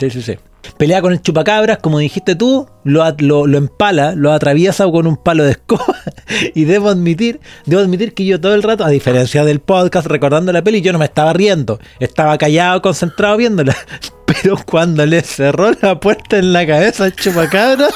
Sí, 0.00 0.10
sí, 0.10 0.22
sí. 0.22 0.36
Pelea 0.76 1.02
con 1.02 1.12
el 1.12 1.22
chupacabras, 1.22 1.78
como 1.78 1.98
dijiste 1.98 2.34
tú, 2.34 2.66
lo, 2.84 3.04
lo, 3.18 3.46
lo 3.46 3.58
empala, 3.58 4.14
lo 4.14 4.32
atraviesa 4.32 4.90
con 4.90 5.06
un 5.06 5.16
palo 5.16 5.44
de 5.44 5.52
escoba. 5.52 5.96
Y 6.54 6.64
debo 6.64 6.88
admitir, 6.88 7.40
debo 7.66 7.82
admitir 7.82 8.14
que 8.14 8.24
yo 8.24 8.40
todo 8.40 8.54
el 8.54 8.62
rato, 8.62 8.84
a 8.84 8.88
diferencia 8.88 9.44
del 9.44 9.60
podcast 9.60 10.06
recordando 10.06 10.52
la 10.52 10.62
peli, 10.62 10.80
yo 10.80 10.92
no 10.92 10.98
me 10.98 11.04
estaba 11.04 11.32
riendo. 11.32 11.80
Estaba 11.98 12.38
callado, 12.38 12.80
concentrado 12.82 13.36
viéndola. 13.36 13.76
Pero 14.26 14.56
cuando 14.64 15.04
le 15.06 15.22
cerró 15.22 15.72
la 15.82 15.98
puerta 15.98 16.38
en 16.38 16.52
la 16.52 16.64
cabeza 16.64 17.04
al 17.04 17.16
chupacabras, 17.16 17.92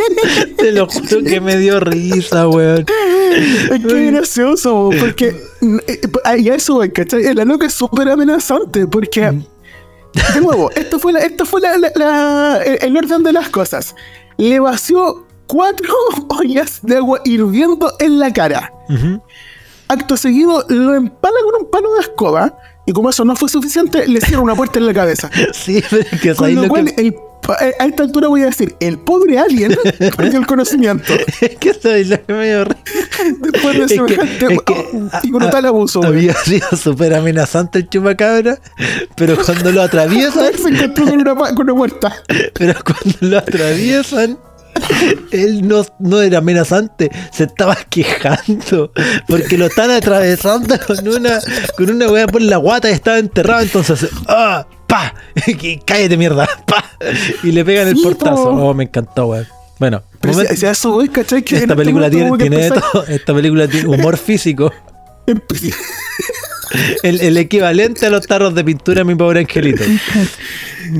te 0.58 0.72
lo 0.72 0.88
juro 0.88 1.22
que 1.22 1.40
me 1.40 1.56
dio 1.56 1.78
risa, 1.78 2.48
weón. 2.48 2.84
Es 3.70 3.82
gracioso, 3.84 4.90
porque 4.98 5.36
mm, 5.60 5.76
eh, 5.86 6.00
eh, 6.02 6.08
a 6.24 6.34
eso 6.34 6.82
¿cachai? 6.92 7.32
La 7.32 7.44
loca 7.44 7.66
es 7.66 7.74
súper 7.74 8.08
amenazante, 8.08 8.88
porque, 8.88 9.40
de 10.34 10.40
nuevo, 10.40 10.70
esto 10.72 10.98
fue, 10.98 11.12
la, 11.12 11.20
esto 11.20 11.44
fue 11.46 11.60
la- 11.60 11.76
la- 11.78 11.92
la- 11.94 12.56
el 12.62 12.96
orden 12.96 13.22
de 13.22 13.32
las 13.32 13.48
cosas. 13.50 13.94
Le 14.36 14.58
vació 14.60 15.26
cuatro 15.46 15.92
ollas 16.28 16.80
de 16.82 16.96
agua 16.96 17.20
hirviendo 17.24 17.92
en 17.98 18.18
la 18.18 18.32
cara. 18.32 18.72
Acto 19.88 20.16
seguido, 20.16 20.64
lo 20.68 20.94
empala 20.94 21.36
con 21.44 21.62
un 21.64 21.70
palo 21.70 21.94
de 21.94 22.00
escoba, 22.00 22.58
y 22.88 22.92
como 22.92 23.10
eso 23.10 23.24
no 23.24 23.36
fue 23.36 23.48
suficiente, 23.50 24.06
le 24.08 24.20
cierra 24.20 24.40
una 24.42 24.54
puerta 24.54 24.78
en 24.78 24.86
la 24.86 24.94
cabeza. 24.94 25.30
Sí, 25.52 25.82
pero 25.90 26.02
es 26.10 26.20
que 26.20 26.28
Con 26.34 26.36
¿sabes 26.36 26.54
lo 26.56 26.62
lo 26.62 26.68
cual, 26.68 26.84
que- 26.94 27.00
el 27.02 27.14
pa- 27.42 27.56
a 27.60 27.84
esta 27.86 28.02
altura 28.02 28.28
voy 28.28 28.42
a 28.42 28.46
decir, 28.46 28.74
el 28.80 28.98
pobre 28.98 29.38
alien 29.38 29.76
perdió 30.16 30.38
el 30.40 30.46
conocimiento. 30.46 31.12
es 31.40 31.56
que 31.56 31.74
¿sabes 31.74 32.08
lo 32.08 32.24
que 32.24 32.32
me 32.32 32.46
dio? 32.46 32.64
Después 33.40 33.78
de 33.78 33.84
Es 33.84 33.90
que- 33.92 33.96
semejante 33.96 34.54
es 34.54 34.62
que, 34.62 34.86
y 35.24 35.30
brutal 35.30 35.64
ah, 35.64 35.68
abuso. 35.68 36.02
Había 36.02 36.34
sido 36.34 36.68
súper 36.76 37.14
amenazante 37.14 37.80
el 37.80 37.88
chupacabra, 37.88 38.58
pero 39.16 39.36
cuando 39.44 39.70
lo 39.72 39.82
atraviesan, 39.82 40.52
se 40.56 40.68
encontró 40.68 41.04
con 41.04 41.20
una, 41.20 41.34
con 41.36 41.60
una 41.60 41.74
puerta. 41.74 42.14
pero 42.54 42.74
cuando 42.84 43.16
lo 43.20 43.38
atraviesan, 43.38 44.38
él 45.30 45.66
no, 45.66 45.84
no 45.98 46.20
era 46.22 46.38
amenazante, 46.38 47.10
se 47.32 47.44
estaba 47.44 47.76
quejando, 47.88 48.92
porque 49.26 49.58
lo 49.58 49.66
están 49.66 49.90
atravesando 49.90 50.76
con 50.86 51.06
una, 51.08 51.38
con 51.76 51.90
una 51.90 52.08
weá 52.10 52.26
por 52.26 52.42
la 52.42 52.56
guata 52.56 52.90
y 52.90 52.94
estaba 52.94 53.18
enterrado, 53.18 53.62
entonces, 53.62 54.08
¡ah! 54.26 54.66
¡pa! 54.86 55.14
Cállate 55.86 56.16
mierda, 56.16 56.48
¡pa! 56.66 56.84
Y 57.42 57.52
le 57.52 57.64
pegan 57.64 57.88
el 57.88 57.96
portazo. 58.02 58.44
po. 58.44 58.50
Oh, 58.50 58.74
me 58.74 58.84
encantó, 58.84 59.26
weón. 59.26 59.46
Bueno, 59.78 60.02
Pero 60.20 60.32
momento- 60.32 60.54
si, 60.54 60.60
si 60.60 60.66
a 60.66 60.70
eso 60.72 60.90
voy, 60.90 61.08
¿cachai? 61.08 61.42
Que 61.42 61.54
esta 61.56 61.66
este 61.66 61.76
película 61.76 62.10
tiene, 62.10 62.36
tiene 62.36 62.68
todo. 62.70 63.04
Esta 63.06 63.32
película 63.32 63.68
tiene 63.68 63.86
humor 63.88 64.16
físico. 64.18 64.72
El, 67.02 67.20
el 67.20 67.36
equivalente 67.38 68.04
a 68.06 68.10
los 68.10 68.26
tarros 68.26 68.54
de 68.54 68.64
pintura, 68.64 69.04
mi 69.04 69.14
pobre 69.14 69.40
angelito. 69.40 69.84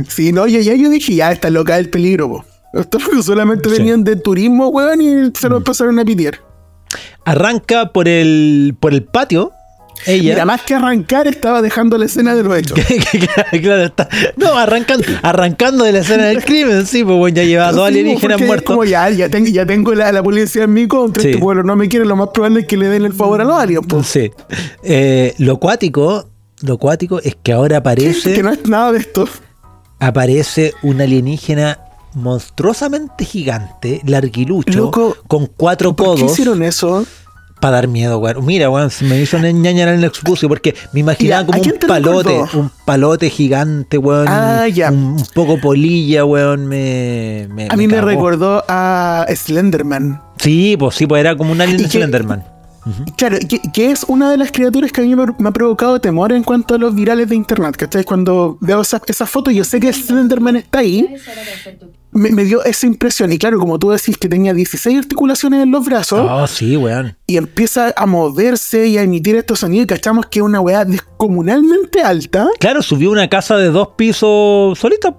Sí, 0.09 0.33
no, 0.33 0.47
ya, 0.47 0.61
ya 0.61 0.75
yo 0.75 0.89
dije, 0.91 1.15
ya 1.15 1.33
está 1.33 1.51
loca 1.51 1.77
el 1.79 1.91
peligro, 1.91 2.29
po. 2.29 2.45
Estos 2.75 3.03
locos 3.07 3.25
solamente 3.27 3.69
Sí. 3.69 3.75
Mm. 3.75 3.79
venían 3.79 4.05
de 4.05 4.17
turismo, 4.17 4.69
weón, 4.69 5.01
y 5.01 5.33
se 5.39 5.49
lo 5.49 5.57
empezaron 5.59 5.99
a 5.99 6.05
pitear. 6.05 6.39
Arranca 7.25 7.93
por 7.93 8.09
el, 8.09 8.75
por 8.79 8.93
el 8.95 9.03
patio. 9.05 9.53
Ella. 10.07 10.35
Mira, 10.35 10.45
más 10.45 10.63
que 10.63 10.75
arrancar, 10.75 11.27
estaba 11.27 11.61
dejando 11.61 11.99
la 11.99 12.05
escena 12.05 12.35
de 12.37 12.45
los 12.45 12.57
hechos. 12.57 12.79
claro, 13.11 13.49
claro, 13.61 13.83
está. 13.85 14.09
No, 14.37 14.57
arrancando, 14.57 15.05
arrancando 15.23 15.83
de 15.85 15.91
la 15.93 15.99
escena 15.99 16.27
del 16.27 16.45
crimen, 16.45 16.87
sí, 16.87 17.03
pues 17.03 17.17
bueno, 17.19 17.37
ya 17.37 17.43
lleva 17.45 17.73
dos 17.73 17.87
alienígenas 17.89 18.41
muertos. 18.41 18.67
Como 18.73 18.85
ya, 18.85 19.11
ya, 19.11 19.29
tengo, 19.29 19.49
ya 19.49 19.67
tengo 19.67 19.93
la, 19.95 20.13
la 20.13 20.23
policía 20.23 20.65
en 20.65 20.73
mi 20.73 20.87
contra, 20.87 21.21
Sí. 21.23 21.31
este 21.31 21.41
pueblo 21.41 21.65
no 21.65 21.75
me 21.75 21.89
quiere, 21.89 22.05
lo 22.07 22.15
más 22.15 22.29
probable 22.33 22.61
es 22.61 22.67
que 22.67 22.77
le 22.77 22.87
den 22.89 23.05
el 23.07 23.13
favor 23.13 23.41
a 23.41 23.45
los 23.45 23.59
aliens, 23.59 23.87
po. 23.89 24.03
Sí. 24.05 24.31
Eh, 24.85 25.35
lo 25.39 25.59
cuático, 25.59 26.29
lo 26.63 26.79
cuático 26.79 27.21
es 27.21 27.37
que 27.43 27.53
ahora 27.53 27.79
aparece, 27.79 28.35
Que 28.35 28.43
no 28.45 28.53
es 28.53 28.65
nada 28.69 28.93
de 28.93 29.01
esto. 29.01 29.29
aparece 29.99 30.75
un 30.83 31.01
alienígena 31.01 31.81
monstruosamente 32.15 33.25
gigante, 33.25 34.01
larguilucho, 34.05 34.79
Loco, 34.79 35.17
con 35.27 35.47
cuatro 35.47 35.95
¿Por 35.97 36.15
qué 36.17 36.21
codos. 36.23 36.33
hicieron 36.33 36.63
eso? 36.63 37.05
para 37.61 37.73
dar 37.79 37.89
miedo, 37.89 38.19
weón. 38.21 38.47
Mira, 38.47 38.71
weón, 38.71 38.89
se 38.89 39.05
me 39.05 39.21
hizo 39.21 39.37
una 39.37 39.51
ñaña 39.51 39.83
en 39.83 39.89
el 39.99 40.05
expucio 40.05 40.49
porque 40.49 40.77
me 40.93 41.01
imaginaba 41.01 41.41
Ya, 41.43 41.47
como 41.47 41.59
¿a 41.59 41.61
quién 41.61 41.75
un 41.75 41.81
te 41.81 41.87
palote, 41.89 42.29
recordó? 42.31 42.61
un 42.61 42.71
palote 42.85 43.31
gigante, 43.31 43.99
weón. 43.99 44.29
Ah, 44.29 44.69
ya. 44.69 44.93
Un, 44.93 44.99
un 44.99 45.27
poco 45.35 45.59
polilla, 45.61 46.25
weón. 46.25 46.67
Me, 46.69 47.49
me- 47.51 47.67
A 47.69 47.75
mí 47.75 47.89
me 47.89 47.95
cagó. 47.97 48.07
recordó 48.07 48.65
a 48.69 49.27
Slenderman. 49.35 50.23
Sí, 50.39 50.77
pues 50.79 50.95
sí, 50.95 51.09
pues 51.09 51.19
era 51.19 51.37
como 51.37 51.51
un 51.51 51.61
alien 51.61 51.81
¿Y 51.81 51.83
de 51.83 51.89
Claro, 53.17 53.37
que, 53.49 53.61
que 53.73 53.91
es 53.91 54.05
una 54.09 54.31
de 54.31 54.37
las 54.39 54.51
criaturas 54.53 54.91
que 54.93 55.01
a 55.01 55.05
mí 55.05 55.15
me, 55.15 55.27
me 55.39 55.49
ha 55.49 55.53
provocado 55.53 56.01
temor 56.01 56.33
en 56.33 56.43
cuanto 56.43 56.75
a 56.75 56.79
los 56.79 56.95
virales 56.95 57.29
de 57.29 57.35
internet, 57.37 57.77
¿cachai? 57.77 58.05
Cuando 58.05 58.57
veo 58.61 58.81
esas 58.81 59.03
esa 59.07 59.27
fotos, 59.27 59.53
yo 59.55 59.65
sé 59.65 59.79
que 59.81 59.93
Slenderman 59.93 60.57
está 60.57 60.79
ahí, 60.79 61.07
me, 62.13 62.31
me 62.31 62.45
dio 62.45 62.65
esa 62.65 62.87
impresión. 62.87 63.31
Y 63.33 63.39
claro, 63.39 63.59
como 63.59 63.79
tú 63.79 63.91
decís 63.91 64.17
que 64.17 64.29
tenía 64.29 64.55
16 64.55 64.99
articulaciones 64.99 65.63
en 65.63 65.71
los 65.71 65.85
brazos, 65.85 66.27
Oh, 66.31 66.47
sí, 66.47 66.77
weón. 66.77 67.17
y 67.27 67.37
empieza 67.37 67.93
a 67.97 68.07
moverse 68.07 68.87
y 68.87 68.97
a 68.97 69.03
emitir 69.03 69.37
estos 69.37 69.59
sonidos, 69.61 69.85
y 69.85 69.87
cachamos 69.89 70.27
que 70.27 70.39
es 70.39 70.45
una 70.45 70.61
weá 70.61 70.85
descomunalmente 70.85 72.01
alta. 72.03 72.49
Claro, 72.59 72.83
subió 72.83 73.11
una 73.11 73.29
casa 73.29 73.57
de 73.57 73.67
dos 73.71 73.89
pisos 73.97 74.79
solita. 74.79 75.15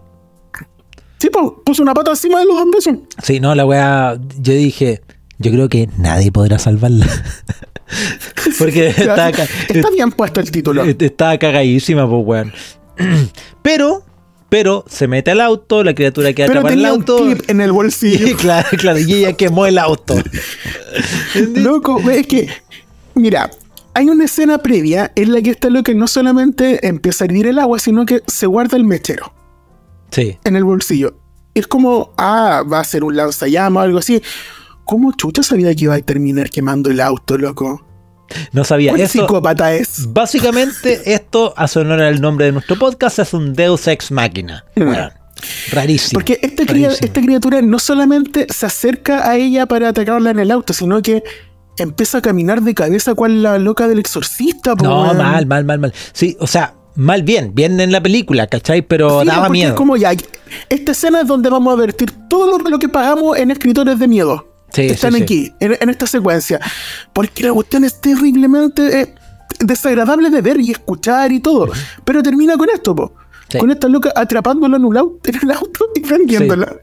Sí, 1.20 1.30
puso 1.66 1.84
una 1.84 1.94
pata 1.94 2.12
encima 2.12 2.40
de 2.40 2.46
los 2.46 2.56
hombres. 2.56 2.90
Sí, 3.22 3.40
no, 3.42 3.54
la 3.54 3.66
weá. 3.66 4.18
Yo 4.40 4.54
dije, 4.54 5.02
yo 5.40 5.52
creo 5.52 5.68
que 5.70 5.90
nadie 5.98 6.32
podrá 6.32 6.60
salvarla. 6.60 7.08
Porque 8.60 8.90
está, 8.90 9.30
Está 9.30 9.90
bien 9.92 10.12
puesto 10.12 10.40
el 10.40 10.52
título. 10.52 10.84
está 10.84 11.38
cagadísima, 11.40 12.08
pues 12.10 12.24
weón. 12.26 12.54
Pero, 13.62 14.04
pero 14.50 14.84
se 14.90 15.08
mete 15.08 15.32
al 15.32 15.42
auto, 15.42 15.84
la 15.84 15.94
criatura 15.94 16.34
queda 16.34 16.48
Pero 16.48 16.60
atrapada 16.62 16.74
en 16.74 16.80
el 16.80 16.86
tenía 16.86 16.94
un 16.94 17.02
auto. 17.02 17.26
clip 17.38 17.50
en 17.50 17.62
el 17.62 17.70
Y, 17.70 17.74
bolsillo. 17.74 18.38
claro, 18.38 18.68
claro, 18.78 19.00
y 19.00 19.14
ella 19.14 19.34
quemó 19.34 19.66
el 19.66 19.78
auto. 19.78 20.16
Loco, 21.56 22.00
es 22.10 22.26
que, 22.28 22.48
mira, 23.16 23.50
hay 23.94 24.06
una 24.10 24.26
escena 24.26 24.58
previa 24.60 25.12
en 25.16 25.34
la 25.34 25.42
que 25.42 25.52
esta 25.52 25.70
loca 25.70 25.94
no 25.94 26.08
solamente 26.08 26.88
empieza 26.88 27.24
a 27.24 27.28
hervir 27.28 27.48
el 27.48 27.60
agua, 27.60 27.80
sino 27.80 28.06
que 28.06 28.22
se 28.28 28.46
guarda 28.48 28.78
el 28.78 28.86
mechero 28.86 29.34
Sí. 30.12 30.38
en 30.44 30.56
el 30.56 30.64
bolsillo. 30.64 31.16
Es 31.54 31.68
como, 31.68 32.14
ah, 32.18 32.64
va 32.72 32.80
a 32.80 32.84
ser 32.84 33.04
un 33.04 33.16
lanzallamas 33.16 33.82
o 33.82 33.84
algo 33.86 34.00
así. 34.00 34.22
¿Cómo 34.90 35.12
chucha 35.12 35.44
sabía 35.44 35.76
que 35.76 35.84
iba 35.84 35.94
a 35.94 36.00
terminar 36.00 36.50
quemando 36.50 36.90
el 36.90 37.00
auto, 37.00 37.38
loco? 37.38 37.86
No 38.54 38.64
sabía. 38.64 38.92
¿Cuál 38.92 39.08
psicópata 39.08 39.72
es? 39.72 40.12
básicamente, 40.12 41.02
esto, 41.14 41.54
a 41.56 41.68
su 41.68 41.82
honor 41.82 42.02
al 42.02 42.20
nombre 42.20 42.48
de 42.48 42.54
nuestro 42.54 42.76
podcast, 42.76 43.20
es 43.20 43.32
un 43.36 43.54
Deus 43.54 43.88
Ex 43.88 44.12
Máquina. 44.12 44.66
Weón. 44.76 45.12
Rarísimo. 45.72 46.18
Porque 46.18 46.40
esta, 46.42 46.66
criatura 46.66 47.62
no 47.62 47.78
solamente 47.78 48.48
se 48.50 48.66
acerca 48.66 49.30
a 49.30 49.38
ella 49.38 49.68
para 49.68 49.90
atacarla 49.90 50.32
en 50.32 50.40
el 50.40 50.50
auto, 50.50 50.74
sino 50.74 51.04
que 51.04 51.22
empieza 51.78 52.18
a 52.18 52.22
caminar 52.24 52.64
de 52.64 52.74
cabeza 52.74 53.14
cual 53.14 53.44
la 53.44 53.60
loca 53.60 53.88
del 53.88 54.00
exorcista. 54.00 54.76
po, 54.76 54.86
No, 54.86 55.14
mal, 55.14 55.46
mal, 55.46 55.66
mal, 55.66 55.78
mal. 55.78 55.94
Sí, 56.14 56.36
o 56.40 56.48
sea, 56.48 56.74
mal 56.96 57.22
bien, 57.22 57.54
bien 57.54 57.80
en 57.80 57.92
la 57.92 58.02
película, 58.02 58.48
¿cachai? 58.48 58.82
Pero 58.82 59.22
Sí, 59.22 59.28
daba 59.28 59.50
miedo. 59.50 59.70
es 59.70 59.76
como 59.76 59.98
ya, 59.98 60.14
esta 60.68 60.94
escena 60.94 61.22
es 61.22 61.28
donde 61.28 61.52
vamos 61.52 61.72
a 61.74 61.76
vertir 61.76 62.12
todo 62.28 62.58
lo 62.58 62.80
que 62.80 62.90
pagamos 62.90 63.38
en 63.38 63.52
escritores 63.52 64.00
de 64.00 64.08
miedo. 64.08 64.50
Sí, 64.74 64.84
Están 64.84 65.14
sí, 65.14 65.24
aquí, 65.24 65.54
en, 65.60 65.78
en 65.80 65.90
esta 65.90 66.08
secuencia. 66.08 66.60
Porque 67.14 67.44
la 67.44 67.54
cuestión 67.54 67.84
es 67.84 68.00
terriblemente 68.00 69.02
eh, 69.02 69.16
desagradable 69.60 70.30
de 70.30 70.42
ver 70.42 70.60
y 70.60 70.72
escuchar 70.72 71.32
y 71.32 71.40
todo. 71.40 71.70
Pero 72.06 72.24
termina 72.24 72.58
con 72.58 72.70
esto, 72.70 72.96
po. 72.96 73.14
Con 73.58 73.72
esta 73.72 73.88
loca 73.88 74.12
atrapándola 74.16 74.78
en, 74.78 74.86
un 74.86 74.98
auto, 74.98 75.20
en 75.28 75.40
el 75.42 75.52
auto 75.52 75.88
y 75.96 76.02
prendiéndola. 76.02 76.76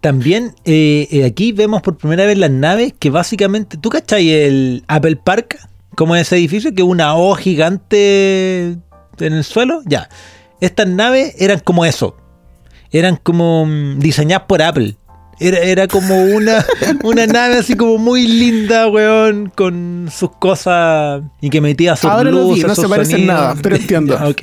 También 0.00 0.54
eh, 0.64 1.06
eh, 1.10 1.24
aquí 1.24 1.52
vemos 1.52 1.82
por 1.82 1.96
primera 1.96 2.24
vez 2.24 2.38
las 2.38 2.50
naves 2.50 2.94
que 2.98 3.10
básicamente. 3.10 3.76
¿Tú 3.76 3.90
cachai 3.90 4.30
el 4.30 4.84
Apple 4.88 5.16
Park? 5.16 5.58
Como 5.94 6.16
ese 6.16 6.36
edificio 6.36 6.74
que 6.74 6.82
una 6.82 7.14
O 7.14 7.34
gigante 7.34 8.70
en 9.18 9.32
el 9.32 9.44
suelo. 9.44 9.82
Ya. 9.84 10.08
Estas 10.60 10.88
naves 10.88 11.34
eran 11.38 11.60
como 11.60 11.84
eso. 11.84 12.16
Eran 12.90 13.16
como 13.16 13.66
mm, 13.66 13.98
diseñadas 14.00 14.46
por 14.46 14.62
Apple. 14.62 14.96
Era, 15.40 15.58
era 15.58 15.88
como 15.88 16.22
una, 16.22 16.64
una 17.02 17.26
nave 17.26 17.56
así 17.56 17.74
como 17.74 17.96
muy 17.98 18.26
linda, 18.26 18.88
weón, 18.88 19.50
con 19.54 20.08
sus 20.12 20.30
cosas 20.32 21.22
y 21.40 21.48
que 21.48 21.60
metía 21.60 21.96
sus 21.96 22.10
Ahora 22.10 22.30
lo 22.30 22.44
vi, 22.44 22.60
luces, 22.60 22.66
no 22.66 22.74
se 22.74 22.88
parece 22.88 23.16
en 23.16 23.26
nada, 23.26 23.56
pero 23.60 23.76
entiendo. 23.76 24.18
Ok, 24.28 24.42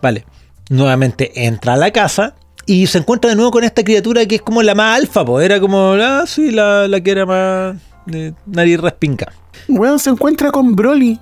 vale. 0.00 0.24
Nuevamente 0.70 1.44
entra 1.46 1.74
a 1.74 1.76
la 1.76 1.90
casa 1.90 2.36
y 2.66 2.86
se 2.86 2.98
encuentra 2.98 3.30
de 3.30 3.36
nuevo 3.36 3.50
con 3.50 3.64
esta 3.64 3.82
criatura 3.82 4.26
que 4.26 4.36
es 4.36 4.42
como 4.42 4.62
la 4.62 4.74
más 4.74 4.96
alfa, 4.98 5.24
pues 5.24 5.44
era 5.44 5.58
como, 5.58 5.94
ah, 5.94 6.24
sí, 6.26 6.50
la, 6.50 6.86
la 6.86 7.00
que 7.00 7.10
era 7.10 7.26
más 7.26 7.76
de 8.06 8.34
nariz 8.46 8.78
respinca. 8.78 9.32
Weón 9.68 9.98
se 9.98 10.10
encuentra 10.10 10.50
con 10.50 10.76
Broly. 10.76 11.18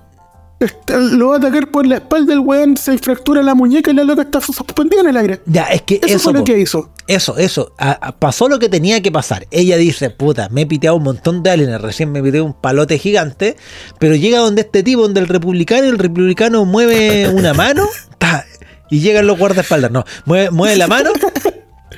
Está- 0.58 0.96
lo 0.96 1.28
va 1.28 1.34
a 1.34 1.38
atacar 1.38 1.70
por 1.70 1.86
la 1.86 1.96
espalda, 1.96 2.32
el 2.32 2.38
weón 2.40 2.78
se 2.78 2.96
fractura 2.96 3.42
la 3.42 3.54
muñeca 3.54 3.90
y 3.90 3.94
la 3.94 4.04
loca 4.04 4.22
está 4.22 4.40
suspendida 4.40 5.02
en 5.02 5.08
el 5.08 5.16
aire. 5.18 5.40
Ya, 5.44 5.64
es 5.64 5.82
que 5.82 5.96
Eso, 5.96 6.06
eso, 6.06 6.18
fue 6.20 6.32
lo 6.32 6.44
que 6.44 6.58
hizo. 6.58 6.90
Eso, 7.06 7.36
eso. 7.36 7.72
A- 7.76 7.90
a- 8.08 8.12
pasó 8.18 8.48
lo 8.48 8.58
que 8.58 8.70
tenía 8.70 9.02
que 9.02 9.12
pasar. 9.12 9.46
Ella 9.50 9.76
dice, 9.76 10.08
puta, 10.08 10.48
me 10.50 10.62
he 10.62 10.66
piteado 10.66 10.96
un 10.96 11.02
montón 11.02 11.42
de 11.42 11.50
aliens, 11.50 11.80
recién 11.82 12.10
me 12.10 12.22
piteé 12.22 12.40
un 12.40 12.54
palote 12.54 12.98
gigante, 12.98 13.56
pero 13.98 14.14
llega 14.14 14.38
donde 14.38 14.62
este 14.62 14.82
tipo, 14.82 15.02
donde 15.02 15.20
el 15.20 15.28
republicano, 15.28 15.86
el 15.88 15.98
republicano 15.98 16.64
mueve 16.64 17.28
una 17.28 17.52
mano, 17.52 17.86
ta, 18.18 18.46
y 18.90 19.00
llegan 19.00 19.26
los 19.26 19.38
guardaespaldas, 19.38 19.90
no, 19.90 20.04
mueve, 20.24 20.50
mueve 20.50 20.76
la 20.76 20.86
mano 20.86 21.10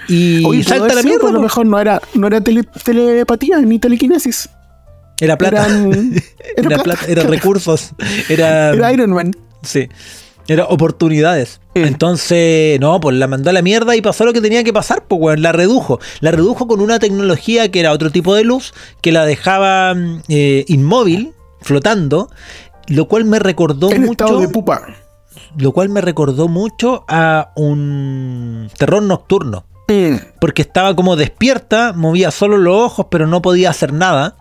y 0.08 0.44
Oye, 0.44 0.64
salta 0.64 0.94
la 0.94 1.02
mierda. 1.02 1.28
A 1.28 1.32
lo 1.32 1.40
mejor 1.40 1.64
no 1.66 1.78
era, 1.78 2.00
no 2.14 2.26
era 2.26 2.40
tele- 2.40 2.66
telepatía 2.82 3.58
ni 3.60 3.78
telequinesis. 3.78 4.48
Era 5.20 5.36
plata. 5.38 5.66
Eran- 5.66 6.14
Era, 6.56 6.74
era 6.74 6.82
plata, 6.82 7.06
era 7.06 7.22
recursos, 7.24 7.90
era, 8.28 8.70
Era 8.70 8.92
Iron 8.92 9.10
Man. 9.10 9.30
sí, 9.62 9.88
era 10.48 10.64
oportunidades. 10.64 11.60
Mm. 11.76 11.84
Entonces, 11.84 12.80
no, 12.80 12.98
pues 13.00 13.16
la 13.16 13.26
mandó 13.28 13.50
a 13.50 13.52
la 13.52 13.62
mierda 13.62 13.94
y 13.94 14.00
pasó 14.00 14.24
lo 14.24 14.32
que 14.32 14.40
tenía 14.40 14.64
que 14.64 14.72
pasar, 14.72 15.04
pues 15.06 15.38
la 15.38 15.52
redujo. 15.52 16.00
La 16.20 16.30
redujo 16.32 16.66
con 16.66 16.80
una 16.80 16.98
tecnología 16.98 17.70
que 17.70 17.78
era 17.80 17.92
otro 17.92 18.10
tipo 18.10 18.34
de 18.34 18.42
luz, 18.44 18.72
que 19.02 19.12
la 19.12 19.24
dejaba 19.26 19.94
mm, 19.94 20.22
eh, 20.28 20.64
inmóvil, 20.68 21.32
flotando, 21.60 22.28
lo 22.88 23.06
cual 23.06 23.24
me 23.24 23.38
recordó 23.38 23.90
En 23.92 24.00
mucho, 24.02 24.24
estado 24.24 24.40
de 24.40 24.48
pupa. 24.48 24.82
lo 25.56 25.72
cual 25.72 25.90
me 25.90 26.00
recordó 26.00 26.48
mucho 26.48 27.04
a 27.08 27.52
un 27.56 28.68
terror 28.78 29.02
nocturno. 29.02 29.64
Mm. 29.86 30.16
Porque 30.40 30.62
estaba 30.62 30.96
como 30.96 31.14
despierta, 31.14 31.92
movía 31.94 32.30
solo 32.30 32.56
los 32.58 32.74
ojos, 32.74 33.06
pero 33.10 33.26
no 33.28 33.42
podía 33.42 33.70
hacer 33.70 33.92
nada. 33.92 34.36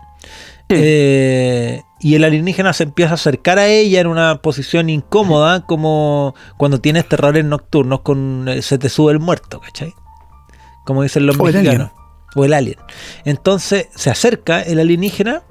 Eh, 0.69 1.81
y 1.99 2.15
el 2.15 2.23
alienígena 2.23 2.73
se 2.73 2.83
empieza 2.83 3.11
a 3.11 3.15
acercar 3.15 3.57
a 3.57 3.67
ella 3.67 4.01
en 4.01 4.07
una 4.07 4.41
posición 4.41 4.89
incómoda, 4.89 5.65
como 5.65 6.35
cuando 6.57 6.79
tienes 6.79 7.07
terrores 7.07 7.45
nocturnos 7.45 8.01
con 8.01 8.47
eh, 8.47 8.61
se 8.61 8.77
te 8.77 8.89
sube 8.89 9.13
el 9.13 9.19
muerto, 9.19 9.59
¿cachai? 9.59 9.93
Como 10.85 11.03
dicen 11.03 11.25
los 11.25 11.39
O 11.39 11.47
el 11.47 11.53
mexicanos. 11.53 11.91
O 12.35 12.45
el 12.45 12.53
alien. 12.53 12.77
Entonces 13.25 13.87
se 13.95 14.09
acerca 14.09 14.61
el 14.61 14.79
alienígena. 14.79 15.43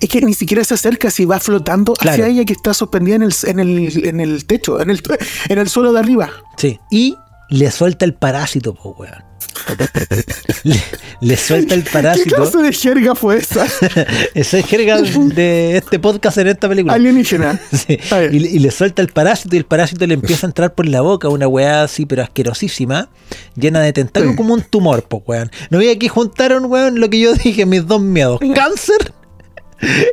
Es 0.00 0.10
que 0.10 0.20
ni 0.20 0.34
siquiera 0.34 0.62
se 0.62 0.74
acerca 0.74 1.10
si 1.10 1.24
va 1.24 1.40
flotando 1.40 1.94
hacia 1.98 2.26
ella 2.26 2.44
que 2.44 2.52
está 2.52 2.74
suspendida 2.74 3.16
en 3.16 3.22
el, 3.22 3.34
en 3.44 3.60
el, 3.60 4.06
en 4.06 4.20
el 4.20 4.44
techo, 4.44 4.80
en 4.80 4.90
el, 4.90 5.00
en 5.48 5.58
el 5.58 5.68
suelo 5.68 5.92
de 5.94 6.00
arriba. 6.00 6.30
Sí. 6.58 6.78
Y 6.90 7.16
le 7.50 7.70
suelta 7.70 8.04
el 8.04 8.14
parásito, 8.14 8.74
po, 8.74 8.96
weón. 8.98 9.24
le, 10.64 10.76
le 11.20 11.36
suelta 11.36 11.74
el 11.74 11.84
¿Qué 11.84 11.90
parásito. 11.90 12.36
clase 12.36 12.58
de 12.58 12.72
jerga 12.72 13.14
fue 13.14 13.38
esa? 13.38 13.66
Esa 14.34 14.58
es 14.58 14.66
jerga 14.66 15.00
de 15.02 15.76
este 15.76 15.98
podcast 15.98 16.38
en 16.38 16.48
esta 16.48 16.68
película. 16.68 16.94
Alienígena. 16.94 17.60
Sí. 17.72 17.98
Y, 18.32 18.38
le- 18.38 18.48
y 18.50 18.58
le 18.58 18.70
suelta 18.70 19.02
el 19.02 19.08
parásito 19.08 19.54
y 19.56 19.58
el 19.58 19.64
parásito 19.64 20.06
le 20.06 20.14
empieza 20.14 20.46
a 20.46 20.48
entrar 20.48 20.74
por 20.74 20.86
la 20.88 21.00
boca, 21.02 21.28
una 21.28 21.46
weá 21.48 21.82
así, 21.82 22.06
pero 22.06 22.22
asquerosísima, 22.22 23.10
llena 23.56 23.80
de 23.80 23.92
tentáculos 23.92 24.32
Sí. 24.32 24.36
como 24.36 24.54
un 24.54 24.62
tumor, 24.62 25.02
pues 25.04 25.22
weón. 25.26 25.50
No 25.70 25.78
veía 25.78 25.98
que 25.98 26.08
juntaron, 26.08 26.66
weón, 26.66 27.00
lo 27.00 27.10
que 27.10 27.20
yo 27.20 27.34
dije, 27.34 27.66
mis 27.66 27.86
dos 27.86 28.00
miedos, 28.00 28.40
cáncer 28.54 29.12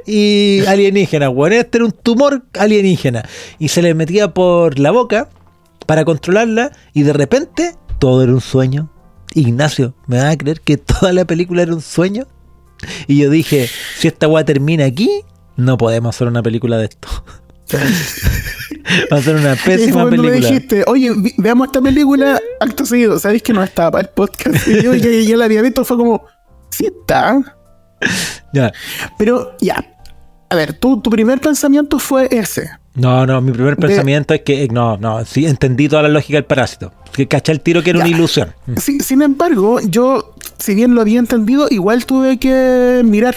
y 0.06 0.62
alienígena, 0.68 1.30
weón. 1.30 1.54
Este 1.54 1.78
era 1.80 1.86
un 1.86 1.92
tumor 1.92 2.44
alienígena. 2.54 3.28
Y 3.60 3.68
se 3.70 3.82
le 3.82 3.94
metía 3.94 4.34
por 4.34 4.80
la 4.80 4.92
boca 4.92 5.30
para 5.88 6.06
controlarla 6.06 6.72
y 6.94 7.02
de 7.02 7.14
repente 7.14 7.76
todo 7.98 8.22
era 8.22 8.32
un 8.34 8.42
sueño. 8.42 8.92
Ignacio, 9.34 9.96
¿me 10.06 10.18
vas 10.18 10.34
a 10.34 10.38
creer 10.38 10.62
que 10.62 10.78
toda 10.78 11.12
la 11.14 11.26
película 11.26 11.64
era 11.64 11.74
un 11.74 11.82
sueño? 11.82 12.28
Y 13.08 13.18
yo 13.18 13.32
dije, 13.32 13.68
si 13.98 14.08
esta 14.08 14.28
weá 14.28 14.46
termina 14.46 14.86
aquí, 14.86 15.10
no 15.56 15.78
podemos 15.80 16.16
hacer 16.16 16.28
una 16.28 16.44
película 16.44 16.78
de 16.78 16.86
esto. 16.86 17.08
Va 19.12 19.18
a 19.18 19.22
ser 19.22 19.36
una 19.36 19.54
Y 19.56 19.58
pésima 19.58 20.06
me 20.06 20.12
película. 20.12 20.36
dijiste, 20.36 20.84
oye, 20.88 21.12
veamos 21.38 21.68
esta 21.68 21.82
película 21.82 22.40
acto 22.60 22.86
seguido. 22.86 23.20
¿Sabéis 23.20 23.42
que 23.44 23.54
no 23.54 23.64
estaba 23.64 23.92
para 23.92 24.04
el 24.04 24.10
podcast? 24.14 24.68
Y 24.68 24.82
yo 24.82 24.94
ya, 24.94 25.10
ya 25.10 25.38
la 25.38 25.46
había 25.46 25.62
visto, 25.62 25.84
fue 25.84 25.98
como, 25.98 26.26
sí 26.70 26.86
está. 26.86 27.42
Ya. 28.54 28.72
Pero 29.18 29.56
ya. 29.60 29.84
A 30.50 30.56
ver, 30.56 30.74
tu, 30.74 31.02
tu 31.02 31.10
primer 31.10 31.42
pensamiento 31.42 32.00
fue 32.00 32.28
ese. 32.32 32.70
No, 32.98 33.26
no, 33.26 33.40
mi 33.42 33.52
primer 33.52 33.76
De- 33.78 33.88
pensamiento 33.88 34.34
es 34.34 34.42
que, 34.42 34.64
eh, 34.64 34.68
no, 34.72 34.98
no, 34.98 35.24
sí, 35.24 35.46
entendí 35.46 35.88
toda 35.88 36.02
la 36.04 36.10
lógica 36.10 36.38
del 36.38 36.46
parásito. 36.46 36.92
Que 37.14 37.28
caché 37.28 37.52
el 37.52 37.62
tiro 37.62 37.82
que 37.84 37.92
era 37.92 38.00
Ya. 38.00 38.06
una 38.06 38.16
ilusión. 38.16 38.54
Sí, 38.82 39.00
sin 39.00 39.22
embargo, 39.22 39.80
yo, 39.82 40.34
si 40.58 40.76
bien 40.76 40.94
lo 40.96 41.02
había 41.02 41.20
entendido, 41.20 41.68
igual 41.70 42.06
tuve 42.06 42.38
que 42.40 43.02
mirar 43.06 43.36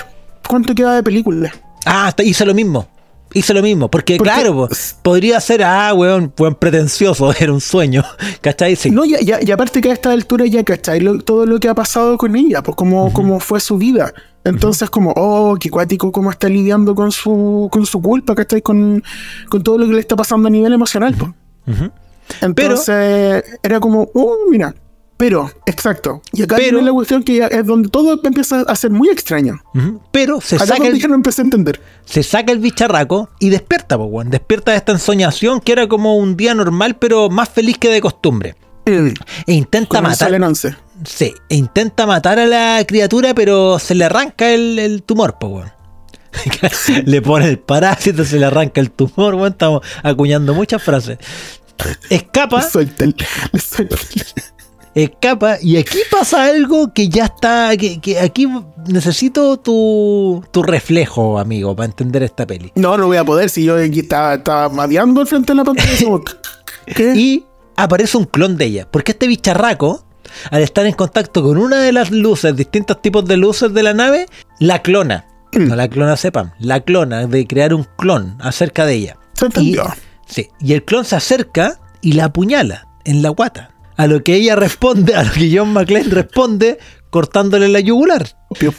cuánto 0.48 0.74
queda 0.74 0.96
de 0.96 1.02
película. 1.02 1.52
Ah, 1.86 2.12
hice 2.24 2.44
lo 2.44 2.54
mismo. 2.54 2.88
Hice 3.32 3.54
lo 3.54 3.62
mismo. 3.62 3.88
Porque, 3.88 4.16
Porque- 4.16 4.32
claro, 4.32 4.54
po, 4.54 4.68
podría 5.02 5.38
ser, 5.40 5.62
ah, 5.62 5.94
weón, 5.94 6.32
weón 6.38 6.56
pretencioso, 6.56 7.32
era 7.38 7.52
un 7.52 7.61
sueño. 7.61 8.02
¿Cachai? 8.40 8.74
Sí. 8.76 8.90
No, 8.90 9.04
ya, 9.04 9.20
ya- 9.20 9.38
y 9.40 9.50
aparte 9.52 9.80
que 9.80 9.90
a 9.90 9.92
esta 9.92 10.11
altura 10.11 10.46
ya, 10.46 10.64
¿cachai? 10.64 11.00
Lo- 11.00 11.18
todo 11.20 11.46
lo 11.46 11.61
que 11.61 11.68
ha 11.68 11.74
pasado 11.74 12.18
con 12.18 12.34
ella, 12.34 12.62
pues 12.62 12.76
cómo, 12.76 13.12
cómo 13.12 13.38
fue 13.40 13.61
su 13.61 13.78
vida. 13.78 14.12
Entonces, 14.45 14.88
como, 14.88 15.12
oh, 15.16 15.57
qué 15.61 15.68
cuático, 15.70 16.11
cómo 16.12 16.30
está 16.30 16.49
lidiando 16.49 16.95
con 16.95 17.12
su, 17.12 17.68
con 17.70 17.84
su 17.84 18.01
culpa, 18.01 18.34
¿cachai? 18.34 18.62
Con, 18.62 19.03
con 19.51 19.62
todo 19.62 19.76
lo 19.78 19.86
que 19.86 19.93
le 19.93 20.01
está 20.01 20.16
pasando 20.16 20.49
a 20.49 20.51
nivel 20.51 20.72
emocional. 20.72 21.14
Ujú. 21.66 21.91
Entonces, 22.41 23.45
era 23.62 23.80
como, 23.80 24.09
oh, 24.14 24.36
mira. 24.51 24.74
Pero, 25.16 25.51
exacto. 25.66 26.22
Y 26.32 26.43
acá 26.43 26.57
Pero- 26.57 26.70
viene 26.78 26.86
la 26.86 26.93
cuestión 26.95 27.22
que 27.22 27.36
ya 27.36 27.47
es 27.49 27.66
donde 27.66 27.91
todo 27.91 28.18
empieza 28.24 28.62
a 28.62 28.74
ser 28.74 28.91
muy 28.91 29.11
extraño. 29.11 29.61
Pero 30.11 30.41
se 30.41 30.57
Acá 30.57 30.64
saca, 30.64 30.86
el, 30.86 30.99
no 31.09 31.14
empecé 31.14 31.43
a 31.43 31.45
entender. 31.45 31.78
se 32.07 32.22
saca 32.22 32.51
el 32.53 32.59
bicharraco 32.59 33.28
y 33.38 33.51
despierta, 33.51 33.99
po, 33.99 34.05
weón. 34.05 34.30
Despierta 34.30 34.70
de 34.70 34.78
esta 34.78 34.93
ensoñación 34.93 35.61
que 35.61 35.72
era 35.72 35.86
como 35.88 36.16
un 36.16 36.38
día 36.38 36.55
normal, 36.55 36.97
pero 36.99 37.28
más 37.28 37.51
feliz 37.51 37.76
que 37.76 37.91
de 37.91 38.01
costumbre. 38.01 38.57
E 38.86 39.53
intenta 39.53 39.88
Con 39.99 40.05
matar. 40.05 40.30
Salen 41.05 41.07
11. 41.07 41.11
Sí, 41.16 41.34
e 41.48 41.55
intenta 41.57 42.07
matar 42.07 42.38
a 42.38 42.46
la 42.46 42.84
criatura, 42.86 43.34
pero 43.34 43.78
se 43.78 43.94
le 43.94 44.05
arranca 44.05 44.51
el, 44.51 44.78
el 44.78 45.03
tumor, 45.03 45.38
po, 45.38 45.48
weón. 45.48 45.72
le 47.07 47.22
pone 47.22 47.48
el 47.48 47.59
parásito, 47.59 48.24
se 48.24 48.38
le 48.38 48.46
arranca 48.46 48.80
el 48.80 48.90
tumor, 48.90 49.34
weón. 49.34 49.53
Estamos 49.53 49.82
acuñando 50.03 50.55
muchas 50.55 50.82
frases. 50.82 51.18
Escapa, 52.11 52.62
Le 52.62 52.70
suelta 52.70 53.05
el- 53.05 53.16
le 53.53 53.61
suelta 53.61 53.96
el- 54.94 55.03
escapa, 55.03 55.57
y 55.62 55.76
aquí 55.76 55.98
pasa 56.11 56.44
algo 56.44 56.92
que 56.92 57.09
ya 57.09 57.24
está. 57.26 57.76
Que, 57.76 58.01
que 58.01 58.18
aquí 58.20 58.46
necesito 58.86 59.57
tu, 59.59 60.44
tu 60.51 60.62
reflejo, 60.62 61.38
amigo, 61.38 61.74
para 61.74 61.86
entender 61.86 62.22
esta 62.22 62.46
peli. 62.46 62.70
No, 62.74 62.96
no 62.98 63.07
voy 63.07 63.16
a 63.16 63.24
poder 63.24 63.48
si 63.51 63.64
yo 63.64 63.76
aquí 63.76 64.01
estaba, 64.01 64.34
estaba 64.34 64.68
madeando 64.68 65.20
al 65.20 65.26
frente 65.26 65.53
de 65.53 65.57
la 65.57 65.64
pantalla. 65.64 65.90
¿Qué? 66.94 67.12
Y 67.14 67.44
aparece 67.76 68.16
un 68.18 68.24
clon 68.24 68.57
de 68.57 68.66
ella. 68.66 68.88
Porque 68.90 69.12
este 69.12 69.26
bicharraco, 69.26 70.05
al 70.50 70.62
estar 70.62 70.86
en 70.86 70.94
contacto 70.94 71.42
con 71.42 71.56
una 71.58 71.80
de 71.80 71.92
las 71.92 72.10
luces, 72.10 72.54
distintos 72.56 73.00
tipos 73.02 73.24
de 73.24 73.36
luces 73.36 73.72
de 73.72 73.82
la 73.82 73.94
nave, 73.94 74.26
la 74.58 74.80
clona. 74.82 75.26
No 75.52 75.74
la 75.74 75.88
clona 75.88 76.16
sepan, 76.16 76.52
la 76.60 76.80
clona 76.80 77.26
de 77.26 77.46
crear 77.46 77.74
un 77.74 77.84
clon 77.98 78.36
acerca 78.40 78.86
de 78.86 78.94
ella. 78.94 79.16
Se 79.34 79.44
Y, 79.44 79.46
entendió. 79.46 79.84
sí, 80.26 80.48
y 80.60 80.74
el 80.74 80.84
clon 80.84 81.04
se 81.04 81.16
acerca 81.16 81.80
y 82.02 82.12
la 82.12 82.26
apuñala 82.26 82.86
en 83.04 83.22
la 83.22 83.30
guata. 83.30 83.70
A 83.96 84.06
lo 84.06 84.22
que 84.22 84.34
ella 84.36 84.54
responde, 84.56 85.14
a 85.14 85.24
lo 85.24 85.32
que 85.32 85.50
John 85.56 85.72
McClane 85.72 86.08
responde 86.08 86.78
cortándole 87.10 87.68
la 87.68 87.80
yugular. 87.80 88.28
Obvio. 88.48 88.72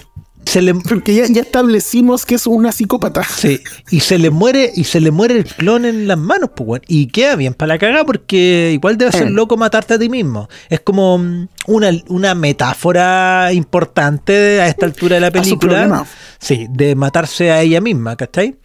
Se 0.52 0.62
le, 0.62 0.74
Porque 0.74 1.16
ya, 1.16 1.28
ya 1.30 1.44
establecimos 1.44 2.26
que 2.26 2.36
es 2.36 2.46
una 2.46 2.74
psicópata. 2.74 3.24
Sí, 3.24 3.62
y 3.90 4.02
se 4.02 4.18
le 4.18 4.32
muere, 4.32 4.70
y 4.76 4.84
se 4.84 5.00
le 5.00 5.10
muere 5.10 5.38
el 5.38 5.46
clon 5.46 5.86
en 5.86 6.10
las 6.10 6.18
manos, 6.18 6.50
pues. 6.54 6.82
Y 6.90 7.08
queda 7.08 7.38
bien 7.38 7.54
para 7.54 7.76
la 7.76 7.80
cagada 7.80 8.04
porque 8.04 8.72
igual 8.74 8.98
debe 8.98 9.14
ser 9.14 9.30
Mm. 9.30 9.36
loco 9.36 9.56
matarte 9.56 9.94
a 9.94 10.00
ti 10.00 10.10
mismo. 10.10 10.50
Es 10.68 10.82
como 10.82 11.18
mm, 11.18 11.48
una, 11.68 11.92
una 12.10 12.36
metáfora 12.36 13.54
importante 13.54 14.60
a 14.60 14.68
esta 14.68 14.86
altura 14.86 15.16
de 15.16 15.22
la 15.22 15.32
película. 15.32 16.06
Sí, 16.38 16.68
de 16.70 16.96
matarse 16.96 17.50
a 17.52 17.62
ella 17.62 17.80
misma, 17.80 18.18
¿cachai? 18.18 18.58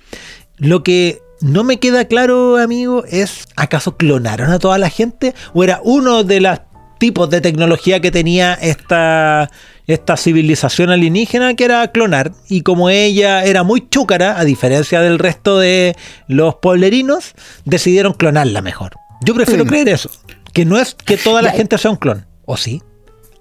Lo 0.57 0.83
que 0.83 1.23
no 1.41 1.63
me 1.63 1.79
queda 1.79 2.07
claro, 2.07 2.57
amigo, 2.57 3.05
es 3.09 3.47
¿acaso 3.55 3.97
clonaron 3.97 4.51
a 4.51 4.59
toda 4.59 4.77
la 4.79 4.91
gente? 4.91 5.37
¿O 5.55 5.63
era 5.63 5.81
uno 5.85 6.25
de 6.25 6.41
los 6.41 6.59
tipos 6.99 7.31
de 7.31 7.41
tecnología 7.41 8.01
que 8.01 8.11
tenía 8.11 8.55
esta, 8.55 9.51
esta 9.87 10.17
civilización 10.17 10.91
alienígena 10.91 11.55
que 11.55 11.65
era 11.65 11.87
clonar? 11.93 12.33
Y 12.49 12.63
como 12.63 12.91
ella 12.91 13.45
era 13.45 13.63
muy 13.63 13.89
chúcara, 13.89 14.39
a 14.39 14.45
diferencia 14.45 15.01
del 15.01 15.19
resto 15.19 15.59
de 15.59 15.97
los 16.29 16.57
poblerinos, 16.57 17.35
decidieron 17.65 18.13
clonarla 18.15 18.63
mejor. 18.63 18.97
Yo 19.25 19.35
prefiero 19.35 19.65
Mm. 19.65 19.69
creer 19.69 19.89
eso, 19.89 20.11
que 20.53 20.65
no 20.65 20.79
es 20.79 20.95
que 20.95 21.17
toda 21.17 21.43
la 21.43 21.53
gente 21.53 21.79
sea 21.79 21.91
un 21.91 21.97
clon, 21.97 22.27
¿o 22.45 22.57
sí? 22.57 22.83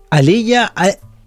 Al 0.09 0.29
ella 0.29 0.71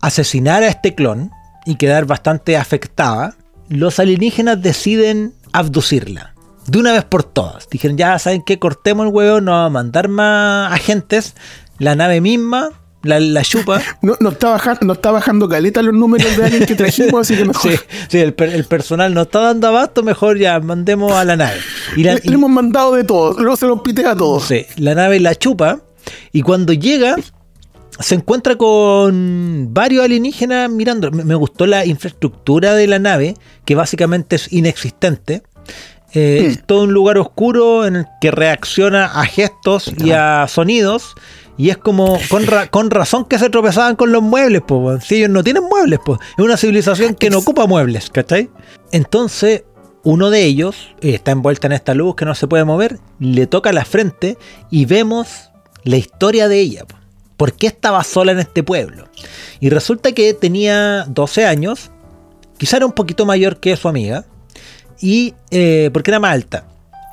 asesinar 0.01 0.63
a 0.63 0.69
este 0.69 0.95
clon 0.95 1.31
y 1.67 1.77
quedar 1.77 2.07
bastante 2.07 2.57
afectada, 2.57 3.35
los 3.69 3.99
alienígenas 3.99 4.63
deciden 4.63 5.35
abducirla. 5.53 6.35
De 6.67 6.79
una 6.79 6.93
vez 6.93 7.05
por 7.05 7.25
todas. 7.25 7.69
Dijeron, 7.71 7.97
ya 7.97 8.19
saben 8.19 8.43
que 8.43 8.59
cortemos 8.59 9.07
el 9.07 9.13
huevo, 9.13 9.41
no 9.41 9.53
vamos 9.53 9.67
a 9.67 9.71
mandar 9.71 10.09
más 10.09 10.73
agentes. 10.73 11.35
La 11.79 11.95
nave 11.95 12.21
misma 12.21 12.71
la, 13.03 13.21
la 13.21 13.43
chupa. 13.43 13.81
No, 14.03 14.17
no, 14.21 14.31
está 14.31 14.51
bajando, 14.51 14.81
no 14.87 14.93
está 14.95 15.11
bajando 15.11 15.49
caleta 15.49 15.83
los 15.83 15.95
números 15.95 16.37
de 16.37 16.45
alguien 16.45 16.67
que 16.67 16.75
trajimos, 16.75 17.21
así 17.23 17.37
que 17.37 17.45
mejor. 17.47 17.73
Sí, 17.73 17.79
sí, 18.09 18.19
el, 18.19 18.35
per- 18.35 18.53
el 18.55 18.65
personal 18.65 19.13
no 19.15 19.23
está 19.23 19.41
dando 19.41 19.69
abasto, 19.69 20.03
mejor 20.03 20.39
ya 20.39 20.59
mandemos 20.61 21.13
a 21.13 21.25
la 21.25 21.37
nave. 21.37 21.59
Y 21.97 22.03
la, 22.05 22.15
Le, 22.15 22.21
y- 22.25 22.29
le 22.29 22.35
hemos 22.35 22.51
mandado 22.51 22.95
de 22.95 23.05
todo, 23.05 23.35
luego 23.39 23.57
se 23.57 23.67
los 23.67 23.81
pitea 23.83 24.13
a 24.13 24.17
todos. 24.17 24.45
Sí, 24.45 24.67
la 24.77 24.95
nave 24.95 25.21
la 25.21 25.35
chupa 25.35 25.81
y 26.33 26.43
cuando 26.43 26.73
llega 26.73 27.17
se 28.01 28.15
encuentra 28.15 28.55
con 28.57 29.69
varios 29.73 30.05
alienígenas 30.05 30.71
mirando. 30.71 31.11
Me 31.11 31.25
me 31.25 31.35
gustó 31.35 31.67
la 31.67 31.85
infraestructura 31.85 32.75
de 32.75 32.87
la 32.87 32.99
nave, 32.99 33.35
que 33.65 33.75
básicamente 33.75 34.37
es 34.37 34.53
inexistente. 34.53 35.43
Eh, 36.15 36.41
Mm. 36.43 36.47
Es 36.47 36.65
todo 36.65 36.85
un 36.85 36.93
lugar 36.95 37.19
oscuro 37.19 37.87
en 37.87 37.97
el 37.97 38.07
que 38.21 38.31
reacciona 38.31 39.05
a 39.07 39.27
gestos 39.27 39.93
y 40.03 40.13
a 40.13 40.47
sonidos. 40.49 41.15
Y 41.59 41.71
es 41.71 41.77
como, 41.77 42.19
con, 42.31 42.47
ra- 42.47 42.67
con 42.71 42.91
razón 42.91 43.25
que 43.27 43.39
se 43.39 43.51
tropezaban 43.51 43.97
con 43.97 44.11
los 44.13 44.23
muebles, 44.23 44.63
pues. 44.67 45.05
Si 45.05 45.17
ellos 45.17 45.29
no 45.31 45.43
tienen 45.45 45.65
muebles, 45.65 45.99
pues. 46.05 46.19
Es 46.39 46.45
una 46.45 46.57
civilización 46.57 47.15
que 47.15 47.29
no 47.31 47.39
ocupa 47.39 47.67
muebles, 47.67 48.09
¿cachai? 48.11 48.49
Entonces, 48.93 49.65
uno 50.05 50.31
de 50.31 50.45
ellos 50.45 50.95
eh, 51.01 51.11
está 51.15 51.33
envuelta 51.33 51.67
en 51.67 51.73
esta 51.75 51.93
luz 51.95 52.15
que 52.15 52.25
no 52.25 52.35
se 52.35 52.47
puede 52.47 52.65
mover, 52.65 52.99
le 53.19 53.47
toca 53.47 53.73
la 53.73 53.85
frente 53.85 54.39
y 54.71 54.87
vemos 54.87 55.51
la 55.85 55.97
historia 55.97 56.49
de 56.49 56.61
ella. 56.61 56.85
po. 56.87 56.97
¿Por 57.37 57.53
qué 57.53 57.67
estaba 57.69 58.03
sola 58.05 58.33
en 58.33 58.39
este 58.39 58.63
pueblo? 58.63 59.09
Y 59.61 59.69
resulta 59.71 60.13
que 60.13 60.35
tenía 60.35 61.05
12 61.09 61.45
años, 61.47 61.91
quizá 62.57 62.79
era 62.79 62.87
un 62.87 62.93
poquito 62.93 63.27
mayor 63.27 63.59
que 63.61 63.77
su 63.77 63.89
amiga, 63.89 64.25
y 65.01 65.35
eh, 65.51 65.91
porque 65.93 66.11
era 66.11 66.19
más 66.21 66.33
alta. 66.35 66.65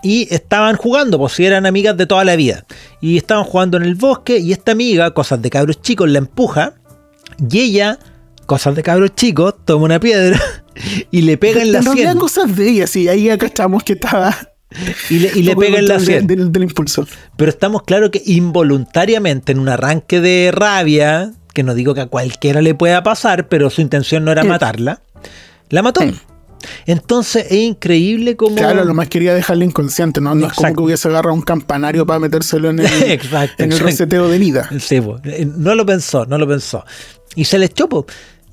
Y 0.06 0.28
estaban 0.30 0.76
jugando, 0.76 1.18
pues 1.18 1.34
si 1.34 1.46
eran 1.48 1.66
amigas 1.66 1.98
de 1.98 2.06
toda 2.06 2.24
la 2.24 2.36
vida. 2.36 2.64
Y 3.02 3.18
estaban 3.18 3.44
jugando 3.44 3.78
en 3.78 3.84
el 3.84 3.96
bosque 3.96 4.38
y 4.38 4.52
esta 4.52 4.74
amiga, 4.74 5.10
cosas 5.16 5.42
de 5.42 5.50
cabros 5.50 5.82
chicos, 5.82 6.08
la 6.08 6.20
empuja. 6.20 6.76
Y 7.50 7.60
ella, 7.60 7.98
cosas 8.46 8.76
de 8.76 8.84
cabros 8.84 9.16
chicos, 9.16 9.56
toma 9.66 9.86
una 9.86 10.00
piedra 10.00 10.40
y 11.12 11.22
le 11.24 11.40
pega 11.40 11.64
en 11.64 11.72
la 11.72 11.82
realidad 11.82 12.12
sien. 12.12 12.20
cosas 12.20 12.56
de 12.56 12.70
ella, 12.70 12.86
sí, 12.86 13.08
ahí 13.08 13.32
acá 13.32 13.48
estamos 13.48 13.84
que 13.84 13.94
estaba. 13.94 14.38
Y 15.10 15.20
le, 15.20 15.32
y 15.34 15.44
le 15.44 15.54
no 15.54 15.60
pega 15.60 15.80
en 15.80 15.88
la 15.88 16.00
sien. 16.00 16.28
Del, 16.28 16.52
del 16.52 16.64
impulso. 16.64 17.08
Pero 17.38 17.50
estamos 17.50 17.84
claros 17.84 18.10
que 18.10 18.22
involuntariamente, 18.26 19.54
en 19.54 19.60
un 19.60 19.70
arranque 19.70 20.20
de 20.20 20.52
rabia, 20.54 21.32
que 21.54 21.64
no 21.64 21.74
digo 21.74 21.96
que 21.96 22.02
a 22.02 22.08
cualquiera 22.08 22.62
le 22.62 22.76
pueda 22.76 23.02
pasar, 23.02 23.48
pero 23.48 23.72
su 23.72 23.82
intención 23.82 24.24
no 24.26 24.32
era 24.32 24.44
matarla, 24.44 25.02
la 25.70 25.82
mató. 25.82 26.02
Entonces 26.86 27.48
es 27.50 27.58
increíble 27.58 28.36
como... 28.36 28.56
Claro, 28.56 28.84
lo 28.84 28.94
más 28.94 29.10
quería 29.10 29.34
dejarle 29.34 29.66
inconsciente, 29.66 30.22
¿no? 30.22 30.36
No 30.36 30.48
es 30.48 30.54
como 30.54 30.68
Exacto. 30.68 30.76
que 30.78 30.84
hubiese 30.84 31.08
agarrado 31.08 31.34
un 31.34 31.42
campanario 31.42 32.06
para 32.06 32.20
metérselo 32.20 32.70
en 32.70 32.80
el, 32.80 32.86
Exacto, 33.12 33.64
en 33.64 33.72
el 33.72 33.78
exacto. 33.78 33.86
reseteo 33.86 34.28
de 34.28 34.38
vida. 34.38 34.70
Sí, 34.80 35.02
po. 35.02 35.20
Eh, 35.24 35.48
no 35.58 35.76
lo 35.76 35.86
pensó, 35.86 36.26
no 36.26 36.38
lo 36.38 36.48
pensó. 36.48 36.84
Y 37.36 37.46
se 37.46 37.58
le 37.60 37.66
echó, 37.66 37.90
po. 37.90 38.06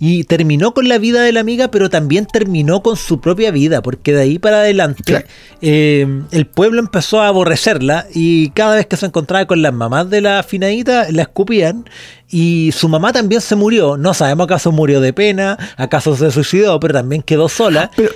Y 0.05 0.25
terminó 0.25 0.75
con 0.75 0.89
la 0.89 0.99
vida 0.99 1.23
de 1.23 1.31
la 1.31 1.39
amiga, 1.39 1.69
pero 1.69 1.89
también 1.89 2.27
terminó 2.27 2.83
con 2.83 2.97
su 2.97 3.21
propia 3.21 3.53
vida, 3.53 3.83
porque 3.83 4.13
de 4.13 4.23
ahí 4.23 4.39
para 4.41 4.57
adelante 4.57 5.05
Claro. 5.05 5.27
eh, 5.61 6.23
el 6.33 6.47
pueblo 6.49 6.81
empezó 6.81 7.21
a 7.23 7.29
aborrecerla 7.29 8.07
y 8.13 8.51
cada 8.51 8.75
vez 8.75 8.87
que 8.87 8.97
se 8.97 9.07
encontraba 9.07 9.47
con 9.47 9.63
las 9.63 9.73
mamás 9.73 10.11
de 10.11 10.21
la 10.21 10.43
finadita, 10.43 11.07
la 11.13 11.23
escupían 11.23 11.89
y 12.29 12.73
su 12.73 12.89
mamá 12.89 13.13
también 13.13 13.41
se 13.41 13.55
murió. 13.55 13.97
No 13.97 14.13
sabemos 14.13 14.47
acaso 14.47 14.73
murió 14.73 15.01
de 15.01 15.13
pena, 15.13 15.57
acaso 15.77 16.17
se 16.17 16.33
suicidó, 16.33 16.81
pero 16.81 16.95
también 16.95 17.23
quedó 17.23 17.49
sola. 17.49 17.89
Pero, 17.95 18.11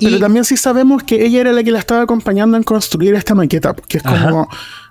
Y- 0.00 0.06
pero 0.06 0.18
también 0.18 0.44
sí 0.44 0.56
sabemos 0.56 1.04
que 1.04 1.24
ella 1.24 1.42
era 1.42 1.52
la 1.52 1.62
que 1.62 1.70
la 1.70 1.78
estaba 1.78 2.02
acompañando 2.02 2.56
en 2.56 2.64
construir 2.64 3.14
esta 3.14 3.36
maqueta, 3.36 3.76
que 3.88 3.98
es 3.98 4.02
como, 4.02 4.48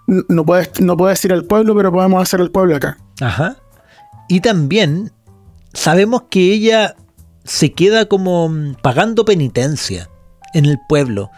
no 0.07 0.45
puedes, 0.45 0.79
no 0.79 0.95
puedes 0.95 1.23
ir 1.25 1.33
al 1.33 1.43
pueblo, 1.43 1.75
pero 1.75 1.91
podemos 1.91 2.21
hacer 2.23 2.39
el 2.39 2.49
pueblo 2.49 2.77
acá. 2.77 2.97
Ajá. 3.19 3.57
Y 4.31 4.41
también 4.41 5.11
sabemos 5.73 6.23
que 6.29 6.53
ella 6.53 6.95
se 7.43 7.71
queda 7.73 8.05
como 8.05 8.49
mm, 8.49 8.75
pagando 8.81 9.25
penitencia 9.25 10.09
en 10.53 10.65
el 10.65 10.77
pueblo. 10.87 11.29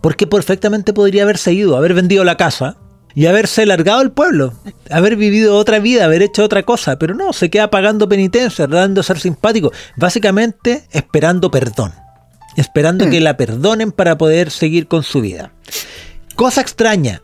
Porque 0.00 0.26
perfectamente 0.26 0.92
podría 0.92 1.24
haberse 1.24 1.52
ido, 1.52 1.76
haber 1.76 1.94
vendido 1.94 2.24
la 2.24 2.36
casa 2.36 2.76
y 3.14 3.26
haberse 3.26 3.66
largado 3.66 4.00
el 4.02 4.12
pueblo, 4.12 4.54
haber 4.90 5.16
vivido 5.16 5.56
otra 5.56 5.78
vida, 5.78 6.04
haber 6.04 6.22
hecho 6.22 6.42
otra 6.42 6.62
cosa. 6.62 6.98
Pero 6.98 7.14
no, 7.14 7.32
se 7.32 7.50
queda 7.50 7.70
pagando 7.70 8.08
penitencia, 8.08 8.66
tratando 8.66 9.00
de 9.00 9.06
ser 9.06 9.20
simpático. 9.20 9.72
Básicamente 9.96 10.84
esperando 10.90 11.50
perdón. 11.50 11.92
Esperando 12.56 13.06
Mm. 13.06 13.10
que 13.10 13.20
la 13.20 13.36
perdonen 13.36 13.92
para 13.92 14.16
poder 14.16 14.50
seguir 14.50 14.86
con 14.88 15.02
su 15.02 15.20
vida. 15.20 15.52
Cosa 16.34 16.62
extraña. 16.62 17.22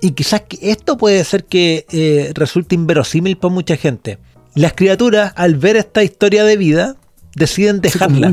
Y 0.00 0.10
quizás 0.10 0.42
que 0.42 0.58
esto 0.70 0.96
puede 0.96 1.24
ser 1.24 1.44
que 1.44 1.86
eh, 1.90 2.32
resulte 2.34 2.74
inverosímil 2.74 3.38
para 3.38 3.54
mucha 3.54 3.76
gente. 3.76 4.18
Las 4.54 4.72
criaturas, 4.74 5.32
al 5.36 5.56
ver 5.56 5.76
esta 5.76 6.02
historia 6.02 6.44
de 6.44 6.56
vida, 6.56 6.96
deciden 7.34 7.80
dejarla. 7.80 8.32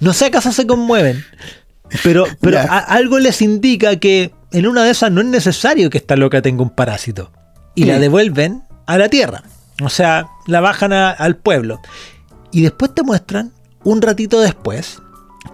No 0.00 0.12
sé 0.12 0.26
acaso 0.26 0.52
se 0.52 0.66
conmueven. 0.66 1.24
Pero, 2.02 2.24
pero 2.40 2.58
a- 2.60 2.78
algo 2.78 3.18
les 3.18 3.42
indica 3.42 3.96
que 3.96 4.32
en 4.52 4.66
una 4.66 4.84
de 4.84 4.90
esas 4.90 5.10
no 5.10 5.20
es 5.20 5.26
necesario 5.26 5.90
que 5.90 5.98
esta 5.98 6.16
loca 6.16 6.40
tenga 6.42 6.62
un 6.62 6.70
parásito. 6.70 7.32
Y 7.74 7.84
la 7.86 7.98
devuelven 7.98 8.62
a 8.86 8.98
la 8.98 9.08
tierra. 9.08 9.42
O 9.82 9.88
sea, 9.88 10.26
la 10.46 10.60
bajan 10.60 10.92
a- 10.92 11.10
al 11.10 11.36
pueblo. 11.36 11.80
Y 12.52 12.62
después 12.62 12.94
te 12.94 13.02
muestran 13.02 13.52
un 13.82 14.00
ratito 14.00 14.40
después, 14.40 14.98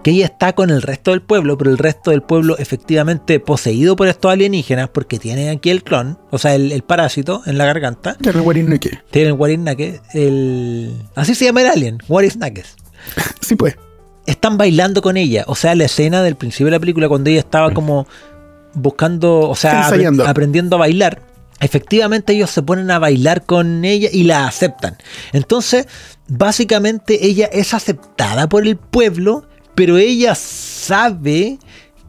que 0.03 0.11
ella 0.11 0.25
está 0.25 0.53
con 0.53 0.69
el 0.69 0.81
resto 0.81 1.11
del 1.11 1.21
pueblo, 1.21 1.57
pero 1.57 1.69
el 1.69 1.77
resto 1.77 2.11
del 2.11 2.21
pueblo 2.21 2.57
efectivamente 2.57 3.39
poseído 3.39 3.95
por 3.95 4.07
estos 4.07 4.31
alienígenas, 4.31 4.89
porque 4.89 5.19
tienen 5.19 5.49
aquí 5.49 5.69
el 5.69 5.83
clon, 5.83 6.17
o 6.31 6.37
sea, 6.37 6.55
el, 6.55 6.71
el 6.71 6.81
parásito 6.81 7.41
en 7.45 7.57
la 7.57 7.65
garganta. 7.65 8.15
Tiene 8.15 8.39
el 8.39 8.45
Warinake. 8.45 9.03
Tienen 9.11 9.33
el 9.33 9.39
Warinake, 9.39 10.01
el... 10.13 10.95
Así 11.15 11.35
se 11.35 11.45
llama 11.45 11.61
el 11.61 11.67
alien, 11.67 11.97
Warisnakes. 12.07 12.65
Sí, 13.41 13.55
pues. 13.55 13.75
Están 14.27 14.57
bailando 14.57 15.01
con 15.01 15.17
ella, 15.17 15.43
o 15.47 15.55
sea, 15.55 15.73
la 15.75 15.85
escena 15.85 16.21
del 16.23 16.35
principio 16.35 16.67
de 16.67 16.71
la 16.73 16.79
película, 16.79 17.09
cuando 17.09 17.29
ella 17.29 17.39
estaba 17.39 17.71
como 17.73 18.07
buscando, 18.73 19.39
o 19.49 19.55
sea, 19.55 19.89
apre- 19.89 20.27
aprendiendo 20.27 20.75
a 20.75 20.79
bailar. 20.79 21.21
Efectivamente 21.59 22.33
ellos 22.33 22.49
se 22.49 22.63
ponen 22.63 22.89
a 22.91 22.97
bailar 22.99 23.45
con 23.45 23.83
ella 23.85 24.09
y 24.11 24.23
la 24.23 24.47
aceptan. 24.47 24.97
Entonces, 25.33 25.87
básicamente 26.27 27.25
ella 27.25 27.49
es 27.51 27.73
aceptada 27.73 28.47
por 28.49 28.65
el 28.65 28.77
pueblo, 28.77 29.45
pero 29.75 29.97
ella 29.97 30.35
sabe 30.35 31.59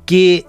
que 0.06 0.47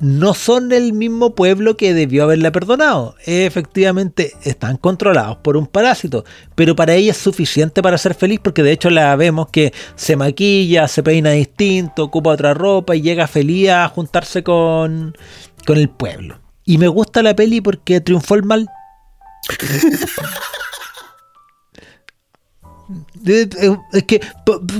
no 0.00 0.34
son 0.34 0.72
el 0.72 0.92
mismo 0.92 1.34
pueblo 1.34 1.76
que 1.76 1.94
debió 1.94 2.24
haberla 2.24 2.52
perdonado. 2.52 3.14
Efectivamente 3.24 4.32
están 4.42 4.76
controlados 4.76 5.38
por 5.38 5.56
un 5.56 5.66
parásito, 5.66 6.24
pero 6.54 6.76
para 6.76 6.94
ella 6.94 7.12
es 7.12 7.16
suficiente 7.16 7.82
para 7.82 7.98
ser 7.98 8.14
feliz 8.14 8.40
porque 8.42 8.62
de 8.62 8.72
hecho 8.72 8.90
la 8.90 9.14
vemos 9.16 9.48
que 9.48 9.72
se 9.94 10.16
maquilla, 10.16 10.88
se 10.88 11.02
peina 11.02 11.30
distinto, 11.30 12.04
ocupa 12.04 12.30
otra 12.30 12.54
ropa 12.54 12.96
y 12.96 13.02
llega 13.02 13.26
feliz 13.26 13.70
a 13.70 13.88
juntarse 13.88 14.42
con, 14.42 15.16
con 15.66 15.78
el 15.78 15.88
pueblo. 15.88 16.40
Y 16.64 16.78
me 16.78 16.88
gusta 16.88 17.22
la 17.22 17.36
peli 17.36 17.60
porque 17.60 18.00
triunfó 18.00 18.34
el 18.34 18.42
mal. 18.42 18.68
Eh, 23.26 23.48
eh, 23.60 23.76
Es 23.92 24.02
que, 24.04 24.20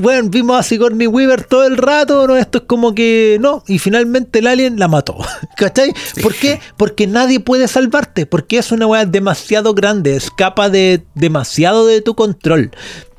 bueno, 0.00 0.28
vimos 0.28 0.58
a 0.58 0.62
Sigourney 0.62 1.06
Weaver 1.06 1.44
todo 1.44 1.64
el 1.66 1.76
rato, 1.76 2.26
¿no? 2.26 2.36
Esto 2.36 2.58
es 2.58 2.64
como 2.64 2.94
que 2.94 3.38
no, 3.40 3.62
y 3.66 3.78
finalmente 3.78 4.40
el 4.40 4.46
alien 4.46 4.78
la 4.78 4.88
mató. 4.88 5.16
¿Cachai? 5.56 5.92
¿Por 6.22 6.34
qué? 6.34 6.60
Porque 6.76 7.06
nadie 7.06 7.40
puede 7.40 7.68
salvarte, 7.68 8.26
porque 8.26 8.58
es 8.58 8.70
una 8.72 8.86
weá 8.86 9.06
demasiado 9.06 9.74
grande, 9.74 10.16
escapa 10.16 10.68
de 10.68 11.02
demasiado 11.14 11.86
de 11.86 12.00
tu 12.02 12.14
control. 12.14 12.70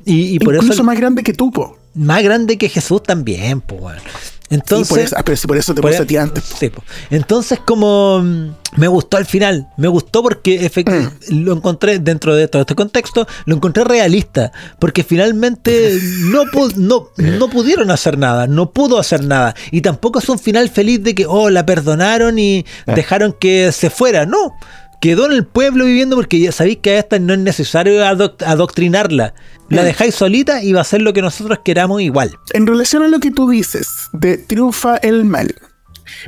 Y, 0.04 0.34
y 0.34 0.38
por 0.38 0.54
Incluso 0.54 0.74
eso 0.74 0.84
más 0.84 0.96
grande 0.96 1.22
que 1.24 1.32
tú, 1.32 1.50
po. 1.50 1.76
más 1.94 2.22
grande 2.22 2.58
que 2.58 2.68
Jesús 2.68 3.02
también, 3.02 3.60
pues. 3.60 4.00
Entonces, 4.48 4.86
Sí, 4.88 4.94
por 4.94 5.00
eso, 5.02 5.16
ah, 5.18 5.22
pero 5.24 5.36
sí, 5.36 5.46
por 5.46 5.56
eso 5.56 5.74
te 5.74 5.80
por 5.82 5.90
puse 5.90 6.02
a 6.02 6.06
ti 6.06 6.16
antes. 6.16 6.44
sí, 6.44 6.68
po. 6.70 6.82
Entonces, 7.10 7.58
como 7.66 8.20
mm, 8.22 8.50
me 8.76 8.86
gustó 8.88 9.16
al 9.16 9.26
final, 9.26 9.68
me 9.76 9.88
gustó 9.88 10.22
porque 10.22 10.60
efect- 10.70 11.12
lo 11.30 11.52
encontré 11.52 11.98
dentro 11.98 12.34
de 12.34 12.46
todo 12.48 12.62
este 12.62 12.74
contexto, 12.76 13.26
lo 13.46 13.56
encontré 13.56 13.82
realista, 13.84 14.52
porque 14.78 15.02
finalmente 15.02 15.98
no, 16.30 16.44
pu- 16.44 16.74
no, 16.76 17.08
no 17.16 17.48
pudieron 17.48 17.90
hacer 17.90 18.18
nada, 18.18 18.46
no 18.46 18.70
pudo 18.70 18.98
hacer 18.98 19.24
nada, 19.24 19.54
y 19.72 19.80
tampoco 19.80 20.18
es 20.20 20.28
un 20.28 20.38
final 20.38 20.68
feliz 20.68 21.02
de 21.02 21.14
que, 21.14 21.26
oh, 21.26 21.50
la 21.50 21.66
perdonaron 21.66 22.38
y 22.38 22.64
dejaron 22.86 23.32
que 23.38 23.72
se 23.72 23.90
fuera, 23.90 24.26
no. 24.26 24.54
Quedó 25.00 25.26
en 25.26 25.32
el 25.32 25.46
pueblo 25.46 25.84
viviendo 25.84 26.16
porque 26.16 26.40
ya 26.40 26.52
sabéis 26.52 26.78
que 26.78 26.90
a 26.92 26.98
esta 26.98 27.18
no 27.18 27.32
es 27.34 27.38
necesario 27.38 28.02
adoc- 28.04 28.42
adoctrinarla. 28.44 29.34
La 29.68 29.82
dejáis 29.84 30.14
solita 30.14 30.62
y 30.62 30.72
va 30.72 30.78
a 30.78 30.82
hacer 30.82 31.02
lo 31.02 31.12
que 31.12 31.22
nosotros 31.22 31.58
queramos 31.64 32.00
igual. 32.02 32.32
En 32.54 32.66
relación 32.66 33.02
a 33.02 33.08
lo 33.08 33.18
que 33.20 33.30
tú 33.30 33.48
dices 33.50 33.88
de 34.12 34.38
triunfa 34.38 34.96
el 34.98 35.24
mal, 35.24 35.54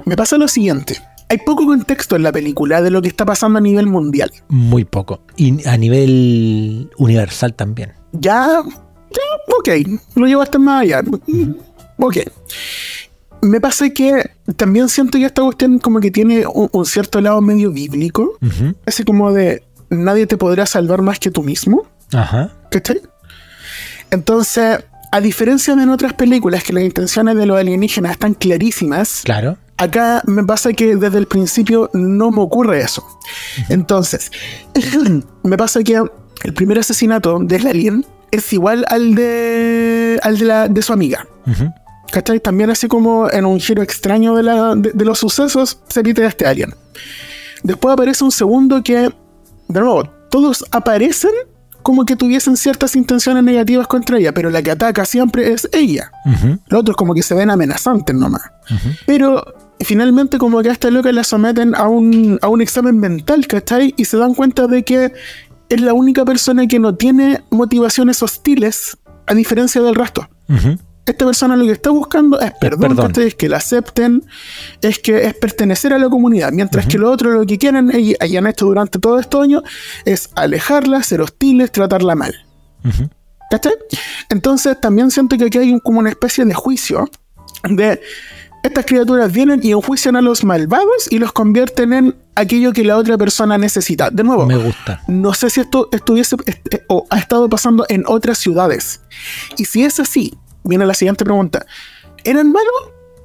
me 0.04 0.16
pasa 0.16 0.36
lo 0.36 0.48
siguiente. 0.48 1.00
Hay 1.30 1.38
poco 1.38 1.66
contexto 1.66 2.16
en 2.16 2.22
la 2.22 2.32
película 2.32 2.80
de 2.82 2.90
lo 2.90 3.02
que 3.02 3.08
está 3.08 3.24
pasando 3.26 3.58
a 3.58 3.60
nivel 3.60 3.86
mundial. 3.86 4.30
Muy 4.48 4.84
poco. 4.84 5.22
Y 5.36 5.66
a 5.68 5.76
nivel 5.76 6.90
universal 6.96 7.54
también. 7.54 7.92
Ya, 8.12 8.62
ya, 9.10 9.54
ok, 9.58 9.68
lo 10.16 10.26
llevaste 10.26 10.58
más 10.58 10.82
allá. 10.82 11.02
Ok. 11.98 12.16
Me 13.48 13.60
pasa 13.60 13.88
que 13.90 14.30
también 14.56 14.88
siento 14.88 15.16
que 15.18 15.24
esta 15.24 15.42
cuestión 15.42 15.78
como 15.78 16.00
que 16.00 16.10
tiene 16.10 16.46
un, 16.46 16.68
un 16.70 16.84
cierto 16.84 17.20
lado 17.20 17.40
medio 17.40 17.70
bíblico. 17.72 18.36
Ujú. 18.42 18.74
Así 18.86 19.04
como 19.04 19.32
de 19.32 19.62
nadie 19.90 20.26
te 20.26 20.36
podrá 20.36 20.66
salvar 20.66 21.00
más 21.02 21.18
que 21.18 21.30
tú 21.30 21.42
mismo. 21.42 21.86
Ajá. 22.12 22.52
¿Cachai? 22.70 23.00
Entonces, 24.10 24.80
a 25.12 25.20
diferencia 25.20 25.74
de 25.76 25.82
en 25.82 25.88
otras 25.90 26.12
películas 26.14 26.62
que 26.62 26.72
las 26.72 26.84
intenciones 26.84 27.36
de 27.36 27.46
los 27.46 27.58
alienígenas 27.58 28.12
están 28.12 28.34
clarísimas, 28.34 29.22
Claro. 29.24 29.56
acá 29.76 30.22
me 30.26 30.44
pasa 30.44 30.72
que 30.72 30.96
desde 30.96 31.18
el 31.18 31.26
principio 31.26 31.90
no 31.94 32.30
me 32.30 32.40
ocurre 32.40 32.80
eso. 32.80 33.04
Entonces, 33.68 34.30
me 35.42 35.56
pasa 35.56 35.82
que 35.82 36.02
el 36.44 36.52
primer 36.54 36.78
asesinato 36.78 37.38
del 37.40 37.66
alien 37.66 38.04
es 38.30 38.52
igual 38.52 38.84
al 38.88 39.14
de 39.14 40.20
al 40.22 40.38
de, 40.38 40.44
la, 40.44 40.68
de 40.68 40.82
su 40.82 40.92
amiga. 40.92 41.26
¿Cachai? 42.10 42.40
También 42.40 42.70
así 42.70 42.88
como 42.88 43.30
en 43.30 43.44
un 43.44 43.60
giro 43.60 43.82
extraño 43.82 44.34
de, 44.34 44.42
la, 44.42 44.74
de, 44.74 44.92
de 44.92 45.04
los 45.04 45.18
sucesos 45.18 45.80
se 45.88 46.02
quita 46.02 46.24
este 46.26 46.46
alien. 46.46 46.74
Después 47.62 47.92
aparece 47.92 48.24
un 48.24 48.32
segundo 48.32 48.82
que, 48.82 49.10
de 49.68 49.80
nuevo, 49.80 50.04
todos 50.30 50.64
aparecen 50.70 51.32
como 51.82 52.04
que 52.04 52.16
tuviesen 52.16 52.56
ciertas 52.56 52.96
intenciones 52.96 53.42
negativas 53.42 53.86
contra 53.86 54.18
ella, 54.18 54.32
pero 54.34 54.50
la 54.50 54.62
que 54.62 54.72
ataca 54.72 55.04
siempre 55.04 55.52
es 55.52 55.68
ella. 55.72 56.12
Los 56.66 56.80
otros 56.80 56.96
como 56.96 57.14
que 57.14 57.22
se 57.22 57.34
ven 57.34 57.50
amenazantes 57.50 58.14
nomás. 58.14 58.42
Pero 59.06 59.44
finalmente 59.80 60.38
como 60.38 60.60
que 60.60 60.68
a 60.68 60.72
esta 60.72 60.90
loca 60.90 61.10
la 61.12 61.24
someten 61.24 61.74
a 61.74 61.88
un, 61.88 62.38
a 62.42 62.48
un 62.48 62.60
examen 62.60 62.98
mental, 62.98 63.46
¿cachai? 63.46 63.94
Y 63.96 64.04
se 64.04 64.16
dan 64.18 64.34
cuenta 64.34 64.66
de 64.66 64.84
que 64.84 65.12
es 65.68 65.80
la 65.80 65.94
única 65.94 66.24
persona 66.24 66.66
que 66.66 66.78
no 66.78 66.94
tiene 66.94 67.42
motivaciones 67.50 68.22
hostiles 68.22 68.98
a 69.26 69.34
diferencia 69.34 69.80
del 69.80 69.94
resto. 69.94 70.28
Ujú. 70.48 70.78
Esta 71.08 71.24
persona 71.24 71.56
lo 71.56 71.64
que 71.64 71.72
está 71.72 71.90
buscando 71.90 72.38
es 72.40 72.52
perdón, 72.60 72.94
perdón. 72.96 73.12
es 73.26 73.34
que 73.34 73.48
la 73.48 73.56
acepten, 73.56 74.22
es 74.82 74.98
que 74.98 75.24
es 75.26 75.34
pertenecer 75.34 75.92
a 75.94 75.98
la 75.98 76.08
comunidad, 76.08 76.52
mientras 76.52 76.86
que 76.86 76.98
lo 76.98 77.10
otro 77.10 77.30
lo 77.32 77.46
que 77.46 77.56
quieren 77.58 77.90
y 77.98 78.14
hayan 78.20 78.46
hecho 78.46 78.66
durante 78.66 78.98
todo 78.98 79.18
estos 79.18 79.42
años 79.42 79.62
es 80.04 80.30
alejarla, 80.34 81.02
ser 81.02 81.20
hostiles, 81.22 81.72
tratarla 81.72 82.14
mal. 82.14 82.34
¿Cachai? 83.50 83.72
Entonces 84.28 84.78
también 84.80 85.10
siento 85.10 85.36
que 85.38 85.44
aquí 85.46 85.58
hay 85.58 85.72
un- 85.72 85.80
como 85.80 86.00
una 86.00 86.10
especie 86.10 86.44
de 86.44 86.52
juicio 86.54 87.08
de 87.68 88.00
estas 88.62 88.84
criaturas 88.84 89.32
vienen 89.32 89.60
y 89.62 89.70
enjuician 89.70 90.16
a 90.16 90.20
los 90.20 90.44
malvados 90.44 91.10
y 91.10 91.18
los 91.18 91.32
convierten 91.32 91.92
en 91.94 92.16
aquello 92.34 92.72
que 92.72 92.84
la 92.84 92.96
otra 92.98 93.16
persona 93.16 93.56
necesita. 93.56 94.10
De 94.10 94.22
nuevo, 94.24 94.44
Me 94.46 94.56
gusta. 94.56 95.00
no 95.08 95.32
sé 95.32 95.48
si 95.48 95.60
esto 95.60 95.88
estuviese 95.92 96.36
est- 96.44 96.82
o 96.88 97.06
ha 97.08 97.18
estado 97.18 97.48
pasando 97.48 97.86
en 97.88 98.04
otras 98.06 98.36
ciudades. 98.38 99.00
Y 99.56 99.64
si 99.64 99.84
es 99.84 99.98
así, 100.00 100.36
viene 100.64 100.86
la 100.86 100.94
siguiente 100.94 101.24
pregunta. 101.24 101.64
¿Eran 102.24 102.50
malos 102.52 102.72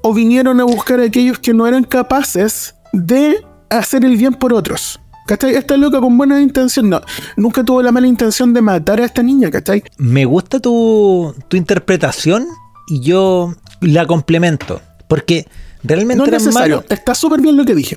o 0.01 0.13
vinieron 0.13 0.59
a 0.59 0.63
buscar 0.63 0.99
a 0.99 1.03
aquellos 1.03 1.39
que 1.39 1.53
no 1.53 1.67
eran 1.67 1.83
capaces 1.83 2.75
de 2.91 3.43
hacer 3.69 4.05
el 4.05 4.17
bien 4.17 4.33
por 4.33 4.53
otros? 4.53 4.99
¿Cachai? 5.25 5.55
Esta 5.55 5.77
loca 5.77 6.01
con 6.01 6.17
buena 6.17 6.41
intención, 6.41 6.89
no, 6.89 7.01
nunca 7.37 7.63
tuvo 7.63 7.81
la 7.81 7.93
mala 7.93 8.07
intención 8.07 8.53
de 8.53 8.61
matar 8.61 8.99
a 8.99 9.05
esta 9.05 9.23
niña, 9.23 9.49
¿cachai? 9.49 9.81
Me 9.97 10.25
gusta 10.25 10.59
tu, 10.59 11.33
tu 11.47 11.55
interpretación 11.55 12.45
y 12.89 12.99
yo 12.99 13.53
la 13.79 14.05
complemento. 14.05 14.81
Porque 15.07 15.47
realmente 15.83 16.17
No 16.17 16.23
es 16.25 16.27
eran 16.29 16.43
necesario, 16.43 16.75
malos. 16.77 16.91
está 16.91 17.15
súper 17.15 17.39
bien 17.39 17.55
lo 17.55 17.63
que 17.63 17.73
dije. 17.75 17.95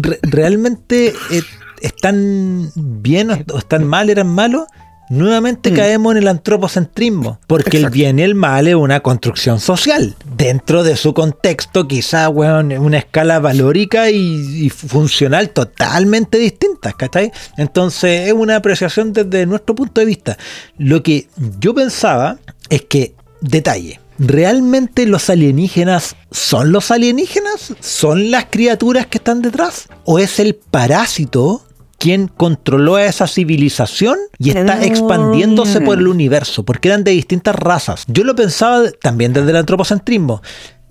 Re- 0.00 0.20
realmente 0.22 1.08
eh, 1.30 1.42
están 1.80 2.70
bien 2.74 3.30
o 3.30 3.38
o 3.54 3.58
están 3.58 3.84
mal, 3.86 4.08
eran 4.10 4.28
malos. 4.28 4.64
Nuevamente 5.08 5.72
caemos 5.72 6.12
en 6.12 6.18
el 6.18 6.28
antropocentrismo, 6.28 7.38
porque 7.46 7.76
el 7.76 7.90
bien 7.90 8.18
y 8.18 8.22
el 8.22 8.34
mal 8.34 8.66
es 8.66 8.74
una 8.74 9.00
construcción 9.00 9.60
social. 9.60 10.16
Dentro 10.36 10.82
de 10.82 10.96
su 10.96 11.14
contexto, 11.14 11.86
quizá, 11.86 12.28
weón, 12.28 12.72
en 12.72 12.82
una 12.82 12.98
escala 12.98 13.38
valórica 13.38 14.10
y, 14.10 14.66
y 14.66 14.70
funcional 14.70 15.50
totalmente 15.50 16.38
distintas, 16.38 16.94
¿cachai? 16.94 17.30
Entonces 17.56 18.28
es 18.28 18.32
una 18.32 18.56
apreciación 18.56 19.12
desde 19.12 19.46
nuestro 19.46 19.74
punto 19.74 20.00
de 20.00 20.06
vista. 20.06 20.36
Lo 20.78 21.02
que 21.02 21.28
yo 21.60 21.74
pensaba 21.74 22.38
es 22.68 22.82
que, 22.82 23.14
detalle, 23.40 24.00
¿realmente 24.18 25.06
los 25.06 25.30
alienígenas 25.30 26.16
son 26.30 26.72
los 26.72 26.90
alienígenas? 26.90 27.74
¿Son 27.80 28.30
las 28.30 28.46
criaturas 28.46 29.06
que 29.06 29.18
están 29.18 29.42
detrás? 29.42 29.88
¿O 30.04 30.18
es 30.18 30.40
el 30.40 30.56
parásito 30.56 31.62
quien 31.98 32.28
controló 32.28 32.96
a 32.96 33.04
esa 33.04 33.26
civilización 33.26 34.18
y 34.38 34.50
está 34.50 34.84
expandiéndose 34.84 35.80
por 35.80 35.98
el 35.98 36.08
universo? 36.08 36.64
Porque 36.64 36.88
eran 36.88 37.04
de 37.04 37.12
distintas 37.12 37.54
razas. 37.54 38.04
Yo 38.06 38.24
lo 38.24 38.34
pensaba 38.34 38.90
también 39.00 39.32
desde 39.32 39.50
el 39.50 39.56
antropocentrismo. 39.56 40.42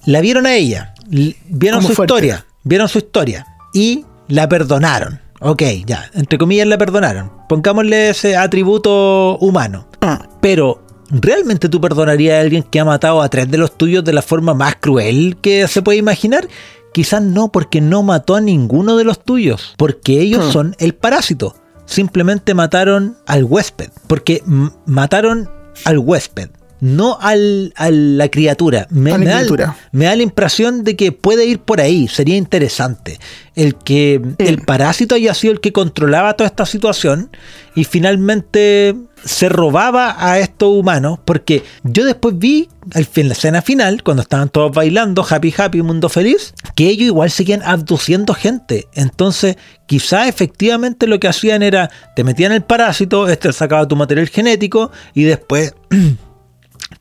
La 0.06 0.22
vieron 0.22 0.46
a 0.46 0.56
ella, 0.56 0.94
vieron 1.08 1.80
Como 1.80 1.90
su 1.90 1.96
fuerte. 1.96 2.14
historia, 2.14 2.46
vieron 2.64 2.88
su 2.88 3.00
historia 3.00 3.46
y 3.74 4.06
la 4.28 4.48
perdonaron. 4.50 5.20
Ok, 5.42 5.64
ya, 5.86 6.10
entre 6.14 6.38
comillas 6.38 6.68
la 6.68 6.78
perdonaron. 6.78 7.32
Pongámosle 7.50 8.10
ese 8.10 8.36
atributo 8.36 9.38
humano. 9.40 9.88
Ah, 10.02 10.28
Pero, 10.42 10.84
¿realmente 11.10 11.70
tú 11.70 11.82
perdonarías 11.82 12.38
a 12.38 12.42
alguien 12.42 12.64
que 12.64 12.80
ha 12.80 12.86
matado 12.86 13.22
a 13.22 13.30
tres 13.30 13.50
de 13.52 13.58
los 13.58 13.78
tuyos 13.78 14.04
de 14.04 14.14
la 14.14 14.22
forma 14.22 14.54
más 14.54 14.76
cruel 14.80 15.38
que 15.42 15.68
se 15.68 15.82
puede 15.82 15.98
imaginar? 15.98 16.48
Quizás 16.96 17.22
no, 17.22 17.52
porque 17.52 17.82
no 17.82 18.04
mató 18.04 18.36
a 18.36 18.40
ninguno 18.40 18.96
de 18.96 19.04
los 19.04 19.22
tuyos, 19.22 19.74
porque 19.76 20.22
ellos 20.22 20.46
Hmm. 20.46 20.52
son 20.54 20.76
el 20.80 20.96
parásito. 20.96 21.54
Simplemente 21.86 22.54
mataron 22.54 23.18
al 23.28 23.44
huésped, 23.44 23.90
porque 24.08 24.42
mataron 24.86 25.50
al 25.84 25.98
huésped. 25.98 26.52
No 26.86 27.18
al, 27.20 27.74
a 27.76 27.90
la 27.90 28.30
criatura. 28.30 28.88
Me, 28.92 29.12
A 29.12 29.18
la 29.18 29.26
me 29.26 29.26
da, 29.26 29.78
me 29.92 30.06
da 30.06 30.16
la 30.16 30.22
impresión 30.22 30.84
de 30.84 30.96
que 30.96 31.12
puede 31.12 31.46
ir 31.46 31.60
por 31.60 31.82
ahí, 31.82 32.08
sería 32.08 32.38
interesante. 32.38 33.20
El 33.56 33.76
que 33.76 34.22
el 34.38 34.62
parásito 34.62 35.16
haya 35.16 35.34
sido 35.34 35.54
el 35.54 35.62
que 35.62 35.72
controlaba 35.72 36.34
toda 36.36 36.48
esta 36.48 36.66
situación 36.66 37.32
y 37.74 37.86
finalmente 37.86 38.96
se 39.24 39.50
robaba 39.50 40.16
a 40.20 40.40
estos 40.40 40.70
humanos, 40.70 41.18
porque 41.26 41.64
yo 41.84 42.06
después 42.06 42.38
vi 42.38 42.70
al 42.94 43.06
fin, 43.06 43.30
la 43.30 43.34
escena 43.34 43.64
final, 43.64 44.04
cuando 44.04 44.22
estaban 44.22 44.50
todos 44.50 44.72
bailando, 44.72 45.26
happy 45.28 45.52
happy, 45.58 45.82
mundo 45.82 46.08
feliz, 46.08 46.54
que 46.76 46.88
ellos 46.88 47.08
igual 47.08 47.32
seguían 47.32 47.64
abduciendo 47.64 48.36
gente. 48.36 48.88
Entonces, 48.94 49.58
quizá 49.88 50.28
efectivamente 50.28 51.08
lo 51.08 51.20
que 51.20 51.28
hacían 51.28 51.64
era, 51.64 51.90
te 52.16 52.24
metían 52.24 52.52
el 52.52 52.62
parásito, 52.62 53.28
este 53.28 53.52
sacaba 53.54 53.88
tu 53.88 53.96
material 53.96 54.28
genético 54.28 54.92
y 55.16 55.24
después 55.24 55.74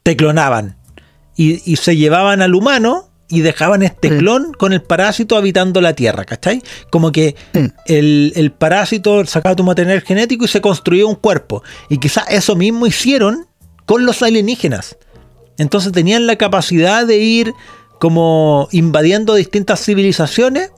te 0.04 0.16
clonaban. 0.16 0.76
Y, 1.36 1.60
y 1.70 1.76
se 1.76 1.96
llevaban 1.96 2.40
al 2.42 2.54
humano 2.54 3.08
y 3.28 3.40
dejaban 3.40 3.82
este 3.82 4.10
Mm. 4.10 4.18
clon 4.18 4.52
con 4.52 4.72
el 4.72 4.82
parásito 4.82 5.36
habitando 5.36 5.80
la 5.80 5.94
Tierra, 5.94 6.24
¿cachai? 6.24 6.62
Como 6.90 7.10
que 7.10 7.34
Mm. 7.54 7.64
el, 7.86 8.32
el 8.36 8.52
parásito 8.52 9.24
sacaba 9.26 9.56
tu 9.56 9.64
material 9.64 10.02
genético 10.02 10.44
y 10.44 10.48
se 10.48 10.60
construía 10.60 11.06
un 11.06 11.16
cuerpo. 11.16 11.64
Y 11.88 11.98
quizás 11.98 12.24
eso 12.28 12.54
mismo 12.54 12.86
hicieron 12.86 13.46
con 13.86 14.06
los 14.06 14.22
alienígenas. 14.22 14.96
Entonces 15.58 15.90
tenían 15.92 16.26
la 16.26 16.36
capacidad 16.36 17.06
de 17.06 17.18
ir 17.18 17.52
como 17.98 18.68
invadiendo 18.72 19.34
distintas 19.34 19.82
civilizaciones 19.84 20.70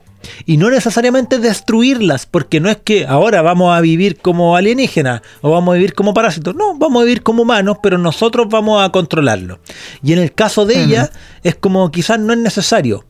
y 0.44 0.56
no 0.56 0.70
necesariamente 0.70 1.38
destruirlas, 1.38 2.26
porque 2.26 2.60
no 2.60 2.70
es 2.70 2.78
que 2.78 3.06
ahora 3.06 3.42
vamos 3.42 3.76
a 3.76 3.80
vivir 3.80 4.18
como 4.18 4.56
alienígenas 4.56 5.22
o 5.40 5.50
vamos 5.50 5.72
a 5.72 5.76
vivir 5.76 5.94
como 5.94 6.14
parásitos, 6.14 6.54
no, 6.54 6.76
vamos 6.76 7.02
a 7.02 7.04
vivir 7.04 7.22
como 7.22 7.42
humanos, 7.42 7.78
pero 7.82 7.98
nosotros 7.98 8.48
vamos 8.48 8.82
a 8.82 8.90
controlarlo. 8.90 9.58
Y 10.02 10.12
en 10.12 10.18
el 10.18 10.32
caso 10.32 10.66
de 10.66 10.82
ella 10.82 11.10
es 11.42 11.54
como 11.54 11.90
quizás 11.90 12.18
no 12.18 12.32
es 12.32 12.38
necesario. 12.38 13.04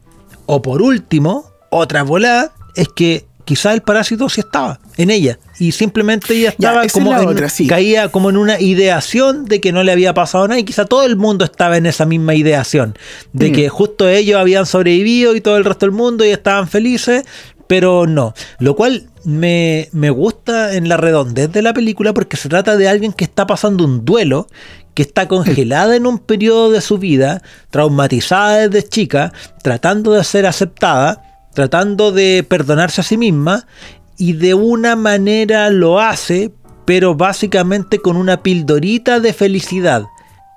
O 0.47 0.63
por 0.63 0.83
último, 0.83 1.51
otra 1.71 2.03
volada 2.03 2.53
es 2.75 2.89
que 2.89 3.27
quizás 3.47 3.73
el 3.73 3.81
parásito 3.81 4.29
sí 4.29 4.41
estaba 4.41 4.79
en 4.99 5.09
ella 5.11 5.39
y 5.59 5.73
simplemente 5.73 6.35
ella 6.35 6.51
Ya, 6.59 6.69
estaba 6.69 6.85
es 6.85 6.93
como 6.93 7.13
la 7.13 7.23
en- 7.23 7.29
otra, 7.29 7.49
sí. 7.49 7.67
caía 7.67 8.09
como 8.11 8.29
en 8.29 8.37
una 8.37 8.61
ideación 8.61 9.47
de 9.47 9.63
que 9.63 9.73
no 9.73 9.83
le 9.83 9.93
había 9.93 10.13
pasado 10.13 10.47
nada 10.47 10.61
y 10.61 10.65
quizá 10.65 10.85
todo 10.85 11.05
el 11.05 11.17
mundo 11.17 11.45
estaba 11.47 11.79
en 11.79 11.87
esa 11.87 12.05
misma 12.05 12.35
ideación 12.35 12.99
de 13.33 13.49
Mm. 13.49 13.53
que 13.55 13.69
justo 13.71 14.09
ellos 14.09 14.39
habían 14.39 14.67
sobrevivido 14.67 15.35
y 15.35 15.41
todo 15.41 15.57
el 15.57 15.65
resto 15.65 15.87
del 15.87 15.95
mundo 15.95 16.25
y 16.25 16.29
estaban 16.29 16.69
felices 16.69 17.25
pero 17.69 18.07
no, 18.07 18.33
lo 18.61 18.77
cual 18.77 19.09
me, 19.25 19.89
me 19.91 20.11
gusta 20.11 20.75
en 20.75 20.89
la 20.89 20.97
redondez 20.97 21.51
de 21.51 21.63
la 21.63 21.73
película 21.75 22.15
porque 22.15 22.37
se 22.37 22.49
trata 22.49 22.77
de 22.77 22.89
alguien 22.89 23.13
que 23.13 23.25
está 23.25 23.45
pasando 23.45 23.85
un 23.85 24.05
duelo, 24.05 24.47
que 24.95 25.03
está 25.03 25.27
congelada 25.27 25.97
en 25.97 26.07
un 26.07 26.21
periodo 26.21 26.71
de 26.71 26.81
su 26.81 26.99
vida, 26.99 27.43
traumatizada 27.71 28.69
desde 28.69 28.89
chica, 28.89 29.33
tratando 29.63 30.13
de 30.13 30.23
ser 30.25 30.47
aceptada, 30.47 31.26
tratando 31.57 32.13
de 32.13 32.45
perdonarse 32.47 33.01
a 33.01 33.05
sí 33.05 33.17
misma 33.17 33.67
y 34.19 34.35
de 34.35 34.53
una 34.53 34.95
manera 34.95 35.71
lo 35.71 35.99
hace, 36.01 36.53
pero 36.85 37.15
básicamente 37.15 37.99
con 37.99 38.19
una 38.19 38.43
pildorita 38.43 39.21
de 39.21 39.33
felicidad, 39.33 40.05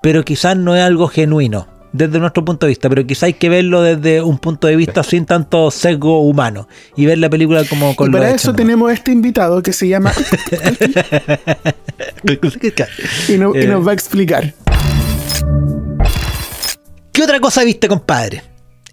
pero 0.03 0.25
quizás 0.25 0.57
no 0.57 0.75
es 0.75 0.83
algo 0.83 1.07
genuino 1.07 1.67
desde 1.93 2.19
nuestro 2.19 2.45
punto 2.45 2.67
de 2.67 2.71
vista, 2.71 2.87
pero 2.89 3.07
quizás 3.07 3.23
hay 3.23 3.33
que 3.33 3.49
verlo 3.49 3.81
desde 3.81 4.21
un 4.21 4.37
punto 4.37 4.67
de 4.67 4.75
vista 4.75 5.01
sin 5.03 5.25
tanto 5.25 5.71
sesgo 5.71 6.21
humano 6.21 6.67
y 6.95 7.05
ver 7.07 7.17
la 7.17 7.29
película 7.29 7.63
como 7.67 7.95
con 7.95 8.09
y 8.09 8.11
para 8.11 8.29
eso 8.29 8.53
tenemos 8.53 8.91
este 8.91 9.11
invitado 9.11 9.63
que 9.63 9.73
se 9.73 9.87
llama 9.87 10.11
y, 13.29 13.37
no- 13.37 13.55
y 13.55 13.59
Eh. 13.61 13.67
nos 13.67 13.87
va 13.87 13.91
a 13.91 13.93
explicar. 13.93 14.53
¿Qué 17.11 17.23
otra 17.23 17.39
cosa 17.39 17.63
viste, 17.63 17.87
compadre? 17.87 18.43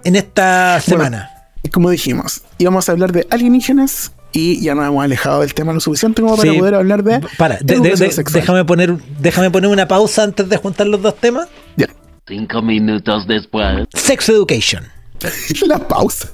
En 0.04 0.16
esta 0.16 0.80
semana. 0.80 1.30
Como 1.68 1.90
dijimos, 1.90 2.42
íbamos 2.58 2.88
a 2.88 2.92
hablar 2.92 3.12
de 3.12 3.26
alienígenas 3.30 4.12
y 4.32 4.60
ya 4.62 4.74
nos 4.74 4.86
hemos 4.86 5.02
alejado 5.04 5.40
del 5.40 5.54
tema 5.54 5.72
lo 5.72 5.80
suficiente 5.80 6.20
como 6.22 6.36
para 6.36 6.50
Sí. 6.52 6.58
poder 6.58 6.74
hablar 6.74 7.02
de. 7.02 7.20
Para, 7.38 7.56
de- 7.56 7.64
de- 7.64 7.74
educación 7.74 8.08
de- 8.08 8.14
sexual. 8.14 8.40
déjame, 8.42 8.64
poner, 8.64 8.94
déjame 9.20 9.50
poner 9.50 9.70
una 9.70 9.88
pausa 9.88 10.22
antes 10.24 10.48
de 10.48 10.56
juntar 10.56 10.86
los 10.86 11.00
dos 11.02 11.16
temas. 11.16 11.48
Ya. 11.76 11.88
Cinco 12.26 12.60
minutos 12.62 13.26
después. 13.26 13.86
Sex 13.94 14.28
Education. 14.28 14.84
La 15.66 15.78
pausa. 15.78 16.28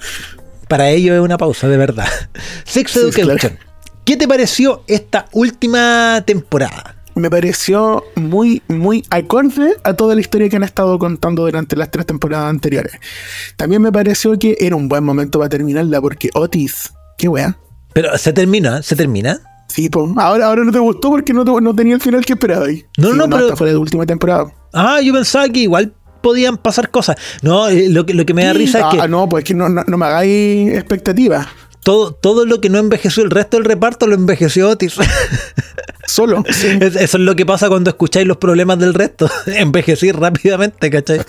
Para 0.69 0.89
ello 0.91 1.15
es 1.15 1.21
una 1.21 1.37
pausa, 1.37 1.69
de 1.69 1.77
verdad. 1.77 2.09
Sex 2.65 2.93
Sí, 2.93 2.99
Education. 3.01 3.37
claro. 3.39 3.57
¿Qué 4.05 4.17
te 4.17 4.27
pareció 4.27 4.83
esta 4.89 5.27
última 5.33 6.23
temporada? 6.27 6.97
Me 7.15 7.29
pareció 7.31 8.05
muy, 8.17 8.63
muy 8.69 9.05
acorde 9.11 9.75
a 9.85 9.95
toda 9.95 10.15
la 10.15 10.21
historia 10.21 10.49
que 10.49 10.57
han 10.57 10.63
estado 10.65 10.99
contando 10.99 11.43
durante 11.45 11.77
las 11.77 11.91
tres 11.91 12.07
temporadas 12.07 12.49
anteriores. 12.49 12.93
También 13.57 13.83
me 13.83 13.93
pareció 13.93 14.39
que 14.39 14.57
era 14.61 14.77
un 14.77 14.89
buen 14.89 15.05
momento 15.05 15.39
para 15.39 15.49
terminarla 15.51 16.01
porque 16.01 16.31
Otis, 16.35 16.93
qué 17.19 17.29
wea. 17.29 17.57
Pero 17.93 18.17
se 18.17 18.33
termina, 18.33 18.83
se 18.83 18.97
termina. 18.97 19.41
Sí, 19.69 19.89
pues, 19.89 20.11
ahora, 20.17 20.47
ahora 20.47 20.65
no 20.65 20.73
te 20.73 20.79
gustó 20.79 21.11
porque 21.11 21.33
no, 21.33 21.45
te- 21.45 21.61
no 21.61 21.75
tenía 21.75 21.95
el 21.95 22.01
final 22.01 22.25
que 22.25 22.33
esperaba 22.35 22.67
ahí. 22.67 22.85
No, 22.99 23.11
Sí, 23.13 23.17
no, 23.19 23.29
pero- 23.29 23.45
Esta 23.47 23.57
fue 23.57 23.73
la 23.73 23.79
última 23.79 24.07
temporada. 24.07 24.53
Ah, 24.73 25.01
yo 25.03 25.13
pensaba 25.13 25.49
que 25.49 25.61
igual 25.61 25.93
podían 26.23 26.57
pasar 26.57 26.91
cosas. 26.91 27.17
No, 27.43 27.69
eh, 27.69 27.89
lo 27.91 28.07
que, 28.07 28.15
lo 28.15 28.25
que 28.25 28.33
me 28.35 28.45
da 28.45 28.53
risa 28.55 28.81
ah, 28.85 28.91
es 28.97 29.03
que 29.03 29.09
no, 29.09 29.29
pues 29.29 29.45
que 29.45 29.55
no, 29.55 29.69
no, 29.69 29.83
no 29.87 29.99
me 29.99 30.07
hagáis 30.07 30.73
expectativas. 30.73 31.47
Todo, 31.83 32.13
todo 32.13 32.47
lo 32.47 32.61
que 32.61 32.69
no 32.71 32.79
envejeció 32.79 33.23
el 33.25 33.31
resto 33.31 33.57
del 33.57 33.65
reparto 33.65 34.07
lo 34.07 34.15
envejeció 34.15 34.69
Otis. 34.69 34.95
Solo. 36.07 36.45
sí. 36.51 36.69
Es- 36.81 36.97
Eso 36.97 37.17
es 37.17 37.23
lo 37.23 37.37
que 37.37 37.47
pasa 37.47 37.69
cuando 37.69 37.91
escucháis 37.91 38.27
los 38.27 38.37
problemas 38.37 38.79
del 38.79 38.95
resto. 38.95 39.31
Envejecís 39.47 40.15
rápidamente, 40.15 40.91
¿cachai? 40.91 41.21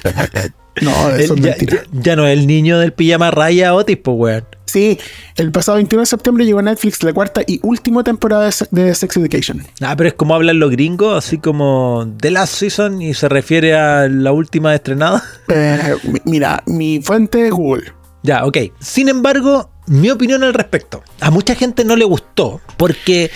No, 0.82 1.10
eso 1.12 1.34
El- 1.36 1.40
es 1.40 1.46
ya, 1.46 1.50
mentira. 1.52 1.84
ya- 1.92 2.02
ya 2.02 2.16
no 2.16 2.28
es 2.28 2.38
el 2.38 2.48
niño 2.48 2.80
del 2.80 2.94
pijama 2.94 3.32
raya 3.32 3.74
Otis, 3.76 3.98
pues, 4.04 4.18
weón. 4.18 4.46
Sí, 4.66 4.98
el 5.36 5.52
pasado 5.52 5.76
21 5.76 6.02
de 6.02 6.06
septiembre 6.08 6.46
llegó 6.46 6.58
a 6.58 6.64
Netflix 6.64 7.04
la 7.04 7.14
cuarta 7.14 7.42
y 7.46 7.60
última 7.62 8.04
temporada 8.04 8.46
de 8.46 8.52
Se- 8.52 8.68
de 8.72 8.96
Sex 8.96 9.16
Education. 9.18 9.64
Ah, 9.82 9.96
pero 9.96 10.08
es 10.10 10.16
como 10.16 10.34
hablan 10.34 10.60
los 10.60 10.72
gringos, 10.72 11.16
así 11.24 11.38
como 11.38 12.12
The 12.20 12.32
Last 12.32 12.56
Season 12.56 13.00
y 13.02 13.14
se 13.14 13.30
refiere 13.30 13.76
a 13.76 14.08
la 14.10 14.32
última 14.32 14.74
estrenada. 14.74 15.24
Eh, 15.50 15.96
mi- 16.12 16.22
mira, 16.26 16.64
mi 16.66 17.02
fuente 17.04 17.46
es 17.48 17.52
Google. 17.52 17.94
Ya, 18.24 18.46
ok. 18.46 18.58
Sin 18.80 19.10
embargo, 19.10 19.70
mi 19.88 20.10
opinión 20.10 20.44
al 20.44 20.54
respecto. 20.54 21.04
A 21.20 21.32
mucha 21.32 21.56
gente 21.56 21.84
no 21.86 21.96
le 21.96 22.06
gustó 22.06 22.62
porque, 22.78 23.32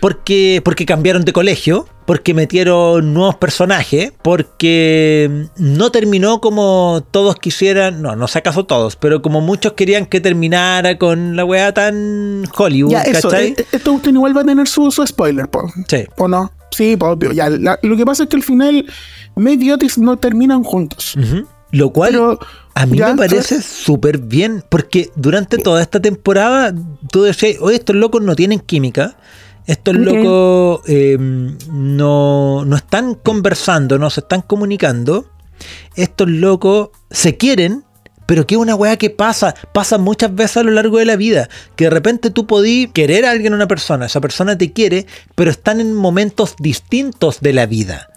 porque, 0.00 0.60
porque 0.64 0.84
cambiaron 0.86 1.24
de 1.24 1.32
colegio, 1.32 1.86
porque 2.06 2.34
metieron 2.34 3.14
nuevos 3.14 3.36
personajes, 3.36 4.12
porque 4.22 5.46
no 5.56 5.90
terminó 5.92 6.40
como 6.40 7.04
todos 7.10 7.36
quisieran, 7.36 8.02
no, 8.02 8.16
no 8.16 8.26
sé 8.28 8.38
acaso 8.40 8.64
todos, 8.64 8.96
pero 8.96 9.22
como 9.22 9.40
muchos 9.40 9.74
querían 9.74 10.06
que 10.06 10.20
terminara 10.20 10.98
con 10.98 11.36
la 11.36 11.44
weá 11.44 11.72
tan 11.72 12.44
Hollywood, 12.56 12.92
Ya, 12.92 13.02
eso, 13.02 13.28
¿cachai? 13.30 13.54
eh, 13.56 13.66
esto 13.72 13.92
usted 13.92 14.12
igual 14.12 14.36
va 14.36 14.40
a 14.40 14.44
tener 14.44 14.66
su, 14.66 14.90
su 14.90 15.06
spoiler, 15.06 15.48
po. 15.48 15.70
Sí. 15.88 16.04
¿O 16.18 16.26
no? 16.26 16.50
Sí, 16.72 16.96
po, 16.96 17.06
obvio. 17.08 17.32
Ya, 17.32 17.48
la- 17.50 17.78
lo 17.82 17.96
que 17.96 18.04
pasa 18.04 18.24
es 18.24 18.28
que 18.28 18.36
al 18.36 18.42
final 18.42 18.86
y 19.36 19.70
Otis 19.70 19.98
no 19.98 20.16
terminan 20.16 20.64
juntos. 20.64 21.14
Lo 21.70 21.90
cual 21.90 22.10
Pero, 22.10 22.38
a 22.74 22.86
mí 22.86 22.98
ya, 22.98 23.08
me 23.08 23.16
parece 23.16 23.60
súper 23.62 24.18
bien, 24.18 24.64
porque 24.68 25.10
durante 25.14 25.58
toda 25.58 25.82
esta 25.82 26.00
temporada 26.00 26.74
tú 27.10 27.22
decías, 27.22 27.56
oye, 27.60 27.76
estos 27.76 27.96
locos 27.96 28.22
no 28.22 28.34
tienen 28.34 28.60
química, 28.60 29.16
estos 29.66 29.94
locos 29.94 30.80
eh, 30.88 31.16
no, 31.18 32.64
no 32.64 32.76
están 32.76 33.14
conversando, 33.14 33.98
no 33.98 34.10
se 34.10 34.20
están 34.20 34.42
comunicando, 34.42 35.30
estos 35.94 36.28
locos 36.28 36.90
se 37.10 37.36
quieren, 37.36 37.84
pero 38.26 38.46
que 38.46 38.54
es 38.54 38.60
una 38.60 38.74
weá 38.74 38.96
que 38.96 39.10
pasa, 39.10 39.54
pasa 39.72 39.98
muchas 39.98 40.34
veces 40.34 40.56
a 40.58 40.62
lo 40.62 40.70
largo 40.70 40.98
de 40.98 41.04
la 41.04 41.16
vida, 41.16 41.48
que 41.76 41.84
de 41.84 41.90
repente 41.90 42.30
tú 42.30 42.46
podís 42.46 42.90
querer 42.92 43.26
a 43.26 43.30
alguien, 43.30 43.52
a 43.52 43.56
una 43.56 43.68
persona, 43.68 44.06
esa 44.06 44.20
persona 44.20 44.56
te 44.56 44.72
quiere, 44.72 45.06
pero 45.34 45.50
están 45.50 45.80
en 45.80 45.94
momentos 45.94 46.54
distintos 46.58 47.40
de 47.40 47.52
la 47.52 47.66
vida. 47.66 48.08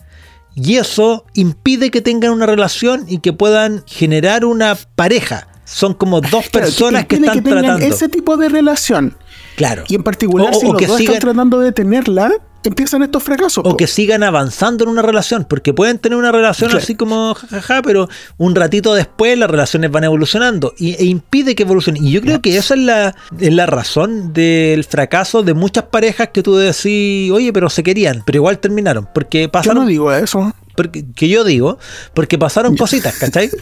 Y 0.56 0.78
eso 0.78 1.26
impide 1.34 1.92
que 1.92 2.02
tengan 2.02 2.32
una 2.32 2.46
relación 2.46 3.06
y 3.08 3.20
que 3.20 3.34
puedan 3.34 3.84
generar 3.86 4.46
una 4.46 4.78
pareja. 4.96 5.48
Son 5.66 5.94
como 5.94 6.22
dos 6.22 6.30
claro, 6.50 6.66
personas 6.68 7.06
que, 7.08 7.16
impide 7.16 7.32
están 7.32 7.44
tengan 7.44 7.62
tratando. 7.64 7.86
ese 7.96 8.08
tipo 8.10 8.38
de 8.38 8.50
relación. 8.50 9.18
Claro. 9.58 9.84
Y 9.88 9.96
en 9.96 10.04
particular, 10.04 10.52
O- 10.54 10.60
si 10.60 10.66
o 10.66 10.72
los 10.74 10.80
que 10.80 10.88
dos 10.88 10.98
sigan- 11.00 11.16
están 11.16 11.30
tratando 11.34 11.60
de 11.60 11.72
tenerla, 11.72 12.32
empiezan 12.70 13.04
estos 13.04 13.24
fracasos. 13.24 13.60
O 13.60 13.64
po. 13.72 13.78
que 13.78 13.88
sigan 13.88 14.24
avanzando 14.24 14.84
en 14.84 14.90
una 14.90 15.02
relación, 15.02 15.46
porque 15.50 15.74
pueden 15.74 16.00
tener 16.00 16.18
una 16.18 16.32
relación 16.32 16.70
Claro. 16.70 16.84
así 16.84 16.96
como 16.96 17.34
jajaja, 17.36 17.82
pero 17.82 18.08
un 18.38 18.56
ratito 18.56 18.94
después 18.94 19.38
las 19.38 19.50
relaciones 19.50 19.92
van 19.92 20.04
evolucionando 20.06 20.74
y, 20.78 20.94
e 20.96 21.06
impide 21.06 21.56
que 21.56 21.64
evolucionen. 21.64 22.04
Y 22.06 22.12
yo 22.12 22.22
creo 22.22 22.42
que 22.42 22.58
esa 22.58 22.74
es 22.76 22.80
la, 22.82 23.16
es 23.40 23.54
la 23.54 23.66
razón 23.66 24.34
del 24.34 24.84
fracaso 24.84 25.44
de 25.44 25.54
muchas 25.54 25.86
parejas 25.86 26.30
que 26.34 26.44
tú 26.44 26.56
decís, 26.56 27.32
oye, 27.32 27.52
pero 27.54 27.70
se 27.70 27.84
querían, 27.84 28.24
pero 28.26 28.38
igual 28.38 28.60
terminaron, 28.60 29.08
porque 29.14 29.44
Yo 29.44 29.52
pasaron 29.52 29.84
no 29.84 29.90
digo 29.90 30.12
eso. 30.14 30.54
porque, 30.76 31.06
que 31.16 31.30
yo 31.30 31.44
digo, 31.44 31.78
porque 32.14 32.38
pasaron 32.38 32.76
cositas, 32.78 33.16
¿cachai? 33.18 33.50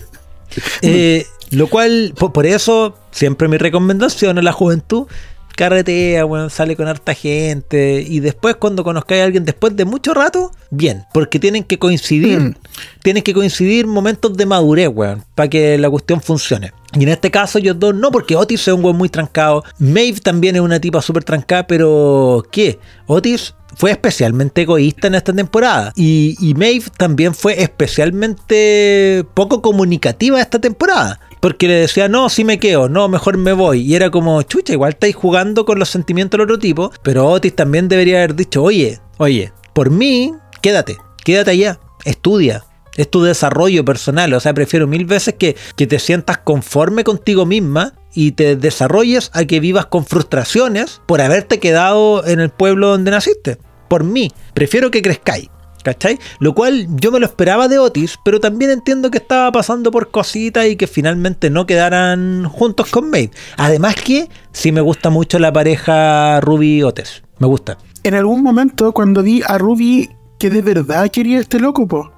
Eh, 0.84 1.26
lo 1.50 1.66
cual, 1.68 2.14
por, 2.18 2.32
por 2.32 2.46
eso, 2.46 2.96
siempre 3.12 3.48
mi 3.48 3.58
recomendación 3.58 4.38
a 4.38 4.42
la 4.44 4.52
juventud, 4.52 5.08
carretea, 5.56 6.26
weón, 6.26 6.50
sale 6.50 6.76
con 6.76 6.88
harta 6.88 7.14
gente. 7.14 8.06
Y 8.08 8.20
después, 8.20 8.56
cuando 8.56 8.84
conozcáis 8.84 9.22
a 9.22 9.26
alguien 9.26 9.46
después 9.46 9.76
de 9.76 9.86
mucho 9.86 10.14
rato, 10.14 10.52
bien, 10.70 11.04
porque 11.14 11.40
tienen 11.40 11.64
que 11.64 11.80
coincidir, 11.80 12.40
Mm. 12.40 12.56
tienen 13.02 13.24
que 13.24 13.34
coincidir 13.34 13.88
momentos 13.88 14.36
de 14.36 14.46
madurez, 14.46 14.90
weón, 14.90 15.24
para 15.36 15.50
que 15.50 15.78
la 15.78 15.90
cuestión 15.90 16.22
funcione. 16.22 16.72
Y 16.98 17.04
en 17.04 17.10
este 17.10 17.32
caso, 17.32 17.58
ellos 17.60 17.80
dos 17.80 17.96
no, 17.96 18.12
porque 18.12 18.36
Otis 18.36 18.68
es 18.68 18.74
un 18.74 18.84
weón 18.84 18.98
muy 18.98 19.10
trancado. 19.10 19.64
Maeve 19.80 20.20
también 20.20 20.56
es 20.56 20.62
una 20.62 20.80
tipa 20.80 21.02
súper 21.02 21.24
trancada, 21.24 21.66
pero 21.66 22.44
¿qué? 22.52 22.80
Otis 23.08 23.56
fue 23.76 23.91
especialmente 23.91 24.62
egoísta 24.62 25.08
en 25.08 25.16
esta 25.16 25.34
temporada. 25.34 25.91
Y, 25.95 26.36
y 26.40 26.54
Maeve 26.54 26.86
también 26.98 27.34
fue 27.34 27.62
especialmente 27.62 29.26
poco 29.34 29.62
comunicativa 29.62 30.41
esta 30.41 30.60
temporada. 30.60 31.20
Porque 31.40 31.68
le 31.68 31.74
decía, 31.74 32.08
no, 32.08 32.30
si 32.30 32.45
me 32.45 32.58
quedo, 32.58 32.88
no, 32.88 33.10
mejor 33.10 33.38
me 33.38 33.52
voy. 33.52 33.82
Y 33.82 33.95
era 33.95 34.10
como, 34.10 34.41
chucha, 34.44 34.72
igual 34.72 34.94
estáis 34.94 35.16
jugando 35.16 35.66
con 35.66 35.78
los 35.78 35.90
sentimientos 35.90 36.38
del 36.38 36.45
otro 36.45 36.58
tipo. 36.58 36.91
Pero 37.04 37.28
Otis 37.28 37.54
también 37.54 37.90
debería 37.90 38.20
haber 38.20 38.36
dicho, 38.36 38.64
oye, 38.64 39.02
oye, 39.18 39.52
por 39.74 39.90
mí, 39.90 40.34
quédate, 40.62 40.98
quédate 41.26 41.52
allá, 41.52 41.80
estudia. 42.06 42.64
Es 42.95 43.10
tu 43.10 43.24
desarrollo 43.24 43.84
personal. 43.84 44.34
O 44.34 44.40
sea, 44.40 44.54
prefiero 44.54 44.88
mil 44.88 45.06
veces 45.06 45.34
que, 45.34 45.58
que 45.76 45.86
te 45.86 46.00
sientas 46.00 46.38
conforme 46.38 47.04
contigo 47.04 47.45
misma 47.45 47.94
y 48.14 48.34
te 48.34 48.56
desarrolles 48.56 49.31
a 49.34 49.45
que 49.45 49.60
vivas 49.60 49.88
con 49.88 50.06
frustraciones 50.06 51.02
por 51.06 51.22
haberte 51.22 51.60
quedado 51.60 52.26
en 52.26 52.40
el 52.40 52.49
pueblo 52.49 52.90
donde 52.90 53.11
naciste. 53.11 53.57
Por 53.90 54.03
mí, 54.03 54.31
prefiero 54.53 54.91
que 54.91 55.02
crezcáis. 55.02 55.49
¿Cachai? 55.84 56.18
Lo 56.40 56.56
cual 56.56 56.88
yo 56.91 57.11
me 57.11 57.19
lo 57.19 57.26
esperaba 57.26 57.68
de 57.68 57.77
Otis, 57.77 58.18
pero 58.23 58.40
también 58.40 58.72
entiendo 58.72 59.11
que 59.11 59.18
estaba 59.18 59.52
pasando 59.52 59.91
por 59.91 60.11
cositas 60.11 60.65
y 60.65 60.77
que 60.77 60.88
finalmente 60.88 61.49
no 61.49 61.65
quedaran 61.65 62.45
juntos 62.45 62.90
con 62.90 63.10
Maeve. 63.10 63.31
Además 63.57 63.95
que 63.95 64.30
sí 64.53 64.72
me 64.72 64.80
gusta 64.80 65.10
mucho 65.10 65.40
la 65.40 65.52
pareja 65.52 66.40
Ruby-Otis. 66.40 67.23
Me 67.40 67.48
gusta. 67.48 67.77
En 68.03 68.14
algún 68.14 68.41
momento, 68.44 68.94
cuando 68.94 69.22
vi 69.23 69.41
a 69.45 69.57
Ruby 69.57 70.10
que 70.40 70.49
de 70.49 70.61
verdad 70.61 71.11
quería 71.11 71.40
este 71.40 71.60
loco, 71.60 71.85
po. 71.85 72.14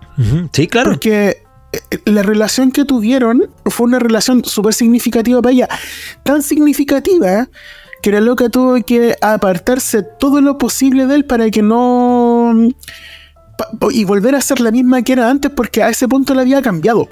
Sí, 0.51 0.67
claro. 0.67 0.91
Porque 0.91 1.44
la 2.05 2.23
relación 2.23 2.71
que 2.71 2.85
tuvieron 2.85 3.49
fue 3.65 3.87
una 3.87 3.99
relación 3.99 4.43
súper 4.45 4.73
significativa 4.73 5.41
para 5.41 5.53
ella. 5.53 5.69
Tan 6.23 6.43
significativa 6.43 7.47
que 8.01 8.11
la 8.11 8.21
loca 8.21 8.49
tuvo 8.49 8.75
que 8.83 9.15
apartarse 9.21 10.03
todo 10.03 10.41
lo 10.41 10.57
posible 10.57 11.07
de 11.07 11.15
él 11.15 11.25
para 11.25 11.49
que 11.49 11.61
no... 11.61 12.53
Y 13.91 14.03
volver 14.03 14.35
a 14.35 14.41
ser 14.41 14.59
la 14.59 14.71
misma 14.71 15.01
que 15.01 15.13
era 15.13 15.29
antes 15.29 15.49
porque 15.49 15.81
a 15.81 15.89
ese 15.89 16.07
punto 16.07 16.33
la 16.33 16.41
había 16.41 16.61
cambiado. 16.61 17.07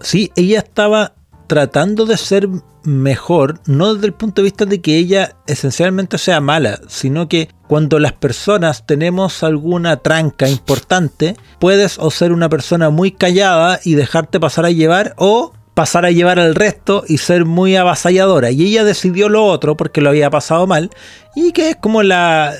Sí, 0.00 0.30
ella 0.36 0.60
estaba 0.60 1.14
tratando 1.50 2.06
de 2.06 2.16
ser 2.16 2.48
mejor, 2.84 3.58
no 3.66 3.92
desde 3.92 4.06
el 4.06 4.12
punto 4.12 4.40
de 4.40 4.44
vista 4.44 4.66
de 4.66 4.80
que 4.80 4.96
ella 4.98 5.34
esencialmente 5.48 6.16
sea 6.16 6.40
mala, 6.40 6.78
sino 6.86 7.28
que 7.28 7.48
cuando 7.66 7.98
las 7.98 8.12
personas 8.12 8.86
tenemos 8.86 9.42
alguna 9.42 9.96
tranca 9.96 10.48
importante, 10.48 11.34
puedes 11.58 11.98
o 11.98 12.12
ser 12.12 12.30
una 12.30 12.48
persona 12.48 12.90
muy 12.90 13.10
callada 13.10 13.80
y 13.82 13.96
dejarte 13.96 14.38
pasar 14.38 14.64
a 14.64 14.70
llevar 14.70 15.14
o 15.16 15.52
pasar 15.74 16.04
a 16.04 16.12
llevar 16.12 16.38
al 16.38 16.54
resto 16.54 17.02
y 17.08 17.18
ser 17.18 17.46
muy 17.46 17.74
avasalladora. 17.74 18.52
Y 18.52 18.66
ella 18.66 18.84
decidió 18.84 19.28
lo 19.28 19.44
otro 19.44 19.76
porque 19.76 20.00
lo 20.00 20.10
había 20.10 20.30
pasado 20.30 20.68
mal 20.68 20.90
y 21.34 21.50
que 21.50 21.70
es 21.70 21.76
como 21.76 22.04
la, 22.04 22.54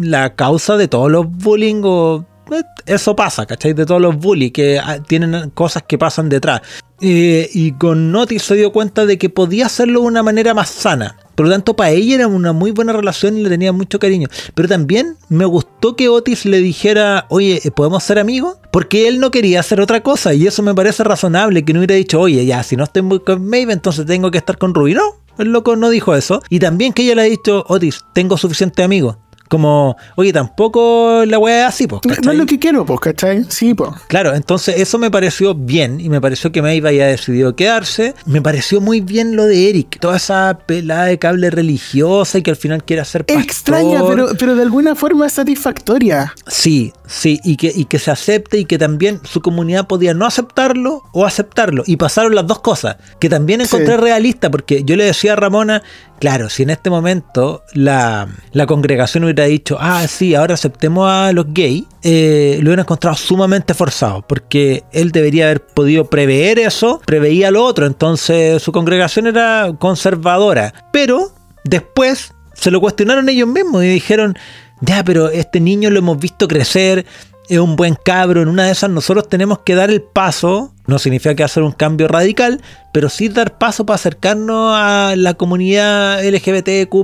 la 0.00 0.34
causa 0.34 0.76
de 0.76 0.88
todos 0.88 1.12
los 1.12 1.30
bullying 1.30 1.82
o... 1.84 2.26
eh, 2.54 2.64
Eso 2.86 3.16
pasa, 3.16 3.46
¿cachai? 3.46 3.72
De 3.72 3.86
todos 3.86 4.00
los 4.00 4.16
bullies 4.16 4.52
que 4.52 4.78
ah, 4.78 5.02
tienen 5.02 5.50
cosas 5.50 5.84
que 5.86 5.98
pasan 5.98 6.28
detrás. 6.28 6.62
Eh, 7.00 7.50
y 7.52 7.72
con 7.72 8.14
Otis 8.14 8.42
se 8.44 8.54
dio 8.54 8.70
cuenta 8.70 9.06
de 9.06 9.18
que 9.18 9.28
podía 9.28 9.66
hacerlo 9.66 10.00
de 10.00 10.06
una 10.06 10.22
manera 10.22 10.54
más 10.54 10.70
sana. 10.70 11.16
Por 11.34 11.46
lo 11.46 11.52
tanto, 11.52 11.74
para 11.74 11.90
ella 11.90 12.14
era 12.14 12.28
una 12.28 12.52
muy 12.52 12.70
buena 12.70 12.92
relación 12.92 13.36
y 13.36 13.42
le 13.42 13.48
tenía 13.48 13.72
mucho 13.72 13.98
cariño. 13.98 14.28
Pero 14.54 14.68
también 14.68 15.16
me 15.28 15.44
gustó 15.44 15.96
que 15.96 16.08
Otis 16.08 16.44
le 16.44 16.58
dijera, 16.58 17.26
oye, 17.28 17.60
¿podemos 17.74 18.04
ser 18.04 18.20
amigos? 18.20 18.58
Porque 18.70 19.08
él 19.08 19.18
no 19.18 19.32
quería 19.32 19.60
hacer 19.60 19.80
otra 19.80 20.02
cosa 20.02 20.32
y 20.34 20.46
eso 20.46 20.62
me 20.62 20.74
parece 20.74 21.02
razonable, 21.02 21.64
que 21.64 21.72
no 21.72 21.80
hubiera 21.80 21.96
dicho, 21.96 22.20
oye, 22.20 22.46
ya, 22.46 22.62
si 22.62 22.76
no 22.76 22.84
estoy 22.84 23.02
con 23.20 23.46
Maeve, 23.46 23.72
entonces 23.72 24.06
tengo 24.06 24.30
que 24.30 24.38
estar 24.38 24.56
con 24.58 24.72
Ruby. 24.72 24.94
No, 24.94 25.02
el 25.38 25.48
loco 25.48 25.74
no 25.74 25.90
dijo 25.90 26.14
eso. 26.14 26.40
Y 26.50 26.60
también 26.60 26.92
que 26.92 27.02
ella 27.02 27.16
le 27.16 27.22
ha 27.22 27.24
dicho, 27.24 27.64
Otis, 27.68 28.04
tengo 28.12 28.36
suficiente 28.36 28.82
amigos. 28.82 29.16
Como, 29.52 29.98
oye, 30.16 30.32
tampoco 30.32 31.24
la 31.26 31.38
weá 31.38 31.60
es 31.60 31.74
así, 31.74 31.86
pues. 31.86 32.00
No, 32.24 32.32
es 32.32 32.38
lo 32.38 32.46
que 32.46 32.58
quiero, 32.58 32.86
pues, 32.86 33.00
¿cachai? 33.00 33.44
Sí, 33.50 33.74
pues. 33.74 33.90
Claro, 34.08 34.34
entonces 34.34 34.80
eso 34.80 34.96
me 34.96 35.10
pareció 35.10 35.54
bien 35.54 36.00
y 36.00 36.08
me 36.08 36.22
pareció 36.22 36.50
que 36.52 36.62
Maeve 36.62 36.88
haya 36.88 37.06
decidido 37.08 37.54
quedarse. 37.54 38.14
Me 38.24 38.40
pareció 38.40 38.80
muy 38.80 39.02
bien 39.02 39.36
lo 39.36 39.44
de 39.44 39.68
Eric, 39.68 40.00
toda 40.00 40.16
esa 40.16 40.56
pelada 40.64 41.04
de 41.04 41.18
cable 41.18 41.50
religiosa 41.50 42.38
y 42.38 42.42
que 42.42 42.50
al 42.50 42.56
final 42.56 42.82
quiere 42.82 43.04
ser 43.04 43.26
pastor. 43.26 43.42
Extraña, 43.44 44.00
pero, 44.08 44.28
pero 44.38 44.56
de 44.56 44.62
alguna 44.62 44.94
forma 44.94 45.26
es 45.26 45.34
satisfactoria. 45.34 46.32
Sí, 46.46 46.94
sí, 47.06 47.38
y 47.44 47.58
que, 47.58 47.70
y 47.76 47.84
que 47.84 47.98
se 47.98 48.10
acepte 48.10 48.56
y 48.56 48.64
que 48.64 48.78
también 48.78 49.20
su 49.22 49.42
comunidad 49.42 49.86
podía 49.86 50.14
no 50.14 50.24
aceptarlo 50.24 51.02
o 51.12 51.26
aceptarlo. 51.26 51.82
Y 51.86 51.96
pasaron 51.98 52.34
las 52.34 52.46
dos 52.46 52.60
cosas, 52.60 52.96
que 53.20 53.28
también 53.28 53.60
encontré 53.60 53.96
Sí. 53.96 54.00
realista, 54.00 54.50
porque 54.50 54.82
yo 54.84 54.96
le 54.96 55.04
decía 55.04 55.34
a 55.34 55.36
Ramona, 55.36 55.82
claro, 56.22 56.48
si 56.48 56.62
en 56.62 56.70
este 56.70 56.88
momento 56.88 57.64
la, 57.74 58.28
la 58.52 58.66
congregación 58.66 59.24
hubiera 59.24 59.46
dicho, 59.46 59.76
ah, 59.80 60.06
sí, 60.06 60.36
ahora 60.36 60.54
aceptemos 60.54 61.10
a 61.10 61.32
los 61.32 61.46
gays, 61.48 61.82
eh, 62.04 62.60
lo 62.60 62.68
hubiera 62.68 62.82
encontrado 62.82 63.16
sumamente 63.16 63.74
forzado, 63.74 64.22
porque 64.22 64.84
él 64.92 65.10
debería 65.10 65.46
haber 65.46 65.66
podido 65.66 66.08
prever 66.08 66.60
eso, 66.60 67.00
preveía 67.04 67.50
lo 67.50 67.64
otro, 67.64 67.86
entonces 67.86 68.62
su 68.62 68.70
congregación 68.70 69.26
era 69.26 69.74
conservadora. 69.80 70.72
Pero 70.92 71.32
después 71.64 72.32
se 72.54 72.70
lo 72.70 72.80
cuestionaron 72.80 73.28
ellos 73.28 73.48
mismos 73.48 73.82
y 73.82 73.88
dijeron, 73.88 74.38
ya, 74.80 75.02
pero 75.02 75.28
este 75.28 75.58
niño 75.58 75.90
lo 75.90 75.98
hemos 75.98 76.20
visto 76.20 76.46
crecer, 76.46 77.04
es 77.48 77.58
un 77.58 77.76
buen 77.76 77.94
cabro, 77.94 78.42
en 78.42 78.48
una 78.48 78.64
de 78.64 78.72
esas 78.72 78.90
nosotros 78.90 79.28
tenemos 79.28 79.60
que 79.60 79.74
dar 79.74 79.90
el 79.90 80.02
paso, 80.02 80.72
no 80.86 80.98
significa 80.98 81.34
que 81.34 81.44
hacer 81.44 81.62
un 81.62 81.72
cambio 81.72 82.08
radical, 82.08 82.60
pero 82.92 83.08
sí 83.08 83.28
dar 83.28 83.58
paso 83.58 83.84
para 83.84 83.96
acercarnos 83.96 84.74
a 84.74 85.14
la 85.16 85.34
comunidad 85.34 86.24
LGBTQ 86.24 86.94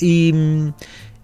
y 0.00 0.32
mm, 0.32 0.72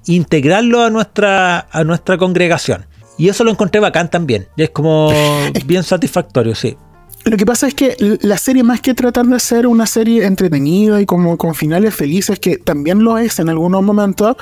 integrarlo 0.06 0.82
a 0.82 0.90
nuestra, 0.90 1.66
a 1.70 1.84
nuestra 1.84 2.18
congregación. 2.18 2.86
Y 3.18 3.28
eso 3.28 3.44
lo 3.44 3.50
encontré 3.50 3.80
bacán 3.80 4.10
también. 4.10 4.46
Y 4.56 4.64
es 4.64 4.70
como 4.70 5.10
bien 5.66 5.82
satisfactorio, 5.82 6.54
sí. 6.54 6.76
Lo 7.24 7.36
que 7.36 7.44
pasa 7.44 7.66
es 7.66 7.74
que 7.74 7.96
la 8.20 8.38
serie, 8.38 8.62
más 8.62 8.80
que 8.80 8.94
tratar 8.94 9.26
de 9.26 9.40
ser 9.40 9.66
una 9.66 9.86
serie 9.86 10.24
entretenida 10.26 11.00
y 11.00 11.06
como 11.06 11.36
con 11.36 11.56
finales 11.56 11.92
felices, 11.94 12.38
que 12.38 12.56
también 12.56 13.02
lo 13.02 13.18
es 13.18 13.40
en 13.40 13.48
algunos 13.48 13.82
momentos, 13.82 14.36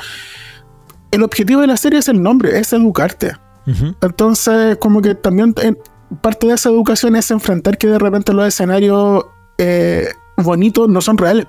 el 1.11 1.23
objetivo 1.23 1.63
de 1.63 1.67
la 1.67 1.79
serie 1.79 2.01
es 2.01 2.09
el 2.09 2.23
nombre, 2.23 2.59
es 2.59 2.73
educarte. 2.75 3.33
Entonces, 3.67 4.77
como 4.79 5.01
que 5.01 5.15
también 5.15 5.55
eh, 5.63 5.75
parte 6.21 6.47
de 6.47 6.55
esa 6.55 6.69
educación 6.69 7.17
es 7.17 7.31
enfrentar 7.31 7.79
que 7.79 7.87
de 7.87 7.99
repente 7.99 8.33
los 8.33 8.47
escenarios 8.47 9.25
eh, 9.59 10.09
bonitos 10.37 10.89
no 10.89 11.01
son 11.01 11.19
reales. 11.19 11.47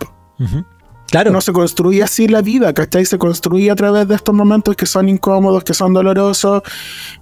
Claro. 1.09 1.31
No 1.31 1.39
se 1.39 1.53
construye 1.53 2.03
así 2.03 2.27
la 2.27 2.41
vida, 2.41 2.73
¿cachai? 2.73 3.05
Se 3.05 3.17
construye 3.17 3.69
a 3.69 3.75
través 3.75 4.07
de 4.07 4.15
estos 4.15 4.33
momentos 4.33 4.75
que 4.75 4.85
son 4.85 5.07
incómodos, 5.07 5.63
que 5.63 5.73
son 5.73 5.93
dolorosos 5.93 6.63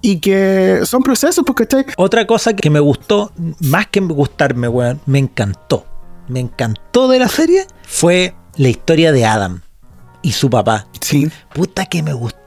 y 0.01 0.19
que 0.19 0.81
son 0.85 1.03
procesos, 1.03 1.43
pues, 1.45 1.55
¿cachai? 1.57 1.85
Otra 1.97 2.25
cosa 2.25 2.55
que 2.55 2.69
me 2.69 2.79
gustó, 2.79 3.31
más 3.59 3.87
que 3.87 3.99
gustarme, 3.99 4.67
weón, 4.67 5.01
me 5.05 5.19
encantó. 5.19 5.85
Me 6.27 6.39
encantó 6.39 7.09
de 7.09 7.19
la 7.19 7.27
serie 7.27 7.67
fue 7.85 8.33
la 8.55 8.69
historia 8.69 9.11
de 9.11 9.25
Adam 9.25 9.61
y 10.21 10.31
su 10.31 10.49
papá. 10.49 10.87
Sí. 11.01 11.29
Puta 11.53 11.85
que 11.85 12.01
me 12.01 12.13
gustó, 12.13 12.39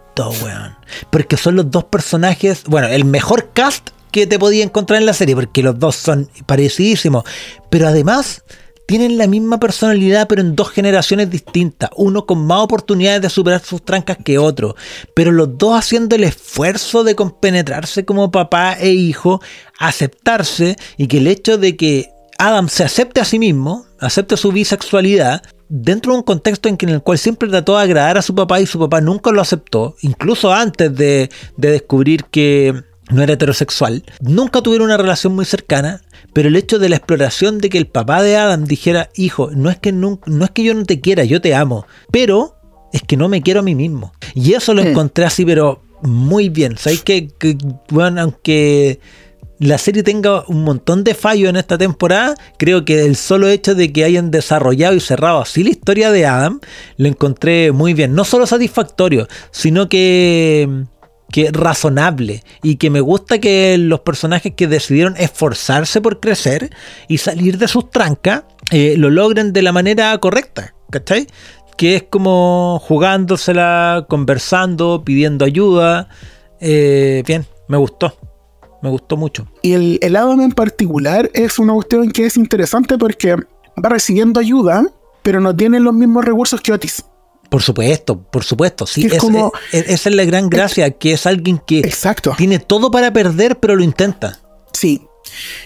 Porque 1.10 1.36
son 1.36 1.56
los 1.56 1.70
dos 1.70 1.84
personajes, 1.84 2.64
bueno, 2.66 2.88
el 2.88 3.04
mejor 3.04 3.50
cast 3.52 3.90
que 4.10 4.26
te 4.26 4.38
podía 4.38 4.64
encontrar 4.64 5.00
en 5.00 5.06
la 5.06 5.12
serie, 5.12 5.34
porque 5.34 5.62
los 5.62 5.78
dos 5.78 5.96
son 5.96 6.30
parecidísimos. 6.46 7.24
Pero 7.70 7.88
además 7.88 8.42
tienen 8.86 9.18
la 9.18 9.26
misma 9.26 9.58
personalidad, 9.58 10.28
pero 10.28 10.40
en 10.40 10.54
dos 10.54 10.70
generaciones 10.70 11.28
distintas. 11.28 11.90
Uno 11.96 12.24
con 12.24 12.46
más 12.46 12.60
oportunidades 12.60 13.20
de 13.20 13.30
superar 13.30 13.60
sus 13.60 13.84
trancas 13.84 14.16
que 14.24 14.38
otro. 14.38 14.76
Pero 15.14 15.32
los 15.32 15.58
dos 15.58 15.76
haciendo 15.76 16.16
el 16.16 16.24
esfuerzo 16.24 17.04
de 17.04 17.16
compenetrarse 17.16 18.04
como 18.04 18.30
papá 18.30 18.74
e 18.74 18.90
hijo, 18.90 19.42
aceptarse 19.78 20.76
y 20.96 21.08
que 21.08 21.18
el 21.18 21.26
hecho 21.26 21.58
de 21.58 21.76
que 21.76 22.10
Adam 22.38 22.68
se 22.68 22.84
acepte 22.84 23.20
a 23.20 23.24
sí 23.24 23.38
mismo, 23.38 23.86
acepte 23.98 24.36
su 24.36 24.52
bisexualidad, 24.52 25.42
dentro 25.68 26.12
de 26.12 26.18
un 26.18 26.24
contexto 26.24 26.68
en, 26.68 26.76
el 26.88 27.02
cual 27.02 27.18
siempre 27.18 27.48
trató 27.48 27.76
de 27.76 27.84
agradar 27.84 28.18
a 28.18 28.22
su 28.22 28.34
papá 28.34 28.60
y 28.60 28.66
su 28.66 28.78
papá 28.78 29.00
nunca 29.00 29.30
lo 29.32 29.40
aceptó, 29.40 29.96
incluso 30.02 30.52
antes 30.52 30.94
de, 30.94 31.30
de 31.56 31.70
descubrir 31.70 32.24
que 32.24 32.74
no 33.10 33.22
era 33.22 33.34
heterosexual, 33.34 34.04
nunca 34.20 34.62
tuvieron 34.62 34.86
una 34.86 34.96
relación 34.96 35.34
muy 35.34 35.44
cercana, 35.44 36.02
pero 36.32 36.48
el 36.48 36.56
hecho 36.56 36.78
de 36.78 36.88
la 36.88 36.96
exploración 36.96 37.58
de 37.58 37.68
que 37.68 37.78
el 37.78 37.86
papá 37.86 38.22
de 38.22 38.36
Adam 38.36 38.64
dijera, 38.64 39.10
hijo, 39.14 39.50
no 39.52 39.70
es 39.70 39.78
que, 39.78 39.92
no, 39.92 40.20
es 40.42 40.50
que 40.50 40.64
yo 40.64 40.74
no 40.74 40.84
te 40.84 41.00
quiera, 41.00 41.24
yo 41.24 41.40
te 41.40 41.54
amo, 41.54 41.86
pero 42.10 42.56
es 42.92 43.02
que 43.02 43.16
no 43.16 43.28
me 43.28 43.42
quiero 43.42 43.60
a 43.60 43.62
mí 43.62 43.74
mismo. 43.74 44.12
Y 44.34 44.54
eso 44.54 44.74
lo 44.74 44.82
encontré 44.82 45.24
así, 45.24 45.44
pero 45.44 45.82
muy 46.02 46.48
bien. 46.48 46.76
¿Sabéis 46.78 47.02
que, 47.02 47.28
que, 47.38 47.56
bueno, 47.90 48.22
aunque 48.22 49.00
la 49.58 49.78
serie 49.78 50.02
tenga 50.02 50.44
un 50.48 50.64
montón 50.64 51.04
de 51.04 51.14
fallos 51.14 51.48
en 51.48 51.56
esta 51.56 51.78
temporada, 51.78 52.34
creo 52.58 52.84
que 52.84 53.06
el 53.06 53.16
solo 53.16 53.48
hecho 53.48 53.74
de 53.74 53.92
que 53.92 54.04
hayan 54.04 54.30
desarrollado 54.30 54.94
y 54.94 55.00
cerrado 55.00 55.40
así 55.40 55.64
la 55.64 55.70
historia 55.70 56.10
de 56.10 56.26
Adam, 56.26 56.60
lo 56.96 57.08
encontré 57.08 57.72
muy 57.72 57.94
bien. 57.94 58.14
No 58.14 58.24
solo 58.24 58.46
satisfactorio, 58.46 59.28
sino 59.50 59.88
que, 59.88 60.84
razonable. 61.52 62.42
Y 62.62 62.76
que 62.76 62.90
me 62.90 63.00
gusta 63.00 63.38
que 63.38 63.76
los 63.78 64.00
personajes 64.00 64.52
que 64.54 64.66
decidieron 64.66 65.16
esforzarse 65.16 66.00
por 66.00 66.20
crecer 66.20 66.70
y 67.08 67.18
salir 67.18 67.58
de 67.58 67.68
sus 67.68 67.90
trancas, 67.90 68.44
eh, 68.70 68.94
lo 68.98 69.10
logren 69.10 69.52
de 69.52 69.62
la 69.62 69.72
manera 69.72 70.16
correcta. 70.18 70.74
¿Cachai? 70.90 71.26
Que 71.76 71.96
es 71.96 72.02
como 72.04 72.80
jugándosela, 72.82 74.06
conversando, 74.08 75.02
pidiendo 75.04 75.44
ayuda. 75.44 76.08
Eh, 76.60 77.22
bien, 77.26 77.46
me 77.68 77.76
gustó. 77.76 78.25
Me 78.82 78.90
gustó 78.90 79.16
mucho. 79.16 79.46
Y 79.62 79.72
el, 79.72 79.98
el 80.02 80.16
Adam 80.16 80.40
en 80.40 80.52
particular 80.52 81.30
es 81.34 81.58
una 81.58 81.72
cuestión 81.74 82.10
que 82.10 82.26
es 82.26 82.36
interesante 82.36 82.98
porque 82.98 83.34
va 83.36 83.88
recibiendo 83.88 84.38
ayuda, 84.40 84.84
pero 85.22 85.40
no 85.40 85.54
tiene 85.56 85.80
los 85.80 85.94
mismos 85.94 86.24
recursos 86.24 86.60
que 86.60 86.72
Otis. 86.72 87.04
Por 87.50 87.62
supuesto, 87.62 88.20
por 88.20 88.44
supuesto. 88.44 88.86
Sí, 88.86 89.06
es 89.06 89.14
es- 89.14 89.18
como- 89.20 89.52
es- 89.72 89.88
esa 89.88 90.08
es 90.10 90.14
la 90.14 90.24
gran 90.24 90.50
gracia, 90.50 90.90
que 90.90 91.12
es 91.12 91.26
alguien 91.26 91.60
que 91.66 91.78
Exacto. 91.80 92.34
tiene 92.36 92.58
todo 92.58 92.90
para 92.90 93.12
perder, 93.12 93.58
pero 93.58 93.76
lo 93.76 93.82
intenta. 93.84 94.40
Sí. 94.72 95.00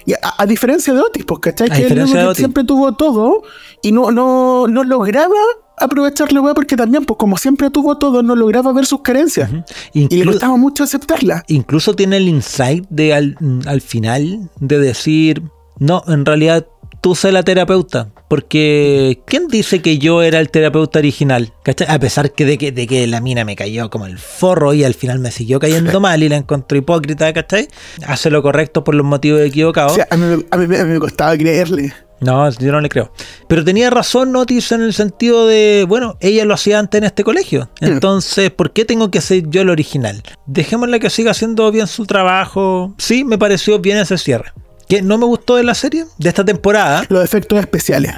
Y 0.07 0.13
a, 0.15 0.19
a 0.39 0.47
diferencia 0.47 0.93
de 0.95 1.01
Otis, 1.01 1.25
pues, 1.25 1.41
¿cachai? 1.41 1.69
Que 1.71 1.87
él 1.87 2.35
siempre 2.35 2.65
tuvo 2.65 2.95
todo 2.97 3.43
y 3.83 3.93
no, 3.93 4.11
no, 4.11 4.67
no 4.69 4.85
lograba 4.85 5.35
aprovecharlo, 5.81 6.43
weá, 6.43 6.55
porque 6.55 6.77
también, 6.77 7.05
pues 7.05 7.17
como 7.19 7.37
siempre 7.37 7.71
tuvo 7.71 7.99
todo, 7.99 8.23
no 8.23 8.37
lograba 8.37 8.73
ver 8.73 8.87
sus 8.87 9.01
carencias. 9.01 9.51
Y 9.93 10.09
le 10.09 10.25
costaba 10.25 10.57
mucho 10.57 10.85
aceptarla. 10.85 11.45
incluso 11.49 11.95
tiene 11.95 12.19
el 12.19 12.29
insight 12.29 12.87
de 12.91 13.15
al, 13.15 13.37
al 13.67 13.81
final 13.81 14.51
de 14.61 14.79
decir, 14.79 15.43
no, 15.79 16.03
en 16.07 16.25
realidad 16.25 16.67
tú 17.01 17.15
sé 17.15 17.33
la 17.33 17.43
terapeuta. 17.43 18.11
Porque, 18.31 19.21
¿quién 19.27 19.49
dice 19.49 19.83
que 19.83 19.99
yo 19.99 20.23
era 20.23 20.39
el 20.39 20.51
terapeuta 20.51 21.01
original? 21.01 21.53
¿Cachai? 21.65 21.89
A 21.91 21.99
pesar 21.99 22.31
que 22.31 22.45
de, 22.45 22.59
que 22.59 22.71
de 22.71 22.87
que 22.87 23.07
la 23.09 23.21
mina 23.21 23.45
me 23.45 23.57
cayó 23.57 23.91
como 23.91 24.07
el 24.07 24.19
forro 24.19 24.73
y 24.73 24.85
al 24.85 24.95
final 24.95 25.19
me 25.19 25.33
siguió 25.33 25.59
cayendo 25.59 25.99
mal 26.01 26.23
y 26.23 26.29
la 26.29 26.37
encontré 26.37 26.79
hipócrita, 26.79 27.33
¿cachai? 27.33 27.67
Hace 28.07 28.31
lo 28.31 28.41
correcto 28.41 28.85
por 28.85 28.95
los 28.95 29.05
motivos 29.05 29.41
equivocados. 29.43 29.93
O 29.93 29.95
sea, 29.97 30.07
a 30.11 30.17
mí, 30.17 30.25
me- 30.37 30.47
a 30.51 30.57
mí 30.57 30.67
me- 30.69 30.79
a 30.79 30.85
mí 30.85 30.93
me 30.93 30.99
costaba 31.01 31.37
creerle. 31.37 31.93
No, 32.21 32.49
yo 32.51 32.71
no 32.71 32.81
le 32.81 32.89
creo. 32.89 33.13
Pero 33.49 33.65
tenía 33.65 33.91
razón 33.91 34.31
Notis 34.31 34.73
en 34.73 34.83
el 34.83 34.95
sentido 34.95 35.47
de, 35.47 35.85
bueno, 35.89 36.17
ella 36.21 36.45
lo 36.45 36.55
hacía 36.55 36.79
antes 36.79 36.99
en 36.99 37.05
este 37.05 37.25
colegio. 37.25 37.69
Entonces, 37.81 38.51
¿por 38.51 38.73
qué 38.73 38.85
tengo 38.85 39.11
que 39.11 39.21
ser 39.21 39.49
yo 39.49 39.63
el 39.63 39.71
original? 39.71 40.23
Dejémosla 40.47 40.99
que 40.99 41.11
siga 41.11 41.33
haciendo 41.33 41.71
bien 41.73 41.87
su 41.89 42.07
trabajo. 42.07 42.95
Sí, 42.99 43.25
me 43.25 43.39
pareció 43.39 43.81
bien 43.81 43.99
ese 43.99 44.19
cierre. 44.19 44.53
¿Qué 44.91 45.01
no 45.03 45.17
me 45.17 45.25
gustó 45.25 45.57
de 45.57 45.65
la 45.65 45.75
serie? 45.75 46.05
De 46.19 46.29
esta 46.29 46.45
temporada, 46.45 47.05
Los 47.09 47.25
efectos 47.25 47.59
especiales. 47.61 48.13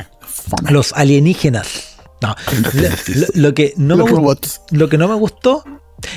Los 0.71 0.93
alienígenas. 0.95 1.97
No, 2.23 2.35
lo, 3.35 3.53
que 3.55 3.75
no 3.77 3.97
me 3.97 4.03
Los 4.03 4.11
gustó, 4.11 4.17
robots. 4.17 4.61
lo 4.71 4.89
que 4.89 4.97
no 4.99 5.09
me 5.09 5.15
gustó, 5.15 5.65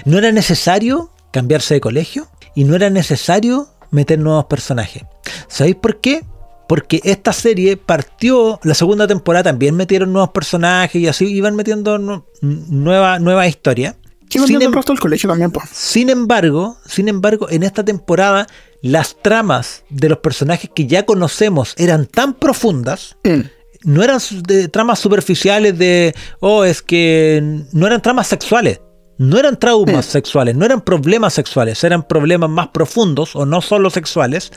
no 0.05 0.17
era 0.17 0.31
necesario 0.31 1.11
cambiarse 1.31 1.73
de 1.73 1.81
colegio 1.81 2.27
y 2.55 2.63
no 2.63 2.75
era 2.75 2.89
necesario 2.89 3.67
meter 3.91 4.19
nuevos 4.19 4.45
personajes. 4.45 5.03
¿Sabéis 5.47 5.75
por 5.75 5.99
qué? 5.99 6.23
Porque 6.67 7.01
esta 7.03 7.33
serie 7.33 7.75
partió, 7.77 8.59
la 8.63 8.73
segunda 8.75 9.07
temporada 9.07 9.43
también 9.51 9.75
metieron 9.75 10.13
nuevos 10.13 10.29
personajes 10.31 11.01
y 11.01 11.07
así 11.07 11.25
iban 11.25 11.55
metiendo 11.55 11.97
nu- 11.97 12.25
nueva, 12.41 13.19
nueva 13.19 13.47
historia. 13.47 13.97
Que 14.29 14.39
Sin, 14.39 14.55
el 14.55 14.63
em- 14.63 14.71
del 14.71 14.99
colegio 14.99 15.29
también, 15.29 15.51
pues. 15.51 15.69
sin 15.71 16.09
embargo, 16.09 16.77
sin 16.87 17.07
embargo, 17.07 17.47
en 17.49 17.61
esta 17.63 17.83
temporada 17.85 18.47
las 18.85 19.15
tramas 19.21 19.83
de 19.89 20.09
los 20.09 20.19
personajes 20.19 20.69
que 20.75 20.85
ya 20.85 21.05
conocemos 21.05 21.73
eran 21.77 22.05
tan 22.05 22.33
profundas 22.35 23.17
Mm. 23.23 23.41
no 23.83 24.03
eran 24.03 24.19
de 24.43 24.67
tramas 24.67 24.99
superficiales 24.99 25.75
de, 25.77 26.13
oh, 26.39 26.63
es 26.63 26.81
que 26.83 27.41
no 27.71 27.87
eran 27.87 28.01
tramas 28.01 28.27
sexuales, 28.27 28.81
no 29.17 29.39
eran 29.39 29.57
traumas 29.57 30.07
Mm. 30.07 30.11
sexuales, 30.11 30.55
no 30.55 30.65
eran 30.65 30.81
problemas 30.81 31.33
sexuales, 31.33 31.83
eran 31.83 32.03
problemas 32.07 32.49
más 32.49 32.67
profundos 32.69 33.35
o 33.35 33.45
no 33.45 33.61
solo 33.61 33.89
sexuales. 33.89 34.51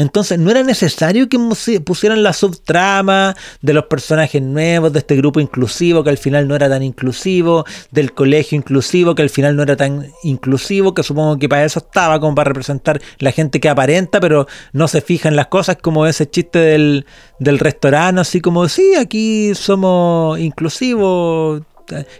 Entonces 0.00 0.38
no 0.38 0.50
era 0.50 0.62
necesario 0.62 1.28
que 1.28 1.38
pusieran 1.84 2.22
la 2.22 2.32
subtrama 2.32 3.36
de 3.60 3.74
los 3.74 3.84
personajes 3.84 4.40
nuevos, 4.40 4.94
de 4.94 5.00
este 5.00 5.14
grupo 5.14 5.40
inclusivo 5.40 6.02
que 6.02 6.08
al 6.08 6.16
final 6.16 6.48
no 6.48 6.56
era 6.56 6.70
tan 6.70 6.82
inclusivo, 6.82 7.66
del 7.90 8.14
colegio 8.14 8.56
inclusivo 8.56 9.14
que 9.14 9.20
al 9.20 9.28
final 9.28 9.56
no 9.56 9.62
era 9.62 9.76
tan 9.76 10.06
inclusivo, 10.22 10.94
que 10.94 11.02
supongo 11.02 11.38
que 11.38 11.50
para 11.50 11.66
eso 11.66 11.80
estaba, 11.80 12.18
como 12.18 12.34
para 12.34 12.48
representar 12.48 12.98
la 13.18 13.30
gente 13.30 13.60
que 13.60 13.68
aparenta, 13.68 14.20
pero 14.20 14.46
no 14.72 14.88
se 14.88 15.02
fija 15.02 15.28
en 15.28 15.36
las 15.36 15.48
cosas, 15.48 15.76
como 15.76 16.06
ese 16.06 16.30
chiste 16.30 16.58
del, 16.58 17.04
del 17.38 17.58
restaurante, 17.58 18.22
así 18.22 18.40
como, 18.40 18.68
sí, 18.70 18.94
aquí 18.94 19.54
somos 19.54 20.38
inclusivos. 20.38 21.60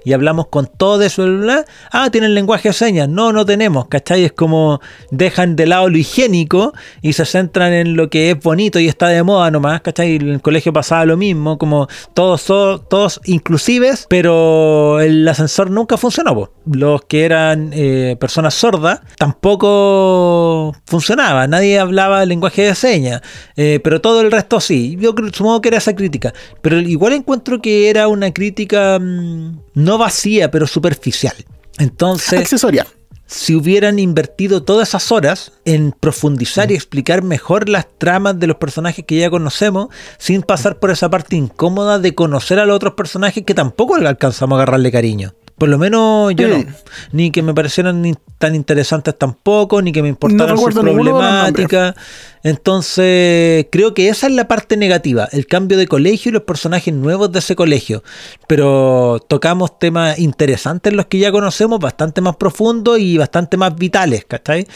Y 0.05 0.13
hablamos 0.13 0.49
con 0.49 0.67
todo 0.67 1.03
eso, 1.03 1.25
bla, 1.25 1.65
ah, 1.93 2.11
tienen 2.11 2.35
lenguaje 2.35 2.69
de 2.69 2.73
señas, 2.73 3.09
no, 3.09 3.33
no 3.33 3.45
tenemos, 3.45 3.87
¿cachai? 3.89 4.25
Es 4.25 4.33
como 4.33 4.81
dejan 5.11 5.57
de 5.57 5.67
lado 5.67 5.89
lo 5.89 5.99
higiénico 5.99 6.73
y 7.03 7.13
se 7.13 7.25
centran 7.25 7.73
en 7.73 7.97
lo 7.97 8.11
que 8.11 8.31
es 8.31 8.41
bonito 8.41 8.79
y 8.79 8.89
está 8.89 9.09
de 9.09 9.23
moda 9.23 9.51
nomás, 9.51 9.81
¿cachai? 9.81 10.17
En 10.17 10.29
el 10.29 10.43
colegio 10.43 10.73
pasaba 10.73 11.05
lo 11.05 11.17
mismo, 11.17 11.59
como 11.59 11.89
todos 12.15 12.43
son, 12.43 12.83
todos 12.89 13.21
inclusives, 13.25 14.07
pero 14.09 15.01
el 15.01 15.27
ascensor 15.27 15.71
nunca 15.71 15.97
funcionó, 15.97 16.51
los 16.67 17.03
que 17.03 17.25
eran 17.25 17.71
eh, 17.73 18.17
personas 18.21 18.55
sordas 18.55 19.01
tampoco 19.19 20.75
funcionaba, 20.87 21.47
nadie 21.47 21.79
hablaba 21.79 22.25
lenguaje 22.25 22.63
de 22.63 22.75
señas, 22.75 23.23
eh, 23.57 23.81
pero 23.83 24.01
todo 24.01 24.21
el 24.21 24.31
resto 24.31 24.61
sí, 24.61 24.97
yo 25.01 25.15
supongo 25.33 25.61
que 25.61 25.69
era 25.69 25.79
esa 25.79 25.95
crítica, 25.95 26.33
pero 26.63 26.79
igual 26.79 27.13
encuentro 27.13 27.61
que 27.61 27.91
era 27.91 28.09
una 28.09 28.33
crítica 28.33 28.99
mm, 28.99 29.60
no 29.75 29.99
vacía, 29.99 30.51
pero 30.51 30.67
superficial. 30.67 31.35
Entonces, 31.79 32.39
Accesoria. 32.41 32.87
si 33.27 33.55
hubieran 33.55 33.99
invertido 33.99 34.63
todas 34.63 34.89
esas 34.89 35.13
horas 35.13 35.53
en 35.65 35.93
profundizar 35.93 36.71
y 36.71 36.75
explicar 36.75 37.23
mejor 37.23 37.69
las 37.69 37.87
tramas 37.99 38.39
de 38.39 38.47
los 38.47 38.57
personajes 38.57 39.05
que 39.05 39.17
ya 39.17 39.31
conocemos, 39.31 39.89
sin 40.19 40.43
pasar 40.43 40.79
por 40.79 40.91
esa 40.91 41.09
parte 41.09 41.37
incómoda 41.37 41.99
de 41.99 42.15
conocer 42.15 42.59
a 42.59 42.67
los 42.67 42.77
otros 42.77 42.95
personajes 42.95 43.45
que 43.45 43.55
tampoco 43.55 43.97
le 43.99 44.09
alcanzamos 44.09 44.59
a 44.59 44.63
agarrarle 44.63 44.93
cariño. 44.93 45.35
Por 45.61 45.69
lo 45.69 45.77
menos 45.77 46.33
yo 46.37 46.49
no. 46.49 46.65
Ni 47.13 47.31
que 47.31 47.43
me 47.43 47.53
parecieran 47.53 48.01
ni 48.01 48.15
tan 48.39 48.55
interesantes 48.55 49.19
tampoco, 49.19 49.83
ni 49.83 49.93
que 49.93 50.01
me 50.01 50.09
importaran 50.09 50.57
sus 50.57 50.75
los 50.75 50.75
nombres. 50.77 50.95
problemáticas. 50.95 51.95
Entonces, 52.43 53.67
creo 53.71 53.93
que 53.93 54.09
esa 54.09 54.29
es 54.29 54.33
la 54.33 54.49
parte 54.49 54.79
negativa, 54.79 55.29
el 55.33 55.47
cambio 55.47 55.77
de 55.77 55.87
colegio 55.87 56.31
y 56.31 56.33
los 56.33 56.45
personajes 56.45 56.95
nuevos 56.95 57.31
de 57.31 57.41
ese 57.41 57.57
colegio. 57.57 58.03
Pero 58.47 59.23
tocamos 59.29 59.79
temas 59.79 60.19
interesantes, 60.19 60.95
los 60.95 61.05
que 61.05 61.19
ya 61.19 61.31
conocemos, 61.31 61.79
bastante 61.79 62.23
más 62.23 62.37
profundos 62.37 62.99
y 62.99 63.19
bastante 63.19 63.59
más 63.59 63.77
vitales, 63.77 64.25
¿cachai? 64.25 64.67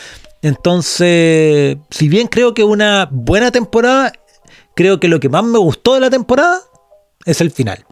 Entonces, 0.43 1.79
si 1.89 2.09
bien 2.11 2.27
creo 2.27 2.53
que 2.53 2.63
una 2.63 3.09
buena 3.11 3.51
temporada, 3.51 4.13
creo 4.77 5.01
que 5.01 5.09
lo 5.09 5.19
que 5.19 5.31
más 5.31 5.45
me 5.45 5.57
gustó 5.57 5.95
de 5.95 6.01
la 6.01 6.11
temporada 6.11 6.61
es 7.25 7.41
el 7.41 7.51
final. 7.51 7.87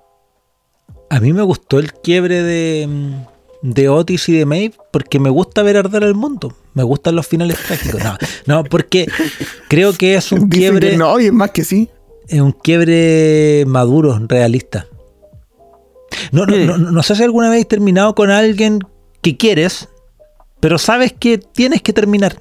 A 1.13 1.21
mí 1.21 1.35
me 1.35 1.43
gustó 1.43 1.79
el 1.79 1.93
quiebre 1.93 2.43
de, 2.43 2.87
mm, 2.89 3.71
de 3.71 3.91
Otis 3.91 4.31
y 4.31 4.33
de 4.33 4.47
Maeve 4.47 4.75
porque 4.91 5.19
me 5.19 5.29
gusta 5.29 5.63
ver 5.63 5.77
arder 5.77 6.05
el 6.05 6.15
mundo. 6.15 6.57
Me 6.73 6.85
gustan 6.85 7.17
los 7.17 7.27
finales 7.27 7.59
trágicos. 7.59 8.03
No, 8.03 8.17
no, 8.47 8.65
porque 8.65 9.07
creo 9.69 9.93
que 9.93 10.15
es 10.15 10.33
un 10.33 10.49
Dicen 10.49 10.71
quiebre, 10.71 10.93
que 10.93 10.97
no, 10.97 11.21
y 11.21 11.27
es 11.27 11.33
más 11.35 11.51
que 11.51 11.65
sí. 11.65 11.91
es 12.29 12.41
un 12.41 12.53
quiebre 12.53 13.65
maduro, 13.67 14.19
realista. 14.27 14.87
No, 16.31 16.47
no, 16.47 16.57
no, 16.57 16.79
no 16.79 17.03
sé 17.03 17.15
si 17.15 17.23
alguna 17.23 17.51
vez 17.51 17.61
has 17.61 17.69
terminado 17.69 18.15
con 18.15 18.31
alguien 18.31 18.79
que 19.21 19.37
quieres, 19.37 19.91
pero 20.61 20.79
sabes 20.79 21.13
que 21.13 21.37
tienes 21.37 21.83
que 21.83 21.93
terminar. 21.93 22.41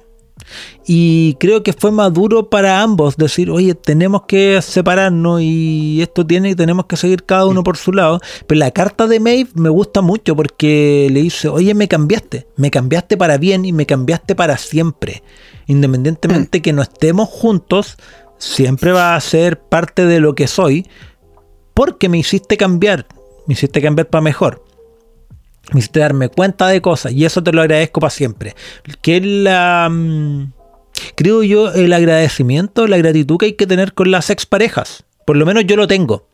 Y 0.86 1.34
creo 1.34 1.62
que 1.62 1.72
fue 1.72 1.92
maduro 1.92 2.50
para 2.50 2.82
ambos 2.82 3.16
decir, 3.16 3.50
oye, 3.50 3.74
tenemos 3.74 4.22
que 4.26 4.60
separarnos 4.62 5.40
y 5.40 6.02
esto 6.02 6.26
tiene, 6.26 6.56
tenemos 6.56 6.86
que 6.86 6.96
seguir 6.96 7.24
cada 7.24 7.46
uno 7.46 7.62
por 7.62 7.76
su 7.76 7.92
lado. 7.92 8.20
Pero 8.46 8.58
la 8.58 8.70
carta 8.70 9.06
de 9.06 9.20
Maeve 9.20 9.50
me 9.54 9.68
gusta 9.68 10.00
mucho 10.00 10.34
porque 10.34 11.08
le 11.10 11.22
dice, 11.22 11.48
oye, 11.48 11.74
me 11.74 11.88
cambiaste, 11.88 12.48
me 12.56 12.70
cambiaste 12.70 13.16
para 13.16 13.38
bien 13.38 13.64
y 13.64 13.72
me 13.72 13.86
cambiaste 13.86 14.34
para 14.34 14.56
siempre. 14.58 15.22
Independientemente 15.66 16.62
que 16.62 16.72
no 16.72 16.82
estemos 16.82 17.28
juntos, 17.28 17.96
siempre 18.38 18.92
va 18.92 19.14
a 19.14 19.20
ser 19.20 19.60
parte 19.60 20.06
de 20.06 20.18
lo 20.18 20.34
que 20.34 20.48
soy 20.48 20.88
porque 21.74 22.08
me 22.08 22.18
hiciste 22.18 22.56
cambiar, 22.56 23.06
me 23.46 23.54
hiciste 23.54 23.80
cambiar 23.80 24.08
para 24.08 24.22
mejor 24.22 24.71
me 25.72 25.78
hiciste 25.78 26.00
darme 26.00 26.28
cuenta 26.28 26.66
de 26.68 26.80
cosas 26.80 27.12
y 27.12 27.24
eso 27.24 27.42
te 27.42 27.52
lo 27.52 27.62
agradezco 27.62 28.00
para 28.00 28.10
siempre. 28.10 28.54
Que 29.00 29.20
la. 29.20 29.88
mm, 29.90 30.52
creo 31.14 31.42
yo, 31.42 31.72
el 31.72 31.92
agradecimiento, 31.92 32.86
la 32.86 32.98
gratitud 32.98 33.38
que 33.38 33.46
hay 33.46 33.52
que 33.54 33.66
tener 33.66 33.94
con 33.94 34.10
las 34.10 34.30
exparejas. 34.30 35.04
Por 35.24 35.36
lo 35.36 35.46
menos 35.46 35.64
yo 35.66 35.76
lo 35.76 35.86
tengo, 35.86 36.26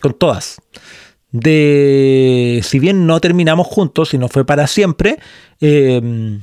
con 0.00 0.14
todas. 0.14 0.60
De. 1.32 2.60
Si 2.62 2.78
bien 2.78 3.06
no 3.06 3.20
terminamos 3.20 3.66
juntos, 3.66 4.14
y 4.14 4.18
no 4.18 4.28
fue 4.28 4.46
para 4.46 4.66
siempre, 4.66 5.18
eh, 5.60 6.38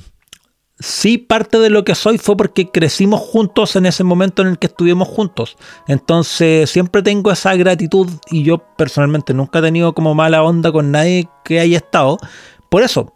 sí 0.78 1.18
parte 1.18 1.58
de 1.58 1.70
lo 1.70 1.84
que 1.84 1.94
soy 1.94 2.18
fue 2.18 2.36
porque 2.36 2.70
crecimos 2.70 3.20
juntos 3.20 3.76
en 3.76 3.86
ese 3.86 4.04
momento 4.04 4.42
en 4.42 4.48
el 4.48 4.58
que 4.58 4.66
estuvimos 4.66 5.08
juntos. 5.08 5.56
Entonces 5.88 6.70
siempre 6.70 7.02
tengo 7.02 7.30
esa 7.30 7.54
gratitud 7.54 8.08
y 8.30 8.42
yo 8.42 8.58
personalmente 8.76 9.34
nunca 9.34 9.60
he 9.60 9.62
tenido 9.62 9.94
como 9.94 10.14
mala 10.14 10.42
onda 10.42 10.72
con 10.72 10.90
nadie 10.90 11.28
que 11.44 11.60
haya 11.60 11.78
estado. 11.78 12.18
Por 12.68 12.82
eso, 12.82 13.14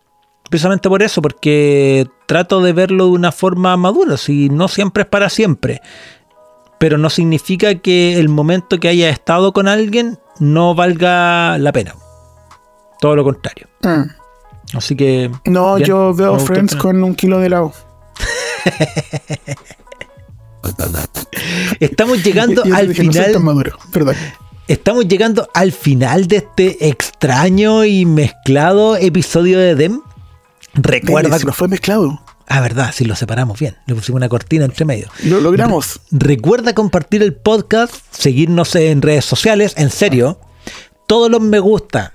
precisamente 0.49 0.89
por 0.89 1.03
eso, 1.03 1.21
porque 1.21 2.09
trato 2.27 2.63
de 2.63 2.73
verlo 2.73 3.07
de 3.07 3.13
una 3.13 3.33
forma 3.33 3.77
madura, 3.77 4.17
si 4.17 4.49
no 4.49 4.69
siempre 4.69 5.03
es 5.03 5.09
para 5.09 5.29
siempre. 5.29 5.81
Pero 6.79 6.97
no 6.97 7.11
significa 7.11 7.75
que 7.75 8.19
el 8.19 8.31
momento 8.31 8.81
que 8.81 8.89
haya 8.89 9.11
estado 9.11 9.53
con 9.53 9.69
alguien 9.69 10.19
no 10.39 10.75
valga 10.75 11.59
la 11.59 11.73
pena. 11.73 11.95
Todo 13.01 13.17
lo 13.17 13.25
contrario. 13.25 13.69
Mm. 13.83 14.20
Así 14.75 14.97
que. 14.97 15.31
No, 15.45 15.77
bien, 15.77 15.89
yo 15.89 16.15
veo 16.15 16.39
Friends 16.39 16.77
con 16.77 17.03
un 17.03 17.15
kilo 17.15 17.39
de 17.39 17.47
helado. 17.47 17.73
Estamos 21.81 22.23
llegando 22.23 22.63
al 22.73 22.89
no 22.89 22.95
final. 22.95 23.41
maduro, 23.41 23.79
perdón. 23.93 24.15
Estamos 24.69 25.09
llegando 25.09 25.49
al 25.53 25.73
final 25.73 26.29
de 26.29 26.37
este 26.37 26.89
extraño 26.89 27.85
y 27.85 28.07
mezclado 28.07 28.97
episodio 28.97 29.59
de 29.59 29.75
Dem. 29.75 30.01
Recuerda. 30.75 31.39
Se 31.39 31.47
nos 31.47 31.57
fue 31.57 31.67
mezclado. 31.67 32.21
Ah, 32.47 32.61
verdad, 32.61 32.93
si 32.93 33.05
lo 33.05 33.17
separamos 33.17 33.59
bien. 33.59 33.77
Le 33.87 33.95
pusimos 33.95 34.19
una 34.19 34.29
cortina 34.29 34.65
entre 34.65 34.85
medio. 34.85 35.09
Lo 35.25 35.41
logramos. 35.41 36.01
Recuerda 36.11 36.75
compartir 36.75 37.23
el 37.23 37.35
podcast, 37.35 37.95
seguirnos 38.11 38.75
en 38.77 39.03
redes 39.03 39.25
sociales, 39.25 39.75
en 39.77 39.91
serio. 39.91 40.39
Todos 41.07 41.31
los 41.31 41.41
me 41.41 41.59
gusta 41.59 42.13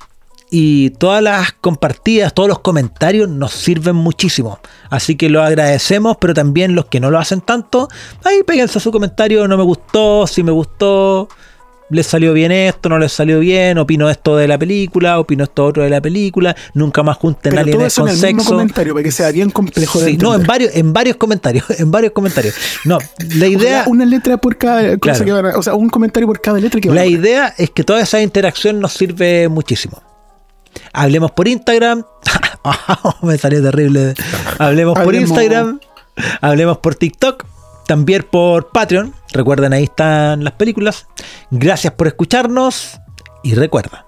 y 0.58 0.92
todas 0.92 1.22
las 1.22 1.52
compartidas, 1.52 2.34
todos 2.34 2.48
los 2.48 2.60
comentarios 2.60 3.28
nos 3.28 3.52
sirven 3.52 3.98
muchísimo. 3.98 4.58
Así 4.90 5.18
que 5.18 5.30
lo 5.30 5.44
agradecemos, 5.44 6.16
pero 6.16 6.34
también 6.34 6.76
los 6.76 6.86
que 6.86 7.02
no 7.02 7.12
lo 7.12 7.20
hacen 7.20 7.42
tanto, 7.42 7.90
ahí 8.24 8.42
péguense 8.48 8.80
su 8.80 8.90
comentario, 8.90 9.50
no 9.50 9.58
me 9.58 9.64
gustó, 9.64 10.26
si 10.28 10.44
me 10.44 10.54
gustó, 10.54 11.28
les 11.90 12.08
salió 12.08 12.32
bien 12.32 12.54
esto, 12.54 12.88
no 12.88 12.98
les 13.00 13.12
salió 13.12 13.40
bien, 13.42 13.78
opino 13.80 14.10
esto 14.10 14.38
de 14.38 14.48
la 14.48 14.58
película, 14.58 15.20
opino 15.20 15.44
esto 15.44 15.66
otro 15.66 15.84
de 15.84 15.90
la 15.90 16.00
película, 16.00 16.56
nunca 16.74 17.04
más 17.04 17.18
junten 17.18 17.52
Pero 17.54 17.64
todo 17.66 17.74
aliens 17.74 17.94
eso 17.94 18.02
en 18.04 18.08
con 18.08 18.16
el 18.16 18.22
mismo 18.22 18.40
sexo. 18.40 18.56
comentario 18.56 18.94
para 18.94 19.04
que 19.04 19.12
sea 19.12 19.32
bien 19.32 19.50
complejo 19.50 20.00
de 20.00 20.06
Sí, 20.12 20.18
no, 20.18 20.36
en 20.36 20.44
varios, 20.48 20.74
en 20.74 20.94
varios 20.94 21.18
comentarios, 21.18 21.66
en 21.78 21.92
varios 21.92 22.14
comentarios. 22.14 22.56
No, 22.86 22.98
la 23.36 23.48
idea, 23.48 23.84
una 23.88 24.06
letra 24.06 24.38
por 24.38 24.58
cada 24.58 24.98
cosa 24.98 25.00
Claro. 25.00 25.26
que 25.26 25.32
van 25.34 25.46
a, 25.48 25.58
o 25.58 25.62
sea, 25.62 25.74
un 25.76 25.90
comentario 25.90 26.28
por 26.28 26.40
cada 26.40 26.60
letra 26.60 26.80
que 26.80 26.88
van 26.88 26.96
la 26.96 27.02
a 27.02 27.08
idea 27.08 27.54
es 27.58 27.72
que 27.72 27.84
toda 27.84 28.00
esa 28.00 28.22
interacción 28.22 28.80
nos 28.80 28.94
sirve 28.94 29.50
muchísimo. 29.50 30.02
Hablemos 30.94 31.32
por 31.32 31.48
Instagram. 31.48 32.04
Me 33.22 33.38
salió 33.38 33.62
terrible. 33.62 34.14
Hablemos 34.60 34.98
por. 34.98 35.16
Instagram. 35.16 35.80
Hablemos 36.42 36.78
por 36.80 36.96
TikTok. 36.96 37.46
También 37.88 38.26
por 38.32 38.72
Patreon. 38.72 39.14
Recuerden, 39.32 39.74
ahí 39.74 39.84
están 39.84 40.44
las 40.44 40.54
películas. 40.54 41.08
Gracias 41.52 41.94
por 41.94 42.08
escucharnos. 42.08 43.00
Y 43.44 43.54
recuerda. 43.54 44.06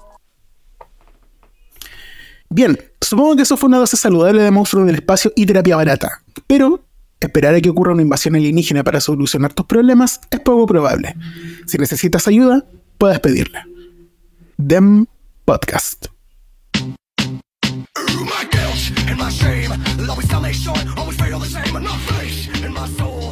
Bien, 2.49 2.77
supongo 3.01 3.35
que 3.35 3.41
eso 3.43 3.57
fue 3.57 3.67
una 3.67 3.77
dosis 3.77 3.99
saludable 3.99 4.41
de 4.41 4.51
monstruos 4.51 4.85
del 4.87 4.95
espacio 4.95 5.31
y 5.35 5.45
terapia 5.45 5.75
barata. 5.75 6.23
Pero 6.47 6.83
esperar 7.19 7.53
a 7.53 7.61
que 7.61 7.69
ocurra 7.69 7.93
una 7.93 8.01
invasión 8.01 8.35
alienígena 8.35 8.83
para 8.83 9.01
solucionar 9.01 9.53
tus 9.53 9.65
problemas 9.65 10.21
es 10.31 10.39
poco 10.39 10.65
probable. 10.65 11.15
Si 11.65 11.77
necesitas 11.77 12.27
ayuda, 12.27 12.65
puedes 12.97 13.19
pedirla. 13.19 13.65
Dem 14.57 15.05
Podcast. 15.45 16.07
Ooh, 16.81 18.25
my 18.25 18.43
guilt 18.51 18.91
and 19.07 19.17
my 19.17 19.29
shame. 19.29 19.71
Always 20.09 20.27
tell 20.27 20.41
me 20.41 20.53
short, 20.53 20.85
always 20.97 21.17
feel 21.19 21.39
the 21.39 21.45
same, 21.45 21.75
and 21.75 21.85
my 21.85 21.97
face 21.97 22.47
and 22.63 22.73
my 22.73 22.87
soul. 22.87 23.26